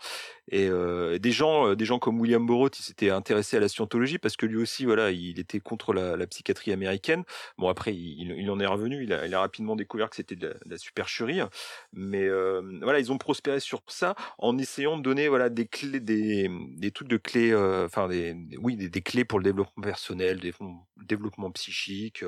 Et 0.51 0.67
euh, 0.67 1.19
des 1.19 1.31
gens, 1.31 1.69
euh, 1.69 1.75
des 1.75 1.85
gens 1.85 1.99
comme 1.99 2.19
William 2.19 2.45
Burroughs, 2.45 2.71
il 2.77 2.83
s'était 2.83 3.09
intéressé 3.09 3.57
à 3.57 3.59
la 3.59 3.69
scientologie 3.69 4.17
parce 4.17 4.35
que 4.35 4.45
lui 4.45 4.57
aussi, 4.57 4.85
voilà, 4.85 5.11
il 5.11 5.39
était 5.39 5.59
contre 5.59 5.93
la, 5.93 6.27
psychiatrie 6.27 6.71
américaine. 6.71 7.23
Bon, 7.57 7.69
après, 7.69 7.95
il, 7.95 8.49
en 8.49 8.59
est 8.59 8.65
revenu. 8.65 9.03
Il 9.03 9.13
a, 9.13 9.39
rapidement 9.39 9.75
découvert 9.75 10.09
que 10.09 10.15
c'était 10.15 10.35
de, 10.35 10.55
la- 10.65 10.77
supercherie. 10.77 11.41
Mais 11.93 12.23
euh, 12.23 12.61
voilà, 12.81 12.99
ils 12.99 13.11
ont 13.11 13.17
prospéré 13.17 13.59
sur 13.59 13.81
ça 13.87 14.15
en 14.37 14.57
essayant 14.57 14.97
de 14.97 15.03
donner 15.03 15.27
voilà 15.27 15.49
des 15.49 15.67
clés, 15.67 15.99
des, 15.99 16.91
trucs 16.91 17.07
de 17.07 17.17
clés, 17.17 17.53
oui 18.59 18.75
des, 18.75 19.01
clés 19.01 19.25
pour 19.25 19.39
le 19.39 19.43
développement 19.43 19.83
personnel, 19.83 20.39
développement, 20.97 21.51
psychique, 21.51 22.23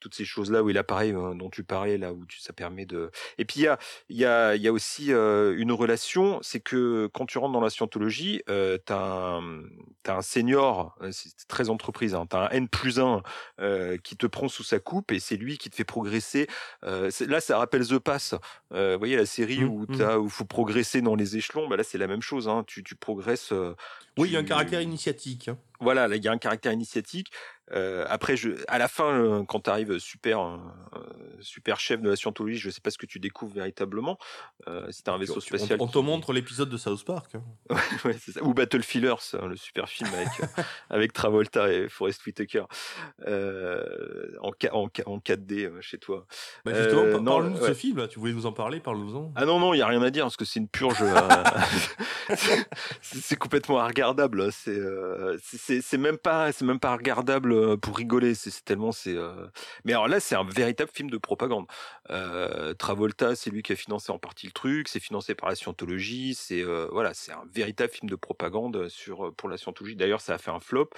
toutes 0.00 0.14
ces 0.14 0.24
choses 0.24 0.50
là 0.50 0.62
où 0.62 0.70
il 0.70 0.76
euh, 0.78 1.34
dont 1.34 1.50
tu 1.50 1.64
parlais 1.64 1.98
là 1.98 2.12
où 2.12 2.24
tu, 2.26 2.40
ça 2.40 2.52
permet 2.52 2.86
de. 2.86 3.10
Et 3.38 3.44
puis 3.44 3.60
il 3.60 3.62
y 3.64 3.68
a 3.68 3.78
il 4.08 4.16
y 4.16 4.24
a 4.24 4.54
il 4.54 4.62
y 4.62 4.68
a 4.68 4.72
aussi 4.72 5.12
euh, 5.12 5.54
une 5.58 5.72
relation, 5.72 6.38
c'est 6.42 6.60
que 6.60 7.08
quand 7.12 7.26
tu 7.26 7.38
rentres 7.38 7.52
dans 7.52 7.60
la 7.60 7.70
scientologie, 7.70 8.42
euh, 8.48 8.78
t'as 8.84 8.98
un 9.38 9.62
t'as 10.02 10.16
un 10.16 10.22
senior, 10.22 10.94
euh, 11.02 11.10
c'est 11.12 11.30
très 11.48 11.68
entreprise, 11.70 12.14
hein, 12.14 12.26
t'as 12.28 12.46
un 12.46 12.48
N 12.50 12.68
plus 12.68 12.98
1 13.00 13.22
qui 14.02 14.16
te 14.16 14.26
prend 14.26 14.48
sous 14.48 14.62
sa 14.62 14.78
coupe 14.78 15.12
et 15.12 15.18
c'est 15.18 15.36
lui 15.36 15.58
qui 15.58 15.70
te 15.70 15.76
fait 15.76 15.84
progresser. 15.84 16.46
Euh, 16.84 17.10
là, 17.26 17.40
ça 17.40 17.58
rappelle 17.58 17.86
The 17.86 17.98
Pass. 17.98 18.34
Euh, 18.72 18.92
vous 18.94 18.98
voyez 18.98 19.16
la 19.16 19.26
série 19.26 19.56
Mmh, 19.60 19.68
où 19.68 19.82
mmh. 19.88 19.96
t'as 19.98 20.18
où 20.18 20.28
faut 20.28 20.44
progresser 20.44 21.00
dans 21.00 21.14
les 21.14 21.36
échelons. 21.36 21.68
Bah 21.68 21.76
là, 21.76 21.82
c'est 21.84 21.98
la 21.98 22.06
même 22.06 22.20
chose. 22.22 22.48
Hein. 22.48 22.64
Tu, 22.66 22.82
tu 22.84 22.94
progresses. 22.94 23.52
euh, 23.52 23.74
Oui, 24.18 24.28
il 24.28 24.32
y 24.32 24.36
a 24.36 24.40
un 24.40 24.42
tu- 24.42 24.48
caractère 24.48 24.80
initiatique. 24.82 25.50
Voilà, 25.80 26.08
là, 26.08 26.16
il 26.16 26.24
y 26.24 26.28
a 26.28 26.32
un 26.32 26.38
caractère 26.38 26.72
initiatique. 26.72 27.30
Euh, 27.72 28.04
après, 28.08 28.36
je, 28.36 28.50
à 28.68 28.78
la 28.78 28.86
fin, 28.86 29.10
euh, 29.10 29.42
quand 29.44 29.58
tu 29.64 29.70
arrives 29.70 29.98
super, 29.98 30.40
euh, 30.40 30.56
super 31.40 31.80
chef 31.80 32.00
de 32.00 32.08
la 32.08 32.14
scientologie, 32.14 32.56
je 32.58 32.70
sais 32.70 32.80
pas 32.80 32.90
ce 32.92 32.98
que 32.98 33.06
tu 33.06 33.18
découvres 33.18 33.54
véritablement. 33.56 34.18
Si 34.90 35.02
t'as 35.02 35.12
un 35.14 35.18
vaisseau 35.18 35.38
On- 35.38 35.40
spatial. 35.40 35.76
On, 35.80 35.88
te 35.88 35.98
qui- 35.98 36.04
montre 36.04 36.32
l'épisode 36.32 36.68
de 36.70 36.76
South 36.76 37.04
Park. 37.04 37.34
hein. 37.34 37.42
Ouais, 38.04 38.16
c'est 38.20 38.30
ça. 38.32 38.42
Ou 38.44 38.54
Battle 38.54 38.82
Fillers, 38.82 39.14
hein, 39.34 39.46
le 39.48 39.56
super 39.56 39.88
film 39.88 40.08
avec, 40.14 40.28
euh, 40.58 40.62
avec 40.90 41.12
Travolta 41.12 41.72
et 41.72 41.88
Forest 41.88 42.24
Whitaker 42.24 42.64
en, 43.26 44.50
en, 44.72 44.84
en 45.06 45.18
4D 45.18 45.64
euh, 45.66 45.80
chez 45.80 45.98
toi. 45.98 46.24
Bah, 46.64 46.72
justement, 46.74 47.22
parle-nous 47.24 47.56
de 47.56 47.60
ouais. 47.62 47.68
ce 47.68 47.74
film. 47.74 47.98
là. 47.98 48.06
Tu 48.08 48.20
voulais 48.20 48.32
nous 48.32 48.46
en 48.46 48.52
parler, 48.52 48.78
parle-nous-en. 48.78 49.32
Ah 49.34 49.44
non, 49.44 49.58
non, 49.58 49.74
il 49.74 49.78
n'y 49.78 49.82
a 49.82 49.86
rien 49.88 50.02
à 50.02 50.10
dire 50.10 50.24
parce 50.24 50.36
que 50.36 50.44
c'est 50.44 50.60
une 50.60 50.68
purge. 50.68 50.98
euh, 51.02 51.14
c'est 53.02 53.36
complètement 53.36 53.84
regardable. 53.84 54.42
hein, 54.42 54.48
C'est 54.52 54.78
c'est- 55.82 55.98
même 55.98 56.18
pas 56.18 56.52
c'est 56.52 56.64
même 56.64 56.78
pas 56.80 56.94
regardable 56.96 57.52
euh, 57.52 57.76
pour 57.76 57.96
rigoler. 57.96 58.34
C'est 58.34 58.64
tellement 58.64 58.92
c'est. 58.92 59.16
euh, 59.16 59.46
Mais 59.84 59.92
alors 59.92 60.08
là, 60.08 60.20
c'est 60.20 60.34
un 60.36 60.44
véritable 60.44 60.90
film 60.92 61.10
de 61.10 61.18
propagande. 61.18 61.66
Euh, 62.10 62.74
Travolta, 62.74 63.34
c'est 63.36 63.50
lui 63.50 63.62
qui 63.62 63.72
a 63.72 63.76
financé 63.76 64.12
en 64.12 64.18
partie 64.18 64.46
le 64.46 64.52
truc. 64.52 64.88
C'est 64.88 65.00
financé 65.00 65.34
par 65.34 65.48
la 65.48 65.54
scientologie. 65.56 66.34
C'est 66.34 66.62
voilà, 66.90 67.14
c'est 67.14 67.32
un 67.32 67.44
véritable 67.52 67.92
film 67.92 68.08
de 68.10 68.16
propagande 68.16 68.88
sur 68.88 69.34
pour 69.34 69.48
la 69.48 69.56
scientologie. 69.58 69.96
D'ailleurs, 69.96 70.20
ça 70.20 70.34
a 70.34 70.38
fait 70.38 70.50
un 70.50 70.60
flop. 70.60 70.90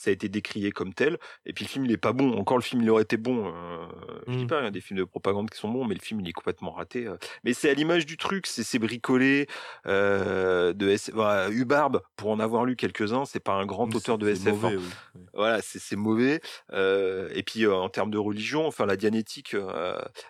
Ça 0.00 0.10
a 0.10 0.12
été 0.12 0.28
décrié 0.28 0.70
comme 0.70 0.94
tel. 0.94 1.18
Et 1.44 1.52
puis 1.52 1.64
le 1.64 1.68
film, 1.68 1.84
il 1.84 1.90
est 1.90 1.96
pas 1.96 2.12
bon. 2.12 2.38
Encore 2.38 2.56
le 2.56 2.62
film, 2.62 2.82
il 2.82 2.88
aurait 2.90 3.02
été 3.02 3.16
bon. 3.16 3.48
euh, 3.48 3.86
Je 4.28 4.32
dis 4.36 4.44
Mm. 4.44 4.46
pas, 4.46 4.60
il 4.60 4.64
y 4.64 4.66
a 4.68 4.70
des 4.70 4.80
films 4.80 5.00
de 5.00 5.04
propagande 5.04 5.50
qui 5.50 5.58
sont 5.58 5.68
bons, 5.68 5.84
mais 5.84 5.96
le 5.96 6.00
film, 6.00 6.20
il 6.20 6.28
est 6.28 6.32
complètement 6.32 6.70
raté. 6.70 7.04
euh. 7.08 7.16
Mais 7.42 7.52
c'est 7.52 7.68
à 7.68 7.74
l'image 7.74 8.06
du 8.06 8.16
truc, 8.16 8.46
c'est 8.46 8.78
bricolé. 8.78 9.48
Euh, 9.86 10.72
de 10.72 10.88
S... 10.88 11.10
voilà, 11.12 11.50
Hubbard, 11.50 11.90
pour 12.14 12.30
en 12.30 12.38
avoir 12.38 12.64
lu 12.64 12.76
quelques-uns, 12.76 13.24
c'est 13.24 13.40
pas 13.40 13.54
un 13.54 13.66
grand 13.66 13.92
auteur 13.92 14.18
de 14.18 14.28
SF. 14.28 14.52
mauvais, 14.52 14.76
hein. 14.76 14.80
oui. 15.16 15.20
Voilà, 15.34 15.60
c'est 15.62 15.96
mauvais. 15.96 16.40
Euh, 16.72 17.28
et 17.34 17.42
puis 17.42 17.66
en 17.66 17.88
termes 17.88 18.12
de 18.12 18.18
religion, 18.18 18.68
enfin 18.68 18.86
la 18.86 18.96
dianétique, 18.96 19.56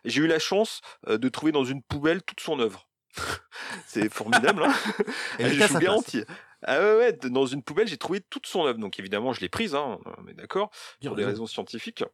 j'ai 0.07 0.23
eu 0.23 0.27
la 0.27 0.39
chance 0.39 0.81
de 1.07 1.29
trouver 1.29 1.53
dans 1.53 1.65
une 1.65 1.83
poubelle 1.83 2.23
toute 2.23 2.41
son 2.41 2.59
œuvre. 2.59 2.87
c'est 3.87 4.13
formidable, 4.13 4.63
hein 4.65 4.73
Elle 5.39 5.51
je 5.51 5.55
était 5.57 5.65
à 5.65 5.67
vous 5.69 5.79
garantis. 5.79 6.25
Ah 6.63 6.81
ouais, 6.81 6.97
ouais, 6.97 7.13
dans 7.13 7.47
une 7.47 7.63
poubelle, 7.63 7.87
j'ai 7.89 7.99
trouvé 7.99 8.21
toute 8.21 8.47
son 8.47 8.65
œuvre. 8.67 8.79
Donc 8.79 8.99
évidemment, 8.99 9.33
je 9.33 9.41
l'ai 9.41 9.49
prise, 9.49 9.75
hein, 9.75 9.99
on 10.19 10.27
est 10.27 10.35
d'accord, 10.35 10.71
pour 11.05 11.15
des 11.17 11.25
raison. 11.25 11.45
raisons 11.45 11.47
scientifiques. 11.47 12.05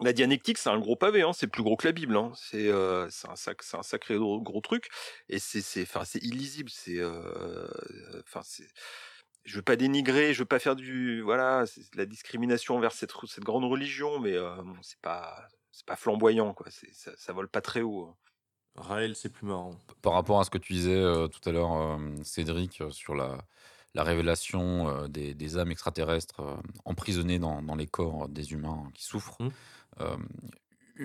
La 0.00 0.12
dianétique, 0.12 0.58
c'est 0.58 0.70
un 0.70 0.78
gros 0.80 0.96
pavé, 0.96 1.22
hein, 1.22 1.32
c'est 1.32 1.46
plus 1.46 1.62
gros 1.62 1.76
que 1.76 1.86
la 1.86 1.92
Bible. 1.92 2.16
Hein. 2.16 2.32
C'est 2.34 2.68
euh, 2.68 3.08
c'est 3.10 3.28
un, 3.28 3.36
sac, 3.36 3.62
c'est 3.62 3.76
un 3.76 3.82
sacré 3.82 4.16
gros, 4.16 4.40
gros 4.40 4.60
truc. 4.60 4.88
Et 5.28 5.38
c'est 5.38 5.60
c'est 5.62 5.82
enfin, 5.82 6.04
c'est 6.04 6.22
illisible. 6.22 6.70
C'est 6.70 6.98
euh, 6.98 7.68
enfin, 8.26 8.40
c'est 8.44 8.66
je 9.44 9.56
veux 9.56 9.62
pas 9.62 9.76
dénigrer, 9.76 10.34
je 10.34 10.40
veux 10.40 10.44
pas 10.46 10.58
faire 10.58 10.76
du 10.76 11.20
voilà, 11.22 11.64
de 11.64 11.96
la 11.98 12.06
discrimination 12.06 12.76
envers 12.76 12.92
cette, 12.92 13.12
cette 13.26 13.44
grande 13.44 13.64
religion, 13.64 14.18
mais 14.20 14.34
euh, 14.34 14.56
bon, 14.62 14.76
c'est 14.82 15.00
pas 15.00 15.48
c'est 15.72 15.86
pas 15.86 15.96
flamboyant 15.96 16.54
quoi. 16.54 16.66
Ça, 16.92 17.12
ça 17.16 17.32
vole 17.32 17.48
pas 17.48 17.60
très 17.60 17.82
haut. 17.82 18.06
hein. 18.06 18.16
Raël, 18.76 19.14
c'est 19.16 19.28
plus 19.30 19.46
marrant. 19.46 19.76
Par 20.00 20.14
rapport 20.14 20.40
à 20.40 20.44
ce 20.44 20.50
que 20.50 20.58
tu 20.58 20.72
disais 20.72 20.94
euh, 20.96 21.28
tout 21.28 21.46
à 21.48 21.52
l'heure, 21.52 21.72
euh, 21.74 21.98
Cédric, 22.24 22.82
sur 22.90 23.14
la, 23.14 23.38
la 23.94 24.02
révélation 24.04 24.88
euh, 24.88 25.08
des, 25.08 25.34
des 25.34 25.58
âmes 25.58 25.70
extraterrestres 25.70 26.40
euh, 26.40 26.56
emprisonnées 26.84 27.38
dans, 27.38 27.62
dans 27.62 27.76
les 27.76 27.86
corps 27.86 28.28
des 28.28 28.52
humains 28.52 28.84
qui 28.94 29.04
souffrent, 29.04 29.36
Mm. 29.40 29.48
euh, 30.00 30.16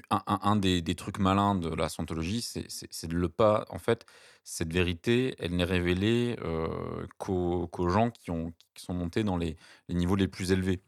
un, 0.10 0.22
un- 0.28 0.40
un 0.44 0.56
des, 0.58 0.82
des 0.82 0.96
trucs 0.96 1.18
malins 1.20 1.56
de 1.56 1.70
la 1.70 1.90
scientologie, 1.90 2.42
c'est 2.42 3.08
de 3.08 3.16
le 3.16 3.30
pas. 3.30 3.66
En 3.70 3.80
fait, 3.80 4.06
cette 4.44 4.72
vérité, 4.74 5.36
elle 5.40 5.56
n'est 5.56 5.64
révélée 5.64 6.38
euh, 6.44 7.08
qu'aux 7.18 7.90
gens 7.90 8.12
qui, 8.12 8.32
ont, 8.32 8.54
qui 8.74 8.84
sont 8.84 8.94
montés 8.94 9.24
dans 9.24 9.38
les, 9.38 9.56
les 9.88 9.96
niveaux 9.96 10.16
les 10.16 10.28
plus 10.28 10.52
élevés. 10.52 10.82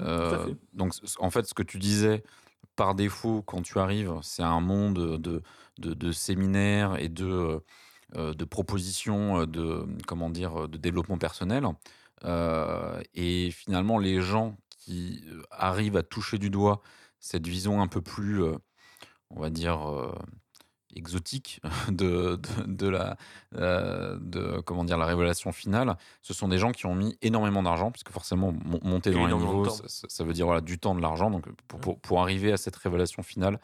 Euh, 0.00 0.46
fait. 0.46 0.56
donc, 0.72 0.94
en 1.18 1.30
fait, 1.30 1.46
ce 1.46 1.54
que 1.54 1.62
tu 1.62 1.78
disais, 1.78 2.22
par 2.76 2.94
défaut, 2.94 3.42
quand 3.42 3.62
tu 3.62 3.78
arrives, 3.78 4.14
c'est 4.22 4.42
un 4.42 4.60
monde 4.60 5.18
de, 5.18 5.42
de, 5.78 5.94
de 5.94 6.12
séminaires 6.12 6.96
et 6.98 7.08
de, 7.08 7.26
euh, 7.26 7.58
de 8.14 8.44
propositions 8.44 9.40
euh, 9.40 9.46
de, 9.46 9.86
comment 10.06 10.30
dire, 10.30 10.68
de 10.68 10.78
développement 10.78 11.18
personnel. 11.18 11.66
Euh, 12.24 13.00
et 13.14 13.50
finalement, 13.50 13.98
les 13.98 14.20
gens 14.20 14.56
qui 14.70 15.24
euh, 15.28 15.42
arrivent 15.50 15.96
à 15.96 16.02
toucher 16.02 16.38
du 16.38 16.50
doigt 16.50 16.82
cette 17.20 17.46
vision 17.46 17.82
un 17.82 17.88
peu 17.88 18.00
plus, 18.00 18.42
euh, 18.42 18.56
on 19.30 19.40
va 19.40 19.50
dire, 19.50 19.88
euh, 19.90 20.14
exotique 20.96 21.60
de, 21.88 22.36
de, 22.36 22.66
de 22.66 22.88
la, 22.88 23.16
euh, 23.56 24.18
de 24.20 24.60
comment 24.60 24.84
dire, 24.84 24.98
la 24.98 25.06
révélation 25.06 25.52
finale, 25.52 25.96
ce 26.22 26.34
sont 26.34 26.48
des 26.48 26.58
gens 26.58 26.72
qui 26.72 26.86
ont 26.86 26.94
mis 26.94 27.16
énormément 27.22 27.62
d'argent, 27.62 27.90
puisque 27.90 28.10
forcément, 28.10 28.52
mon- 28.64 28.80
monter 28.82 29.10
dans 29.12 29.26
les 29.26 29.34
niveaux, 29.34 29.64
ça, 29.68 29.84
ça- 29.86 30.06
ça 30.08 30.24
veut 30.24 30.32
dire 30.32 30.46
voilà, 30.46 30.60
du 30.60 30.78
temps, 30.78 30.94
de 30.94 31.00
l'argent, 31.02 31.30
donc 31.30 31.46
pour, 31.68 31.78
pour, 31.80 31.98
pour 32.00 32.20
arriver 32.22 32.52
à 32.52 32.56
cette 32.56 32.76
révélation 32.76 33.22
finale. 33.22 33.60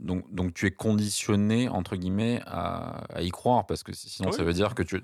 Donc, 0.00 0.24
donc 0.32 0.54
tu 0.54 0.66
es 0.66 0.70
conditionné, 0.70 1.68
entre 1.68 1.96
guillemets, 1.96 2.40
à, 2.46 3.04
à 3.14 3.22
y 3.22 3.30
croire, 3.30 3.66
parce 3.66 3.82
que 3.82 3.92
sinon, 3.92 4.30
ça 4.32 4.38
Oui. 4.40 4.46
veut 4.46 4.52
dire 4.54 4.74
que 4.74 4.82
tu... 4.82 5.02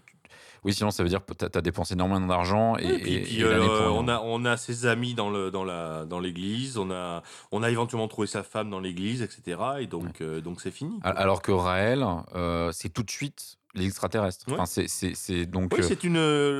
Oui, 0.64 0.74
sinon, 0.74 0.90
ça 0.90 1.02
veut 1.02 1.08
dire 1.08 1.24
que 1.24 1.32
tu 1.32 1.44
as, 1.58 1.60
dépensé 1.62 1.94
énormément 1.94 2.26
d'argent 2.26 2.76
et, 2.76 2.84
Et 2.86 2.98
puis, 2.98 3.14
et- 3.14 3.20
puis, 3.22 3.40
et 3.40 3.44
l'année 3.44 3.66
euh, 3.68 3.88
on, 3.88 4.08
a, 4.08 4.20
on 4.20 4.44
a 4.44 4.56
ses 4.56 4.84
amis 4.86 5.14
dans 5.14 5.30
le 5.30 5.50
dans 5.50 5.64
la 5.64 6.04
dans 6.04 6.20
l'église, 6.20 6.76
on 6.76 6.90
a 6.90 7.22
on 7.50 7.62
a 7.62 7.70
éventuellement 7.70 8.08
trouvé 8.08 8.26
sa 8.26 8.42
femme 8.42 8.68
dans 8.70 8.80
l'église, 8.80 9.22
etc. 9.22 9.58
Et 9.80 9.86
donc 9.86 10.20
euh, 10.20 10.40
donc 10.40 10.60
c'est 10.60 10.70
fini. 10.70 10.98
Al- 11.02 11.16
Alors 11.16 11.40
que 11.42 11.52
Raël, 11.52 12.04
euh, 12.34 12.70
c'est 12.72 12.90
tout 12.90 13.02
de 13.02 13.10
suite 13.10 13.56
les 13.74 13.86
extraterrestres. 13.86 14.46
Ouais. 14.48 14.54
Enfin, 14.54 14.66
c'est- 14.66 14.88
c'est 14.88 15.14
c'est 15.14 15.46
donc. 15.46 15.72
Oui, 15.76 15.82
c'est 15.82 16.04
une 16.04 16.14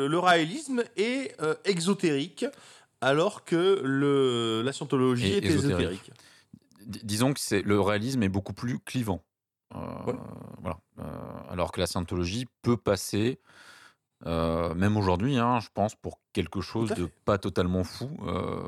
le 0.07 0.19
raélisme 0.19 0.83
est 0.97 1.37
exotérique, 1.65 2.47
alors 3.01 3.45
que 3.45 3.81
le 3.85 4.63
la 4.65 4.73
scientologie 4.73 5.33
est 5.33 5.45
ésotérique. 5.45 5.73
ésotérique. 5.79 6.13
Dis- 6.87 7.01
disons 7.05 7.33
que 7.35 7.41
c'est 7.41 7.63
le 7.63 7.81
réalisme 7.81 8.23
est 8.23 8.29
beaucoup 8.29 8.53
plus 8.55 8.79
clivant. 8.79 9.23
Ouais. 9.75 10.15
Voilà. 10.63 10.79
Alors 11.51 11.71
que 11.73 11.81
la 11.81 11.87
scientologie 11.87 12.47
peut 12.63 12.77
passer, 12.77 13.39
euh, 14.27 14.75
même 14.75 14.97
aujourd'hui, 14.97 15.39
hein, 15.39 15.61
je 15.61 15.69
pense, 15.73 15.95
pour 15.95 16.21
quelque 16.33 16.61
chose 16.61 16.91
de 16.91 17.07
pas 17.25 17.39
totalement 17.39 17.85
fou. 17.85 18.11
Euh, 18.27 18.61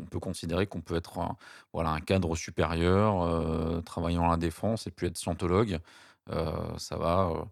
on 0.00 0.04
peut 0.06 0.20
considérer 0.20 0.66
qu'on 0.66 0.80
peut 0.80 0.94
être 0.94 1.18
un, 1.18 1.36
voilà, 1.72 1.90
un 1.90 2.00
cadre 2.00 2.36
supérieur, 2.36 3.22
euh, 3.22 3.80
travaillant 3.80 4.26
à 4.26 4.30
la 4.32 4.36
défense 4.36 4.86
et 4.86 4.90
puis 4.90 5.06
être 5.06 5.18
scientologue. 5.18 5.78
Ça 6.78 6.96
va, 6.96 7.46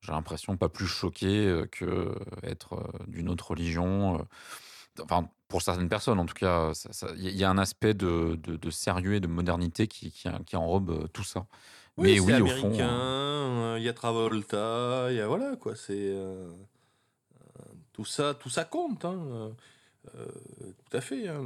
j'ai 0.00 0.12
l'impression, 0.12 0.56
pas 0.56 0.68
plus 0.68 0.86
choqué 0.86 1.64
que 1.72 2.14
être 2.42 2.82
d'une 3.06 3.28
autre 3.28 3.52
religion. 3.52 4.26
enfin, 5.02 5.28
pour 5.48 5.62
certaines 5.62 5.88
personnes, 5.88 6.18
en 6.20 6.26
tout 6.26 6.34
cas, 6.34 6.72
il 7.16 7.30
y, 7.30 7.44
a- 7.44 7.50
un 7.50 7.58
aspect 7.58 7.94
de, 7.94 8.38
de- 8.42 8.56
de 8.56 8.70
sérieux 8.70 9.14
et 9.14 9.20
de 9.20 9.26
modernité 9.26 9.86
qui, 9.88 10.12
qui, 10.12 10.28
qui 10.46 10.56
enrobe 10.56 11.08
tout 11.12 11.24
ça. 11.24 11.46
Oui, 11.96 12.12
Mais 12.14 12.20
oui, 12.20 12.40
au 12.40 12.46
fond, 12.46 12.66
américain, 12.66 12.88
euh, 12.88 13.30
euh, 13.74 13.78
il 13.78 13.84
y 13.84 13.88
a 13.88 13.92
Travolta, 13.92 15.06
il 15.10 15.16
y 15.16 15.20
a 15.20 15.26
voilà 15.26 15.56
quoi, 15.56 15.74
c'est 15.76 16.14
tout 18.00 18.06
ça, 18.06 18.32
tout 18.32 18.48
ça 18.48 18.64
compte, 18.64 19.04
hein, 19.04 19.18
euh, 19.30 19.50
euh, 20.16 20.26
tout 20.88 20.96
à 20.96 21.02
fait. 21.02 21.28
hein. 21.28 21.42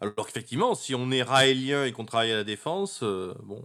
Alors 0.00 0.26
qu'effectivement, 0.26 0.74
si 0.74 0.96
on 0.96 1.12
est 1.12 1.22
raélien 1.22 1.84
et 1.84 1.92
qu'on 1.92 2.04
travaille 2.04 2.32
à 2.32 2.36
la 2.38 2.42
défense, 2.44 3.04
euh, 3.04 3.32
bon, 3.44 3.62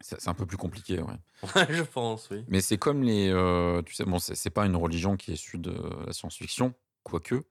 c'est 0.00 0.28
un 0.28 0.34
peu 0.34 0.46
plus 0.46 0.56
compliqué. 0.56 1.00
Ouais. 1.00 1.18
je 1.70 1.82
pense, 1.82 2.28
oui. 2.30 2.44
Mais 2.46 2.60
c'est 2.60 2.78
comme 2.78 3.02
les. 3.02 3.28
euh, 3.32 3.82
tu 3.82 3.92
sais, 3.92 4.04
bon, 4.04 4.20
c'est 4.20 4.50
pas 4.50 4.66
une 4.66 4.76
religion 4.76 5.16
qui 5.16 5.32
est 5.32 5.34
issue 5.34 5.58
de 5.58 5.74
la 6.06 6.12
science-fiction, 6.12 6.74
quoique. 7.02 7.42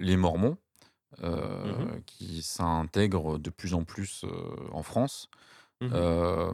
Les 0.00 0.16
Mormons, 0.16 0.58
Mhm. 1.22 2.02
qui 2.04 2.42
s'intègrent 2.42 3.38
de 3.38 3.50
plus 3.50 3.74
en 3.74 3.84
plus 3.84 4.24
en 4.72 4.82
France. 4.82 5.30
Mhm. 5.80 5.90
Euh, 5.92 6.52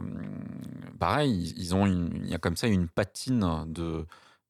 pareil, 0.99 1.53
ils- 1.57 1.73
ont 1.73 1.87
il 1.87 2.27
y 2.29 2.35
a 2.35 2.37
comme 2.37 2.55
ça 2.57 2.67
une 2.67 2.87
patine 2.87 3.63
de, 3.67 4.05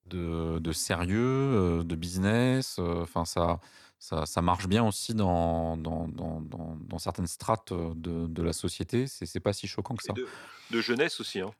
de, 0.08 0.60
de 0.60 0.72
sérieux, 0.72 1.20
euh, 1.20 1.84
de 1.84 1.95
business. 1.95 2.78
euh, 2.80 3.04
Enfin, 3.04 3.26
ça, 3.26 3.60
ça, 3.99 4.26
ça 4.26 4.41
marche 4.41 4.68
bien 4.68 4.86
aussi 4.86 5.14
dans, 5.14 5.78
dans, 5.78 6.08
dans, 6.08 6.41
dans, 6.41 6.78
dans 6.80 6.99
certaines 6.99 7.28
strates 7.28 7.74
de, 7.74 8.28
de 8.28 8.43
la 8.43 8.54
société. 8.54 9.08
C'est 9.08 9.26
c'est 9.26 9.39
pas 9.39 9.54
si 9.54 9.68
choquant 9.68 9.95
que 9.95 10.04
ça. 10.04 10.14
de, 10.14 10.28
de 10.72 10.82
jeunesse 10.82 11.20
aussi. 11.20 11.39
Hein. 11.39 11.51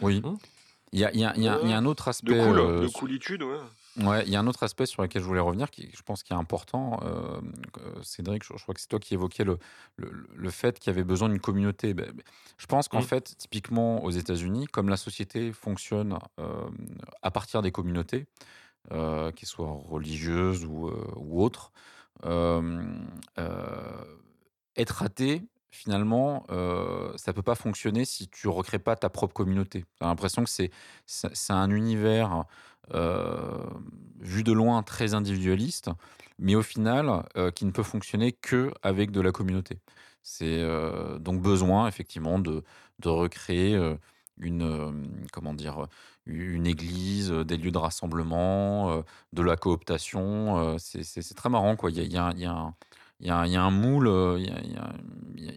Oui. 0.00 0.20
Mhm. 0.24 0.36
Il 0.92 1.00
y 1.00 1.04
a, 1.04 1.12
il 1.12 1.20
y 1.20 1.24
a- 1.24 1.32
il 1.36 1.42
y 1.42 1.48
a- 1.48 1.58
il 1.62 1.68
y 1.68 1.72
a 1.72 1.76
un 1.78 1.84
autre 1.86 2.04
De 2.04 2.10
aspect. 2.10 2.44
cool, 2.44 2.58
euh, 2.60 2.80
de 2.82 2.88
coolitude, 2.88 3.42
ouais. 3.42 3.58
Ouais, 3.98 4.24
il 4.26 4.30
y 4.30 4.36
a 4.36 4.40
un 4.40 4.46
autre 4.46 4.62
aspect 4.62 4.84
sur 4.84 5.00
lequel 5.02 5.22
je 5.22 5.26
voulais 5.26 5.40
revenir, 5.40 5.70
qui 5.70 5.90
je 5.96 6.02
pense 6.02 6.22
qui 6.22 6.34
est 6.34 6.36
important. 6.36 7.00
euh, 7.02 7.40
euh, 7.78 8.02
Cédric, 8.02 8.44
je, 8.44 8.52
je 8.54 8.62
crois 8.62 8.74
que 8.74 8.80
c'est 8.80 8.88
toi 8.88 8.98
qui 8.98 9.14
évoquais 9.14 9.42
le, 9.44 9.58
le, 9.96 10.26
le 10.34 10.50
fait 10.50 10.78
qu'il 10.78 10.90
y 10.90 10.94
avait 10.94 11.04
besoin 11.04 11.30
d'une 11.30 11.40
communauté. 11.40 11.94
Ben, 11.94 12.12
ben, 12.12 12.22
je 12.58 12.66
pense 12.66 12.88
qu'en 12.88 13.00
Mm. 13.00 13.02
fait, 13.02 13.34
typiquement 13.38 14.04
aux 14.04 14.10
États-Unis, 14.10 14.66
comme 14.66 14.90
la 14.90 14.98
société 14.98 15.50
fonctionne 15.52 16.18
euh, 16.38 16.68
à 17.22 17.30
partir 17.30 17.62
des 17.62 17.72
communautés, 17.72 18.26
euh, 18.92 19.32
qu'elles 19.32 19.48
soient 19.48 19.72
religieuses 19.72 20.64
ou, 20.66 20.90
ou 21.16 21.42
autres, 21.42 21.72
être 24.76 25.02
athée, 25.02 25.42
finalement, 25.70 26.44
euh, 26.50 27.12
ça 27.16 27.32
peut 27.32 27.42
pas 27.42 27.54
fonctionner 27.54 28.04
si 28.04 28.28
tu 28.28 28.48
recrées 28.48 28.78
pas 28.78 28.96
ta 28.96 29.10
propre 29.10 29.34
communauté. 29.34 29.84
J'ai 30.00 30.06
l'impression 30.06 30.44
que 30.44 30.50
c'est 30.50 30.70
un 31.50 31.70
univers 31.70 32.44
vu 34.20 34.42
de 34.44 34.52
loin 34.52 34.82
très 34.82 35.14
individualiste, 35.14 35.90
mais 36.38 36.54
au 36.54 36.62
final 36.62 37.24
euh, 37.36 37.50
qui 37.50 37.64
ne 37.64 37.70
peut 37.70 37.82
fonctionner 37.82 38.32
que 38.32 38.72
avec 38.82 39.10
de 39.10 39.20
la 39.20 39.32
communauté. 39.32 39.78
C'est 40.22 40.60
euh, 40.60 41.18
donc 41.18 41.40
besoin 41.42 41.86
effectivement 41.88 42.38
de, 42.38 42.64
de 42.98 43.08
recréer 43.08 43.74
euh, 43.76 43.94
une 44.38 44.62
euh, 44.62 44.90
comment 45.32 45.54
dire 45.54 45.86
une 46.26 46.66
église, 46.66 47.30
euh, 47.30 47.44
des 47.44 47.56
lieux 47.56 47.70
de 47.70 47.78
rassemblement, 47.78 48.90
euh, 48.92 49.02
de 49.32 49.42
la 49.42 49.56
cooptation. 49.56 50.58
euh, 50.58 50.76
c'est 50.78 51.34
très 51.34 51.48
marrant 51.48 51.76
quoi. 51.76 51.90
Il 51.90 51.96
y 51.98 52.00
a- 52.18 52.32
il 52.32 52.40
y 52.40 52.44
a 52.46 52.52
un 52.52 52.74
il 53.20 53.26
y 53.26 53.30
a, 53.30 53.40
un 53.40 53.70
moule, 53.70 54.08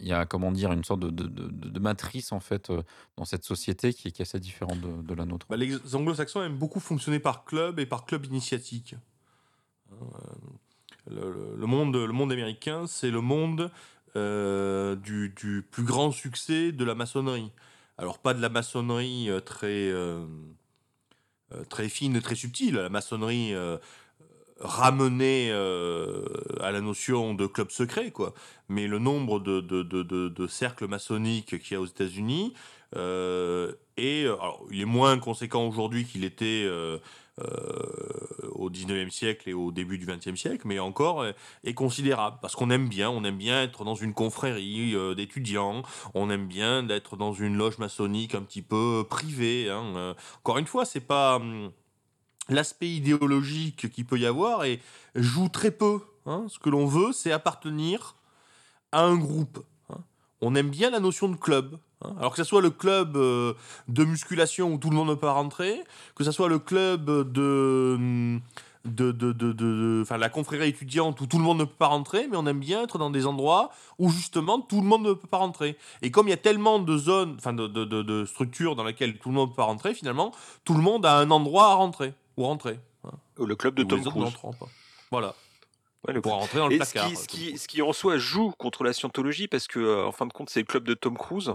il 0.00 0.06
y 0.06 0.12
a, 0.12 0.24
comment 0.26 0.50
dire, 0.50 0.72
une 0.72 0.84
sorte 0.84 1.00
de, 1.00 1.80
matrice 1.80 2.32
en 2.32 2.40
fait 2.40 2.70
euh, 2.70 2.82
dans 3.16 3.24
cette 3.24 3.44
société 3.44 3.92
qui 3.92 4.08
est, 4.08 4.20
assez 4.20 4.40
différente 4.40 4.80
de, 4.80 5.14
la 5.14 5.24
nôtre. 5.24 5.46
Bah, 5.48 5.56
les 5.56 5.94
anglo-saxons 5.94 6.42
aiment 6.42 6.58
beaucoup 6.58 6.80
fonctionner 6.80 7.20
par 7.20 7.44
club 7.44 7.78
et 7.78 7.86
par 7.86 8.06
club 8.06 8.26
initiatique. 8.26 8.94
Euh, 9.92 9.96
Le, 11.56 11.66
monde, 11.66 11.96
le 11.96 12.12
monde 12.12 12.32
américain, 12.32 12.86
c'est 12.86 13.10
le 13.10 13.20
monde 13.20 13.70
euh, 14.16 14.96
du, 14.96 15.66
plus 15.70 15.84
grand 15.84 16.12
succès 16.12 16.72
de 16.72 16.84
la 16.84 16.94
maçonnerie. 16.94 17.50
Alors 17.98 18.18
pas 18.18 18.32
de 18.32 18.40
la 18.40 18.48
maçonnerie 18.48 19.28
très, 19.44 19.92
très 21.68 21.88
fine, 21.90 22.18
très 22.22 22.34
subtile, 22.34 22.76
la 22.76 22.88
maçonnerie 22.88 23.54
ramenée 24.60 25.48
euh, 25.50 26.24
à 26.60 26.70
la 26.70 26.80
notion 26.80 27.34
de 27.34 27.46
club 27.46 27.70
secret, 27.70 28.10
quoi. 28.10 28.34
Mais 28.68 28.86
le 28.86 28.98
nombre 28.98 29.40
de, 29.40 30.46
cercles 30.46 30.86
maçonniques 30.86 31.58
qu'il 31.60 31.74
y 31.74 31.76
a 31.76 31.80
aux 31.80 31.86
États-Unis 31.86 32.54
euh, 32.96 33.72
est, 33.96 34.24
alors, 34.24 34.64
il 34.70 34.80
est 34.80 34.86
moins 34.86 35.18
conséquent 35.18 35.66
aujourd'hui 35.66 36.04
qu'il 36.04 36.24
était 36.24 36.64
euh, 36.66 36.98
euh, 37.40 38.48
au 38.52 38.68
19e 38.70 39.10
siècle 39.10 39.48
et 39.48 39.54
au 39.54 39.72
début 39.72 39.96
du 39.96 40.06
20e 40.06 40.36
siècle, 40.36 40.62
mais 40.66 40.78
encore 40.78 41.22
euh, 41.22 41.32
est 41.64 41.74
considérable 41.74 42.38
parce 42.42 42.54
qu'on 42.54 42.70
aime 42.70 42.88
bien, 42.88 43.08
on 43.08 43.24
aime 43.24 43.38
bien 43.38 43.62
être 43.62 43.84
dans 43.84 43.94
une 43.94 44.12
confrérie 44.12 44.94
euh, 44.94 45.14
d'étudiants, 45.14 45.82
on 46.14 46.28
aime 46.28 46.46
bien 46.46 46.82
d'être 46.82 47.16
dans 47.16 47.32
une 47.32 47.56
loge 47.56 47.78
maçonnique 47.78 48.34
un 48.34 48.42
petit 48.42 48.62
peu 48.62 49.04
privée. 49.08 49.70
hein, 49.70 49.84
euh. 49.96 50.14
Encore 50.40 50.58
une 50.58 50.66
fois, 50.66 50.84
c'est 50.84 51.00
pas 51.00 51.36
hum, 51.36 51.70
l'aspect 52.48 52.88
idéologique 52.90 53.90
qu'il 53.90 54.04
peut 54.06 54.18
y 54.18 54.26
avoir 54.26 54.64
et 54.64 54.80
joue 55.14 55.48
très 55.48 55.70
peu. 55.70 56.00
hein. 56.26 56.46
Ce 56.48 56.58
que 56.58 56.70
l'on 56.70 56.86
veut, 56.86 57.12
c'est 57.12 57.32
appartenir 57.32 58.16
à 58.92 59.02
un 59.02 59.16
groupe. 59.16 59.64
hein. 59.90 59.98
On 60.40 60.54
aime 60.54 60.70
bien 60.70 60.90
la 60.90 61.00
notion 61.00 61.28
de 61.28 61.36
club. 61.36 61.78
hein. 62.04 62.14
Alors 62.18 62.32
que 62.32 62.38
ce 62.38 62.44
soit 62.44 62.62
le 62.62 62.70
club 62.70 63.16
euh, 63.16 63.54
de 63.88 64.04
musculation 64.04 64.72
où 64.72 64.78
tout 64.78 64.90
le 64.90 64.96
monde 64.96 65.08
ne 65.08 65.14
peut 65.14 65.20
pas 65.20 65.32
rentrer, 65.32 65.80
que 66.16 66.24
ce 66.24 66.32
soit 66.32 66.48
le 66.48 66.58
club 66.58 67.04
de, 67.32 67.94
hum, 67.96 68.40
de, 68.84 69.12
de, 69.12 69.32
de, 69.32 70.04
la 70.16 70.28
confrérie 70.30 70.70
étudiante 70.70 71.20
où 71.20 71.26
tout 71.26 71.36
le 71.38 71.44
monde 71.44 71.58
ne 71.58 71.64
peut 71.64 71.74
pas 71.78 71.88
rentrer, 71.88 72.26
mais 72.28 72.36
on 72.38 72.46
aime 72.46 72.58
bien 72.60 72.82
être 72.82 72.96
dans 72.98 73.10
des 73.10 73.26
endroits 73.26 73.70
où 73.98 74.08
justement 74.08 74.58
tout 74.60 74.80
le 74.80 74.86
monde 74.86 75.02
ne 75.02 75.12
peut 75.12 75.28
pas 75.28 75.36
rentrer. 75.36 75.76
Et 76.02 76.10
comme 76.10 76.26
il 76.26 76.30
y 76.30 76.34
a 76.34 76.38
tellement 76.38 76.78
de 76.78 76.96
zones, 76.96 77.36
enfin 77.38 77.52
de 77.52 78.24
structures 78.24 78.74
dans 78.76 78.84
lesquelles 78.84 79.18
tout 79.18 79.28
le 79.28 79.34
monde 79.34 79.50
ne 79.50 79.52
peut 79.52 79.58
pas 79.58 79.64
rentrer, 79.64 79.94
finalement, 79.94 80.32
tout 80.64 80.74
le 80.74 80.80
monde 80.80 81.04
a 81.04 81.18
un 81.18 81.30
endroit 81.30 81.66
à 81.70 81.74
rentrer, 81.74 82.14
où 82.40 82.44
rentrer. 82.44 82.78
hein. 83.04 83.10
Ou 83.38 83.46
Le 83.46 83.56
club 83.56 83.74
de 83.74 83.82
Tom 83.84 84.00
Cruise. 84.10 84.24
Voilà. 85.10 85.34
Ouais, 86.06 86.14
le 86.14 86.22
pour 86.22 86.32
rentrer 86.32 86.58
dans 86.58 86.68
le 86.68 86.74
Et 86.74 86.78
ce 86.82 86.90
placard. 86.92 87.08
qui, 87.10 87.16
ce, 87.16 87.28
qui, 87.28 87.58
ce 87.58 87.68
qui 87.68 87.82
en 87.82 87.92
soi 87.92 88.16
joue 88.16 88.52
contre 88.58 88.84
la 88.84 88.92
scientologie 88.94 89.48
parce 89.48 89.66
que 89.68 89.78
euh, 89.78 90.06
en 90.06 90.12
fin 90.12 90.24
de 90.26 90.32
compte 90.32 90.48
c'est 90.48 90.60
le 90.60 90.66
club 90.66 90.84
de 90.84 90.94
Tom 90.94 91.16
Cruise. 91.18 91.52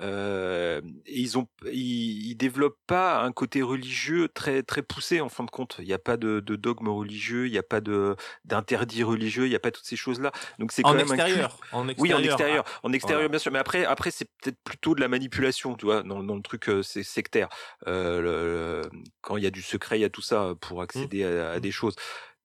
Euh, 0.00 0.80
et 1.06 1.18
ils 1.20 1.38
ont, 1.38 1.48
ils, 1.64 2.28
ils 2.30 2.34
développent 2.36 2.78
pas 2.86 3.20
un 3.22 3.32
côté 3.32 3.62
religieux 3.62 4.28
très 4.28 4.62
très 4.62 4.82
poussé 4.82 5.20
en 5.20 5.28
fin 5.28 5.42
de 5.42 5.50
compte. 5.50 5.76
Il 5.80 5.86
n'y 5.86 5.92
a 5.92 5.98
pas 5.98 6.16
de, 6.16 6.38
de 6.40 6.54
dogme 6.54 6.88
religieux, 6.88 7.46
il 7.46 7.50
n'y 7.52 7.58
a 7.58 7.62
pas 7.64 7.80
de 7.80 8.14
d'interdit 8.44 9.02
religieux, 9.02 9.46
il 9.46 9.50
n'y 9.50 9.56
a 9.56 9.60
pas 9.60 9.70
toutes 9.72 9.86
ces 9.86 9.96
choses 9.96 10.20
là. 10.20 10.30
Donc 10.58 10.70
c'est 10.70 10.82
quand 10.82 10.90
en 10.90 10.94
même 10.94 11.10
un 11.10 11.16
culte- 11.16 11.20
extérieur, 11.26 11.58
en 11.72 11.80
Oui, 11.80 11.88
en 11.88 11.88
extérieur. 11.88 12.24
extérieur, 12.30 12.64
en 12.84 12.92
extérieur 12.92 13.18
Voilà. 13.22 13.28
bien 13.30 13.38
sûr, 13.38 13.50
mais 13.52 13.58
après, 13.58 13.84
après 13.86 14.10
c'est 14.12 14.28
peut-être 14.40 14.58
plutôt 14.62 14.94
de 14.94 15.00
la 15.00 15.08
manipulation, 15.08 15.74
tu 15.74 15.86
vois, 15.86 16.02
dans, 16.04 16.22
dans 16.22 16.36
le 16.36 16.42
truc 16.42 16.68
euh, 16.68 16.82
c'est 16.82 17.02
sectaire. 17.02 17.48
Euh, 17.88 18.20
le- 18.20 18.82
le- 18.84 18.90
quand 19.22 19.36
il 19.36 19.42
y 19.42 19.46
a 19.46 19.50
du 19.50 19.62
secret, 19.62 19.98
il 19.98 20.02
y 20.02 20.04
a 20.04 20.10
tout 20.10 20.22
ça 20.22 20.52
pour 20.60 20.80
accéder 20.82 21.24
à, 21.24 21.52
à 21.52 21.56
Mmh. 21.56 21.60
des 21.60 21.72
choses. 21.72 21.94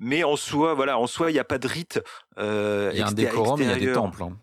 Mais 0.04 0.24
en 0.24 0.36
soi, 0.36 0.74
voilà, 0.74 0.98
en 1.00 1.08
soi, 1.08 1.32
il 1.32 1.34
n'y 1.34 1.40
a 1.40 1.46
pas 1.46 1.58
de 1.58 1.68
rite. 1.68 2.02
Euh, 2.38 2.92
Il 2.94 3.00
y 3.00 3.02
a 3.02 3.08
un 3.08 3.12
décorum, 3.14 3.62
il 3.62 3.68
y 3.70 3.72
a 3.72 3.76
des 3.80 3.94
temples. 3.94 4.24
hein. 4.24 4.38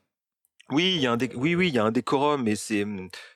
Oui, 0.71 0.95
il 0.95 1.01
y 1.03 1.07
a 1.07 1.13
un 1.13 1.17
dé- 1.17 1.33
oui, 1.35 1.55
oui, 1.55 1.69
il 1.69 1.75
y 1.75 1.79
a 1.79 1.85
un 1.85 1.91
décorum, 1.91 2.45
mais 2.45 2.57
c'est 2.57 2.87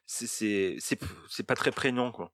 c'est 0.06 0.76
c'est 0.78 0.98
c'est 1.28 1.42
pas 1.42 1.54
très 1.56 1.70
prégnant 1.72 2.12
quoi. 2.12 2.30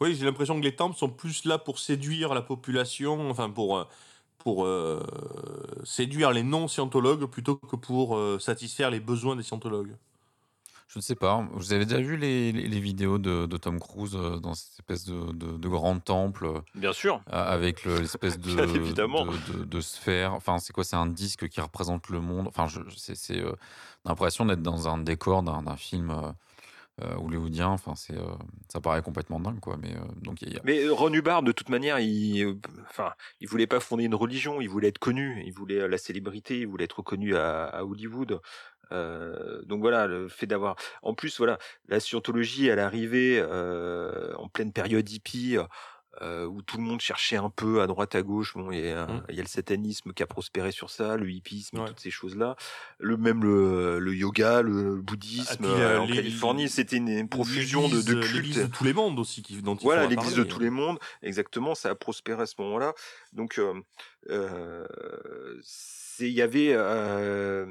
Oui, 0.00 0.14
j'ai 0.14 0.24
l'impression 0.26 0.58
que 0.60 0.64
les 0.64 0.76
temples 0.76 0.96
sont 0.96 1.08
plus 1.08 1.44
là 1.46 1.58
pour 1.58 1.78
séduire 1.78 2.34
la 2.34 2.42
population, 2.42 3.30
enfin 3.30 3.48
pour, 3.48 3.78
euh, 3.78 3.84
pour 4.38 4.66
euh, 4.66 5.02
séduire 5.84 6.32
les 6.32 6.42
non-scientologues 6.42 7.24
plutôt 7.24 7.56
que 7.56 7.76
pour 7.76 8.16
euh, 8.16 8.38
satisfaire 8.38 8.90
les 8.90 9.00
besoins 9.00 9.36
des 9.36 9.42
scientologues. 9.42 9.96
Je 10.88 10.98
ne 10.98 11.02
sais 11.02 11.16
pas. 11.16 11.46
Vous 11.52 11.72
avez 11.72 11.84
déjà 11.84 12.00
vu 12.00 12.16
les, 12.16 12.52
les- 12.52 12.68
les 12.68 12.80
vidéos 12.80 13.18
de, 13.18 13.46
de 13.46 13.56
Tom 13.56 13.80
Cruise 13.80 14.14
euh, 14.14 14.38
dans 14.38 14.54
cette 14.54 14.74
espèce 14.78 15.04
de, 15.04 15.32
de- 15.32 15.56
de 15.58 15.68
grand 15.68 15.98
temple 15.98 16.46
euh, 16.46 16.60
Bien 16.74 16.92
sûr. 16.92 17.20
avec 17.26 17.84
le- 17.84 17.98
l'espèce 17.98 18.38
de, 18.38 19.80
sphère? 19.80 20.32
Enfin, 20.34 20.58
c'est 20.58 20.72
quoi? 20.72 20.84
C'est 20.84 20.96
un 20.96 21.06
disque 21.06 21.48
qui 21.48 21.60
représente 21.60 22.08
le 22.08 22.20
monde? 22.20 22.46
Enfin, 22.48 22.66
c'est, 22.96 23.14
euh, 23.40 23.52
l'impression 24.04 24.44
d'être 24.46 24.62
dans 24.62 24.88
un 24.88 24.98
décor 24.98 25.42
d'un, 25.42 25.76
film 25.76 26.10
euh, 26.10 26.30
euh, 27.02 27.14
hollywoodien. 27.16 27.68
Enfin, 27.68 27.94
c'est, 27.96 28.16
euh, 28.16 28.24
ça 28.68 28.80
paraît 28.80 29.02
complètement 29.02 29.40
dingue, 29.40 29.60
quoi. 29.60 29.76
Mais 29.76 29.92
euh, 29.94 30.00
donc, 30.22 30.40
y 30.42 30.56
a- 30.56 30.60
Mais 30.64 30.88
Ron 30.88 31.12
Hubbard, 31.12 31.42
de 31.42 31.52
toute 31.52 31.68
manière, 31.68 31.98
il, 31.98 32.58
enfin, 32.88 33.12
il 33.40 33.48
voulait 33.48 33.66
pas 33.66 33.80
fonder 33.80 34.04
une 34.04 34.14
religion, 34.14 34.60
il 34.60 34.68
voulait 34.68 34.88
être 34.88 34.98
connu, 34.98 35.42
il 35.44 35.52
voulait 35.52 35.88
la 35.88 35.98
célébrité, 35.98 36.60
il 36.60 36.66
voulait 36.68 36.84
être 36.84 36.98
reconnu 36.98 37.36
à, 37.36 37.64
à 37.64 37.82
Hollywood. 37.84 38.40
Donc 38.92 39.80
voilà, 39.80 40.06
le 40.06 40.28
fait 40.28 40.46
d'avoir, 40.46 40.76
en 41.02 41.14
plus 41.14 41.38
voilà, 41.38 41.58
la 41.88 42.00
scientologie, 42.00 42.70
arrivait 42.78 43.38
euh, 43.40 44.32
en 44.36 44.48
pleine 44.48 44.72
période 44.72 45.08
hippie. 45.08 45.56
Euh, 46.22 46.46
où 46.46 46.62
tout 46.62 46.76
le 46.78 46.82
monde 46.82 47.00
cherchait 47.00 47.36
un 47.36 47.50
peu 47.50 47.80
à 47.82 47.86
droite 47.86 48.14
à 48.14 48.22
gauche. 48.22 48.54
Bon, 48.54 48.70
il 48.70 48.80
y 48.84 48.88
a, 48.90 49.06
Mm. 49.06 49.22
il 49.28 49.34
y 49.36 49.38
a 49.38 49.42
le 49.42 49.48
satanisme 49.48 50.12
qui 50.12 50.22
a 50.22 50.26
prospéré 50.26 50.72
sur 50.72 50.90
ça, 50.90 51.16
le 51.16 51.30
hippisme, 51.30 51.78
Ouais. 51.80 51.86
toutes 51.88 52.00
ces 52.00 52.10
choses-là. 52.10 52.56
Le 52.98 53.16
même 53.16 53.42
le, 53.42 53.98
le 53.98 54.14
yoga, 54.14 54.62
le 54.62 54.96
bouddhisme 54.96 55.46
Ah, 55.50 55.56
puis, 55.56 55.66
euh, 55.82 55.96
euh, 55.96 56.00
en 56.00 56.06
Californie, 56.06 56.68
c'était 56.68 56.96
une 56.96 57.28
profusion 57.28 57.88
de, 57.88 58.00
de 58.02 58.16
euh, 58.16 58.20
cultes. 58.20 58.34
L'église 58.34 58.58
de 58.62 58.66
tous 58.66 58.84
les 58.84 58.92
mondes 58.92 59.18
aussi, 59.18 59.42
qui, 59.42 59.60
dont 59.62 59.76
il 59.76 59.82
Voilà, 59.84 60.06
l'église 60.06 60.34
de 60.34 60.44
tous 60.44 60.60
les 60.60 60.70
mondes, 60.70 60.98
exactement, 61.22 61.74
ça 61.74 61.90
a 61.90 61.94
prospéré 61.94 62.42
à 62.42 62.46
ce 62.46 62.54
moment-là. 62.60 62.94
Donc, 63.32 63.58
euh, 63.58 64.86
il 66.18 66.28
y 66.28 66.40
avait 66.42 66.72
euh, 66.72 67.66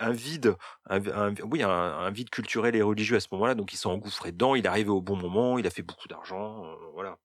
un 0.00 0.10
vide, 0.10 0.56
un, 0.90 1.00
un- 1.06 1.34
oui, 1.50 1.62
un, 1.62 1.70
un 1.70 2.10
vide 2.10 2.30
culturel 2.30 2.74
et 2.74 2.82
religieux 2.82 3.16
à 3.16 3.20
ce 3.20 3.28
moment-là. 3.32 3.54
Donc, 3.54 3.72
il 3.72 3.76
s'est 3.76 3.86
engouffré 3.86 4.32
dedans. 4.32 4.54
Il 4.56 4.64
est 4.64 4.68
arrivé 4.68 4.90
au 4.90 5.00
bon 5.00 5.16
moment. 5.16 5.56
Il 5.58 5.66
a 5.66 5.70
fait 5.70 5.82
beaucoup 5.82 6.08
d'argent. 6.08 6.64
euh, 6.66 6.74
voilà. 6.94 7.16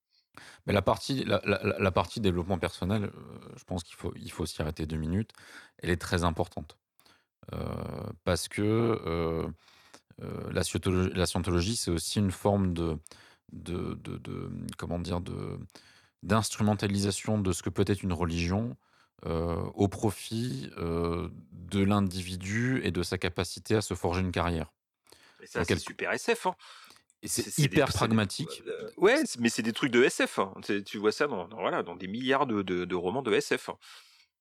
Mais 0.65 0.73
la 0.73 0.81
partie, 0.81 1.23
la, 1.25 1.41
la- 1.45 1.61
la- 1.63 1.79
la 1.79 1.91
partie 1.91 2.19
développement 2.21 2.57
personnel, 2.59 3.05
euh, 3.05 3.39
je 3.55 3.63
pense 3.63 3.83
qu'il 3.83 3.95
faut, 3.95 4.13
il 4.15 4.31
faut 4.31 4.45
s'y 4.45 4.61
arrêter 4.61 4.85
deux 4.85 4.97
minutes. 4.97 5.31
Elle 5.79 5.89
est 5.89 5.97
très 6.01 6.23
importante. 6.23 6.77
Euh, 7.53 7.65
parce 8.25 8.47
que 8.47 8.61
euh, 8.61 9.47
euh, 10.21 10.51
la, 10.51 10.63
scientologie, 10.63 11.11
la 11.15 11.25
scientologie, 11.25 11.75
c'est 11.75 11.91
aussi 11.91 12.19
une 12.19 12.31
forme 12.31 12.73
de, 12.73 12.97
de, 13.51 13.95
de- 13.95 14.17
de- 14.17 14.51
comment 14.77 14.99
dire, 14.99 15.21
de, 15.21 15.57
d'instrumentalisation 16.23 17.39
de 17.39 17.51
ce 17.51 17.63
que 17.63 17.69
peut 17.69 17.85
être 17.87 18.03
une 18.03 18.13
religion 18.13 18.77
au 19.25 19.89
profit 19.89 20.69
de 20.77 21.83
l'individu 21.83 22.79
et 22.85 22.91
de 22.91 23.03
sa 23.03 23.17
capacité 23.17 23.75
à 23.75 23.81
se 23.81 23.93
forger 23.93 24.21
une 24.21 24.31
carrière. 24.31 24.71
Et 25.41 25.47
ça, 25.47 25.59
c'est 25.59 25.67
quel- 25.67 25.79
super 25.79 26.11
SF. 26.13 26.45
hein. 26.45 26.55
Et 27.21 27.27
c'est 27.27 27.43
des- 27.43 27.63
hyper 27.63 27.87
des- 27.87 27.93
pragmatique. 27.93 28.63
euh, 28.67 28.89
ouais, 28.97 29.25
c'est- 29.25 29.39
mais 29.39 29.49
c'est 29.49 29.61
des 29.61 29.73
trucs 29.73 29.91
de 29.91 30.03
SF. 30.03 30.39
hein. 30.39 30.53
Tu 30.85 30.97
vois 30.97 31.11
ça 31.11 31.27
dans, 31.27 31.47
dans- 31.47 31.59
voilà, 31.59 31.83
dans 31.83 31.95
des 31.95 32.07
milliards 32.07 32.47
de, 32.47 32.61
de- 32.61 32.85
de 32.85 32.95
romans 32.95 33.21
de 33.21 33.33
SF. 33.33 33.69
hein. 33.69 33.77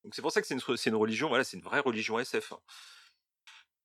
Donc, 0.05 0.15
c'est 0.15 0.23
pour 0.23 0.31
ça 0.31 0.41
que 0.41 0.47
c'est 0.47 0.55
une, 0.55 0.77
c'est 0.77 0.91
une 0.91 0.97
religion. 0.97 1.29
Voilà, 1.29 1.43
c'est 1.45 1.57
une 1.57 1.63
vraie 1.65 1.81
religion 1.81 2.19
SF. 2.21 2.53
hein. 2.53 2.59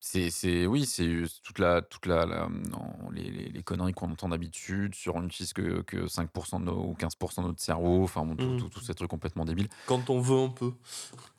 C'est, 0.06 0.30
c'est, 0.32 0.66
oui, 0.68 0.86
c'est 0.86 1.24
toute 1.44 1.60
la, 1.60 1.82
toute 1.82 2.06
la, 2.08 2.26
la- 2.26 2.50
non, 2.50 3.10
les, 3.14 3.24
les- 3.32 3.50
les 3.50 3.64
conneries 3.64 3.94
qu'on 3.94 4.12
entend 4.12 4.28
d'habitude 4.28 4.94
sur 4.96 5.16
on 5.16 5.22
n'utilise 5.22 5.54
que, 5.54 5.82
que 5.84 6.08
5% 6.08 6.60
de 6.60 6.66
nos, 6.66 6.90
ou 6.90 6.94
15% 6.94 7.42
de 7.42 7.48
notre 7.48 7.62
cerveau, 7.62 8.04
enfin, 8.04 8.26
bon, 8.26 8.36
tout- 8.36 8.58
tout- 8.60 8.70
tous 8.70 8.82
ces 8.82 8.94
trucs 8.94 9.10
complètement 9.10 9.46
débiles. 9.46 9.70
Quand 9.88 10.10
on 10.10 10.20
veut, 10.20 10.36
on 10.36 10.50
peut. 10.52 10.74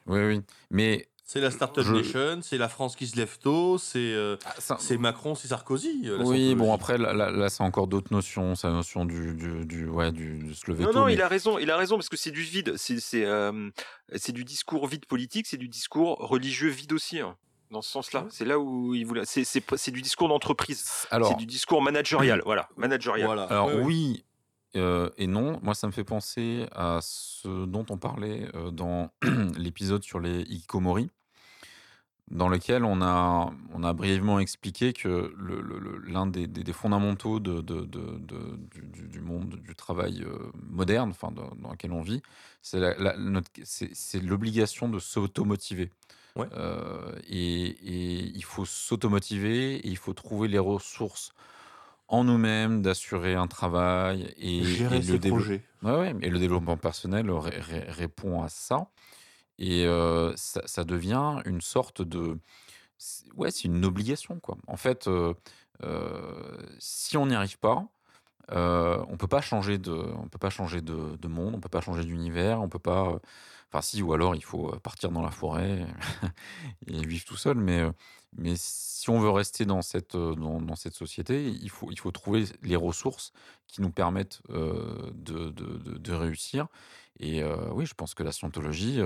Oui, 0.06 0.18
oui. 0.24 0.40
Mais 0.70 1.08
C'est 1.26 1.40
la 1.40 1.50
Startup 1.50 1.82
Je- 1.82 1.92
Nation, 1.94 2.40
c'est 2.42 2.58
la 2.58 2.68
France 2.68 2.96
qui 2.96 3.06
se 3.06 3.16
lève 3.16 3.38
tôt, 3.38 3.78
c'est 3.78 3.98
euh, 3.98 4.36
ah, 4.68 4.76
Macron, 4.98 5.34
c'est 5.34 5.48
Sarkozy. 5.48 6.02
euh, 6.04 6.18
oui, 6.22 6.54
bon, 6.54 6.74
après, 6.74 6.98
là, 6.98 7.14
là, 7.14 7.30
là, 7.30 7.48
c'est 7.48 7.62
encore 7.62 7.86
d'autres 7.86 8.12
notions. 8.12 8.54
C'est 8.54 8.66
la 8.66 8.74
notion 8.74 9.06
du, 9.06 9.32
du, 9.34 9.64
du- 9.64 9.88
ouais, 9.88 10.12
du, 10.12 10.38
de 10.48 10.52
se 10.52 10.70
lever 10.70 10.84
Non, 10.84 10.90
tôt. 10.92 10.98
non, 11.00 11.06
mais- 11.06 11.14
il 11.14 11.22
a 11.22 11.28
raison, 11.28 11.58
il 11.58 11.70
a 11.70 11.78
raison 11.78 11.96
parce 11.96 12.10
que 12.10 12.18
c'est 12.18 12.30
du 12.30 12.42
vide, 12.42 12.74
c'est 12.76 13.00
c'est 13.00 13.24
euh, 13.24 13.70
c'est 14.16 14.32
du 14.32 14.44
discours 14.44 14.86
vide 14.86 15.06
politique, 15.06 15.46
c'est 15.46 15.56
du 15.56 15.68
discours 15.68 16.18
religieux 16.18 16.68
vide 16.68 16.92
aussi. 16.92 17.20
hein, 17.20 17.36
dans 17.70 17.80
ce 17.80 17.90
sens-là, 17.90 18.26
c'est 18.30 18.44
là 18.44 18.58
où 18.58 18.94
il 18.94 19.06
voulait. 19.06 19.22
C'est 19.24 19.90
du 19.90 20.02
discours 20.02 20.28
d'entreprise, 20.28 21.06
Alors, 21.10 21.30
c'est 21.30 21.36
du 21.38 21.46
discours 21.46 21.80
managérial, 21.80 22.42
voilà, 22.44 22.68
managérial. 22.76 23.26
Voilà. 23.26 23.44
Alors 23.44 23.70
oui 23.82 24.24
euh, 24.76 25.10
et 25.16 25.26
non. 25.26 25.60
Moi, 25.62 25.74
ça 25.74 25.86
me 25.86 25.92
fait 25.92 26.04
penser 26.04 26.66
à 26.72 26.98
ce 27.02 27.66
dont 27.66 27.86
on 27.90 27.98
parlait 27.98 28.48
euh, 28.54 28.70
dans 28.70 29.10
l'épisode 29.56 30.02
sur 30.04 30.20
les 30.20 30.40
hikikomori, 30.42 31.10
dans 32.30 32.48
lequel 32.48 32.84
on 32.84 33.02
a, 33.02 33.52
on 33.72 33.82
a 33.84 33.92
brièvement 33.92 34.38
expliqué 34.40 34.92
que 34.92 35.32
l'un 36.06 36.26
des, 36.26 36.46
des- 36.46 36.64
des 36.64 36.72
fondamentaux 36.72 37.38
de, 37.38 37.60
de- 37.60 37.82
de- 37.82 38.18
de- 38.18 38.58
du, 39.06 39.20
monde 39.20 39.56
du 39.56 39.74
travail 39.76 40.22
euh, 40.24 40.38
moderne, 40.54 41.10
enfin 41.10 41.30
dans, 41.32 41.70
lequel 41.72 41.92
on 41.92 42.00
vit, 42.00 42.22
c'est 42.62 44.20
l'obligation 44.22 44.88
de 44.88 44.98
s'automotiver. 44.98 45.90
Ouais. 46.36 46.48
Et, 47.28 47.66
et 47.66 48.22
il 48.34 48.42
faut 48.44 48.64
s'automotiver 48.64 49.76
et 49.76 49.88
il 49.88 49.96
faut 49.98 50.14
trouver 50.14 50.48
les 50.48 50.58
ressources 50.58 51.32
en 52.08 52.24
nous-mêmes, 52.24 52.82
d'assurer 52.82 53.34
un 53.34 53.46
travail 53.46 54.32
et, 54.36 54.62
Gérer 54.64 54.96
et 54.96 55.00
le 55.02 55.18
dévelop- 55.18 55.28
projets. 55.36 55.62
Ouais, 55.82 55.96
ouais, 55.96 56.14
et 56.22 56.30
le 56.30 56.38
développement 56.38 56.76
personnel 56.76 57.30
ré- 57.30 57.58
ré- 57.60 57.84
répond 57.88 58.42
à 58.42 58.48
ça. 58.48 58.88
Et 59.58 59.84
euh, 59.86 60.32
ça, 60.36 60.62
ça 60.66 60.84
devient 60.84 61.40
une 61.44 61.60
sorte 61.60 62.02
de. 62.02 62.38
Ouais, 63.36 63.50
c'est 63.50 63.64
une 63.64 63.84
obligation, 63.84 64.40
quoi. 64.40 64.56
En 64.66 64.76
fait, 64.76 65.06
euh, 65.08 65.34
euh, 65.82 66.56
si 66.78 67.16
on 67.16 67.26
n'y 67.26 67.34
arrive 67.34 67.58
pas, 67.58 67.86
on 68.50 69.16
peut 69.18 69.26
pas 69.26 69.40
changer 69.40 69.78
de, 69.78 69.92
on 69.92 70.28
peut 70.28 70.38
pas 70.38 70.50
changer 70.50 70.80
de, 70.80 71.16
de 71.16 71.28
monde, 71.28 71.54
on 71.54 71.60
peut 71.60 71.68
pas 71.68 71.80
changer 71.80 72.04
d'univers, 72.04 72.60
on 72.62 72.68
peut 72.68 72.78
pas. 72.78 73.20
Enfin, 73.74 73.82
si, 73.82 74.02
ou 74.02 74.12
alors 74.12 74.36
il 74.36 74.44
faut 74.44 74.68
euh, 74.72 74.78
partir 74.78 75.10
dans 75.10 75.20
la 75.20 75.32
forêt 75.32 75.84
et 76.86 77.04
vivre 77.04 77.24
tout 77.24 77.36
seul. 77.36 77.56
Mais, 77.56 77.80
euh, 77.80 77.90
mais 78.36 78.54
si 78.56 79.10
on 79.10 79.18
veut 79.18 79.30
rester 79.30 79.64
dans 79.64 79.82
cette, 79.82 80.14
euh, 80.14 80.36
dans, 80.36 80.76
cette 80.76 80.94
société, 80.94 81.48
il 81.48 81.70
faut, 81.70 81.90
il 81.90 81.98
faut 81.98 82.12
trouver 82.12 82.44
les 82.62 82.76
ressources 82.76 83.32
qui 83.66 83.82
nous 83.82 83.90
permettent 83.90 84.40
de, 84.48 85.50
de- 85.50 86.12
réussir. 86.12 86.68
Et 87.18 87.42
oui, 87.72 87.86
je 87.86 87.94
pense 87.94 88.14
que 88.14 88.22
la 88.22 88.30
scientologie 88.30 89.00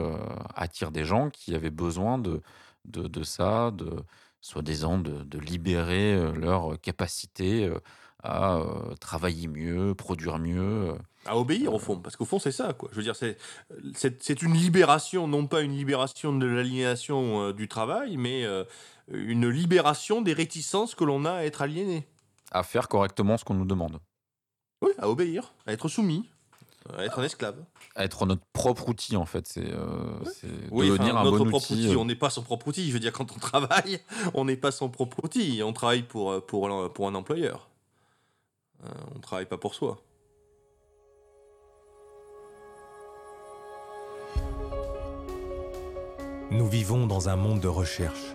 attire 0.55 0.91
des 0.91 1.05
gens 1.05 1.31
qui 1.31 1.55
avaient 1.55 1.71
besoin 1.71 2.19
de, 2.19 2.43
de, 2.85 3.23
ça, 3.23 3.71
de 3.71 4.05
soi-disant 4.43 4.99
de, 4.99 5.23
de 5.23 5.39
libérer 5.39 6.33
leur 6.35 6.79
capacité 6.83 7.73
à 8.23 8.61
travailler 9.01 9.49
mieux, 9.49 9.95
produire 9.95 10.39
mieux. 10.39 10.99
À 11.29 11.37
obéir 11.37 11.75
au 11.75 11.79
fond, 11.79 11.97
parce 11.99 12.17
qu'au 12.17 12.25
fond 12.25 12.39
c'est 12.39 12.53
ça 12.53 12.73
quoi. 12.73 12.89
Je 12.93 12.97
veux 12.97 13.03
dire 13.03 13.15
c'est 13.15 14.43
une 14.43 14.55
libération, 14.55 15.29
non 15.29 15.47
pas 15.47 15.61
une 15.61 15.77
libération 15.77 16.33
de 16.33 16.47
l'aliénation 16.47 17.43
euh, 17.49 17.53
du 17.53 17.69
travail, 17.69 18.17
mais 18.17 18.45
euh, 18.45 18.65
une 19.13 19.49
libération 19.49 20.23
des 20.23 20.33
réticences 20.33 20.95
que 20.95 21.05
l'on 21.05 21.25
a 21.27 21.33
à 21.33 21.43
être 21.45 21.61
aliéné. 21.63 22.07
à 22.51 22.63
faire 22.63 22.89
correctement 22.89 23.37
ce 23.37 23.45
qu'on 23.45 23.55
nous 23.55 23.67
demande, 23.67 23.99
Oui, 24.81 24.93
à 24.99 25.09
obéir, 25.11 25.53
à 25.67 25.73
être 25.75 25.89
soumis, 25.89 26.29
à 26.97 27.05
être 27.05 27.19
un 27.19 27.25
esclave. 27.25 27.57
à 27.95 28.05
être 28.05 28.25
notre 28.25 28.43
propre 28.55 28.89
outil 28.89 29.17
en 29.17 29.27
fait, 29.27 29.47
c'est 29.47 29.71
euh, 29.71 30.19
Oui, 30.71 30.89
devenir 30.89 31.15
enfin, 31.15 31.21
un 31.21 31.25
notre 31.25 31.45
bon 31.45 31.51
propre 31.51 31.71
outil. 31.73 31.85
outil. 31.89 31.95
euh, 31.95 31.99
On 31.99 32.07
n'est 32.07 32.15
pas 32.17 32.31
son 32.31 32.43
propre 32.43 32.69
outil. 32.69 32.89
Je 32.89 32.93
veux 32.95 33.01
dire, 33.01 33.13
quand 33.13 33.31
on 33.33 33.39
travaille, 33.39 34.01
on 34.35 34.47
n'est 34.47 34.57
pas 34.57 34.71
son 34.71 34.89
propre 34.89 35.23
outil. 35.25 35.61
On 35.63 35.75
travaille 35.75 36.05
pour, 36.05 36.43
pour, 36.47 36.91
pour 36.95 37.07
un 37.09 37.15
employeur. 37.15 37.69
On 39.15 39.19
travaille 39.21 39.45
pas 39.47 39.59
pour 39.59 39.75
soi. 39.75 40.01
Nous 46.51 46.67
vivons 46.67 47.07
dans 47.07 47.29
un 47.29 47.37
monde 47.37 47.61
de 47.61 47.69
recherche. 47.69 48.35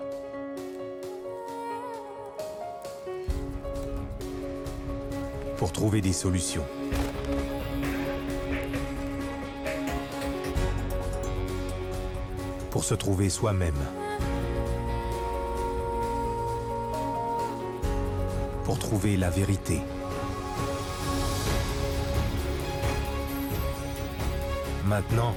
Pour 5.58 5.72
trouver 5.72 6.00
des 6.00 6.14
solutions. 6.14 6.66
Pour 12.70 12.84
se 12.84 12.94
trouver 12.94 13.32
soi-même. 13.32 13.74
Pour 18.64 18.78
trouver 18.78 19.18
la 19.18 19.32
vérité. 19.32 19.82
Maintenant, 24.86 25.34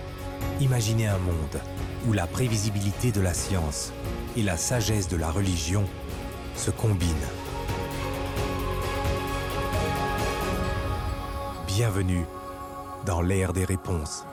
imaginez 0.60 1.06
un 1.06 1.18
monde 1.18 1.75
où 2.06 2.12
la 2.12 2.26
prévisibilité 2.26 3.10
de 3.10 3.20
la 3.20 3.34
science 3.34 3.92
et 4.36 4.42
la 4.42 4.56
sagesse 4.56 5.08
de 5.08 5.16
la 5.16 5.30
religion 5.30 5.84
se 6.54 6.70
combinent. 6.70 7.08
Bienvenue 11.66 12.24
dans 13.04 13.22
l'ère 13.22 13.52
des 13.52 13.64
réponses. 13.64 14.24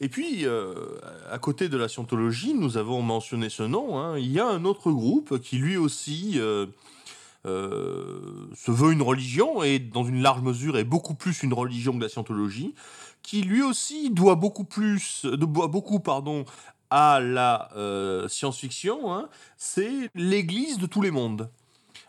Et 0.00 0.08
puis, 0.08 0.46
euh, 0.46 0.98
à 1.30 1.38
côté 1.38 1.68
de 1.68 1.76
la 1.76 1.88
scientologie, 1.88 2.54
nous 2.54 2.76
avons 2.76 3.02
mentionné 3.02 3.48
ce 3.48 3.62
nom. 3.62 3.98
hein, 3.98 4.18
il 4.18 4.30
y 4.30 4.40
a 4.40 4.46
un 4.46 4.64
autre 4.64 4.90
groupe 4.90 5.38
qui 5.40 5.56
lui 5.56 5.76
aussi 5.76 6.34
euh, 6.36 6.66
euh, 7.46 8.48
se 8.54 8.70
veut 8.70 8.92
une 8.92 9.02
religion 9.02 9.62
et 9.62 9.78
dans 9.78 10.04
une 10.04 10.22
large 10.22 10.42
mesure 10.42 10.76
est 10.78 10.84
beaucoup 10.84 11.14
plus 11.14 11.42
une 11.42 11.54
religion 11.54 11.96
que 11.96 12.02
la 12.02 12.08
scientologie, 12.08 12.74
qui 13.22 13.42
lui 13.42 13.62
aussi 13.62 14.10
doit 14.10 14.36
beaucoup 14.36 14.64
plus, 14.64 15.24
doit 15.24 15.68
beaucoup 15.68 16.00
pardon 16.00 16.44
à 16.90 17.20
la 17.20 17.70
euh, 17.76 18.28
science-fiction. 18.28 19.12
hein, 19.12 19.28
C'est 19.56 20.10
l'Église 20.14 20.78
de 20.78 20.86
tous 20.86 21.02
les 21.02 21.10
mondes. 21.10 21.50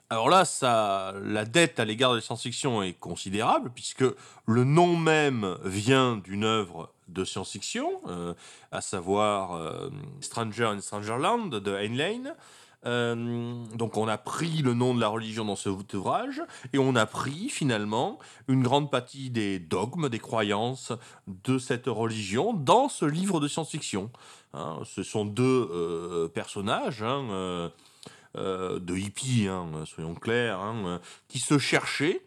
Alors 0.09 0.29
là, 0.29 0.43
ça, 0.43 1.13
la 1.23 1.45
dette 1.45 1.79
à 1.79 1.85
l'égard 1.85 2.11
de 2.11 2.15
la 2.15 2.21
science-fiction 2.21 2.81
est 2.81 2.93
considérable, 2.93 3.71
puisque 3.73 4.05
le 4.47 4.63
nom 4.63 4.97
même 4.97 5.57
vient 5.63 6.17
d'une 6.17 6.45
œuvre 6.45 6.91
de 7.13 7.25
science-fiction, 7.25 8.01
euh, 8.07 8.33
à 8.71 8.81
savoir 8.81 9.53
euh, 9.53 9.89
Stranger 10.21 10.65
in 10.65 10.81
Strangerland 10.81 11.49
de 11.49 11.75
Heinlein. 11.75 12.35
Euh, 12.85 13.65
donc 13.75 13.97
on 13.97 14.07
a 14.07 14.17
pris 14.17 14.61
le 14.61 14.73
nom 14.73 14.95
de 14.95 15.01
la 15.01 15.09
religion 15.09 15.43
dans 15.43 15.57
cet 15.57 15.93
ouvrage 15.93 16.41
et 16.71 16.77
on 16.77 16.95
a 16.95 17.05
pris 17.05 17.49
finalement 17.49 18.19
une 18.47 18.63
grande 18.63 18.89
partie 18.89 19.29
des 19.29 19.59
dogmes, 19.59 20.07
des 20.07 20.19
croyances 20.19 20.93
de 21.27 21.57
cette 21.57 21.87
religion 21.87 22.53
dans 22.53 22.87
ce 22.87 23.03
livre 23.03 23.41
de 23.41 23.49
science-fiction. 23.49 24.09
Hein, 24.53 24.79
ce 24.85 25.03
sont 25.03 25.25
deux 25.25 26.29
personnages. 26.33 27.03
hein, 27.03 27.71
de 28.35 28.95
hippies, 28.95 29.47
hein, 29.47 29.67
soyons 29.85 30.13
clairs, 30.13 30.59
hein, 30.59 31.01
qui 31.27 31.39
se 31.39 31.57
cherchaient 31.57 32.21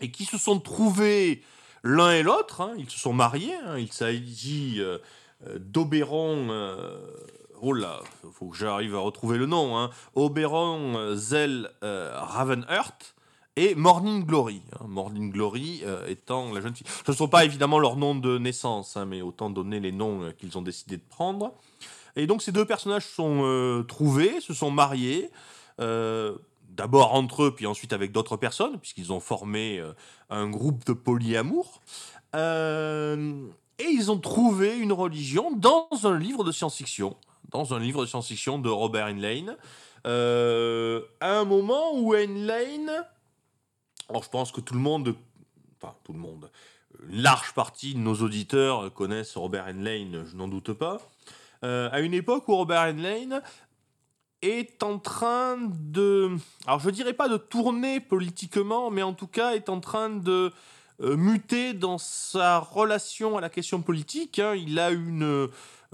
et 0.00 0.10
qui 0.10 0.26
se 0.26 0.38
sont 0.38 0.60
trouvés 0.60 1.42
l'un 1.86 2.12
et 2.12 2.22
l'autre. 2.22 2.60
hein, 2.60 2.72
ils 2.76 2.90
se 2.90 2.98
sont 2.98 3.12
mariés. 3.12 3.54
hein, 3.66 3.78
il 3.78 3.92
s'agit 3.92 4.76
euh, 4.80 4.98
euh, 5.46 5.58
d'Oberon. 5.58 6.48
euh, 6.50 6.98
oh 7.62 7.72
là, 7.72 8.00
faut 8.32 8.48
que 8.48 8.56
j'arrive 8.56 8.94
à 8.94 8.98
retrouver 8.98 9.38
le 9.38 9.46
nom. 9.46 9.78
Hein, 9.78 9.90
Oberon 10.14 10.96
euh, 10.96 11.14
Zell 11.14 11.70
Ravenheart 11.82 13.14
et 13.56 13.74
Morning 13.74 14.24
Glory. 14.26 14.60
hein, 14.74 14.86
Morning 14.86 15.30
Glory 15.32 15.82
étant 16.08 16.52
la 16.52 16.60
jeune 16.60 16.74
fille. 16.74 16.86
Ce 17.06 17.10
ne 17.10 17.16
sont 17.16 17.28
pas 17.28 17.44
évidemment 17.44 17.78
leurs 17.78 17.96
noms 17.96 18.14
de 18.14 18.36
naissance, 18.38 18.98
mais 19.06 19.22
autant 19.22 19.48
donner 19.48 19.80
les 19.80 19.92
noms 19.92 20.32
qu'ils 20.38 20.58
ont 20.58 20.62
décidé 20.62 20.98
de 20.98 21.02
prendre. 21.08 21.54
Et 22.16 22.26
donc 22.26 22.42
ces 22.42 22.52
deux 22.52 22.66
personnages 22.66 23.06
sont 23.06 23.84
trouvés, 23.88 24.40
se 24.42 24.52
sont 24.52 24.70
mariés, 24.70 25.30
d'abord 26.76 27.14
entre 27.14 27.44
eux, 27.44 27.54
puis 27.54 27.66
ensuite 27.66 27.92
avec 27.92 28.12
d'autres 28.12 28.36
personnes, 28.36 28.78
puisqu'ils 28.78 29.12
ont 29.12 29.20
formé 29.20 29.78
euh, 29.78 29.92
un 30.30 30.48
groupe 30.48 30.84
de 30.86 30.92
polyamour. 30.92 31.80
Euh, 32.34 33.46
et 33.78 33.88
ils 33.88 34.10
ont 34.10 34.18
trouvé 34.18 34.76
une 34.76 34.92
religion 34.92 35.52
dans 35.56 35.88
un 36.04 36.18
livre 36.18 36.44
de 36.44 36.52
science-fiction, 36.52 37.16
dans 37.50 37.74
un 37.74 37.78
livre 37.78 38.02
de 38.02 38.06
science-fiction 38.06 38.58
de 38.58 38.68
Robert 38.68 39.06
Heinlein, 39.06 39.56
euh, 40.06 41.02
à 41.20 41.38
un 41.38 41.44
moment 41.44 41.98
où 41.98 42.14
Heinlein, 42.14 43.04
alors 44.08 44.22
je 44.22 44.30
pense 44.30 44.52
que 44.52 44.60
tout 44.60 44.74
le 44.74 44.80
monde, 44.80 45.14
enfin 45.80 45.94
tout 46.04 46.12
le 46.12 46.18
monde, 46.18 46.50
une 47.08 47.22
large 47.22 47.52
partie 47.54 47.94
de 47.94 47.98
nos 47.98 48.14
auditeurs 48.16 48.92
connaissent 48.92 49.36
Robert 49.36 49.66
Heinlein, 49.66 50.24
je 50.30 50.36
n'en 50.36 50.48
doute 50.48 50.72
pas, 50.72 51.00
à 51.62 52.00
une 52.00 52.14
époque 52.14 52.46
où 52.48 52.54
Robert 52.54 52.82
Heinlein 52.82 53.40
est 54.42 54.82
en 54.82 54.98
train 54.98 55.58
de, 55.58 56.36
alors 56.66 56.80
je 56.80 56.90
dirais 56.90 57.14
pas 57.14 57.28
de 57.28 57.36
tourner 57.36 58.00
politiquement, 58.00 58.90
mais 58.90 59.02
en 59.02 59.14
tout 59.14 59.26
cas 59.26 59.54
est 59.54 59.68
en 59.68 59.80
train 59.80 60.10
de 60.10 60.52
euh, 61.02 61.16
muter 61.16 61.74
dans 61.74 61.98
sa 61.98 62.58
relation 62.58 63.36
à 63.36 63.40
la 63.42 63.50
question 63.50 63.82
politique. 63.82 64.38
hein. 64.38 64.54
Il 64.54 64.78
a 64.78 64.90
une, 64.90 65.24
euh, 65.24 65.48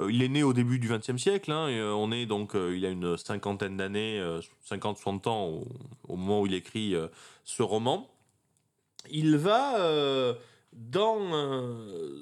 il 0.09 0.23
est 0.23 0.29
né 0.29 0.45
au 0.45 0.53
début 0.53 0.79
du 0.79 0.89
XXe 0.89 1.17
siècle. 1.17 1.51
hein, 1.51 1.69
euh, 1.69 1.91
on 1.91 2.13
est 2.13 2.27
donc, 2.27 2.53
il 2.55 2.87
a 2.87 2.89
une 2.89 3.17
cinquantaine 3.17 3.77
d'années, 3.77 4.23
50-60 4.71 5.29
ans 5.29 5.65
au, 6.09 6.17
moment 6.17 6.43
où 6.43 6.47
il 6.47 6.55
écrit 6.55 6.95
ce 7.45 7.63
roman. 7.63 8.09
Il 9.11 9.37
va 9.37 10.37
dans 10.73 11.19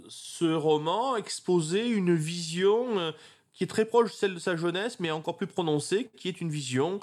ce 0.09 0.53
roman 0.53 1.17
exposer 1.17 1.87
une 1.87 2.15
vision 2.15 3.13
qui 3.61 3.65
est 3.65 3.67
très 3.67 3.85
proche 3.85 4.13
de 4.13 4.17
celle 4.17 4.33
de 4.33 4.39
sa 4.39 4.57
jeunesse, 4.57 5.01
mais 5.01 5.11
encore 5.11 5.37
plus 5.37 5.47
prononcée, 5.47 6.09
qui 6.17 6.29
est 6.29 6.41
une 6.41 6.49
vision 6.49 6.99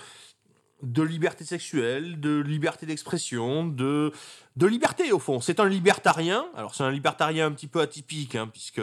de 0.81 1.03
liberté 1.03 1.45
sexuelle, 1.45 2.19
de 2.19 2.39
liberté 2.39 2.87
d'expression, 2.87 3.67
de, 3.67 4.11
de 4.55 4.65
liberté 4.65 5.11
au 5.11 5.19
fond. 5.19 5.39
C'est 5.39 5.59
un 5.59 5.69
libertarien. 5.69 6.47
Alors 6.55 6.73
c'est 6.73 6.81
un 6.81 6.89
libertarien 6.89 7.45
un 7.45 7.51
petit 7.51 7.67
peu 7.67 7.79
atypique, 7.79 8.33
hein, 8.33 8.47
puisque 8.47 8.81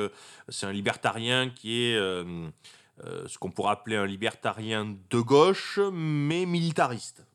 c'est 0.49 0.67
un 0.67 0.73
libertarien 0.73 1.51
qui 1.51 1.87
est 1.87 1.97
euh, 1.97 2.47
euh, 3.03 3.27
ce 3.27 3.39
qu'on 3.39 3.51
pourrait 3.51 3.73
appeler 3.73 3.97
un 3.97 4.07
libertarien 4.07 4.97
de 5.11 5.19
gauche, 5.19 5.81
mais 5.93 6.47
militariste. 6.47 7.27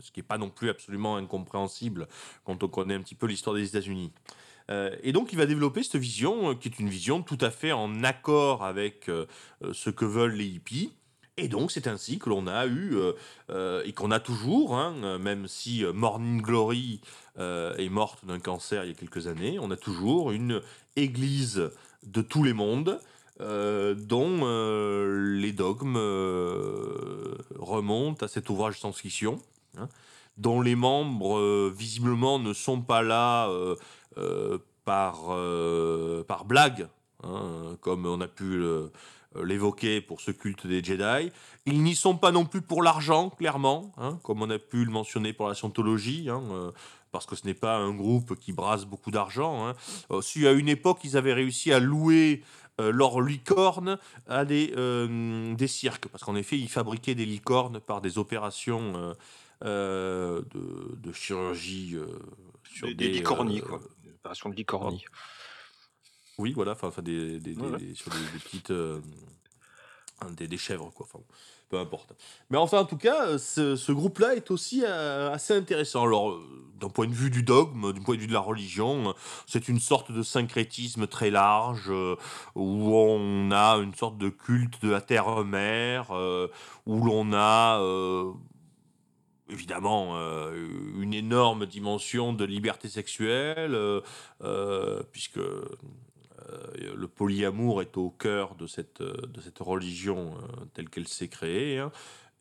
Ce 0.00 0.10
qui 0.10 0.18
n'est 0.18 0.26
pas 0.26 0.38
non 0.38 0.50
plus 0.50 0.70
absolument 0.70 1.18
incompréhensible 1.18 2.08
quand 2.42 2.64
on 2.64 2.68
connaît 2.68 2.94
un 2.94 3.00
petit 3.00 3.14
peu 3.14 3.26
l'histoire 3.26 3.54
des 3.54 3.68
États-Unis. 3.68 4.10
Euh, 4.70 4.94
et 5.02 5.12
donc 5.12 5.32
il 5.32 5.38
va 5.38 5.46
développer 5.46 5.82
cette 5.82 6.00
vision, 6.00 6.50
euh, 6.50 6.54
qui 6.54 6.68
est 6.68 6.78
une 6.78 6.88
vision 6.88 7.22
tout 7.22 7.38
à 7.40 7.50
fait 7.50 7.72
en 7.72 8.02
accord 8.02 8.64
avec 8.64 9.08
euh, 9.08 9.26
ce 9.72 9.90
que 9.90 10.04
veulent 10.04 10.34
les 10.34 10.46
hippies. 10.46 10.92
Et 11.36 11.48
donc 11.48 11.70
c'est 11.70 11.86
ainsi 11.86 12.18
que 12.18 12.30
l'on 12.30 12.46
a 12.46 12.66
eu, 12.66 12.96
et 13.84 13.92
qu'on 13.92 14.10
a 14.10 14.20
toujours, 14.20 14.74
hein, 14.74 15.18
même 15.18 15.48
si 15.48 15.84
Morning 15.84 16.40
Glory 16.40 17.02
est 17.36 17.90
morte 17.90 18.24
d'un 18.24 18.38
cancer 18.38 18.84
il 18.84 18.88
y 18.88 18.90
a 18.92 18.94
quelques 18.94 19.26
années, 19.26 19.58
on 19.60 19.70
a 19.70 19.76
toujours 19.76 20.32
une 20.32 20.62
église 20.96 21.70
de 22.04 22.22
tous 22.22 22.42
les 22.42 22.54
mondes, 22.54 22.98
dont 23.38 24.46
les 25.36 25.52
dogmes 25.52 25.98
remontent 27.58 28.24
à 28.24 28.28
cet 28.28 28.48
ouvrage 28.48 28.76
de 28.76 28.78
science-fiction, 28.78 29.38
hein, 29.76 29.90
dont 30.38 30.62
les 30.62 30.74
membres 30.74 31.68
visiblement 31.68 32.38
ne 32.38 32.54
sont 32.54 32.80
pas 32.80 33.02
là 33.02 33.50
par, 34.84 35.26
euh, 35.30 36.24
par 36.24 36.44
blague, 36.44 36.88
hein, 37.22 37.76
comme 37.80 38.06
on 38.06 38.20
a 38.20 38.28
pu 38.28 38.62
l'évoquer 39.44 40.00
pour 40.00 40.20
ce 40.20 40.30
culte 40.30 40.66
des 40.66 40.82
Jedi. 40.82 41.30
Ils 41.66 41.82
n'y 41.82 41.94
sont 41.94 42.16
pas 42.16 42.32
non 42.32 42.46
plus 42.46 42.62
pour 42.62 42.82
l'argent, 42.82 43.28
clairement, 43.28 43.92
hein, 43.98 44.18
comme 44.22 44.40
on 44.40 44.48
a 44.48 44.58
pu 44.58 44.84
le 44.84 44.90
mentionner 44.90 45.32
pour 45.32 45.48
la 45.48 45.54
scientologie, 45.54 46.30
hein, 46.30 46.42
euh, 46.52 46.70
parce 47.12 47.26
que 47.26 47.36
ce 47.36 47.44
n'est 47.44 47.54
pas 47.54 47.76
un 47.76 47.92
groupe 47.92 48.38
qui 48.38 48.52
brasse 48.52 48.86
beaucoup 48.86 49.10
d'argent. 49.10 49.66
Hein. 49.66 49.74
Euh, 50.10 50.22
si 50.22 50.46
à 50.46 50.52
une 50.52 50.68
époque 50.68 51.00
ils 51.04 51.16
avaient 51.16 51.34
réussi 51.34 51.72
à 51.72 51.80
louer 51.80 52.42
euh, 52.80 52.90
leur 52.92 53.20
licorne 53.20 53.98
à 54.26 54.44
des, 54.44 54.72
euh, 54.76 55.54
des 55.54 55.66
cirques, 55.68 56.08
parce 56.08 56.24
qu'en 56.24 56.36
effet 56.36 56.58
ils 56.58 56.68
fabriquaient 56.68 57.14
des 57.14 57.26
licornes 57.26 57.80
par 57.80 58.00
des 58.00 58.16
opérations 58.16 58.92
euh, 58.96 59.14
euh, 59.64 60.42
de, 60.54 60.96
de 60.96 61.12
chirurgie 61.12 61.94
euh, 61.96 62.06
sur 62.64 62.86
Des, 62.86 62.94
des 62.94 63.08
licornies, 63.08 63.60
euh, 63.60 63.66
quoi. 63.66 63.80
De 64.28 64.54
licornie. 64.56 65.04
oui, 66.38 66.52
voilà, 66.52 66.72
enfin, 66.72 66.90
des, 67.02 67.38
des, 67.40 67.54
Ouais, 67.56 67.78
des- 67.78 67.94
sur 67.94 68.10
des, 68.10 68.18
des 68.18 68.38
petites. 68.38 68.70
euh, 68.70 69.00
des, 70.36 70.48
des 70.48 70.58
chèvres, 70.58 70.90
quoi. 70.94 71.06
Enfin, 71.12 71.22
peu 71.68 71.78
importe. 71.78 72.14
Mais 72.48 72.58
enfin, 72.58 72.80
en 72.80 72.84
tout 72.84 72.96
cas, 72.96 73.26
euh, 73.26 73.38
ce, 73.38 73.74
ce 73.76 73.90
groupe-là 73.92 74.34
est 74.36 74.50
aussi 74.50 74.82
euh, 74.84 75.32
assez 75.32 75.52
intéressant. 75.54 76.04
Alors, 76.04 76.30
euh, 76.30 76.40
d'un 76.80 76.88
point 76.88 77.06
de 77.06 77.12
vue 77.12 77.28
du 77.30 77.42
dogme, 77.42 77.92
du 77.92 78.00
point 78.00 78.14
de 78.14 78.20
vue 78.20 78.26
de 78.26 78.32
la 78.32 78.40
religion, 78.40 79.08
euh, 79.10 79.12
c'est 79.46 79.68
une 79.68 79.80
sorte 79.80 80.12
de 80.12 80.22
syncrétisme 80.22 81.06
très 81.06 81.30
large 81.30 81.90
où 82.54 82.94
on 82.96 83.50
a 83.50 83.76
une 83.78 83.94
sorte 83.94 84.16
de 84.18 84.28
culte 84.28 84.80
de 84.82 84.90
la 84.90 85.00
terre-mère, 85.00 86.10
où 86.86 87.04
l'on 87.04 87.32
a. 87.34 87.80
évidemment 89.48 90.16
euh, 90.16 90.68
une 91.00 91.14
énorme 91.14 91.66
dimension 91.66 92.32
de 92.32 92.44
liberté 92.44 92.88
sexuelle, 92.88 93.74
euh, 93.74 94.00
euh, 94.42 95.02
puisque 95.12 95.40
le 96.96 97.08
polyamour 97.08 97.82
est 97.82 97.96
au 97.96 98.10
cœur 98.10 98.54
de 98.54 98.68
cette, 98.68 99.02
de 99.02 99.40
cette 99.40 99.58
religion 99.58 100.34
telle 100.74 100.88
qu'elle 100.88 101.08
s'est 101.08 101.28
créée. 101.28 101.78
Hein. 101.78 101.90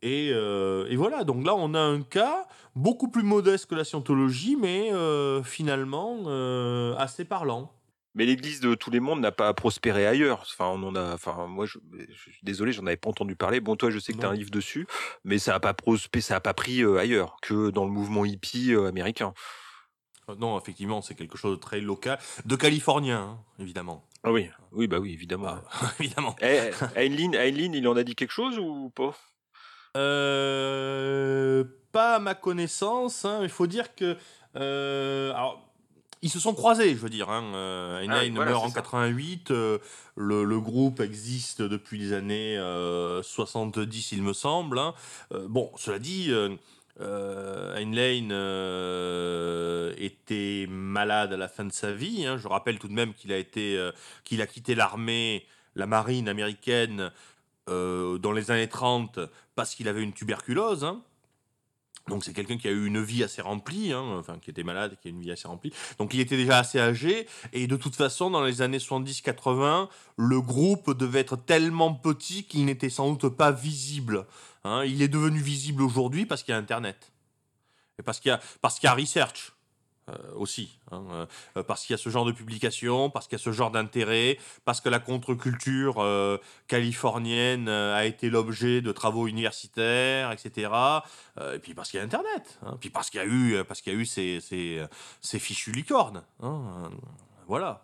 Et, 0.03 0.28
et, 0.28 0.95
voilà, 0.95 1.24
donc 1.24 1.43
là 1.43 1.56
on 1.56 1.74
a 1.74 1.80
un 1.80 2.03
cas 2.03 2.47
beaucoup 2.76 3.08
plus 3.08 3.24
modeste 3.24 3.66
que 3.66 3.74
la 3.74 3.84
scientologie, 3.84 4.58
mais 4.58 4.91
finalement 5.43 6.28
assez 6.99 7.26
parlant. 7.26 7.74
Mais 8.16 8.26
l'Église 8.26 8.61
de 8.61 8.76
tous 8.76 8.89
les 8.91 9.01
mondes 9.01 9.20
n'a 9.20 9.34
pas 9.34 9.53
prospéré 9.53 10.07
ailleurs. 10.07 10.39
Enfin, 10.41 10.68
on 10.68 10.82
en 10.84 10.95
a. 10.95 11.13
Enfin, 11.13 11.47
moi, 11.47 11.66
je, 11.66 11.78
suis 12.13 12.39
désolé, 12.43 12.72
j'en 12.72 12.86
avais 12.86 12.95
pas 12.95 13.09
entendu 13.09 13.36
parler. 13.36 13.59
Bon, 13.59 13.76
toi, 13.76 13.91
je 13.91 13.99
sais 13.99 14.13
que 14.13 14.20
tu 14.20 14.26
as 14.26 14.30
un 14.30 14.34
livre 14.34 14.51
dessus, 14.51 14.88
mais 15.26 15.38
ça 15.38 15.53
a 15.53 15.59
pas 15.59 15.74
prospéré, 15.74 16.22
ça 16.22 16.38
a 16.38 16.39
pas 16.39 16.53
pris 16.53 16.82
euh, 16.82 16.97
ailleurs 16.97 17.36
que 17.41 17.70
dans 17.72 17.84
le 17.84 17.91
mouvement 17.91 18.24
hippie 18.24 18.74
euh, 18.74 18.88
américain. 18.88 19.34
Euh, 20.30 20.36
non, 20.36 20.57
effectivement, 20.57 21.01
c'est 21.01 21.13
quelque 21.13 21.38
chose 21.38 21.57
de 21.57 21.61
très 21.61 21.82
local, 21.82 22.18
de 22.45 22.55
californien, 22.55 23.20
hein, 23.20 23.39
évidemment. 23.59 24.07
Ah 24.24 24.32
oui, 24.32 24.49
oui, 24.72 24.88
bah 24.88 24.99
oui, 24.99 25.11
évidemment. 25.11 25.57
Ah, 25.70 25.91
évidemment. 25.99 26.38
Eh, 26.41 26.72
Heinlein, 26.95 27.74
il 27.74 27.86
en 27.86 27.97
a 27.97 28.03
dit 28.03 28.16
quelque 28.16 28.32
chose 28.32 28.57
ou 28.57 28.89
pas? 28.91 29.13
Pas 31.91 32.16
à 32.16 32.20
ma 32.20 32.34
connaissance. 32.34 33.26
Hein. 33.26 33.39
Il 33.43 33.49
faut 33.49 33.68
dire 33.68 33.93
que. 33.93 34.16
alors, 34.55 35.64
ils 36.26 36.32
se 36.32 36.39
sont 36.39 36.55
croisés, 36.55 36.89
je 36.89 36.99
veux 36.99 37.09
dire. 37.09 37.30
Hein. 37.30 37.43
Euh, 37.53 38.03
ah 38.09 38.30
meurt 38.30 38.65
en 38.65 38.71
88. 38.71 39.51
Euh, 39.51 39.78
le, 40.15 40.59
groupe 40.59 40.99
existe 40.99 41.61
depuis 41.61 41.99
les 41.99 42.13
années 42.13 42.57
70, 43.21 43.78
euh, 43.78 44.15
il 44.15 44.23
me 44.23 44.34
semble. 44.34 44.80
Hein. 44.80 44.95
bon, 45.47 45.71
cela 45.78 45.99
dit, 45.99 46.32
Heinlein 46.99 48.32
était 49.97 50.65
malade 50.67 51.32
à 51.32 51.38
la 51.38 51.47
fin 51.47 51.63
de 51.63 51.71
sa 51.71 51.91
vie. 51.91 52.26
Hein. 52.26 52.38
Je 52.38 52.47
rappelle 52.47 52.80
tout 52.80 52.88
de 52.88 52.93
même 52.93 53.13
qu'il 53.13 53.32
a 53.32 53.38
été, 53.38 53.80
qu'il 54.23 54.41
a 54.41 54.47
quitté 54.47 54.73
l'armée, 54.73 55.45
la 55.76 55.86
marine 55.86 56.28
américaine 56.28 57.11
dans 57.67 58.32
les 58.34 58.49
années 58.49 58.67
30 58.67 59.19
parce 59.53 59.76
qu'il 59.76 59.88
avait 59.88 60.01
une 60.01 60.13
tuberculose. 60.13 60.88
Donc 62.08 62.24
c'est 62.24 62.34
quelqu'un 62.34 62.58
qui 62.58 62.68
a 62.68 62.72
eu 62.72 62.86
une 62.86 63.01
vie 63.01 63.24
assez 63.24 63.41
remplie, 63.41 63.91
hein, 63.91 64.03
enfin 64.20 64.38
qui 64.39 64.51
était 64.51 64.64
malade, 64.64 64.95
qui 65.01 65.08
a 65.08 65.12
une 65.12 65.22
vie 65.22 65.32
assez 65.32 65.47
remplie. 65.47 65.74
Donc 65.97 66.14
il 66.14 66.20
était 66.20 66.38
déjà 66.38 66.60
assez 66.60 66.80
âgé 66.80 67.28
et 67.51 67.66
de 67.66 67.76
toute 67.76 67.95
façon 67.95 68.30
dans 68.30 68.43
les 68.43 68.62
années 68.62 68.78
70-80, 68.78 69.88
le 70.18 70.41
groupe 70.41 70.95
devait 70.95 71.22
être 71.22 71.36
tellement 71.36 71.93
petit 71.93 72.43
qu'il 72.43 72.66
n'était 72.66 72.91
sans 72.91 73.12
doute 73.12 73.36
pas 73.36 73.51
visible. 73.51 74.28
Hein. 74.64 74.84
Il 74.86 75.01
est 75.01 75.08
devenu 75.08 75.39
visible 75.39 75.82
aujourd'hui 75.82 76.28
parce 76.28 76.43
qu'il 76.43 76.51
y 76.51 76.56
a 76.56 76.60
Internet 76.60 77.12
et 77.97 78.03
parce 78.03 78.20
qu'il 78.20 78.30
y 78.30 78.34
a 78.34 78.39
parce 78.62 78.80
qu'il 78.80 78.88
y 78.88 78.91
a 78.91 78.93
research. 78.93 79.55
Euh, 80.08 80.14
aussi, 80.36 80.78
hein, 80.91 81.03
euh, 81.58 81.64
parce 81.64 81.84
qu'il 81.84 81.95
y 81.95 81.95
a 81.95 81.97
ce 81.97 82.10
genre 82.10 82.26
de 82.26 82.32
publication, 82.32 83.10
parce 83.10 83.28
qu'il 83.28 83.39
y 83.39 83.41
a 83.41 83.43
ce 83.43 83.51
genre 83.51 83.72
d'intérêt, 83.72 84.38
parce 84.64 84.80
que 84.80 84.88
la 84.88 84.99
contre-culture 84.99 85.95
euh, 85.97 86.38
californienne 86.68 87.68
a 87.68 88.06
été 88.06 88.30
l'objet 88.30 88.82
de 88.82 88.91
travaux 88.91 89.26
universitaires, 89.26 90.32
etc. 90.32 90.70
et 91.56 91.58
puis 91.58 91.74
parce 91.74 91.89
qu'il 91.89 91.97
y 91.97 92.01
a 92.01 92.06
Internet, 92.06 92.60
hein, 92.62 92.78
puis 92.80 92.91
parce 92.91 93.10
qu'il 93.10 93.20
y 93.20 93.24
a 93.24 93.26
eu, 93.26 93.64
parce 93.64 93.82
qu'il 93.82 93.93
y 93.93 93.95
a 93.95 93.99
eu 93.99 94.06
ces, 94.06 94.41
ces, 94.41 95.39
fichues 95.39 95.72
licornes. 95.72 96.24
Hein, 96.43 96.91
voilà. 97.47 97.82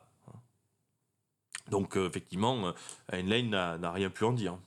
Donc 1.72 1.96
effectivement, 1.96 2.72
Heinlein 3.12 3.78
n'a 3.80 3.92
rien 3.92 4.12
pu 4.12 4.26
en 4.26 4.34
dire. 4.34 4.60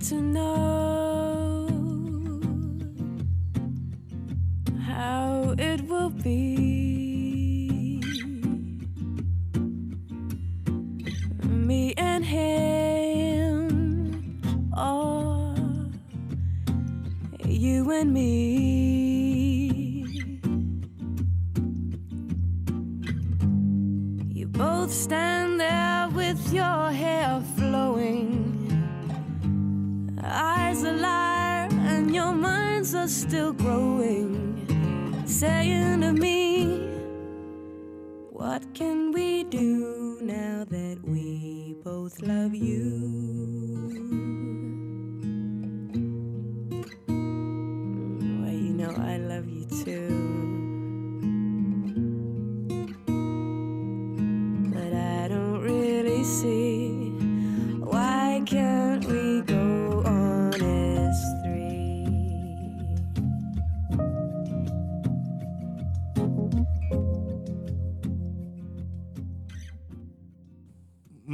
To 0.00 0.14
know 0.14 1.68
how 4.86 5.54
it 5.58 5.80
will 5.88 6.10
be. 6.10 8.00
Me 11.42 11.94
and 11.96 12.24
him, 12.24 13.70
or 14.76 15.56
you 17.44 17.90
and 17.90 18.12
me. 18.14 20.04
You 24.32 24.46
both 24.46 24.92
stand 24.92 25.58
there 25.58 26.08
with 26.14 26.52
your 26.52 26.92
hair 26.92 27.42
flowing 27.56 28.47
eyes 30.30 30.82
a 30.84 30.92
liar 30.92 31.68
and 31.72 32.14
your 32.14 32.32
minds 32.32 32.94
are 32.94 33.08
still 33.08 33.52
growing. 33.52 34.64
Saying 35.26 36.00
to 36.02 36.12
me, 36.12 36.88
What 38.30 38.62
can 38.74 39.12
we 39.12 39.44
do 39.44 40.18
now 40.22 40.64
that 40.68 40.98
we 41.04 41.76
both 41.84 42.20
love 42.22 42.54
you? 42.54 43.68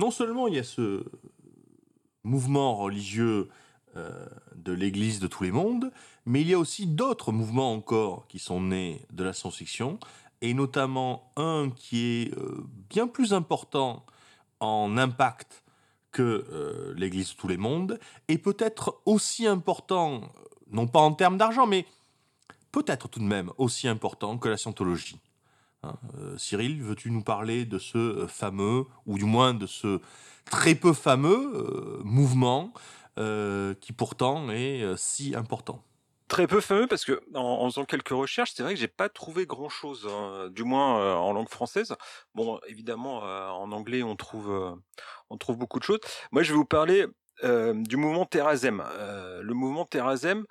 Non 0.04 0.10
seulement 0.10 0.48
il 0.48 0.54
y 0.56 0.58
a 0.58 0.64
ce 0.64 1.02
mouvement 2.24 2.76
religieux 2.76 3.48
euh, 3.96 4.26
de 4.54 4.70
l'Église 4.74 5.18
de 5.18 5.26
tous 5.26 5.44
les 5.44 5.50
mondes, 5.50 5.90
mais 6.26 6.42
il 6.42 6.48
y 6.48 6.52
a 6.52 6.58
aussi 6.58 6.86
d'autres 6.86 7.32
mouvements 7.32 7.72
encore 7.72 8.26
qui 8.28 8.38
sont 8.38 8.60
nés 8.60 9.00
de 9.14 9.24
la 9.24 9.32
science-fiction, 9.32 9.98
et 10.42 10.52
notamment 10.52 11.32
un 11.36 11.70
qui 11.74 12.04
est 12.04 12.36
euh, 12.36 12.66
bien 12.90 13.06
plus 13.06 13.32
important 13.32 14.04
en 14.60 14.98
impact 14.98 15.64
que 16.12 16.44
euh, 16.52 16.92
l'Église 16.98 17.30
de 17.30 17.36
tous 17.36 17.48
les 17.48 17.56
mondes, 17.56 17.98
et 18.28 18.36
peut-être 18.36 19.00
aussi 19.06 19.46
important, 19.46 20.20
non 20.70 20.86
pas 20.86 21.00
en 21.00 21.14
termes 21.14 21.38
d'argent, 21.38 21.66
mais 21.66 21.86
peut-être 22.72 23.08
tout 23.08 23.20
de 23.20 23.24
même 23.24 23.50
aussi 23.56 23.88
important 23.88 24.36
que 24.36 24.50
la 24.50 24.58
scientologie. 24.58 25.18
Hein, 25.84 25.96
euh, 26.18 26.38
Cyril, 26.38 26.82
veux-tu 26.82 27.10
nous 27.10 27.22
parler 27.22 27.64
de 27.64 27.78
ce 27.78 27.98
euh, 27.98 28.26
fameux, 28.26 28.86
ou 29.06 29.18
du 29.18 29.24
moins 29.24 29.54
de 29.54 29.66
ce 29.66 30.00
très 30.44 30.74
peu 30.74 30.92
fameux 30.92 31.52
euh, 31.54 32.00
mouvement 32.04 32.72
qui 33.80 33.92
pourtant 33.92 34.50
est 34.50 34.82
si 34.96 35.36
important? 35.36 35.84
Très 36.26 36.48
peu 36.48 36.60
fameux 36.60 36.88
parce 36.88 37.04
que 37.04 37.22
en, 37.32 37.70
faisant 37.70 37.84
quelques 37.84 38.08
recherches, 38.08 38.50
c'est 38.52 38.64
vrai 38.64 38.74
que 38.74 38.80
j'ai 38.80 38.88
pas 38.88 39.08
trouvé 39.08 39.46
grand 39.46 39.68
chose, 39.68 40.08
hein, 40.10 40.48
du 40.50 40.64
moins 40.64 41.14
en 41.16 41.32
langue 41.32 41.48
française. 41.48 41.94
Bon, 42.34 42.58
évidemment, 42.66 43.18
en 43.18 43.70
anglais, 43.70 44.02
on 44.02 44.16
trouve, 44.16 44.76
on 45.30 45.38
trouve 45.38 45.58
beaucoup 45.58 45.78
de 45.78 45.84
choses. 45.84 46.00
Moi, 46.32 46.42
je 46.42 46.50
vais 46.50 46.56
vous 46.56 46.64
parler 46.64 47.06
du 47.44 47.96
mouvement 47.96 48.26
Terrazem. 48.26 48.82
le 49.40 49.54
mouvement 49.54 49.84
Terrazem, 49.84 50.44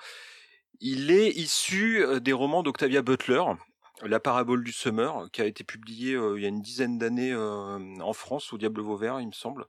il 0.80 1.12
est 1.12 1.32
issu 1.32 2.06
des 2.22 2.32
romans 2.32 2.64
d'Octavia 2.64 3.02
Butler, 3.02 3.44
la 4.02 4.20
parabole 4.20 4.64
du 4.64 4.72
semeur, 4.72 5.30
qui 5.32 5.42
a 5.42 5.46
été 5.46 5.64
publiée 5.64 6.14
il 6.14 6.42
y 6.42 6.46
a 6.46 6.50
une 6.50 6.62
dizaine 6.62 6.98
d'années 6.98 7.36
en 7.36 8.14
France 8.14 8.52
au 8.54 8.58
Diable 8.58 8.82
Vauvert, 8.82 9.20
il 9.22 9.28
me 9.28 9.34
semble. 9.34 9.66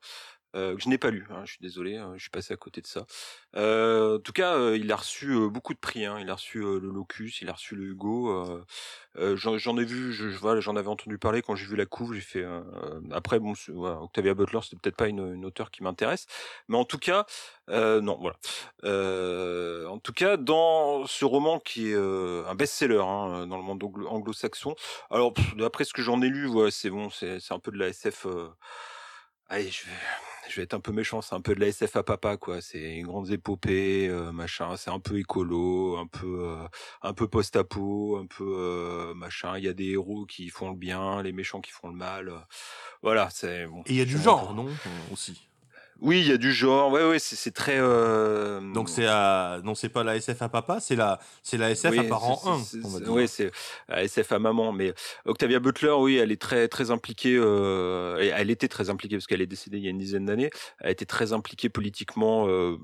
Que 0.54 0.76
je 0.78 0.88
n'ai 0.88 0.98
pas 0.98 1.10
lu, 1.10 1.26
hein, 1.30 1.42
je 1.44 1.52
suis 1.52 1.60
désolé, 1.60 1.96
hein, 1.96 2.12
je 2.14 2.22
suis 2.22 2.30
passé 2.30 2.54
à 2.54 2.56
côté 2.56 2.80
de 2.80 2.86
ça. 2.86 3.06
en 3.54 4.18
tout 4.18 4.32
cas, 4.32 4.72
il 4.72 4.90
a 4.92 4.96
reçu 4.96 5.48
beaucoup 5.50 5.74
de 5.74 5.78
prix. 5.78 6.04
Hein. 6.04 6.18
il 6.20 6.30
a 6.30 6.34
reçu 6.34 6.60
le 6.60 6.78
Locus, 6.78 7.40
il 7.42 7.48
a 7.48 7.52
reçu 7.52 7.74
le 7.76 7.84
Hugo. 7.84 8.64
j'en 9.16 9.78
ai 9.78 9.84
vu, 9.84 10.12
je, 10.12 10.26
voilà, 10.26 10.60
j'en 10.60 10.76
avais 10.76 10.88
entendu 10.88 11.18
parler 11.18 11.42
quand 11.42 11.54
j'ai 11.54 11.66
vu 11.66 11.76
la 11.76 11.86
couve. 11.86 12.14
J'ai 12.14 12.20
fait. 12.20 12.46
après, 13.10 13.38
bon, 13.38 13.54
Octavia 14.02 14.34
Butler, 14.34 14.60
c'était 14.62 14.76
peut-être 14.76 14.96
pas 14.96 15.08
une, 15.08 15.34
une 15.34 15.44
auteure 15.44 15.70
qui 15.70 15.82
m'intéresse, 15.82 16.26
mais 16.68 16.76
en 16.76 16.84
tout 16.84 16.98
cas, 16.98 17.26
non, 17.68 18.18
voilà. 18.20 18.36
en 19.90 19.98
tout 19.98 20.12
cas, 20.12 20.36
dans 20.36 21.06
ce 21.06 21.24
roman 21.24 21.58
qui 21.58 21.90
est 21.90 21.96
un 21.96 22.54
best-seller 22.54 22.96
dans 22.96 23.56
le 23.56 23.62
monde 23.62 23.82
anglo-saxon. 24.08 24.74
Alors, 25.10 25.32
d'après 25.56 25.84
ce 25.84 25.92
que 25.92 26.02
j'en 26.02 26.22
ai 26.22 26.28
lu, 26.28 26.48
c'est 26.70 26.90
bon, 26.90 27.10
c'est 27.10 27.40
un 27.50 27.58
peu 27.58 27.72
de 27.72 27.78
la 27.78 27.88
SF 27.88 28.26
allez, 29.48 29.70
je 29.70 29.84
vais, 29.84 29.92
je 30.48 30.56
vais 30.56 30.62
être 30.62 30.74
un 30.74 30.80
peu 30.80 30.92
méchant, 30.92 31.22
c'est 31.22 31.34
un 31.34 31.40
peu 31.40 31.54
de 31.54 31.60
la 31.60 31.68
SF 31.68 31.96
à 31.96 32.02
papa, 32.02 32.36
quoi. 32.36 32.60
C'est 32.60 32.96
une 32.96 33.06
grande 33.06 33.30
épopée, 33.30 34.08
euh, 34.08 34.32
machin. 34.32 34.76
C'est 34.76 34.90
un 34.90 35.00
peu 35.00 35.18
écolo, 35.18 35.96
un 35.96 36.06
peu, 36.06 36.48
euh, 36.48 36.68
un 37.02 37.12
peu 37.14 37.28
post-apo, 37.28 38.18
un 38.18 38.26
peu 38.26 38.56
euh, 38.58 39.14
machin. 39.14 39.56
Il 39.58 39.64
y 39.64 39.68
a 39.68 39.72
des 39.72 39.90
héros 39.90 40.26
qui 40.26 40.48
font 40.48 40.70
le 40.70 40.76
bien, 40.76 41.22
les 41.22 41.32
méchants 41.32 41.60
qui 41.60 41.70
font 41.70 41.88
le 41.88 41.94
mal. 41.94 42.32
Voilà, 43.02 43.28
c'est 43.30 43.66
bon. 43.66 43.82
Et 43.86 43.92
il 43.92 43.96
y 43.96 44.00
a 44.00 44.04
du 44.04 44.18
genre, 44.18 44.54
non 44.54 44.68
Aussi. 45.12 45.48
Oui, 46.06 46.20
il 46.20 46.28
y 46.28 46.32
a 46.32 46.36
du 46.36 46.52
genre. 46.52 46.92
Ouais, 46.92 47.02
ouais, 47.08 47.18
c'est 47.18 47.50
très. 47.50 47.78
euh, 47.78 48.60
Donc 48.74 48.90
c'est 48.90 49.06
à... 49.06 49.60
non, 49.64 49.74
c'est 49.74 49.88
pas 49.88 50.04
la 50.04 50.16
SF 50.16 50.42
à 50.42 50.48
papa, 50.50 50.78
c'est 50.78 50.96
la, 50.96 51.18
c'est 51.42 51.56
la 51.56 51.70
SF 51.70 51.98
à 51.98 52.04
parent 52.04 52.36
c'est- 52.36 52.48
1. 52.50 52.58
c'est- 52.58 52.76
on 52.84 52.88
va 52.88 52.98
c'est- 52.98 53.04
dire. 53.04 53.12
Oui, 53.14 53.26
c'est 53.26 53.50
euh, 53.90 53.96
SF 54.02 54.32
à 54.32 54.38
maman, 54.38 54.70
mais 54.72 54.92
Octavia 55.24 55.60
Butler, 55.60 55.94
oui, 55.98 56.16
elle 56.16 56.30
est 56.30 56.40
très 56.40 56.68
très 56.68 56.90
impliquée. 56.90 57.36
Euh, 57.38 58.18
elle 58.36 58.50
était 58.50 58.68
très 58.68 58.90
impliquée 58.90 59.16
parce 59.16 59.26
qu'elle 59.26 59.40
est 59.40 59.46
décédée 59.46 59.78
il 59.78 59.84
y 59.84 59.86
a 59.86 59.90
une 59.90 59.98
dizaine 59.98 60.26
d'années. 60.26 60.50
Elle 60.80 60.90
était 60.90 61.06
très 61.06 61.32
impliquée 61.32 61.70
politiquement, 61.70 62.48
euh, 62.48 62.76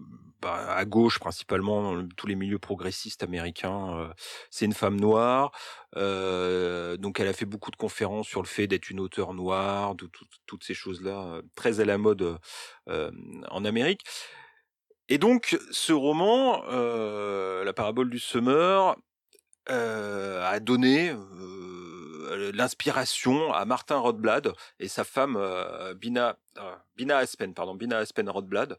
bah, 0.43 0.75
à 0.75 0.85
gauche 0.85 1.19
principalement, 1.19 1.95
dans 1.97 2.09
tous 2.17 2.27
les 2.27 2.35
milieux 2.37 2.59
progressistes 2.59 3.23
américains. 3.23 3.99
euh. 3.99 4.09
c'est 4.51 4.65
une 4.67 4.73
femme 4.75 4.99
noire, 5.01 5.53
euh, 5.97 6.97
donc 6.97 7.21
elle 7.21 7.29
a 7.29 7.33
fait 7.33 7.47
beaucoup 7.47 7.71
de 7.71 7.77
conférences 7.77 8.27
sur 8.29 8.43
le 8.43 8.47
fait 8.49 8.67
d'être 8.67 8.91
une 8.91 9.01
auteure 9.01 9.35
noire, 9.35 9.95
de 9.95 10.07
tout- 10.07 10.25
toutes 10.47 10.65
ces 10.65 10.75
choses-là, 10.75 11.23
euh, 11.37 11.43
très 11.55 11.81
à 11.81 11.85
la 11.85 11.99
mode 11.99 12.39
en 12.87 13.65
Amérique. 13.65 14.03
Et 15.09 15.19
donc, 15.19 15.59
ce 15.71 15.93
roman, 15.93 16.63
La 17.65 17.73
parabole 17.73 18.11
du 18.11 18.19
semeur, 18.19 18.97
a 19.67 20.61
donné 20.61 21.15
l'inspiration 22.53 23.53
à 23.53 23.65
Martin 23.65 23.99
Rodblad 23.99 24.53
et 24.79 24.89
sa 24.89 25.05
femme 25.05 25.37
euh, 25.37 25.95
Bina, 25.95 26.37
euh, 26.59 26.75
Bina 26.97 27.19
Aspen, 27.19 27.55
pardon, 27.55 27.75
Bina 27.75 27.99
Aspen 27.99 28.29
Rodblad, 28.29 28.77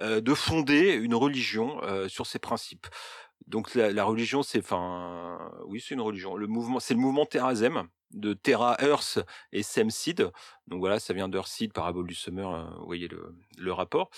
euh, 0.00 0.20
de 0.20 0.34
fonder 0.34 0.92
une 0.92 1.14
religion 1.14 1.82
euh, 1.82 2.08
sur 2.08 2.26
ces 2.26 2.38
principes. 2.38 2.86
Donc 3.46 3.74
la, 3.74 4.04
religion, 4.04 4.42
c'est, 4.42 4.60
enfin, 4.60 5.38
oui, 5.66 5.82
c'est 5.86 5.94
une 5.94 6.00
religion. 6.00 6.34
Le 6.34 6.46
mouvement, 6.46 6.80
c'est 6.80 6.94
le 6.94 7.00
mouvement 7.00 7.26
Terrazem 7.26 7.88
de 8.14 8.32
Terra 8.32 8.76
Earth 8.80 9.18
et 9.52 9.62
Semseed. 9.62 10.30
Donc 10.66 10.80
voilà, 10.80 10.98
ça 10.98 11.12
vient 11.12 11.28
d'Earthseed, 11.28 11.72
parabole 11.72 12.06
du 12.06 12.16
euh, 12.28 12.64
vous 12.78 12.86
voyez 12.86 13.08
le, 13.08 13.34
le 13.58 13.72
rapport. 13.72 14.10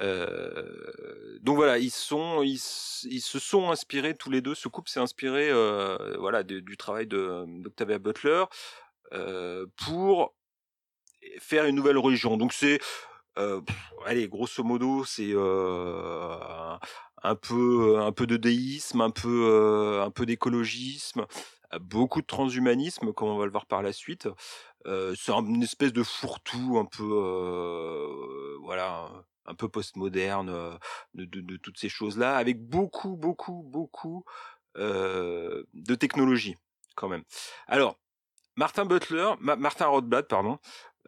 Euh, 0.00 1.38
donc 1.42 1.56
voilà, 1.56 1.78
ils 1.78 1.90
se 1.90 3.38
sont 3.38 3.70
inspirés 3.70 4.16
tous 4.16 4.30
les 4.30 4.40
deux. 4.40 4.54
Ce 4.54 4.68
couple 4.68 4.90
s'est 4.90 5.00
inspiré, 5.00 5.50
euh, 5.50 6.16
voilà, 6.18 6.42
du 6.42 6.76
travail 6.76 7.06
d'Octavia 7.06 7.98
Butler 7.98 8.44
euh, 9.12 9.66
pour 9.76 10.34
faire 11.38 11.66
une 11.66 11.76
nouvelle 11.76 11.98
religion. 11.98 12.36
Donc 12.36 12.52
c'est, 12.52 12.80
allez, 14.06 14.28
grosso 14.28 14.62
modo, 14.64 15.04
c'est 15.04 15.32
un 17.22 17.34
peu, 17.34 17.98
un 17.98 18.12
peu 18.12 18.26
de 18.26 18.36
déisme, 18.36 19.00
un 19.02 19.10
peu, 19.10 20.00
un 20.02 20.10
peu 20.10 20.24
d'écologisme, 20.26 21.26
beaucoup 21.80 22.20
de 22.22 22.26
transhumanisme, 22.26 23.12
comme 23.12 23.28
on 23.28 23.38
va 23.38 23.44
le 23.44 23.50
voir 23.50 23.66
par 23.66 23.82
la 23.82 23.92
suite. 23.92 24.28
C'est 24.86 25.32
un- 25.32 25.44
une 25.44 25.62
espèce 25.62 25.92
de 25.92 26.02
fourre-tout, 26.02 26.78
un 26.78 26.86
peu, 26.86 28.56
voilà, 28.62 29.10
un 29.50 29.54
peu 29.54 29.68
postmoderne 29.68 30.48
euh, 30.48 30.76
de, 31.14 31.24
de, 31.24 31.56
toutes 31.56 31.78
ces 31.78 31.88
choses-là, 31.88 32.36
avec 32.36 32.62
beaucoup, 32.62 33.16
beaucoup, 33.16 33.62
beaucoup 33.64 34.24
euh, 34.76 35.64
de 35.74 35.94
technologie, 35.94 36.56
quand 36.96 37.08
même. 37.08 37.24
Alors, 37.66 37.98
Martin 38.56 38.84
Butler, 38.84 39.32
Ma- 39.40 39.56
Martin 39.56 39.86
Rothblatt, 39.86 40.28
pardon, 40.28 40.58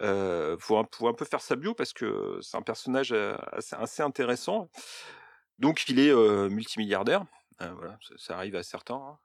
euh, 0.01 0.57
faut, 0.59 0.77
un, 0.79 0.85
peu 1.15 1.25
faire 1.25 1.41
sa 1.41 1.57
bio 1.57 1.75
parce 1.75 1.93
que 1.93 2.39
c'est 2.41 2.57
un 2.57 2.63
personnage 2.63 3.13
assez, 3.13 4.03
intéressant. 4.03 4.71
Donc, 5.59 5.89
il 5.89 6.01
est 6.01 6.15
multimilliardaire, 6.49 7.25
hein, 7.61 7.75
voilà, 7.77 7.99
ça, 8.03 8.15
ça 8.17 8.37
arrive 8.37 8.57
à 8.57 8.63
certains. 8.63 8.97
hein. 8.97 9.19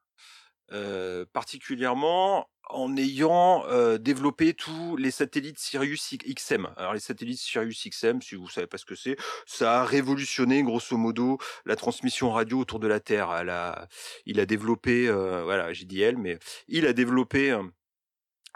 Particulièrement 1.34 2.50
en 2.70 2.98
ayant 2.98 3.64
euh, 3.68 3.98
développé 3.98 4.54
tous 4.54 4.98
les 4.98 5.12
satellites 5.12 5.60
Sirius 5.60 6.14
XM. 6.16 6.68
Alors 6.76 6.94
les 6.94 7.00
satellites 7.00 7.40
Sirius 7.40 7.88
XM, 7.88 8.22
si 8.22 8.36
vous 8.36 8.50
savez 8.50 8.68
pas 8.68 8.78
ce 8.78 8.86
que 8.86 8.96
c'est, 8.96 9.16
ça 9.46 9.82
a 9.82 9.86
révolutionné 9.86 10.64
grosso 10.64 10.98
modo 10.98 11.38
la 11.66 11.76
transmission 11.76 12.32
radio 12.32 12.60
autour 12.60 12.80
de 12.80 12.88
la 12.88 13.00
Terre. 13.00 13.34
Elle 13.40 13.50
a- 13.50 13.88
il 14.26 14.40
a 14.40 14.46
développé, 14.46 15.08
euh, 15.08 15.44
voilà, 15.44 15.72
j'ai 15.74 15.86
dit 15.86 16.02
elle, 16.02 16.18
mais 16.18 16.38
il 16.68 16.86
a 16.86 16.94
développé 16.94 17.58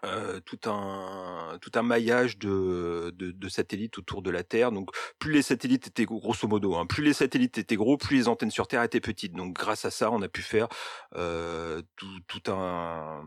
euh, 0.05 0.39
tout 0.41 0.59
un 0.65 1.57
tout 1.61 1.71
un 1.75 1.81
maillage 1.83 2.37
de, 2.37 3.11
de, 3.15 3.31
de 3.31 3.49
satellites 3.49 3.97
autour 3.97 4.21
de 4.21 4.31
la 4.31 4.43
Terre. 4.43 4.71
Donc 4.71 4.89
plus 5.19 5.31
les 5.31 5.41
satellites 5.41 5.87
étaient 5.87 6.05
gros- 6.05 6.19
grosso 6.19 6.47
modo, 6.47 6.75
hein, 6.75 6.85
plus 6.85 7.03
les 7.03 7.13
satellites 7.13 7.57
étaient 7.57 7.75
gros, 7.75 7.97
plus 7.97 8.17
les 8.17 8.27
antennes 8.27 8.51
sur 8.51 8.67
Terre 8.67 8.83
étaient 8.83 9.01
petites. 9.01 9.33
Donc 9.33 9.53
grâce 9.55 9.85
à 9.85 9.91
ça, 9.91 10.11
on 10.11 10.21
a 10.21 10.27
pu 10.27 10.41
faire 10.41 10.67
euh, 11.15 11.81
tout, 11.95 12.19
tout 12.27 12.51
un 12.51 13.23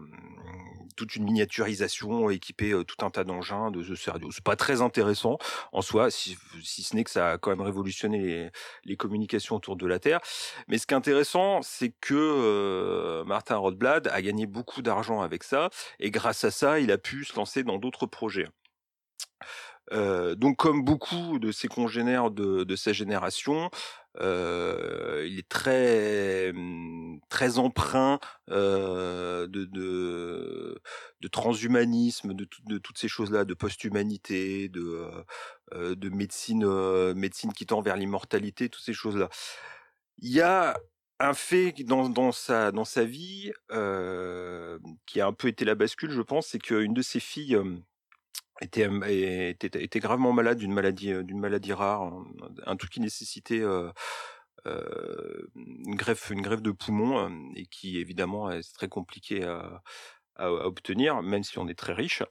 toute 0.97 1.17
une 1.17 1.25
miniaturisation, 1.25 2.31
équiper 2.31 2.71
euh, 2.71 2.85
tout 2.85 3.05
un 3.05 3.11
tas 3.11 3.25
d'engins 3.25 3.73
de 3.73 3.83
ce 3.83 4.11
radio. 4.11 4.31
C'est 4.31 4.45
pas 4.45 4.55
très 4.55 4.81
intéressant 4.81 5.39
en 5.73 5.83
soi, 5.83 6.11
si, 6.11 6.39
si 6.63 6.85
ce 6.85 6.95
n'est 6.95 7.03
que 7.03 7.11
ça 7.11 7.33
a 7.33 7.39
quand 7.39 7.51
même 7.51 7.63
révolutionné 7.63 8.19
les, 8.19 8.51
les 8.85 8.97
communications 8.97 9.57
autour 9.57 9.77
de 9.77 9.87
la 9.89 9.99
Terre. 9.99 10.21
Mais 10.69 10.79
ce 10.79 10.87
qui 10.87 10.95
est 10.95 10.97
intéressant, 10.97 11.63
c'est 11.63 11.93
que 12.01 12.15
euh, 12.15 13.25
Martin 13.25 13.57
Rothblad 13.57 14.07
a 14.07 14.23
gagné 14.23 14.47
beaucoup 14.47 14.83
d'argent 14.83 15.21
avec 15.21 15.43
ça, 15.43 15.69
et 15.99 16.13
grâce 16.13 16.45
à 16.45 16.53
ça, 16.53 16.64
il 16.79 16.91
a 16.93 16.99
pu 16.99 17.25
se 17.25 17.37
lancer 17.37 17.63
dans 17.63 17.79
d'autres 17.79 18.07
projets. 18.07 18.49
Donc, 19.93 20.57
comme 20.57 20.83
beaucoup 20.83 21.39
de 21.39 21.53
ses 21.53 21.69
congénères 21.69 22.31
de, 22.31 22.75
sa 22.77 22.93
génération, 22.93 23.71
il 24.21 25.39
est 25.39 25.49
très 25.49 26.51
hum, 26.51 27.21
très 27.29 27.59
empreint 27.59 28.19
de, 28.49 29.49
transhumanisme, 31.31 32.33
de, 32.35 32.45
tout- 32.45 32.63
de 32.67 32.79
toutes 32.79 32.99
ces 32.99 33.09
choses-là, 33.09 33.45
de 33.45 33.55
post-humanité, 33.55 34.69
de 34.69 35.07
de 35.75 36.09
médecine 36.09 36.65
médecine 37.15 37.53
qui 37.53 37.67
tend 37.67 37.83
vers 37.83 37.97
l'immortalité, 37.97 38.69
toutes 38.71 38.85
ces 38.85 38.95
choses-là. 38.95 39.29
Il 40.19 40.31
y 40.33 40.41
a 40.41 40.77
un 41.21 41.35
fait 41.35 41.73
dans, 41.85 42.33
sa 42.33 42.73
dans 42.73 42.85
sa 42.85 43.05
vie 43.05 43.53
euh, 43.71 44.79
qui 45.07 45.21
a 45.21 45.27
un 45.27 45.33
peu 45.33 45.49
été 45.49 45.65
la 45.65 45.75
bascule, 45.75 46.11
je 46.11 46.23
pense, 46.23 46.49
c'est 46.49 46.59
qu'une 46.59 46.95
de 46.95 47.03
ses 47.03 47.21
filles 47.21 47.59
était, 48.61 48.89
était, 49.51 50.01
gravement 50.01 50.33
malade 50.33 50.59
d'une 50.59 50.73
maladie, 50.73 51.13
maladie 51.13 51.73
rare, 51.73 52.13
un, 52.67 52.77
truc 52.77 52.91
qui 52.93 53.01
nécessitait 53.01 53.63
une 54.65 55.95
greffe, 55.97 56.31
une 56.31 56.43
greffe 56.43 56.63
de 56.63 56.73
poumon 56.73 57.53
et 57.55 57.67
qui 57.67 57.99
évidemment 57.99 58.51
est 58.51 58.75
très 58.75 58.89
compliqué 58.89 59.45
à, 59.45 59.83
à, 60.37 60.51
obtenir, 60.51 61.23
même 61.23 61.45
si 61.45 61.59
on 61.59 61.69
est 61.69 61.79
très 61.79 61.93
riche. 61.93 62.23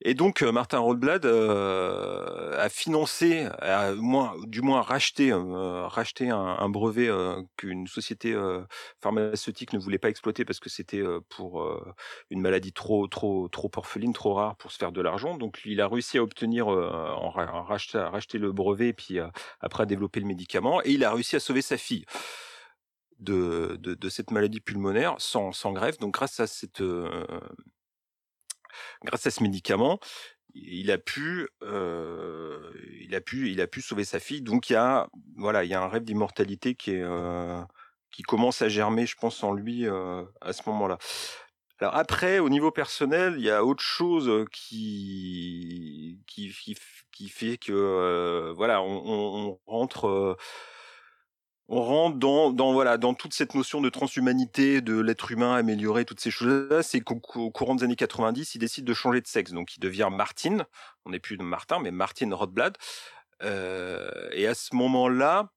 Et 0.00 0.14
donc 0.14 0.42
euh, 0.42 0.52
Martin 0.52 0.78
Rothblad 0.78 1.26
euh, 1.26 2.56
a 2.56 2.68
financé, 2.68 3.48
a 3.60 3.94
moins, 3.94 4.34
du 4.46 4.62
moins 4.62 4.80
racheté, 4.80 5.32
euh, 5.32 5.88
racheté 5.88 6.30
un, 6.30 6.68
brevet 6.68 7.08
euh, 7.08 7.42
qu'une 7.56 7.88
société 7.88 8.36
pharmaceutique 9.00 9.72
ne 9.72 9.78
voulait 9.78 9.98
pas 9.98 10.08
exploiter 10.08 10.44
parce 10.44 10.60
que 10.60 10.70
c'était 10.70 11.02
pour 11.28 11.66
une 12.30 12.40
maladie 12.40 12.72
trop 12.72 13.08
trop 13.08 13.48
trop 13.48 13.70
orpheline, 13.74 14.12
trop 14.12 14.34
rare 14.34 14.56
pour 14.56 14.70
se 14.70 14.78
faire 14.78 14.92
de 14.92 15.00
l'argent. 15.00 15.36
Donc 15.36 15.60
il 15.64 15.80
a 15.80 15.88
réussi 15.88 16.18
à 16.18 16.22
obtenir, 16.22 16.68
en, 16.68 17.30
ra- 17.30 17.52
en 17.52 17.64
racheter, 17.64 17.98
à 17.98 18.08
racheter 18.08 18.38
le 18.38 18.52
brevet, 18.52 18.88
et 18.88 18.92
puis 18.92 19.18
après 19.60 19.82
à 19.82 19.86
développer 19.86 20.20
le 20.20 20.26
médicament, 20.26 20.80
et 20.84 20.92
il 20.92 21.04
a 21.04 21.12
réussi 21.12 21.34
à 21.34 21.40
sauver 21.40 21.62
sa 21.62 21.76
fille 21.76 22.04
de, 23.18 24.08
cette 24.08 24.30
maladie 24.30 24.60
pulmonaire 24.60 25.14
sans, 25.18 25.52
sans 25.52 25.72
greffe. 25.72 25.98
Donc 25.98 26.14
grâce 26.14 26.40
à 26.40 26.46
cette 26.46 26.80
euh, 26.80 27.24
grâce 29.04 29.26
à 29.26 29.30
ce 29.30 29.42
médicament, 29.42 29.98
il 30.54 30.90
a 30.90 30.98
pu 30.98 31.48
euh, 31.62 32.72
il 33.00 33.14
a 33.14 33.20
pu 33.20 33.50
il 33.50 33.60
a 33.60 33.66
pu 33.66 33.82
sauver 33.82 34.04
sa 34.04 34.20
fille. 34.20 34.42
Donc 34.42 34.70
il 34.70 34.74
y 34.74 34.76
a 34.76 35.08
voilà 35.36 35.64
il 35.64 35.70
y 35.70 35.74
a 35.74 35.82
un 35.82 35.88
rêve 35.88 36.04
d'immortalité 36.04 36.74
qui 36.74 36.92
est 36.92 37.02
euh, 37.02 37.62
qui 38.10 38.22
commence 38.22 38.62
à 38.62 38.68
germer, 38.68 39.06
je 39.06 39.16
pense, 39.16 39.42
en 39.42 39.52
lui 39.52 39.86
à 39.86 40.52
ce 40.52 40.62
moment-là. 40.66 40.98
Alors 41.80 41.94
après, 41.94 42.40
au 42.40 42.48
niveau 42.48 42.72
personnel, 42.72 43.34
il 43.36 43.44
y 43.44 43.50
a 43.50 43.64
autre 43.64 43.82
chose 43.82 44.46
qui 44.50 46.20
qui 46.26 47.28
fait 47.28 47.58
que 47.58 48.52
voilà, 48.56 48.82
on, 48.82 49.58
rentre 49.66 50.36
on 51.68 51.82
rentre 51.82 52.16
dans, 52.16 52.50
dans 52.50 52.72
voilà 52.72 52.96
dans 52.96 53.12
toute 53.12 53.34
cette 53.34 53.54
notion 53.54 53.80
de 53.82 53.90
transhumanité, 53.90 54.80
de 54.80 54.98
l'être 54.98 55.30
humain 55.30 55.54
amélioré, 55.54 56.06
toutes 56.06 56.20
ces 56.20 56.30
choses-là. 56.30 56.82
C'est 56.82 57.00
qu'au 57.00 57.20
courant 57.20 57.74
des 57.74 57.84
années 57.84 57.96
90, 57.96 58.54
il 58.54 58.58
décide 58.58 58.84
de 58.84 58.94
changer 58.94 59.20
de 59.20 59.26
sexe, 59.26 59.52
donc 59.52 59.76
il 59.76 59.80
devient 59.80 60.08
Martin. 60.10 60.66
On 61.04 61.10
n'est 61.10 61.20
plus 61.20 61.36
de 61.36 61.42
Martin, 61.42 61.78
mais 61.80 61.90
Martin 61.90 62.34
Rothblad. 62.34 62.78
Euh, 63.42 64.28
et 64.32 64.46
à 64.46 64.54
ce 64.54 64.74
moment-là, 64.74 65.52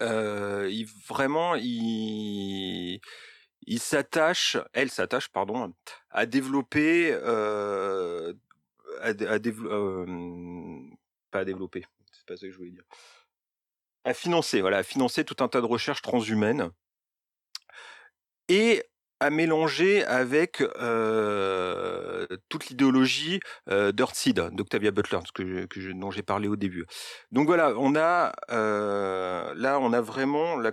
euh, 0.00 0.68
il 0.70 0.86
vraiment 1.08 1.54
il 1.54 3.00
s'attache, 3.78 4.56
elle 4.72 4.90
s'attache, 4.90 5.28
pardon, 5.28 5.72
à 6.10 6.26
développer, 6.26 7.12
euh, 7.12 8.32
à, 9.00 9.14
pas 11.30 11.38
à 11.38 11.44
développer, 11.44 11.84
c'est 12.10 12.26
pas 12.26 12.36
ça 12.36 12.46
que 12.46 12.52
je 12.52 12.58
voulais 12.58 12.70
dire. 12.70 12.84
À 14.04 14.14
financer, 14.14 14.60
voilà, 14.60 14.78
à 14.78 14.82
financer 14.82 15.24
tout 15.24 15.36
un 15.44 15.48
tas 15.48 15.60
de 15.60 15.66
recherches 15.66 16.02
transhumaines 16.02 16.70
et 18.48 18.82
à 19.20 19.30
mélanger 19.30 20.04
avec 20.04 20.58
toute 22.48 22.68
l'idéologie 22.68 23.38
euh, 23.70 23.92
d'Octavia 23.92 24.90
Butler, 24.90 25.20
dont 25.94 26.10
j'ai 26.10 26.22
parlé 26.24 26.48
au 26.48 26.56
début. 26.56 26.84
Donc 27.30 27.46
voilà, 27.46 27.72
on 27.76 27.94
a 27.94 28.32
là, 28.48 29.78
on 29.78 29.92
a 29.92 30.00
vraiment 30.00 30.56
la, 30.56 30.72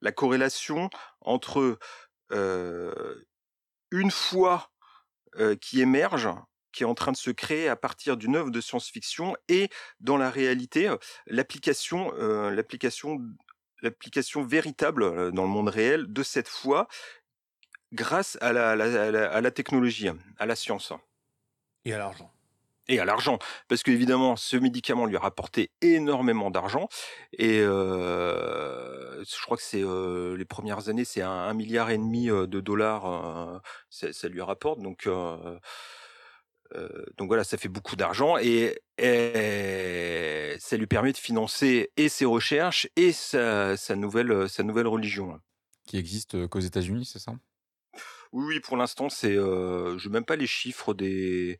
la 0.00 0.12
corrélation 0.12 0.88
entre 1.20 1.78
une 3.90 4.10
foi 4.12 4.70
qui 5.60 5.80
émerge, 5.80 6.28
qui 6.72 6.82
est 6.82 6.86
en 6.86 6.94
train 6.94 7.12
de 7.12 7.16
se 7.16 7.30
créer 7.30 7.68
à 7.68 7.76
partir 7.76 8.16
d'une 8.16 8.36
œuvre 8.36 8.50
de 8.50 8.60
science-fiction, 8.60 9.36
et 9.48 9.68
dans 10.00 10.16
la 10.16 10.30
réalité, 10.30 10.90
l'application, 11.26 12.12
euh, 12.18 12.50
l'application, 12.50 13.18
l'application 13.82 14.42
véritable 14.44 15.32
dans 15.32 15.42
le 15.42 15.48
monde 15.48 15.68
réel 15.68 16.12
de 16.12 16.22
cette 16.22 16.48
foi, 16.48 16.86
grâce 17.92 18.38
à 18.40 18.52
la, 18.52 18.70
à 18.70 18.76
la- 18.76 19.02
à 19.04 19.10
la- 19.10 19.32
à 19.32 19.40
la 19.40 19.50
technologie, 19.50 20.08
à 20.38 20.46
la 20.46 20.54
science. 20.56 20.92
Et 21.84 21.92
à 21.92 21.98
l'argent. 21.98 22.30
et 22.88 22.98
à 22.98 23.04
l'argent, 23.04 23.38
parce 23.68 23.84
qu'évidemment, 23.84 24.34
ce 24.34 24.56
médicament 24.56 25.06
lui 25.06 25.16
a 25.16 25.20
rapporté 25.20 25.70
énormément 25.80 26.50
d'argent, 26.50 26.88
et 27.32 27.60
euh, 27.60 29.22
je 29.24 29.42
crois 29.42 29.56
que 29.56 29.62
c'est 29.62 29.84
euh, 29.84 30.36
les 30.36 30.44
premières 30.44 30.88
années, 30.88 31.04
c'est 31.04 31.22
un, 31.22 31.30
un 31.30 31.54
milliard 31.54 31.90
et 31.90 31.98
demi 31.98 32.26
de 32.26 32.60
dollars, 32.60 33.06
euh, 33.06 33.58
ça, 33.90 34.12
ça 34.12 34.28
lui 34.28 34.42
rapporte, 34.42 34.80
donc 34.80 35.06
donc 37.16 37.28
voilà, 37.28 37.44
ça 37.44 37.56
fait 37.56 37.68
beaucoup 37.68 37.96
d'argent, 37.96 38.36
et, 38.38 38.80
et 38.98 40.56
ça 40.58 40.76
lui 40.76 40.86
permet 40.86 41.12
de 41.12 41.18
financer 41.18 41.90
et 41.96 42.08
ses 42.08 42.24
recherches 42.24 42.88
et 42.96 43.12
sa, 43.12 43.76
sa 43.76 43.96
nouvelle 43.96 44.48
sa 44.48 44.62
nouvelle 44.62 44.86
religion. 44.86 45.40
Qui 45.86 45.96
existe 45.96 46.36
euh, 46.36 46.46
qu'aux 46.46 46.60
États-Unis, 46.60 47.04
c'est 47.04 47.18
ça? 47.18 47.32
Oui, 48.32 48.44
oui, 48.46 48.60
pour 48.60 48.76
l'instant, 48.76 49.08
c'est, 49.08 49.36
euh, 49.36 49.98
je 49.98 50.08
n'ai 50.08 50.12
même 50.12 50.24
pas 50.24 50.36
les 50.36 50.46
chiffres 50.46 50.94
des, 50.94 51.58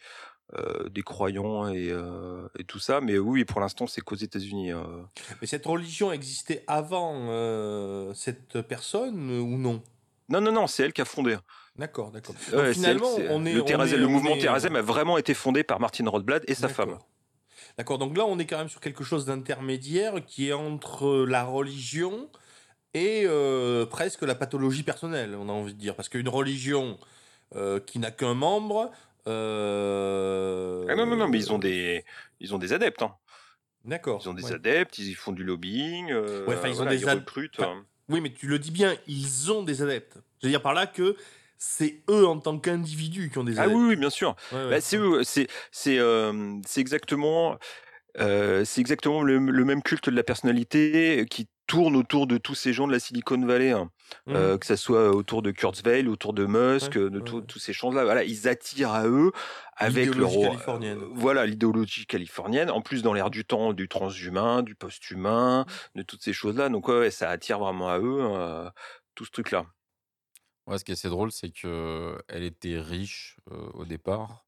euh, 0.54 0.88
des 0.88 1.02
croyants 1.02 1.68
et, 1.68 1.90
euh, 1.90 2.46
et 2.56 2.62
tout 2.62 2.78
ça, 2.78 3.00
mais 3.00 3.18
oui, 3.18 3.44
pour 3.44 3.60
l'instant, 3.60 3.88
c'est 3.88 4.02
qu'aux 4.02 4.14
États-Unis. 4.14 4.72
euh. 4.72 5.02
Mais 5.40 5.48
cette 5.48 5.66
religion 5.66 6.12
existait 6.12 6.62
avant 6.68 7.26
euh, 7.30 8.14
cette 8.14 8.60
personne 8.62 9.30
euh, 9.30 9.40
ou 9.40 9.58
non? 9.58 9.82
Non, 10.28 10.40
non, 10.40 10.52
non, 10.52 10.68
c'est 10.68 10.84
elle 10.84 10.92
qui 10.92 11.00
a 11.00 11.04
fondé. 11.04 11.36
D'accord, 11.80 12.10
d'accord. 12.10 12.34
Ouais, 12.52 12.74
finalement, 12.74 13.08
on 13.30 13.44
est. 13.46 13.54
le, 13.54 13.62
on 13.62 13.84
est- 13.84 13.96
le 13.96 14.06
mouvement 14.06 14.36
Thérèse 14.36 14.66
a 14.66 14.82
vraiment 14.82 15.16
été 15.18 15.32
fondé 15.34 15.64
par 15.64 15.80
Martin 15.80 16.06
Rothblatt 16.08 16.44
et 16.48 16.54
sa 16.54 16.68
femme. 16.68 16.98
D'accord. 17.78 17.96
Donc 17.98 18.16
là 18.18 18.26
on 18.26 18.38
est 18.38 18.44
quand 18.46 18.58
même 18.58 18.68
sur 18.68 18.80
quelque 18.80 19.02
chose 19.04 19.24
d'intermédiaire 19.24 20.16
qui 20.26 20.48
est 20.48 20.52
entre 20.52 21.24
la 21.26 21.44
religion 21.44 22.28
et 22.92 23.22
euh, 23.24 23.86
presque 23.86 24.22
la 24.22 24.34
pathologie 24.34 24.82
personnelle, 24.82 25.34
on 25.36 25.48
a 25.48 25.52
envie 25.52 25.72
de 25.72 25.78
dire. 25.78 25.94
Parce 25.94 26.08
qu'une 26.10 26.28
religion 26.28 26.98
euh, 27.56 27.80
qui 27.80 27.98
n'a 27.98 28.10
qu'un 28.10 28.34
membre. 28.34 28.90
euh, 29.26 30.84
Ah 30.88 30.94
non, 30.96 31.06
non, 31.06 31.16
non, 31.16 31.28
mais 31.28 31.38
ils 31.38 31.52
ont 31.52 31.58
des, 31.58 32.04
ils 32.40 32.54
ont 32.54 32.58
des 32.58 32.72
adeptes. 32.72 33.02
hein. 33.02 33.14
D'accord. 33.84 34.20
Ils 34.24 34.28
ont 34.28 34.34
des 34.34 34.44
ouais. 34.44 34.52
adeptes, 34.52 34.98
ils 34.98 35.14
font 35.14 35.32
du 35.32 35.44
lobbying. 35.44 36.12
Ouais, 36.12 36.56
ils 36.64 36.70
ont 36.72 36.74
voilà, 36.74 36.90
des 36.90 37.00
ils 37.00 37.08
recrutent. 37.08 37.60
euh. 37.60 37.80
Oui, 38.08 38.20
mais 38.20 38.32
tu 38.32 38.46
le 38.48 38.58
dis 38.58 38.72
bien, 38.72 38.94
ils 39.06 39.50
ont 39.52 39.62
des 39.62 39.80
adeptes. 39.82 40.18
Je 40.42 40.46
veux 40.46 40.50
dire 40.50 40.60
par 40.62 40.74
là 40.74 40.86
que 40.86 41.16
c'est 41.60 42.02
eux 42.10 42.26
en 42.26 42.40
tant 42.40 42.58
qu'individus 42.58 43.30
qui 43.30 43.38
ont 43.38 43.44
des 43.44 43.58
Ah 43.58 43.62
adeptes. 43.62 43.68
oui, 43.68 43.88
oui, 43.90 43.96
bien 43.96 44.10
sûr. 44.10 44.36
Ouais, 44.52 44.64
ouais. 44.66 44.68
Bah, 44.70 44.80
c'est 44.80 44.96
eux, 44.96 45.22
c'est 45.24 45.46
c'est 45.72 45.98
euh, 45.98 46.58
c'est 46.66 46.80
exactement 46.80 47.58
euh, 48.20 48.64
c'est 48.64 48.80
exactement 48.82 49.22
le, 49.22 49.38
le 49.38 49.64
même 49.66 49.82
culte 49.82 50.10
de 50.10 50.16
la 50.16 50.24
personnalité 50.24 51.26
qui 51.30 51.48
tourne 51.68 51.96
autour 51.96 52.26
de 52.28 52.38
tous 52.38 52.54
ces 52.56 52.72
gens 52.74 52.86
de 52.88 52.92
la 52.92 53.00
Silicon 53.00 53.44
Valley, 53.46 53.72
hein. 53.72 53.90
Mhm. 54.26 54.34
Euh, 54.36 54.58
que 54.58 54.66
ça 54.66 54.76
soit 54.76 55.10
autour 55.12 55.42
de 55.42 55.50
Kurzweil, 55.52 56.08
autour 56.08 56.34
de 56.34 56.46
Musk, 56.46 56.96
Ouais, 56.96 56.98
de 56.98 57.20
tout- 57.20 57.42
tous 57.42 57.58
ces 57.60 57.72
gens-là. 57.74 58.04
Voilà, 58.04 58.24
ils 58.24 58.48
attirent 58.48 58.92
à 58.92 59.06
eux 59.08 59.32
avec 59.76 60.16
leur 60.18 60.30
L'idéologie 60.30 60.40
californienne. 60.40 61.02
euh, 61.02 61.08
voilà 61.14 61.46
l'idéologie 61.46 62.06
californienne. 62.06 62.70
En 62.70 62.82
plus, 62.82 63.02
dans 63.02 63.14
l'air 63.14 63.30
du 63.30 63.44
temps, 63.44 63.72
du 63.74 63.88
transhumain, 63.88 64.62
du 64.62 64.74
post-humain, 64.76 65.66
de 65.96 66.02
toutes 66.02 66.22
ces 66.22 66.32
choses-là. 66.34 66.68
Donc 66.70 66.88
ouais, 66.88 67.10
ça 67.10 67.30
attire 67.30 67.58
vraiment 67.60 67.88
à 67.90 67.98
eux 68.00 68.18
euh, 68.20 68.70
tout 69.14 69.24
ce 69.24 69.30
truc-là. 69.32 69.66
Ouais, 70.70 70.78
ce 70.78 70.84
qui 70.84 70.92
est 70.92 70.94
assez 70.94 71.08
drôle, 71.10 71.32
c'est 71.32 71.50
que 71.50 72.18
elle 72.28 72.44
était 72.44 72.80
riche 72.80 73.36
euh, 73.50 73.68
au 73.74 73.84
départ. 73.84 74.46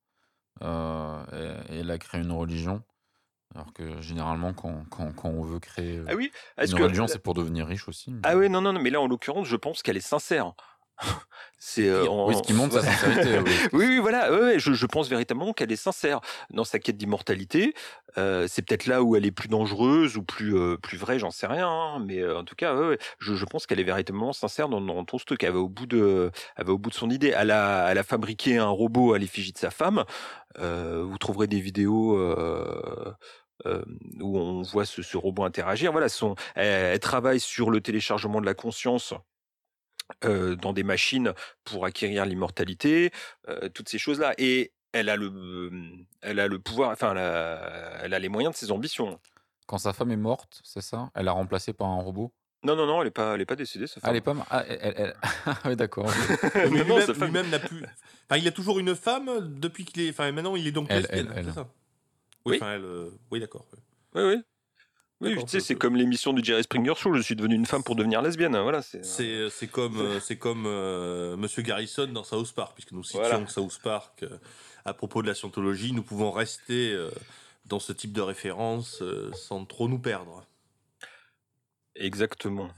euh, 0.62 1.62
et, 1.68 1.74
et 1.74 1.78
elle 1.80 1.90
a 1.90 1.98
créé 1.98 2.20
une 2.22 2.32
religion. 2.32 2.82
Alors 3.54 3.72
que 3.74 4.00
généralement, 4.02 4.54
quand, 4.54 4.84
quand, 4.90 5.12
quand 5.14 5.28
on 5.30 5.42
veut 5.42 5.60
créer 5.60 6.00
Ah 6.08 6.14
oui, 6.14 6.32
une 6.66 6.74
que 6.74 6.82
religion, 6.82 7.06
c'est 7.08 7.18
pour 7.20 7.34
devenir 7.34 7.66
riche 7.66 7.88
aussi. 7.88 8.12
mais- 8.12 8.20
ah 8.24 8.36
oui, 8.36 8.48
non, 8.50 8.60
non, 8.60 8.72
non, 8.72 8.80
mais 8.80 8.90
là 8.90 9.00
en 9.00 9.08
l'occurrence, 9.08 9.46
je 9.48 9.56
pense 9.56 9.82
qu'elle 9.82 9.96
est 9.96 10.00
sincère. 10.00 10.54
C'est 11.64 11.88
euh, 11.88 12.08
Oui, 12.08 12.34
ce 12.34 12.42
qui 12.42 12.54
montre 12.54 12.80
sa 12.80 12.82
sincérité. 12.92 13.38
oui. 13.38 13.52
Oui, 13.72 13.86
oui, 13.86 13.98
voilà, 13.98 14.32
ouais, 14.32 14.40
ouais, 14.40 14.58
je, 14.58 14.72
je 14.72 14.86
pense 14.86 15.08
véritablement 15.08 15.52
qu'elle 15.52 15.70
est 15.70 15.76
sincère 15.76 16.20
dans 16.50 16.64
sa 16.64 16.80
quête 16.80 16.96
d'immortalité. 16.96 17.72
Euh, 18.18 18.46
c'est 18.48 18.62
peut-être 18.62 18.86
là 18.86 19.02
où 19.04 19.14
elle 19.14 19.24
est 19.24 19.30
plus 19.30 19.48
dangereuse 19.48 20.16
ou 20.16 20.22
plus 20.24 20.56
euh, 20.56 20.76
plus 20.76 20.98
vraie, 20.98 21.20
j'en 21.20 21.30
sais 21.30 21.46
rien. 21.46 21.68
hein, 21.68 22.04
mais 22.04 22.18
euh, 22.18 22.38
en 22.40 22.44
tout 22.44 22.56
cas, 22.56 22.74
ouais, 22.74 22.98
je, 23.20 23.34
je 23.34 23.44
pense 23.44 23.66
qu'elle 23.66 23.78
est 23.78 23.84
véritablement 23.84 24.32
sincère 24.32 24.68
dans, 24.68 24.80
dans 24.80 25.04
tout 25.04 25.20
ce 25.20 25.24
truc. 25.24 25.44
Elle 25.44 25.52
va 25.52 25.60
au 25.60 25.68
bout 25.68 25.86
de, 25.86 26.32
elle 26.56 26.66
va 26.66 26.72
au 26.72 26.78
bout 26.78 26.90
de 26.90 26.94
son 26.96 27.10
idée. 27.10 27.32
Elle 27.36 27.52
a, 27.52 27.88
elle 27.90 27.98
a 27.98 28.02
fabriqué 28.04 28.58
un 28.58 28.68
robot 28.68 29.14
à 29.14 29.18
l'effigie 29.18 29.52
de 29.52 29.58
sa 29.58 29.70
femme. 29.70 30.04
Vous 30.58 31.18
trouverez 31.18 31.46
des 31.46 31.60
vidéos. 31.60 32.16
Euh, 33.66 33.84
où 34.20 34.38
on 34.40 34.62
voit 34.62 34.84
ce, 34.84 35.02
ce 35.02 35.16
robot 35.16 35.44
interagir. 35.44 35.92
Voilà, 35.92 36.08
son, 36.08 36.34
elle, 36.56 36.66
elle 36.94 36.98
travaille 36.98 37.38
sur 37.38 37.70
le 37.70 37.80
téléchargement 37.80 38.40
de 38.40 38.46
la 38.46 38.54
conscience 38.54 39.14
euh, 40.24 40.54
dans 40.56 40.72
des 40.72 40.82
machines 40.82 41.32
pour 41.64 41.84
acquérir 41.84 42.24
l'immortalité, 42.26 43.10
euh, 43.48 43.68
toutes 43.68 43.88
ces 43.88 43.98
choses-là. 43.98 44.34
Et 44.38 44.72
elle 44.92 45.08
a 45.08 45.16
le, 45.16 45.70
elle 46.20 46.38
a 46.40 46.48
le 46.48 46.58
pouvoir, 46.58 46.90
enfin, 46.90 47.12
elle 47.12 47.18
a, 47.18 47.98
elle 48.02 48.14
a 48.14 48.18
les 48.18 48.28
moyens 48.28 48.54
de 48.54 48.58
ses 48.58 48.70
ambitions. 48.70 49.18
Quand 49.66 49.78
sa 49.78 49.92
femme 49.92 50.10
est 50.10 50.16
morte, 50.16 50.60
c'est 50.64 50.82
ça? 50.82 51.10
Elle 51.14 51.24
l'a 51.26 51.32
remplacée 51.32 51.72
par 51.72 51.88
un 51.88 52.00
robot? 52.02 52.32
Non, 52.64 52.76
non, 52.76 52.86
non, 52.86 53.00
elle 53.00 53.08
est 53.08 53.12
pas, 53.12 53.34
elle 53.34 53.40
est 53.40 53.46
pas 53.46 53.56
décédée, 53.56 53.86
sa 53.88 53.94
Ah, 53.98 54.06
femme. 54.06 54.10
elle 54.10 54.16
est 54.18 54.20
pas. 54.20 54.36
Ah, 54.50 54.64
elle, 54.68 54.92
elle- 54.96 55.16
Ah 55.46 55.58
oui, 55.64 55.76
d'accord. 55.76 56.06
Mais 56.54 56.64
non, 56.68 56.70
lui-même 56.84 57.00
femme- 57.14 57.24
lui-même 57.24 57.50
n'a 57.50 57.58
plus. 57.58 57.82
Enfin, 58.28 58.36
il 58.40 58.46
a 58.46 58.52
toujours 58.52 58.78
une 58.78 58.94
femme 58.94 59.58
depuis 59.58 59.84
qu'il 59.84 60.02
est. 60.02 60.10
Enfin, 60.10 60.30
maintenant, 60.30 60.54
il 60.56 60.66
est 60.66 60.72
donc 60.72 60.86
Elle, 60.90 61.06
ça? 61.52 61.68
Oui. 62.44 62.56
Enfin, 62.56 62.74
elle. 62.74 62.84
euh, 62.84 63.10
Oui, 63.30 63.40
d'accord. 63.40 63.66
Oui, 64.14 64.22
oui. 64.22 64.42
Oui, 65.22 65.36
tu 65.44 65.48
sais, 65.48 65.60
c'est 65.60 65.74
comme 65.76 65.96
l'émission 65.96 66.32
du 66.32 66.42
Jerry 66.44 66.62
Springer 66.64 66.94
Show. 66.96 67.14
Je 67.14 67.22
suis 67.22 67.36
devenu 67.36 67.54
une 67.54 67.66
femme 67.66 67.82
pour 67.82 67.94
devenir 67.96 68.20
lesbienne. 68.22 68.56
Voilà, 68.58 68.82
c'est. 68.82 69.04
C'est 69.04 69.48
c'est 69.50 69.68
comme 69.68 69.98
euh, 70.00 70.20
c'est 70.20 70.36
comme 70.36 70.64
euh, 70.66 71.36
Monsieur 71.36 71.62
Garrison 71.62 72.06
dans 72.08 72.24
South 72.24 72.52
Park, 72.52 72.72
puisque 72.74 72.92
nous 72.92 73.04
citions 73.04 73.20
Voilà. 73.20 73.46
South 73.46 73.78
Park 73.82 74.22
euh, 74.24 74.36
à 74.84 74.94
propos 74.94 75.22
de 75.22 75.28
la 75.28 75.34
scientologie, 75.34 75.92
nous 75.92 76.02
pouvons 76.02 76.30
rester 76.32 76.92
euh, 76.92 77.10
dans 77.66 77.78
ce 77.78 77.92
type 77.92 78.12
de 78.12 78.20
référence 78.20 79.00
euh, 79.02 79.30
sans 79.32 79.64
trop 79.64 79.88
nous 79.88 79.98
perdre. 80.00 80.44
Exactement. 81.94 82.70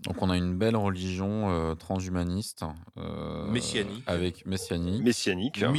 Donc, 0.00 0.22
on 0.22 0.30
a 0.30 0.36
une 0.36 0.56
belle 0.56 0.76
religion 0.76 1.50
euh, 1.50 1.74
transhumaniste. 1.74 2.64
euh, 2.96 3.46
Messianique. 3.50 4.04
Avec 4.06 4.46
messianique. 4.46 5.02
Messianique. 5.02 5.60
hein. 5.62 5.72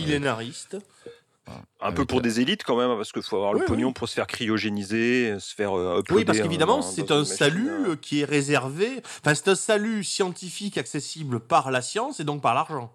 Un 1.82 1.92
peu 1.92 2.06
pour 2.06 2.22
des 2.22 2.40
élites 2.42 2.64
quand 2.64 2.76
même, 2.78 2.96
parce 2.98 3.12
qu'il 3.12 3.22
faut 3.22 3.38
avoir 3.38 3.54
le 3.54 3.60
Oui, 3.62 3.66
pognon 3.66 3.88
oui. 3.88 3.94
pour 3.94 4.10
se 4.10 4.14
faire 4.14 4.28
cryogéniser, 4.28 5.40
se 5.40 5.56
faire 5.56 5.78
euh, 5.78 6.02
Oui, 6.12 6.26
parce 6.26 6.40
euh, 6.40 6.44
qu'évidemment, 6.44 6.82
c'est 6.82 7.12
un 7.12 7.24
salut 7.26 7.70
euh. 7.70 7.92
euh, 7.92 7.96
qui 7.96 8.22
est 8.22 8.26
réservé. 8.26 9.02
Enfin, 9.22 9.34
c'est 9.34 9.48
un 9.50 9.56
salut 9.56 10.04
scientifique 10.04 10.78
accessible 10.78 11.40
par 11.40 11.72
la 11.72 11.82
science 11.82 12.20
et 12.20 12.24
donc 12.24 12.42
par 12.42 12.54
l'argent. 12.54 12.92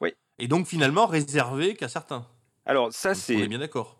Oui. 0.00 0.14
Et 0.38 0.48
donc 0.48 0.66
finalement 0.66 1.06
réservé 1.06 1.74
qu'à 1.74 1.88
certains. 1.88 2.26
Alors 2.64 2.92
ça, 2.92 3.10
On 3.10 3.12
est 3.12 3.16
c'est 3.16 3.48
bien 3.48 3.58
d'accord. 3.58 3.98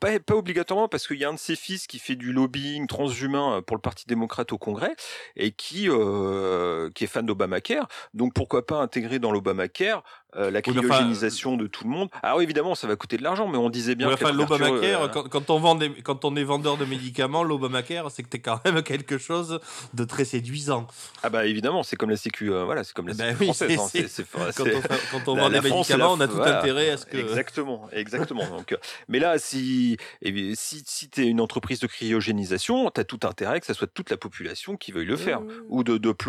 pas, 0.00 0.18
pas 0.18 0.34
obligatoirement 0.34 0.88
parce 0.88 1.06
qu'il 1.06 1.18
y 1.18 1.24
a 1.24 1.28
un 1.28 1.34
de 1.34 1.38
ses 1.38 1.56
fils 1.56 1.86
qui 1.86 1.98
fait 1.98 2.16
du 2.16 2.32
lobbying 2.32 2.86
transhumain 2.86 3.60
pour 3.66 3.76
le 3.76 3.82
Parti 3.82 4.06
démocrate 4.06 4.50
au 4.52 4.58
Congrès 4.58 4.96
et 5.36 5.52
qui 5.52 5.90
euh, 5.90 6.90
qui 6.94 7.04
est 7.04 7.06
fan 7.06 7.26
d'Obamacare. 7.26 7.88
Donc 8.14 8.32
pourquoi 8.32 8.64
pas 8.64 8.76
intégrer 8.80 9.18
dans 9.18 9.30
l'Obamacare 9.30 10.04
euh, 10.36 10.50
la 10.50 10.60
Oui, 10.66 10.72
enfin, 10.78 10.88
cryogénisation 10.88 11.56
de 11.56 11.66
tout 11.66 11.84
le 11.84 11.90
monde. 11.90 12.08
Alors 12.22 12.40
évidemment, 12.42 12.74
ça 12.74 12.86
va 12.86 12.96
coûter 12.96 13.16
de 13.16 13.22
l'argent, 13.22 13.48
mais 13.48 13.58
on 13.58 13.68
disait 13.70 13.94
bien 13.94 14.08
Oui, 14.08 14.16
que 14.16 14.24
enfin, 14.24 14.32
l'Obamacare, 14.32 15.02
euh, 15.02 15.08
quand, 15.08 15.28
quand 15.28 15.50
on 15.50 15.58
vend 15.58 15.74
des- 15.74 15.90
quand 16.02 16.24
on 16.24 16.34
est 16.36 16.44
vendeur 16.44 16.76
de 16.76 16.84
médicaments, 16.84 17.42
l'Obamacare, 17.42 18.10
c'est 18.10 18.22
que 18.22 18.28
t'es 18.28 18.38
quand 18.40 18.60
même 18.64 18.82
quelque 18.82 19.18
chose 19.18 19.60
de 19.94 20.04
très 20.04 20.24
séduisant. 20.24 20.86
Ah 21.22 21.30
bah 21.30 21.46
évidemment, 21.46 21.82
c'est 21.82 21.96
comme 21.96 22.10
la 22.10 22.16
Sécu, 22.16 22.50
euh, 22.52 22.64
voilà, 22.64 22.84
c'est 22.84 22.94
comme 22.94 23.08
la 23.08 23.14
Ben 23.14 23.32
Sécu 23.32 23.40
oui, 23.40 23.46
française. 23.46 23.68
c'est- 23.68 23.78
hein, 23.80 23.86
c'est- 23.90 24.08
c'est- 24.08 24.24
c'est- 24.24 24.54
Quand 24.56 24.64
on, 24.64 24.80
quand 25.24 25.28
vend 25.36 25.48
la 25.48 25.60
des 25.60 25.68
France, 25.68 25.88
médicaments, 25.88 26.16
la- 26.16 26.18
on 26.18 26.20
a 26.20 26.28
tout 26.28 26.34
voilà. 26.36 26.60
intérêt 26.60 26.90
à 26.90 26.96
ce 26.96 27.06
que. 27.06 27.16
Exactement, 27.16 27.88
exactement. 27.92 28.48
Donc, 28.48 28.76
mais 29.08 29.18
là, 29.18 29.38
si 29.38 29.96
bien, 30.22 30.54
si, 30.54 30.82
si 30.86 31.10
tu 31.10 31.22
es 31.22 31.26
une 31.26 31.40
entreprise 31.40 31.80
de 31.80 31.86
cryogénisation, 31.86 32.90
tu 32.90 33.00
as 33.00 33.04
tout 33.04 33.20
intérêt 33.24 33.60
que 33.60 33.66
ça 33.66 33.74
soit 33.74 33.86
toute 33.86 34.10
la 34.10 34.16
population 34.16 34.76
qui 34.76 34.92
veuille 34.92 35.06
le 35.06 35.16
faire, 35.16 35.40
ou 35.68 35.84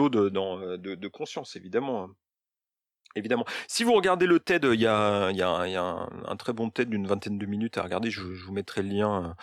de 0.09 0.27
dans 0.29 0.59
euh, 0.59 0.77
de, 0.77 0.95
de 0.95 1.07
conscience, 1.07 1.55
évidemment. 1.55 2.09
Évidemment. 3.15 3.45
Si 3.67 3.83
vous 3.83 3.93
regardez 3.93 4.25
le 4.25 4.39
TED, 4.39 4.67
il 4.73 4.81
y 4.81 4.87
a, 4.87 5.31
y 5.31 5.41
a, 5.41 5.67
y 5.67 5.75
a 5.75 6.09
un, 6.25 6.35
très 6.35 6.53
bon 6.53 6.69
TED 6.69 6.89
d'une 6.89 7.05
vingtaine 7.05 7.37
de 7.37 7.45
minutes 7.45 7.77
à 7.77 7.83
regarder. 7.83 8.09
Je, 8.09 8.33
je 8.33 8.45
vous 8.45 8.53
mettrai 8.53 8.81
le 8.81 8.89
lien 8.89 9.35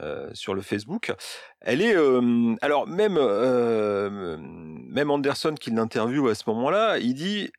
euh, 0.00 0.28
sur 0.34 0.54
le 0.54 0.60
Facebook. 0.60 1.14
Elle 1.62 1.80
est, 1.80 1.96
euh, 1.96 2.54
alors 2.60 2.86
même, 2.86 3.16
euh, 3.18 4.36
même 4.38 5.10
Anderson 5.10 5.54
qui 5.58 5.70
l'interviewe 5.70 6.28
à 6.28 6.34
ce 6.34 6.44
moment-là, 6.48 6.98
il 6.98 7.14
dit, 7.14 7.50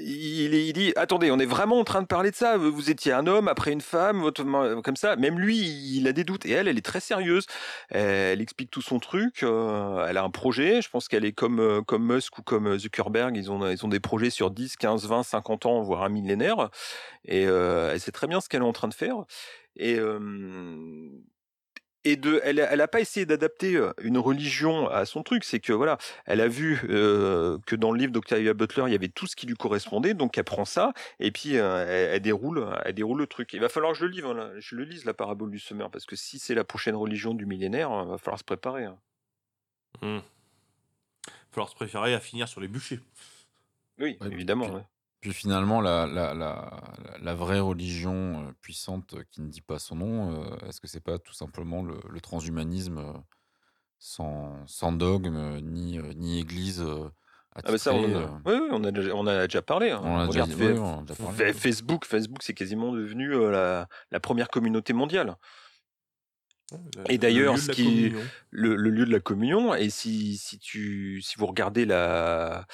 il, 0.00 0.72
dit, 0.72 0.92
attendez, 0.96 1.30
on 1.30 1.38
est 1.38 1.46
vraiment 1.46 1.78
en 1.78 1.84
train 1.84 2.02
de 2.02 2.06
parler 2.06 2.30
de 2.30 2.36
ça. 2.36 2.56
Vous 2.56 2.90
étiez 2.90 3.12
un 3.12 3.26
homme 3.26 3.48
après 3.48 3.72
une 3.72 3.80
femme, 3.80 4.20
votre- 4.20 4.44
comme 4.82 4.96
ça. 4.96 5.16
Même 5.16 5.38
lui, 5.38 5.56
il 5.58 6.06
a 6.08 6.12
des 6.12 6.24
doutes. 6.24 6.46
Et 6.46 6.50
elle, 6.52 6.68
elle 6.68 6.78
est 6.78 6.84
très 6.84 7.00
sérieuse. 7.00 7.46
Elle 7.90 8.40
explique 8.40 8.70
tout 8.70 8.82
son 8.82 8.98
truc. 8.98 9.42
euh, 9.42 10.06
elle 10.08 10.16
a 10.16 10.22
un 10.22 10.30
projet. 10.30 10.82
Je 10.82 10.88
pense 10.90 11.08
qu'elle 11.08 11.24
est 11.24 11.32
comme, 11.32 11.60
euh, 11.60 11.82
comme 11.82 12.04
Musk 12.14 12.38
ou 12.38 12.42
comme 12.42 12.78
Zuckerberg. 12.78 13.36
Ils 13.36 13.50
ont, 13.50 13.68
ils 13.68 13.84
ont 13.84 13.88
des 13.88 14.00
projets 14.00 14.30
sur 14.30 14.50
10, 14.50 14.76
15, 14.76 15.06
20, 15.06 15.22
50 15.22 15.66
ans, 15.66 15.82
voire 15.82 16.02
un 16.04 16.08
millénaire. 16.08 16.70
Et 17.24 17.46
euh, 17.46 17.90
elle 17.92 18.00
sait 18.00 18.12
très 18.12 18.26
bien 18.26 18.40
ce 18.40 18.48
qu'elle 18.48 18.62
est 18.62 18.64
en 18.64 18.72
train 18.72 18.88
de 18.88 18.94
faire. 18.94 19.16
Et, 19.76 19.96
euh, 19.98 20.18
et 22.04 22.16
de, 22.16 22.40
elle, 22.44 22.58
elle 22.58 22.80
a 22.80 22.88
pas 22.88 23.00
essayé 23.00 23.26
d'adapter 23.26 23.78
une 24.02 24.18
religion 24.18 24.88
à 24.88 25.04
son 25.04 25.22
truc. 25.22 25.44
C'est 25.44 25.60
que 25.60 25.72
voilà, 25.72 25.98
elle 26.26 26.40
a 26.40 26.48
vu 26.48 26.80
euh, 26.88 27.58
que 27.66 27.76
dans 27.76 27.90
le 27.92 27.98
livre 27.98 28.12
d'Octavia 28.12 28.54
Butler, 28.54 28.84
il 28.86 28.92
y 28.92 28.94
avait 28.94 29.08
tout 29.08 29.26
ce 29.26 29.36
qui 29.36 29.46
lui 29.46 29.54
correspondait. 29.54 30.14
Donc 30.14 30.38
elle 30.38 30.44
prend 30.44 30.64
ça 30.64 30.92
et 31.20 31.30
puis 31.32 31.56
euh, 31.58 31.84
elle, 31.88 32.14
elle 32.16 32.22
déroule, 32.22 32.66
elle 32.84 32.94
déroule 32.94 33.18
le 33.18 33.26
truc. 33.26 33.52
Il 33.52 33.60
va 33.60 33.68
falloir 33.68 33.92
que 33.92 33.98
je 33.98 34.04
le 34.04 34.10
lise, 34.10 34.22
là, 34.22 34.50
je 34.58 34.74
le 34.76 34.84
lise 34.84 35.04
la 35.04 35.14
parabole 35.14 35.50
du 35.50 35.58
semeur 35.58 35.90
parce 35.90 36.06
que 36.06 36.16
si 36.16 36.38
c'est 36.38 36.54
la 36.54 36.64
prochaine 36.64 36.94
religion 36.96 37.34
du 37.34 37.46
millénaire, 37.46 37.90
il 38.04 38.08
va 38.10 38.18
falloir 38.18 38.38
se 38.38 38.44
préparer. 38.44 38.84
hein. 38.84 38.98
Hmm. 40.02 40.20
falloir 41.50 41.68
se 41.68 41.74
préférer 41.74 42.14
à 42.14 42.20
finir 42.20 42.48
sur 42.48 42.60
les 42.60 42.68
bûchers. 42.68 43.00
Oui, 43.98 44.16
Ouais, 44.20 44.28
évidemment. 44.30 44.66
ouais. 44.72 44.82
Puis 45.20 45.32
finalement, 45.32 45.80
la, 45.80 46.06
la, 46.06 46.32
la, 46.32 46.80
la 47.20 47.34
vraie 47.34 47.58
religion 47.60 48.46
euh, 48.46 48.52
puissante 48.62 49.14
euh, 49.14 49.24
qui 49.32 49.40
ne 49.42 49.48
dit 49.48 49.60
pas 49.62 49.78
son 49.80 49.96
nom, 49.96 50.42
euh, 50.44 50.66
est-ce 50.68 50.80
que 50.80 50.86
c'est 50.86 51.00
pas 51.02 51.18
tout 51.18 51.32
simplement 51.34 51.82
le, 51.82 51.96
le 52.08 52.20
transhumanisme 52.20 53.02
sans, 53.98 54.54
sans 54.68 54.92
dogme, 54.92 55.58
ni, 55.60 55.98
ni 56.14 56.38
église 56.38 56.84
Ah 57.54 57.62
bah 57.72 57.78
ça, 57.78 57.92
on 57.94 58.04
a, 58.04 58.16
euh, 58.18 58.26
oui, 58.46 58.52
oui, 58.62 58.68
on 58.70 58.84
a, 58.84 58.92
déjà- 58.92 59.12
on 59.14 59.20
en 59.20 59.26
a 59.26 59.46
déjà 59.48 59.60
parlé. 59.62 59.90
hein. 59.90 60.00
on 60.04 60.14
en 60.14 60.18
a 60.20 60.26
déjà 60.28 60.44
Regarde, 60.44 60.50
dit- 60.50 60.56
Fa- 60.56 60.72
oui, 60.72 60.78
on 60.78 60.84
en 60.84 60.98
a 60.98 61.02
déjà 61.02 61.14
Fa- 61.14 61.24
parlé. 61.24 61.52
Facebook, 61.52 62.04
Facebook, 62.04 62.42
c'est 62.44 62.54
quasiment 62.54 62.92
devenu 62.92 63.34
euh, 63.34 63.50
la, 63.50 63.88
la 64.12 64.20
première 64.20 64.48
communauté 64.48 64.92
mondiale. 64.92 65.34
Le- 66.70 67.10
Et 67.10 67.18
d'ailleurs, 67.18 67.54
le 67.54 67.58
lieu 67.58 67.62
ce 67.62 67.66
de 67.66 67.68
la 67.70 67.74
qui- 67.74 67.84
communion. 68.10 68.20
le, 68.50 68.76
le 68.76 68.90
lieu 68.90 69.06
de 69.06 69.10
la 69.12 69.20
communion. 69.20 69.74
Et 69.74 69.88
si, 69.90 70.36
si 70.36 70.58
tu, 70.58 71.20
si 71.22 71.36
vous 71.38 71.46
regardez 71.46 71.86
la, 71.86 72.66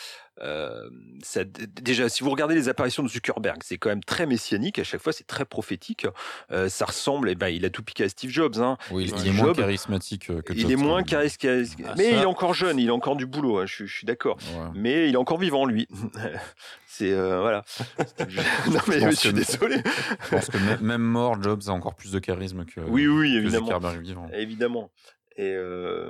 euh, 0.43 0.89
ça, 1.22 1.43
déjà, 1.45 2.09
si 2.09 2.24
vous 2.24 2.30
regardez 2.30 2.55
les 2.55 2.68
apparitions 2.68 3.03
de 3.03 3.09
Zuckerberg, 3.09 3.59
c'est 3.62 3.78
quand 3.78 3.89
même 3.89 4.03
très 4.03 4.26
messianique. 4.26 4.78
À 4.78 4.85
chaque 4.85 5.01
fois, 5.01 5.12
c'est 5.12 5.26
très 5.26 5.45
prophétique. 5.45 6.07
Euh, 6.51 6.68
ça 6.68 6.87
ressemble, 6.87 7.30
et 7.30 7.35
ben, 7.35 7.49
il 7.49 7.64
a 7.64 7.70
tout 7.70 7.82
piqué 7.82 8.05
à 8.05 8.09
Steve 8.09 8.30
Jobs. 8.30 8.57
Hein. 8.59 8.76
Oui, 8.91 9.05
il, 9.14 9.20
il 9.20 9.28
est 9.28 9.32
moins 9.43 9.53
charismatique 9.55 10.30
euh, 10.30 10.43
que 10.43 10.53
il 10.53 10.70
est 10.70 10.76
moins 10.76 11.03
charismatique, 11.05 11.78
Ah, 11.87 11.95
mais 11.97 12.11
ça- 12.11 12.16
il 12.16 12.22
est 12.22 12.26
encore 12.26 12.55
jeune. 12.55 12.78
Il 12.78 12.91
a 12.91 12.95
encore 12.95 13.16
du 13.16 13.26
boulot. 13.26 13.59
hein, 13.59 13.66
je, 13.66 13.87
je 13.87 13.95
suis 13.97 14.07
d'accord. 14.07 14.37
Ouais. 14.57 14.68
Mais 14.74 15.09
il 15.09 15.14
est 15.14 15.18
encore 15.18 15.39
vivant, 15.39 15.66
lui. 15.66 15.87
c'est 16.87 17.12
euh, 17.12 17.41
voilà. 17.41 17.64
non 18.70 18.80
mais 18.89 19.01
je 19.01 19.11
suis 19.11 19.30
que- 19.30 19.35
désolé. 19.35 19.76
Je 20.24 20.28
pense 20.30 20.47
que 20.49 20.82
même, 20.82 21.03
mort, 21.03 21.41
Jobs 21.43 21.62
a 21.68 21.70
encore 21.70 21.95
plus 21.95 22.11
de 22.12 22.18
charisme 22.18 22.64
que, 22.64 22.80
Oui, 22.80 23.07
oui, 23.07 23.37
évidemment. 23.37 23.66
Zuckerberg 23.66 24.01
vivant. 24.03 24.28
Évidemment. 24.32 24.91
Et 25.37 25.57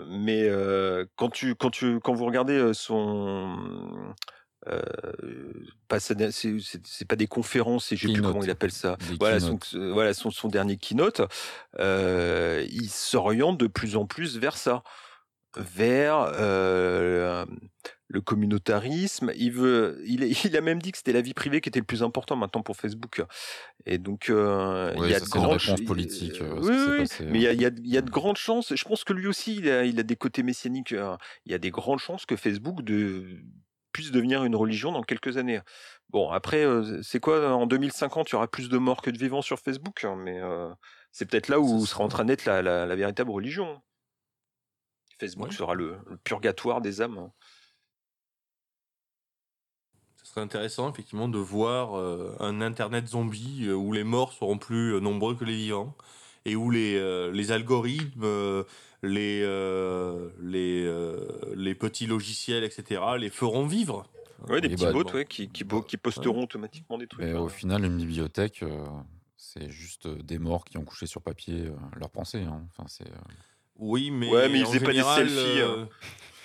mais 0.09 0.51
quand 1.17 1.31
tu 1.31 1.55
quand 1.55 1.71
tu 1.71 2.01
quand 2.01 2.15
vous 2.15 2.27
regardez 2.27 2.73
son 2.75 3.57
euh, 4.69 4.81
pas 5.89 6.01
c'est 6.01 7.05
pas 7.07 7.17
des 7.17 7.27
conférences, 7.27 7.93
et 7.93 7.97
je 7.97 8.07
sais 8.07 8.13
plus 8.13 8.23
comment 8.23 8.43
il 8.43 8.51
appelle 8.51 8.73
ça. 8.73 8.97
Des 9.09 9.17
Voilà 9.17 9.39
son, 9.39 9.59
keynotes. 9.59 9.93
voilà 9.93 10.15
son, 10.15 10.31
son 10.31 10.49
dernier 10.49 10.77
keynote, 10.77 11.21
euh, 11.79 12.65
il 12.71 12.89
s'oriente 12.89 13.59
de 13.59 13.67
plus 13.67 13.97
en 13.97 14.07
plus 14.07 14.39
vers 14.39 14.57
ça, 14.57 14.83
vers 15.57 16.33
euh, 16.35 17.45
le 18.15 18.21
communautarisme. 18.23 19.33
Il 19.37 19.53
veut, 19.53 20.01
il, 20.07 20.23
est- 20.23 20.29
il 20.47 20.57
a 20.57 20.61
même 20.63 20.81
dit 20.81 20.93
que 20.93 20.99
c'était 20.99 21.13
la 21.13 21.21
vie 21.21 21.35
privée 21.35 21.61
qui 21.61 21.69
était 21.69 21.81
le 21.81 21.85
plus 21.85 22.03
important 22.03 22.37
maintenant 22.37 22.63
pour 22.63 22.77
Facebook. 22.77 23.23
Et 23.85 23.99
donc 23.99 24.31
euh, 24.31 24.95
Oui, 24.97 25.09
il 25.09 25.11
y 25.11 25.15
a 25.15 25.21
de 25.21 25.25
grandes 25.27 25.47
réponse 25.49 25.63
ch- 25.67 25.85
politique, 25.85 26.41
euh, 26.41 26.59
oui, 26.61 26.75
oui, 26.93 26.99
passé, 27.01 27.25
mais 27.27 27.39
il 27.41 27.43
y 27.43 27.47
a, 27.49 27.53
il 27.53 27.61
y 27.61 27.67
a- 27.67 27.71
il 27.77 27.93
y 27.93 27.99
a 27.99 28.03
de 28.03 28.11
grandes 28.11 28.37
chances. 28.39 28.75
Je 28.75 28.85
pense 28.85 29.05
que 29.05 29.13
lui 29.13 29.27
aussi, 29.27 29.57
il 29.57 29.69
a, 29.69 29.85
il 29.85 29.99
a 30.01 30.03
des 30.05 30.17
côtés 30.17 30.43
messianiques. 30.43 30.93
euh, 30.93 31.17
Il 31.45 31.53
y 31.53 31.55
a 31.55 31.59
des 31.59 31.71
grandes 31.71 31.99
chances 31.99 32.25
que 32.25 32.37
Facebook 32.37 32.83
de, 32.83 33.27
puisse 33.93 34.11
devenir 34.11 34.45
une 34.45 34.57
religion 34.57 34.91
dans 34.93 35.03
quelques 35.03 35.37
années. 35.37 35.61
Bon, 36.11 36.31
après, 36.31 36.65
euh, 36.65 37.03
c'est 37.03 37.21
quoi 37.21 37.53
En 37.55 37.67
2050, 37.67 38.31
il 38.31 38.33
y 38.33 38.37
aura 38.37 38.49
plus 38.49 38.69
de 38.69 38.79
morts 38.79 39.03
que 39.03 39.11
de 39.11 39.19
vivants 39.19 39.43
sur 39.43 39.59
Facebook, 39.59 40.05
hein, 40.05 40.17
mais 40.17 40.41
euh, 40.41 40.69
c'est 41.13 41.27
peut-être 41.29 41.49
là 41.49 41.59
où 41.61 41.85
sera 41.87 42.05
en 42.05 42.09
train 42.09 42.25
de 42.25 42.29
naître 42.29 42.45
la, 42.49 42.63
la- 42.63 42.87
la 42.87 42.97
véritable 42.97 43.31
religion. 43.31 43.81
Facebook 45.21 45.49
Ouais. 45.51 45.55
sera 45.55 45.75
le, 45.75 45.99
le 46.11 46.17
purgatoire 46.19 46.81
des 46.81 47.01
âmes. 47.01 47.31
Serait 50.35 50.45
intéressant, 50.45 50.91
effectivement, 50.91 51.29
de 51.29 51.39
voir 51.39 51.97
euh, 51.99 52.35
un 52.41 52.61
Internet 52.61 53.09
zombie 53.09 53.67
euh, 53.67 53.75
où 53.75 53.93
les 53.93 54.05
morts 54.05 54.33
seront 54.33 54.59
plus 54.59 54.95
euh, 54.95 55.01
nombreux 55.01 55.35
que 55.35 55.45
les 55.45 55.57
vivants 55.57 55.95
et 56.45 56.57
où 56.57 56.71
les, 56.71 56.97
euh, 56.97 57.33
les 57.33 57.53
algorithmes, 57.53 58.23
euh, 58.25 58.65
les, 59.03 59.41
euh, 59.43 60.29
les, 60.43 60.85
euh, 60.85 61.17
les 61.57 61.75
petits 61.75 62.07
logiciels, 62.07 62.65
etc., 62.65 63.01
les 63.19 63.31
feront 63.31 63.67
vivre. 63.67 64.07
Ouais, 64.49 64.61
des 64.61 64.67
Et 64.67 64.71
petits 64.73 64.85
bah, 64.85 64.93
bots 64.93 65.05
bon. 65.05 65.13
ouais, 65.13 65.25
qui, 65.25 65.49
qui, 65.49 65.65
posteront 65.65 66.43
automatiquement 66.43 66.99
des 66.99 67.07
trucs. 67.07 67.25
Mais 67.25 67.33
hein. 67.33 67.41
au 67.41 67.49
final, 67.49 67.85
une 67.85 67.97
bibliothèque, 67.97 68.63
euh, 68.63 68.85
c'est 69.39 69.71
juste 69.71 70.07
des 70.07 70.39
morts 70.39 70.65
qui 70.65 70.77
ont 70.77 70.85
couché 70.85 71.07
sur 71.07 71.23
papier 71.23 71.63
euh, 71.67 71.73
leurs 71.97 72.11
pensées. 72.11 72.43
hein. 72.43 72.63
Enfin, 72.77 72.87
c'est, 72.89 73.07
euh, 73.07 73.15
Oui, 73.79 74.11
mais, 74.11 74.29
Ouais, 74.31 74.49
mais 74.51 74.59
ils 74.59 74.67
en 74.67 74.71
faisaient 74.73 74.85
pas 74.85 74.93
des 74.93 75.03
selfies, 75.03 75.61
hein. 75.63 75.89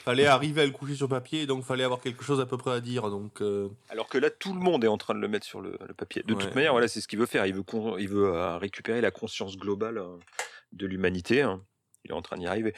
Fallait 0.10 0.26
arriver 0.26 0.62
à 0.62 0.66
le 0.66 0.72
coucher 0.72 0.96
sur 0.96 1.08
papier, 1.08 1.46
donc 1.46 1.64
fallait 1.64 1.84
avoir 1.84 2.02
quelque 2.02 2.24
chose 2.24 2.40
à 2.40 2.46
peu 2.48 2.58
près 2.58 2.72
à 2.72 2.80
dire. 2.82 3.10
Donc, 3.12 3.42
euh, 3.42 3.70
Alors 3.90 4.08
que 4.10 4.18
là, 4.18 4.30
tout 4.32 4.54
le 4.54 4.60
monde 4.60 4.84
est 4.84 4.88
en 4.88 4.98
train 4.98 5.14
de 5.14 5.20
le 5.20 5.28
mettre 5.28 5.46
sur 5.46 5.62
le, 5.62 5.78
le 5.88 5.94
papier. 5.94 6.24
De 6.24 6.34
toute 6.34 6.56
manière, 6.56 6.72
voilà, 6.72 6.88
c'est 6.88 7.00
ce 7.02 7.08
qu'il 7.08 7.20
veut 7.20 7.26
faire. 7.28 7.46
Il 7.46 7.54
veut, 7.54 7.64
con- 7.64 7.98
il 7.98 8.08
veut 8.10 8.34
euh, 8.34 8.58
récupérer 8.58 9.02
la 9.02 9.12
conscience 9.12 9.56
globale 9.58 10.00
euh, 10.00 10.18
de 10.72 10.88
l'humanité. 10.88 11.42
hein. 11.44 11.62
Il 12.06 12.12
est 12.12 12.14
en 12.16 12.22
train 12.24 12.38
d'y 12.38 12.48
arriver. 12.48 12.74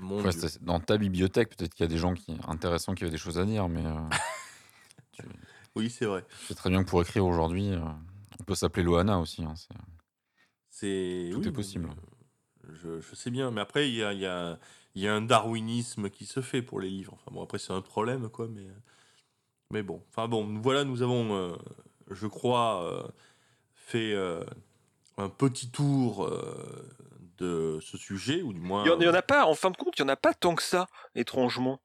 mon 0.00 0.22
ouais, 0.22 0.30
Dieu. 0.30 0.40
c'est- 0.48 0.62
dans 0.62 0.80
ta 0.80 0.98
bibliothèque, 0.98 1.56
peut-être 1.56 1.72
qu'il 1.72 1.84
y 1.84 1.88
a 1.88 1.90
des 1.90 1.98
gens 1.98 2.14
qui, 2.14 2.36
intéressants 2.48 2.94
qui 2.94 3.04
avaient 3.04 3.10
des 3.10 3.16
choses 3.18 3.38
à 3.38 3.44
dire, 3.44 3.68
mais 3.68 3.84
euh, 3.86 3.92
tu 5.12 5.22
Oui, 5.76 5.88
c'est 5.88 6.04
vrai. 6.06 6.24
sais 6.48 6.54
très 6.54 6.68
bien 6.70 6.82
que 6.84 6.88
pour 6.90 7.00
écrire 7.00 7.24
aujourd'hui, 7.24 7.70
euh, 7.70 7.78
on 8.40 8.44
peut 8.44 8.54
s'appeler 8.56 8.82
Loana 8.82 9.18
aussi. 9.20 9.42
hein, 9.44 9.54
c'est- 9.56 9.68
C'est 10.70 11.30
Tout 11.32 11.38
oui, 11.40 11.48
est 11.48 11.52
possible. 11.52 11.88
Je, 12.72 13.00
je 13.00 13.14
sais 13.14 13.30
bien, 13.30 13.50
mais 13.52 13.60
après 13.60 13.88
il 13.88 13.94
y 13.94 14.02
a, 14.02 14.12
il 14.12 14.18
y, 14.18 14.26
a, 14.26 14.58
il 14.94 15.02
y 15.02 15.08
a 15.08 15.14
un 15.14 15.22
darwinisme 15.22 16.10
qui 16.10 16.26
se 16.26 16.40
fait 16.40 16.62
pour 16.62 16.80
les 16.80 16.88
livres. 16.90 17.14
Enfin 17.14 17.30
bon, 17.32 17.42
après 17.42 17.58
c'est 17.58 17.72
un 17.72 17.80
problème 17.82 18.28
quoi, 18.28 18.48
mais 18.48 18.66
mais 19.70 19.82
bon. 19.82 20.02
Enfin 20.10 20.28
bon, 20.28 20.58
voilà, 20.60 20.84
nous 20.84 21.02
avons, 21.02 21.34
euh, 21.34 21.56
je 22.10 22.26
crois, 22.26 22.84
euh, 22.84 23.02
fait 23.74 24.12
euh, 24.12 24.44
un 25.16 25.28
petit 25.28 25.70
tour 25.70 26.30
de 27.38 27.78
ce 27.82 27.96
sujet 27.98 28.42
ou 28.42 28.52
du 28.52 28.60
moins. 28.60 28.84
Il 28.84 29.02
y 29.02 29.08
en- 29.08 29.14
a 29.14 29.22
pas, 29.22 29.46
en 29.46 29.54
fin 29.54 29.70
de 29.70 29.76
compte, 29.76 29.98
il 29.98 30.02
y 30.02 30.04
en 30.04 30.08
a 30.08 30.16
pas 30.16 30.34
tant 30.34 30.54
que 30.54 30.62
ça, 30.62 30.86
étrangement. 31.14 31.80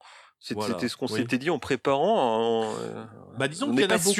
Voilà, 0.52 0.74
C'était 0.74 0.88
ce 0.88 0.96
qu'on 0.96 1.06
oui. 1.06 1.20
s'était 1.20 1.38
dit 1.38 1.50
en 1.50 1.58
préparant. 1.58 2.62
en, 2.64 2.74
euh, 2.80 3.04
Bah, 3.38 3.46
disons 3.46 3.68
on 3.68 3.74
n'est 3.74 3.86
pas, 3.86 3.98
beaucoup. 3.98 4.14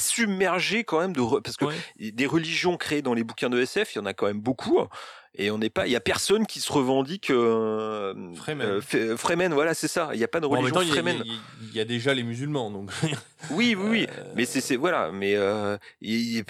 submergé 0.00 0.84
quand 0.84 1.00
même 1.00 1.12
de 1.12 1.20
re- 1.20 1.40
parce 1.40 1.56
que 1.56 1.66
Ouais. 1.66 1.76
des 1.98 2.26
religions 2.26 2.76
créées 2.76 3.02
dans 3.02 3.14
les 3.14 3.24
bouquins 3.24 3.48
de 3.50 3.60
SF, 3.60 3.94
il 3.94 3.98
y 3.98 4.00
en 4.00 4.06
a 4.06 4.12
quand 4.14 4.26
même 4.26 4.40
beaucoup. 4.40 4.80
Et 5.34 5.50
on 5.50 5.56
n'est 5.58 5.70
pas, 5.70 5.86
il 5.86 5.92
y 5.92 5.96
a 5.96 6.00
personne 6.00 6.46
qui 6.46 6.60
se 6.60 6.70
revendique. 6.70 7.30
Euh, 7.30 8.12
Fremen. 8.34 8.66
euh, 8.66 8.80
F- 8.80 9.16
Fremen, 9.16 9.54
voilà, 9.54 9.72
c'est 9.72 9.88
ça. 9.88 10.10
Il 10.12 10.18
n'y 10.18 10.24
a 10.24 10.28
pas 10.28 10.40
de 10.40 10.46
Bon, 10.46 10.56
religion 10.56 10.74
temps, 10.74 10.80
il 10.82 10.88
y, 10.88 10.90
a- 10.90 10.94
Fremen. 10.94 11.22
il 11.24 11.32
y 11.32 11.34
a- 11.36 11.38
il 11.70 11.76
y 11.76 11.80
a 11.80 11.84
déjà 11.86 12.12
les 12.12 12.22
musulmans, 12.22 12.70
donc. 12.70 12.90
Oui, 13.50 13.74
oui, 13.74 13.88
oui. 13.88 14.06
Euh, 14.18 14.24
Mais 14.36 14.44
c'est, 14.44 14.76
voilà. 14.76 15.10
Mais 15.10 15.34
euh, 15.36 15.78
il 16.02 16.38
y, 16.38 16.44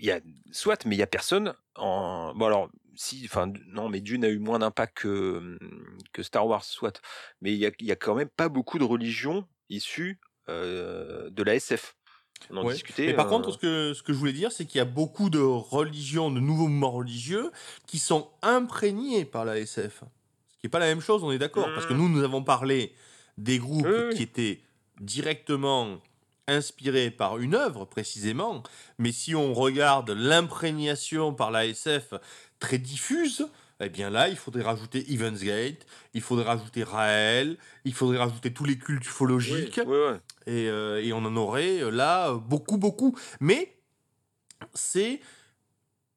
y 0.00 0.10
a 0.12 0.20
soit, 0.52 0.84
mais 0.86 0.94
il 0.94 0.98
y 0.98 1.02
a 1.02 1.06
personne. 1.08 1.52
En 1.74 2.32
bon 2.34 2.46
alors 2.46 2.68
si, 3.00 3.22
enfin 3.26 3.52
non, 3.68 3.88
mais 3.88 4.00
Dune 4.00 4.24
a 4.24 4.28
eu 4.28 4.38
moins 4.40 4.58
d'impact 4.58 4.98
que 4.98 5.56
que 6.12 6.24
Star 6.24 6.46
Wars, 6.46 6.64
soit. 6.64 7.00
Mais 7.40 7.52
il 7.52 7.58
y 7.58 7.66
a, 7.66 7.70
il 7.78 7.86
y 7.86 7.92
a 7.92 7.96
quand 7.96 8.16
même 8.16 8.28
pas 8.28 8.48
beaucoup 8.48 8.78
de 8.78 8.84
religions 8.84 9.46
issues 9.70 10.18
euh, 10.48 11.30
de 11.30 11.42
la 11.44 11.54
SF. 11.54 11.94
On 12.50 12.56
en 12.56 12.64
Ouais. 12.64 12.72
discutait. 12.74 13.06
Mais 13.06 13.14
par 13.14 13.26
euh, 13.26 13.30
contre, 13.30 13.52
ce 13.52 13.58
que, 13.58 13.94
ce 13.94 14.02
que 14.02 14.12
je 14.12 14.18
voulais 14.18 14.32
dire, 14.32 14.50
c'est 14.50 14.64
qu'il 14.64 14.78
y 14.78 14.82
a 14.82 14.84
beaucoup 14.84 15.30
de 15.30 15.38
religions, 15.38 16.30
de 16.30 16.40
nouveaux 16.40 16.66
mouvements 16.66 16.90
religieux 16.90 17.50
qui 17.86 17.98
sont 18.00 18.30
imprégnés 18.42 19.24
par 19.24 19.44
la 19.44 19.58
SF. 19.58 20.02
Ce 20.02 20.60
qui 20.60 20.66
n'est 20.66 20.70
pas 20.70 20.78
la 20.80 20.86
même 20.86 21.00
chose, 21.00 21.22
on 21.22 21.30
est 21.30 21.38
d'accord. 21.38 21.68
Parce 21.74 21.86
que 21.86 21.94
nous, 21.94 22.08
nous 22.08 22.24
avons 22.24 22.42
parlé 22.42 22.92
des 23.36 23.58
groupes 23.58 23.86
qui 24.14 24.22
étaient 24.24 24.60
directement 25.00 26.00
inspirés 26.48 27.10
par 27.10 27.38
une 27.38 27.54
œuvre, 27.54 27.84
précisément. 27.84 28.62
Mais 28.98 29.12
si 29.12 29.34
on 29.34 29.52
regarde 29.52 30.10
l'imprégnation 30.10 31.34
par 31.34 31.50
la 31.50 31.66
SF 31.66 32.14
très 32.58 32.78
diffuse, 32.78 33.48
eh 33.80 33.88
bien 33.88 34.10
là, 34.10 34.28
il 34.28 34.36
faudrait 34.36 34.62
rajouter 34.64 35.12
Evans 35.12 35.36
Gate, 35.36 35.86
il 36.14 36.20
faudrait 36.20 36.44
rajouter 36.46 36.82
Raël, 36.82 37.56
il 37.84 37.94
faudrait 37.94 38.18
rajouter 38.18 38.52
tous 38.52 38.64
les 38.64 38.76
cultes 38.78 39.04
ufologiques, 39.06 39.78
et, 40.46 40.68
euh, 40.68 41.02
et 41.02 41.12
on 41.12 41.18
en 41.18 41.36
aurait 41.36 41.80
euh, 41.82 41.90
là 41.90 42.30
euh, 42.30 42.34
beaucoup, 42.36 42.76
beaucoup. 42.78 43.16
Mais 43.40 43.76
c'est 44.74 45.20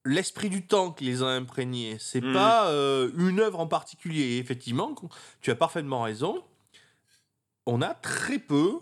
l'esprit 0.04 0.50
du 0.50 0.66
temps 0.66 0.92
qui 0.92 1.04
les 1.06 1.22
a 1.22 1.28
imprégnés. 1.28 1.98
C'est 2.00 2.22
Mhm. 2.22 2.34
pas 2.34 2.70
euh, 2.72 3.12
une 3.18 3.40
œuvre 3.40 3.60
en 3.60 3.68
particulier. 3.68 4.22
Et 4.24 4.38
effectivement, 4.40 4.96
tu 5.42 5.52
as 5.52 5.56
parfaitement 5.56 6.02
raison. 6.02 6.44
On 7.68 7.84
a 7.84 7.94
très 7.94 8.40
peu 8.40 8.80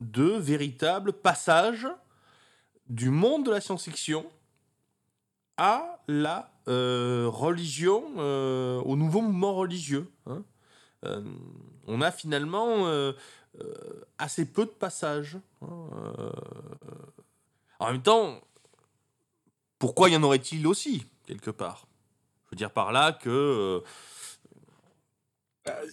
de 0.00 0.24
véritables 0.24 1.12
passages 1.12 1.86
du 2.88 3.10
monde 3.10 3.46
de 3.46 3.52
la 3.52 3.60
science-fiction 3.60 4.26
à 5.56 5.95
la 6.08 6.50
euh, 6.68 7.28
religion, 7.28 8.04
euh, 8.18 8.80
au 8.80 8.96
nouveau 8.96 9.20
mouvement 9.20 9.54
religieux. 9.54 10.10
hein. 10.26 10.42
Euh, 11.04 11.22
on 11.86 12.00
a 12.00 12.10
finalement 12.10 12.86
assez 14.18 14.44
peu 14.46 14.64
de 14.64 14.70
passages. 14.70 15.36
hein. 15.62 15.88
En 17.78 17.92
même 17.92 18.02
temps, 18.02 18.40
pourquoi 19.78 20.08
y 20.08 20.16
en 20.16 20.22
aurait-il 20.22 20.66
aussi, 20.66 21.06
quelque 21.26 21.50
part? 21.50 21.86
Je 22.46 22.50
veux 22.52 22.56
dire 22.56 22.70
par 22.70 22.92
là 22.92 23.12
que 23.12 23.82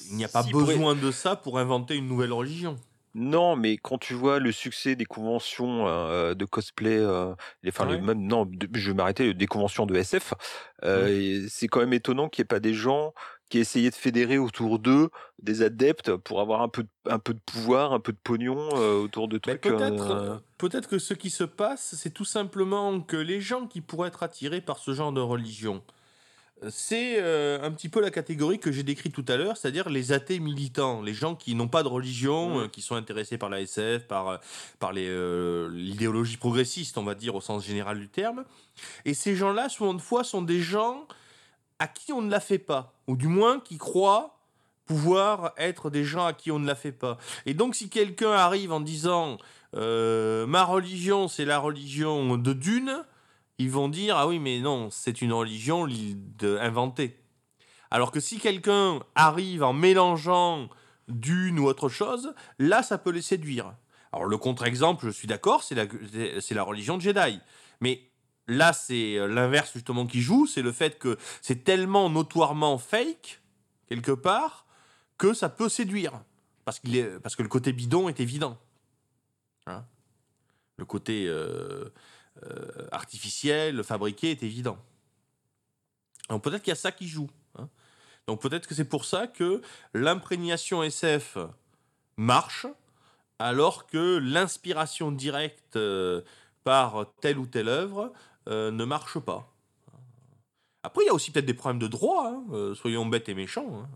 il 0.09 0.15
n'y 0.15 0.23
a 0.23 0.27
pas 0.29 0.43
Si, 0.43 0.51
pourrait- 0.51 0.75
besoin 0.75 0.95
de 0.95 1.11
ça 1.11 1.35
pour 1.35 1.57
inventer 1.59 1.95
une 1.95 2.07
nouvelle 2.07 2.31
religion. 2.31 2.77
Non, 3.15 3.55
mais 3.55 3.77
quand 3.77 3.97
tu 3.99 4.13
vois 4.15 4.39
le 4.39 4.51
succès 4.51 4.95
des 4.95 5.05
conventions 5.05 5.87
euh, 5.87 6.33
de 6.33 6.45
cosplay, 6.45 6.97
euh, 6.97 7.33
les- 7.61 7.69
enfin 7.69 7.85
le- 7.85 8.01
même 8.01 8.25
non, 8.25 8.45
de- 8.45 8.67
je 8.73 8.89
vais 8.89 8.95
m'arrêter 8.95 9.33
des 9.33 9.45
conventions 9.45 9.85
de 9.85 9.95
SF, 9.95 10.33
euh, 10.83 11.45
c'est 11.49 11.67
quand 11.67 11.79
même 11.79 11.93
étonnant 11.93 12.27
qu'il 12.29 12.41
n'y 12.41 12.45
ait 12.45 12.47
pas 12.47 12.59
des 12.59 12.73
gens 12.73 13.13
qui 13.49 13.59
essayaient 13.59 13.91
de 13.91 13.95
fédérer 13.95 14.39
autour 14.39 14.79
d'eux 14.79 15.09
des 15.39 15.61
adeptes 15.61 16.15
pour 16.15 16.41
avoir 16.41 16.61
un 16.63 16.69
peu 16.69 16.83
de, 16.83 16.89
un 17.07 17.19
peu 17.19 17.35
de 17.35 17.39
pouvoir, 17.45 17.93
un 17.93 17.99
peu 17.99 18.11
de 18.11 18.17
pognon 18.23 18.69
autour 18.69 19.27
de 19.27 19.37
trucs. 19.37 19.61
peut-être, 19.77 20.43
peut-être 20.57 20.89
que 20.89 20.97
ce 20.97 21.13
qui 21.13 21.29
se 21.29 21.43
passe, 21.43 21.93
c'est 21.95 22.09
tout 22.13 22.25
simplement 22.25 22.99
que 22.99 23.17
les 23.17 23.41
gens 23.41 23.67
qui 23.67 23.81
pourraient 23.81 24.07
être 24.07 24.23
attirés 24.23 24.61
par 24.61 24.79
ce 24.79 24.93
genre 24.93 25.11
de 25.11 25.21
religion, 25.21 25.83
c'est 26.69 27.15
euh, 27.17 27.61
un 27.61 27.71
petit 27.71 27.89
peu 27.89 28.01
la 28.01 28.11
catégorie 28.11 28.59
que 28.59 28.71
j'ai 28.71 28.83
décrite 28.83 29.13
tout 29.13 29.25
à 29.27 29.35
l'heure, 29.37 29.57
c'est-à-dire 29.57 29.89
les 29.89 30.11
athées 30.11 30.39
militants, 30.39 31.01
les 31.01 31.13
gens 31.13 31.35
qui 31.35 31.55
n'ont 31.55 31.67
pas 31.67 31.83
de 31.83 31.87
religion, 31.87 32.61
euh, 32.61 32.67
qui 32.67 32.81
sont 32.81 32.95
intéressés 32.95 33.37
par 33.37 33.49
la 33.49 33.61
SF, 33.61 34.07
par, 34.07 34.27
euh, 34.27 34.37
par 34.79 34.93
les, 34.93 35.07
euh, 35.07 35.69
l'idéologie 35.73 36.37
progressiste, 36.37 36.97
on 36.97 37.03
va 37.03 37.15
dire 37.15 37.35
au 37.35 37.41
sens 37.41 37.65
général 37.65 37.99
du 37.99 38.09
terme. 38.09 38.45
Et 39.05 39.13
ces 39.13 39.35
gens-là, 39.35 39.69
souvent 39.69 39.93
de 39.93 40.01
fois, 40.01 40.23
sont 40.23 40.41
des 40.41 40.61
gens 40.61 41.07
à 41.79 41.87
qui 41.87 42.13
on 42.13 42.21
ne 42.21 42.31
la 42.31 42.39
fait 42.39 42.59
pas, 42.59 42.93
ou 43.07 43.15
du 43.15 43.27
moins 43.27 43.59
qui 43.59 43.77
croient 43.77 44.37
pouvoir 44.85 45.53
être 45.57 45.89
des 45.89 46.03
gens 46.03 46.25
à 46.25 46.33
qui 46.33 46.51
on 46.51 46.59
ne 46.59 46.67
la 46.67 46.75
fait 46.75 46.91
pas. 46.91 47.17
Et 47.45 47.53
donc, 47.53 47.75
si 47.75 47.89
quelqu'un 47.89 48.31
arrive 48.31 48.71
en 48.71 48.81
disant 48.81 49.37
ma 49.73 50.65
religion, 50.65 51.27
c'est 51.27 51.45
la 51.45 51.57
religion 51.57 52.37
de 52.37 52.53
Dune, 52.53 53.03
ils 53.57 53.71
vont 53.71 53.89
dire 53.89 54.17
ah 54.17 54.27
oui, 54.27 54.39
mais 54.39 54.59
non, 54.59 54.89
c'est 54.89 55.21
une 55.21 55.33
religion 55.33 55.87
inventée. 56.41 57.19
Alors 57.91 58.11
que 58.11 58.19
si 58.19 58.39
quelqu'un 58.39 58.99
arrive 59.15 59.63
en 59.63 59.73
mélangeant 59.73 60.67
Dune 61.07 61.59
ou 61.59 61.65
autre 61.65 61.89
chose, 61.89 62.33
là, 62.57 62.81
ça 62.81 62.97
peut 62.97 63.11
les 63.11 63.21
séduire. 63.21 63.75
Alors, 64.11 64.25
le 64.25 64.37
contre-exemple, 64.37 65.05
je 65.05 65.11
suis 65.11 65.27
d'accord, 65.27 65.63
c'est 65.63 65.75
la, 65.75 65.85
la 65.85 66.63
religion 66.63 66.97
de 66.97 67.01
Jedi. 67.01 67.39
Mais 67.81 68.09
là, 68.47 68.73
c'est 68.73 69.17
euh, 69.17 69.27
l'inverse 69.27 69.71
justement 69.73 70.05
qui 70.05 70.21
joue, 70.21 70.45
c'est 70.45 70.61
le 70.61 70.71
fait 70.71 70.99
que 70.99 71.17
c'est 71.41 71.63
tellement 71.63 72.09
notoirement 72.09 72.77
fake, 72.77 73.41
quelque 73.87 74.11
part, 74.11 74.65
que 75.17 75.33
ça 75.33 75.49
peut 75.49 75.69
séduire. 75.69 76.21
Parce, 76.65 76.79
qu'il 76.79 76.95
est, 76.95 77.19
parce 77.19 77.35
que 77.35 77.43
le 77.43 77.49
côté 77.49 77.73
bidon 77.73 78.07
est 78.07 78.19
évident. 78.19 78.57
Hein? 79.65 79.83
Le 80.77 80.85
côté 80.85 81.25
euh, 81.27 81.89
euh, 82.43 82.87
artificiel, 82.91 83.83
fabriqué 83.83 84.31
est 84.31 84.43
évident. 84.43 84.77
Donc 86.29 86.43
peut-être 86.43 86.61
qu'il 86.63 86.71
y 86.71 86.73
a 86.73 86.75
ça 86.75 86.91
qui 86.91 87.07
joue. 87.07 87.29
hein. 87.57 87.69
Donc 88.27 88.41
peut-être 88.41 88.67
que 88.67 88.75
c'est 88.75 88.85
pour 88.85 89.05
ça 89.05 89.27
que 89.27 89.61
l'imprégnation 89.93 90.83
SF 90.83 91.37
marche, 92.17 92.65
alors 93.39 93.87
que 93.87 94.17
l'inspiration 94.17 95.11
directe 95.11 95.75
euh, 95.75 96.21
par 96.63 97.07
telle 97.21 97.37
ou 97.37 97.45
telle 97.45 97.67
œuvre 97.67 98.13
euh, 98.47 98.71
ne 98.71 98.85
marche 98.85 99.19
pas. 99.19 99.49
Après, 100.83 101.03
il 101.03 101.07
y 101.07 101.09
a 101.09 101.13
aussi 101.13 101.31
peut-être 101.31 101.45
des 101.45 101.53
problèmes 101.53 101.79
de 101.79 101.87
droit, 101.87 102.27
hein, 102.29 102.43
euh, 102.51 102.75
soyons 102.75 103.05
bêtes 103.05 103.29
et 103.29 103.33
méchants. 103.33 103.81
hein. 103.83 103.89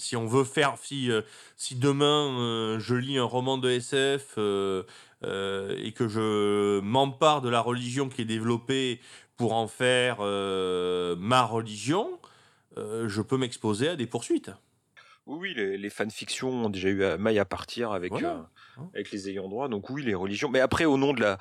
Si 0.00 0.16
on 0.16 0.26
veut 0.26 0.44
faire, 0.44 0.74
si, 0.82 1.10
euh, 1.10 1.22
si 1.56 1.76
demain 1.76 2.28
euh, 2.40 2.78
je 2.80 2.94
lis 2.96 3.18
un 3.18 3.24
roman 3.24 3.58
de 3.58 3.70
SF 3.70 4.34
euh, 4.38 4.82
et 5.22 5.92
que 5.92 6.08
je 6.08 6.80
m'empare 6.80 7.42
de 7.42 7.48
la 7.48 7.60
religion 7.60 8.08
qui 8.08 8.22
est 8.22 8.24
développée 8.26 9.00
pour 9.36 9.52
en 9.52 9.68
faire 9.68 10.18
ma 11.18 11.42
religion, 11.44 12.18
je 12.76 13.20
peux 13.22 13.36
m'exposer 13.36 13.88
à 13.88 13.96
des 13.96 14.06
poursuites. 14.06 14.50
Oui, 15.26 15.54
les, 15.54 15.78
les 15.78 15.90
fanfictions 15.90 16.64
ont 16.66 16.70
déjà 16.70 16.88
eu 16.88 17.16
maille 17.18 17.38
à 17.38 17.44
partir 17.44 17.92
avec, 17.92 18.10
Voilà. 18.10 18.28
euh, 18.30 18.40
Hein. 18.78 18.88
avec 18.94 19.10
les 19.12 19.28
ayants 19.28 19.48
droit. 19.48 19.68
Donc 19.68 19.90
oui, 19.90 20.02
les 20.02 20.14
religions. 20.14 20.48
Mais 20.48 20.60
après, 20.60 20.84
au 20.86 20.96
nom 20.96 21.12
de 21.12 21.20
la, 21.20 21.38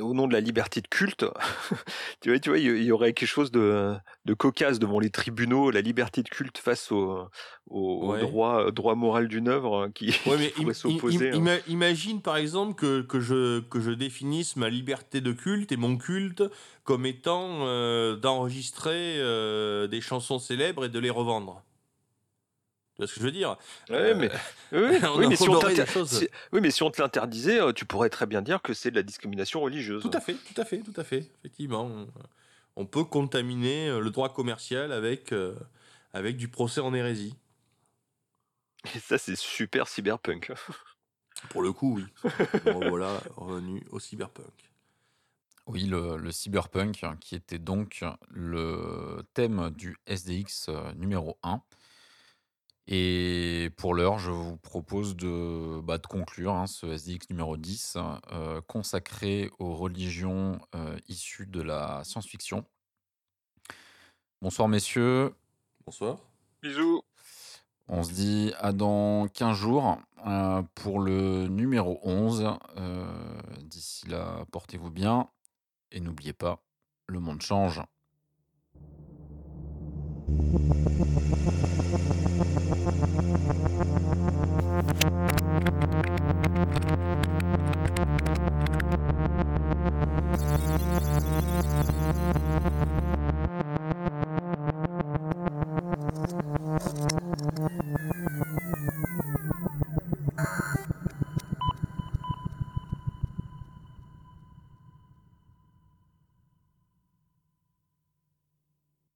au 0.00 0.14
nom 0.14 0.26
de 0.26 0.32
la 0.32 0.40
liberté 0.40 0.80
de 0.80 0.88
culte, 0.88 1.24
tu 2.20 2.30
vois, 2.30 2.38
tu 2.38 2.48
vois, 2.50 2.58
il 2.58 2.82
y- 2.82 2.92
aurait 2.92 3.12
quelque 3.12 3.28
chose 3.28 3.50
de, 3.50 3.94
de 4.24 4.34
cocasse 4.34 4.78
devant 4.78 4.98
les 5.00 5.10
tribunaux, 5.10 5.70
la 5.70 5.80
liberté 5.80 6.22
de 6.22 6.28
culte 6.28 6.58
face 6.58 6.92
au, 6.92 7.28
au, 7.68 7.80
au 8.02 8.12
Ouais. 8.12 8.20
droit, 8.20 8.70
droit 8.70 8.94
moral 8.94 9.28
d'une 9.28 9.48
œuvre 9.48 9.84
hein, 9.84 9.90
qui, 9.94 10.14
Ouais, 10.26 10.48
pourrait 10.56 10.74
s'opposer. 10.74 11.30
im- 11.30 11.34
hein. 11.34 11.38
ima- 11.56 11.60
imagine 11.68 12.20
par 12.22 12.36
exemple 12.36 12.74
que, 12.74 13.02
que, 13.02 13.20
je, 13.20 13.60
que 13.60 13.80
je 13.80 13.90
définisse 13.90 14.56
ma 14.56 14.68
liberté 14.68 15.20
de 15.20 15.32
culte 15.32 15.72
et 15.72 15.76
mon 15.76 15.96
culte 15.96 16.42
comme 16.84 17.06
étant 17.06 17.66
euh, 17.66 18.16
d'enregistrer 18.16 19.16
euh, 19.18 19.86
des 19.86 20.00
chansons 20.00 20.38
célèbres 20.38 20.84
et 20.86 20.88
de 20.88 20.98
les 20.98 21.10
revendre. 21.10 21.62
Tu 22.98 23.02
vois 23.02 23.06
ce 23.06 23.14
que 23.14 23.20
je 23.20 23.24
veux 23.26 23.30
dire? 23.30 23.56
Ouais, 23.90 24.12
mais, 24.12 24.28
oui, 24.72 24.98
on 25.04 25.18
oui, 25.20 25.26
mais 25.28 25.36
si 25.36 25.48
on 25.48 25.60
si- 26.04 26.28
oui, 26.50 26.60
mais 26.60 26.72
si 26.72 26.82
on 26.82 26.90
te 26.90 27.00
l'interdisait, 27.00 27.60
euh, 27.60 27.72
tu 27.72 27.84
pourrais 27.84 28.10
très 28.10 28.26
bien 28.26 28.42
dire 28.42 28.60
que 28.60 28.74
c'est 28.74 28.90
de 28.90 28.96
la 28.96 29.04
discrimination 29.04 29.60
religieuse. 29.60 30.02
Tout 30.02 30.10
à 30.12 30.20
fait, 30.20 30.34
tout 30.34 30.60
à 30.60 30.64
fait, 30.64 30.78
tout 30.80 30.92
à 31.00 31.04
fait. 31.04 31.30
Effectivement, 31.38 31.84
on, 31.86 32.08
on 32.74 32.86
peut 32.86 33.04
contaminer 33.04 33.88
euh, 33.88 34.00
le 34.00 34.10
droit 34.10 34.32
commercial 34.34 34.90
avec, 34.90 35.30
euh, 35.32 35.54
avec 36.12 36.36
du 36.36 36.48
procès 36.48 36.80
en 36.80 36.92
hérésie. 36.92 37.36
Et 38.96 38.98
ça, 38.98 39.16
c'est 39.16 39.36
super 39.36 39.86
cyberpunk. 39.86 40.50
Pour 41.50 41.62
le 41.62 41.72
coup, 41.72 41.98
oui. 41.98 42.30
Bon, 42.64 42.88
voilà, 42.88 43.22
revenu 43.36 43.84
au 43.90 44.00
cyberpunk. 44.00 44.72
Oui, 45.68 45.84
le, 45.84 46.16
le 46.16 46.32
cyberpunk, 46.32 47.04
hein, 47.04 47.16
qui 47.20 47.36
était 47.36 47.58
donc 47.60 48.02
le 48.30 49.22
thème 49.34 49.70
du 49.70 49.96
SDX 50.06 50.66
euh, 50.70 50.92
numéro 50.94 51.38
1. 51.44 51.60
Et 52.90 53.70
pour 53.76 53.92
l'heure, 53.92 54.18
je 54.18 54.30
vous 54.30 54.56
propose 54.56 55.14
de, 55.14 55.78
bah, 55.82 55.98
de 55.98 56.06
conclure 56.06 56.54
hein, 56.54 56.66
ce 56.66 56.86
SDX 56.86 57.28
numéro 57.28 57.58
10, 57.58 57.98
euh, 58.32 58.62
consacré 58.62 59.50
aux 59.58 59.74
religions 59.74 60.58
euh, 60.74 60.96
issues 61.06 61.46
de 61.46 61.60
la 61.60 62.02
science-fiction. 62.04 62.64
Bonsoir 64.40 64.68
messieurs, 64.68 65.34
Bonsoir. 65.84 66.16
Bisous. 66.62 67.02
on 67.88 68.02
se 68.02 68.12
dit 68.12 68.52
à 68.58 68.72
dans 68.72 69.28
15 69.28 69.54
jours 69.54 69.98
euh, 70.26 70.62
pour 70.74 71.00
le 71.00 71.46
numéro 71.48 72.00
11. 72.02 72.54
Euh, 72.78 73.06
D'ici 73.64 74.08
là, 74.08 74.46
portez-vous 74.50 74.90
bien 74.90 75.28
et 75.92 76.00
n'oubliez 76.00 76.32
pas, 76.32 76.62
le 77.06 77.20
monde 77.20 77.42
change. 77.42 77.82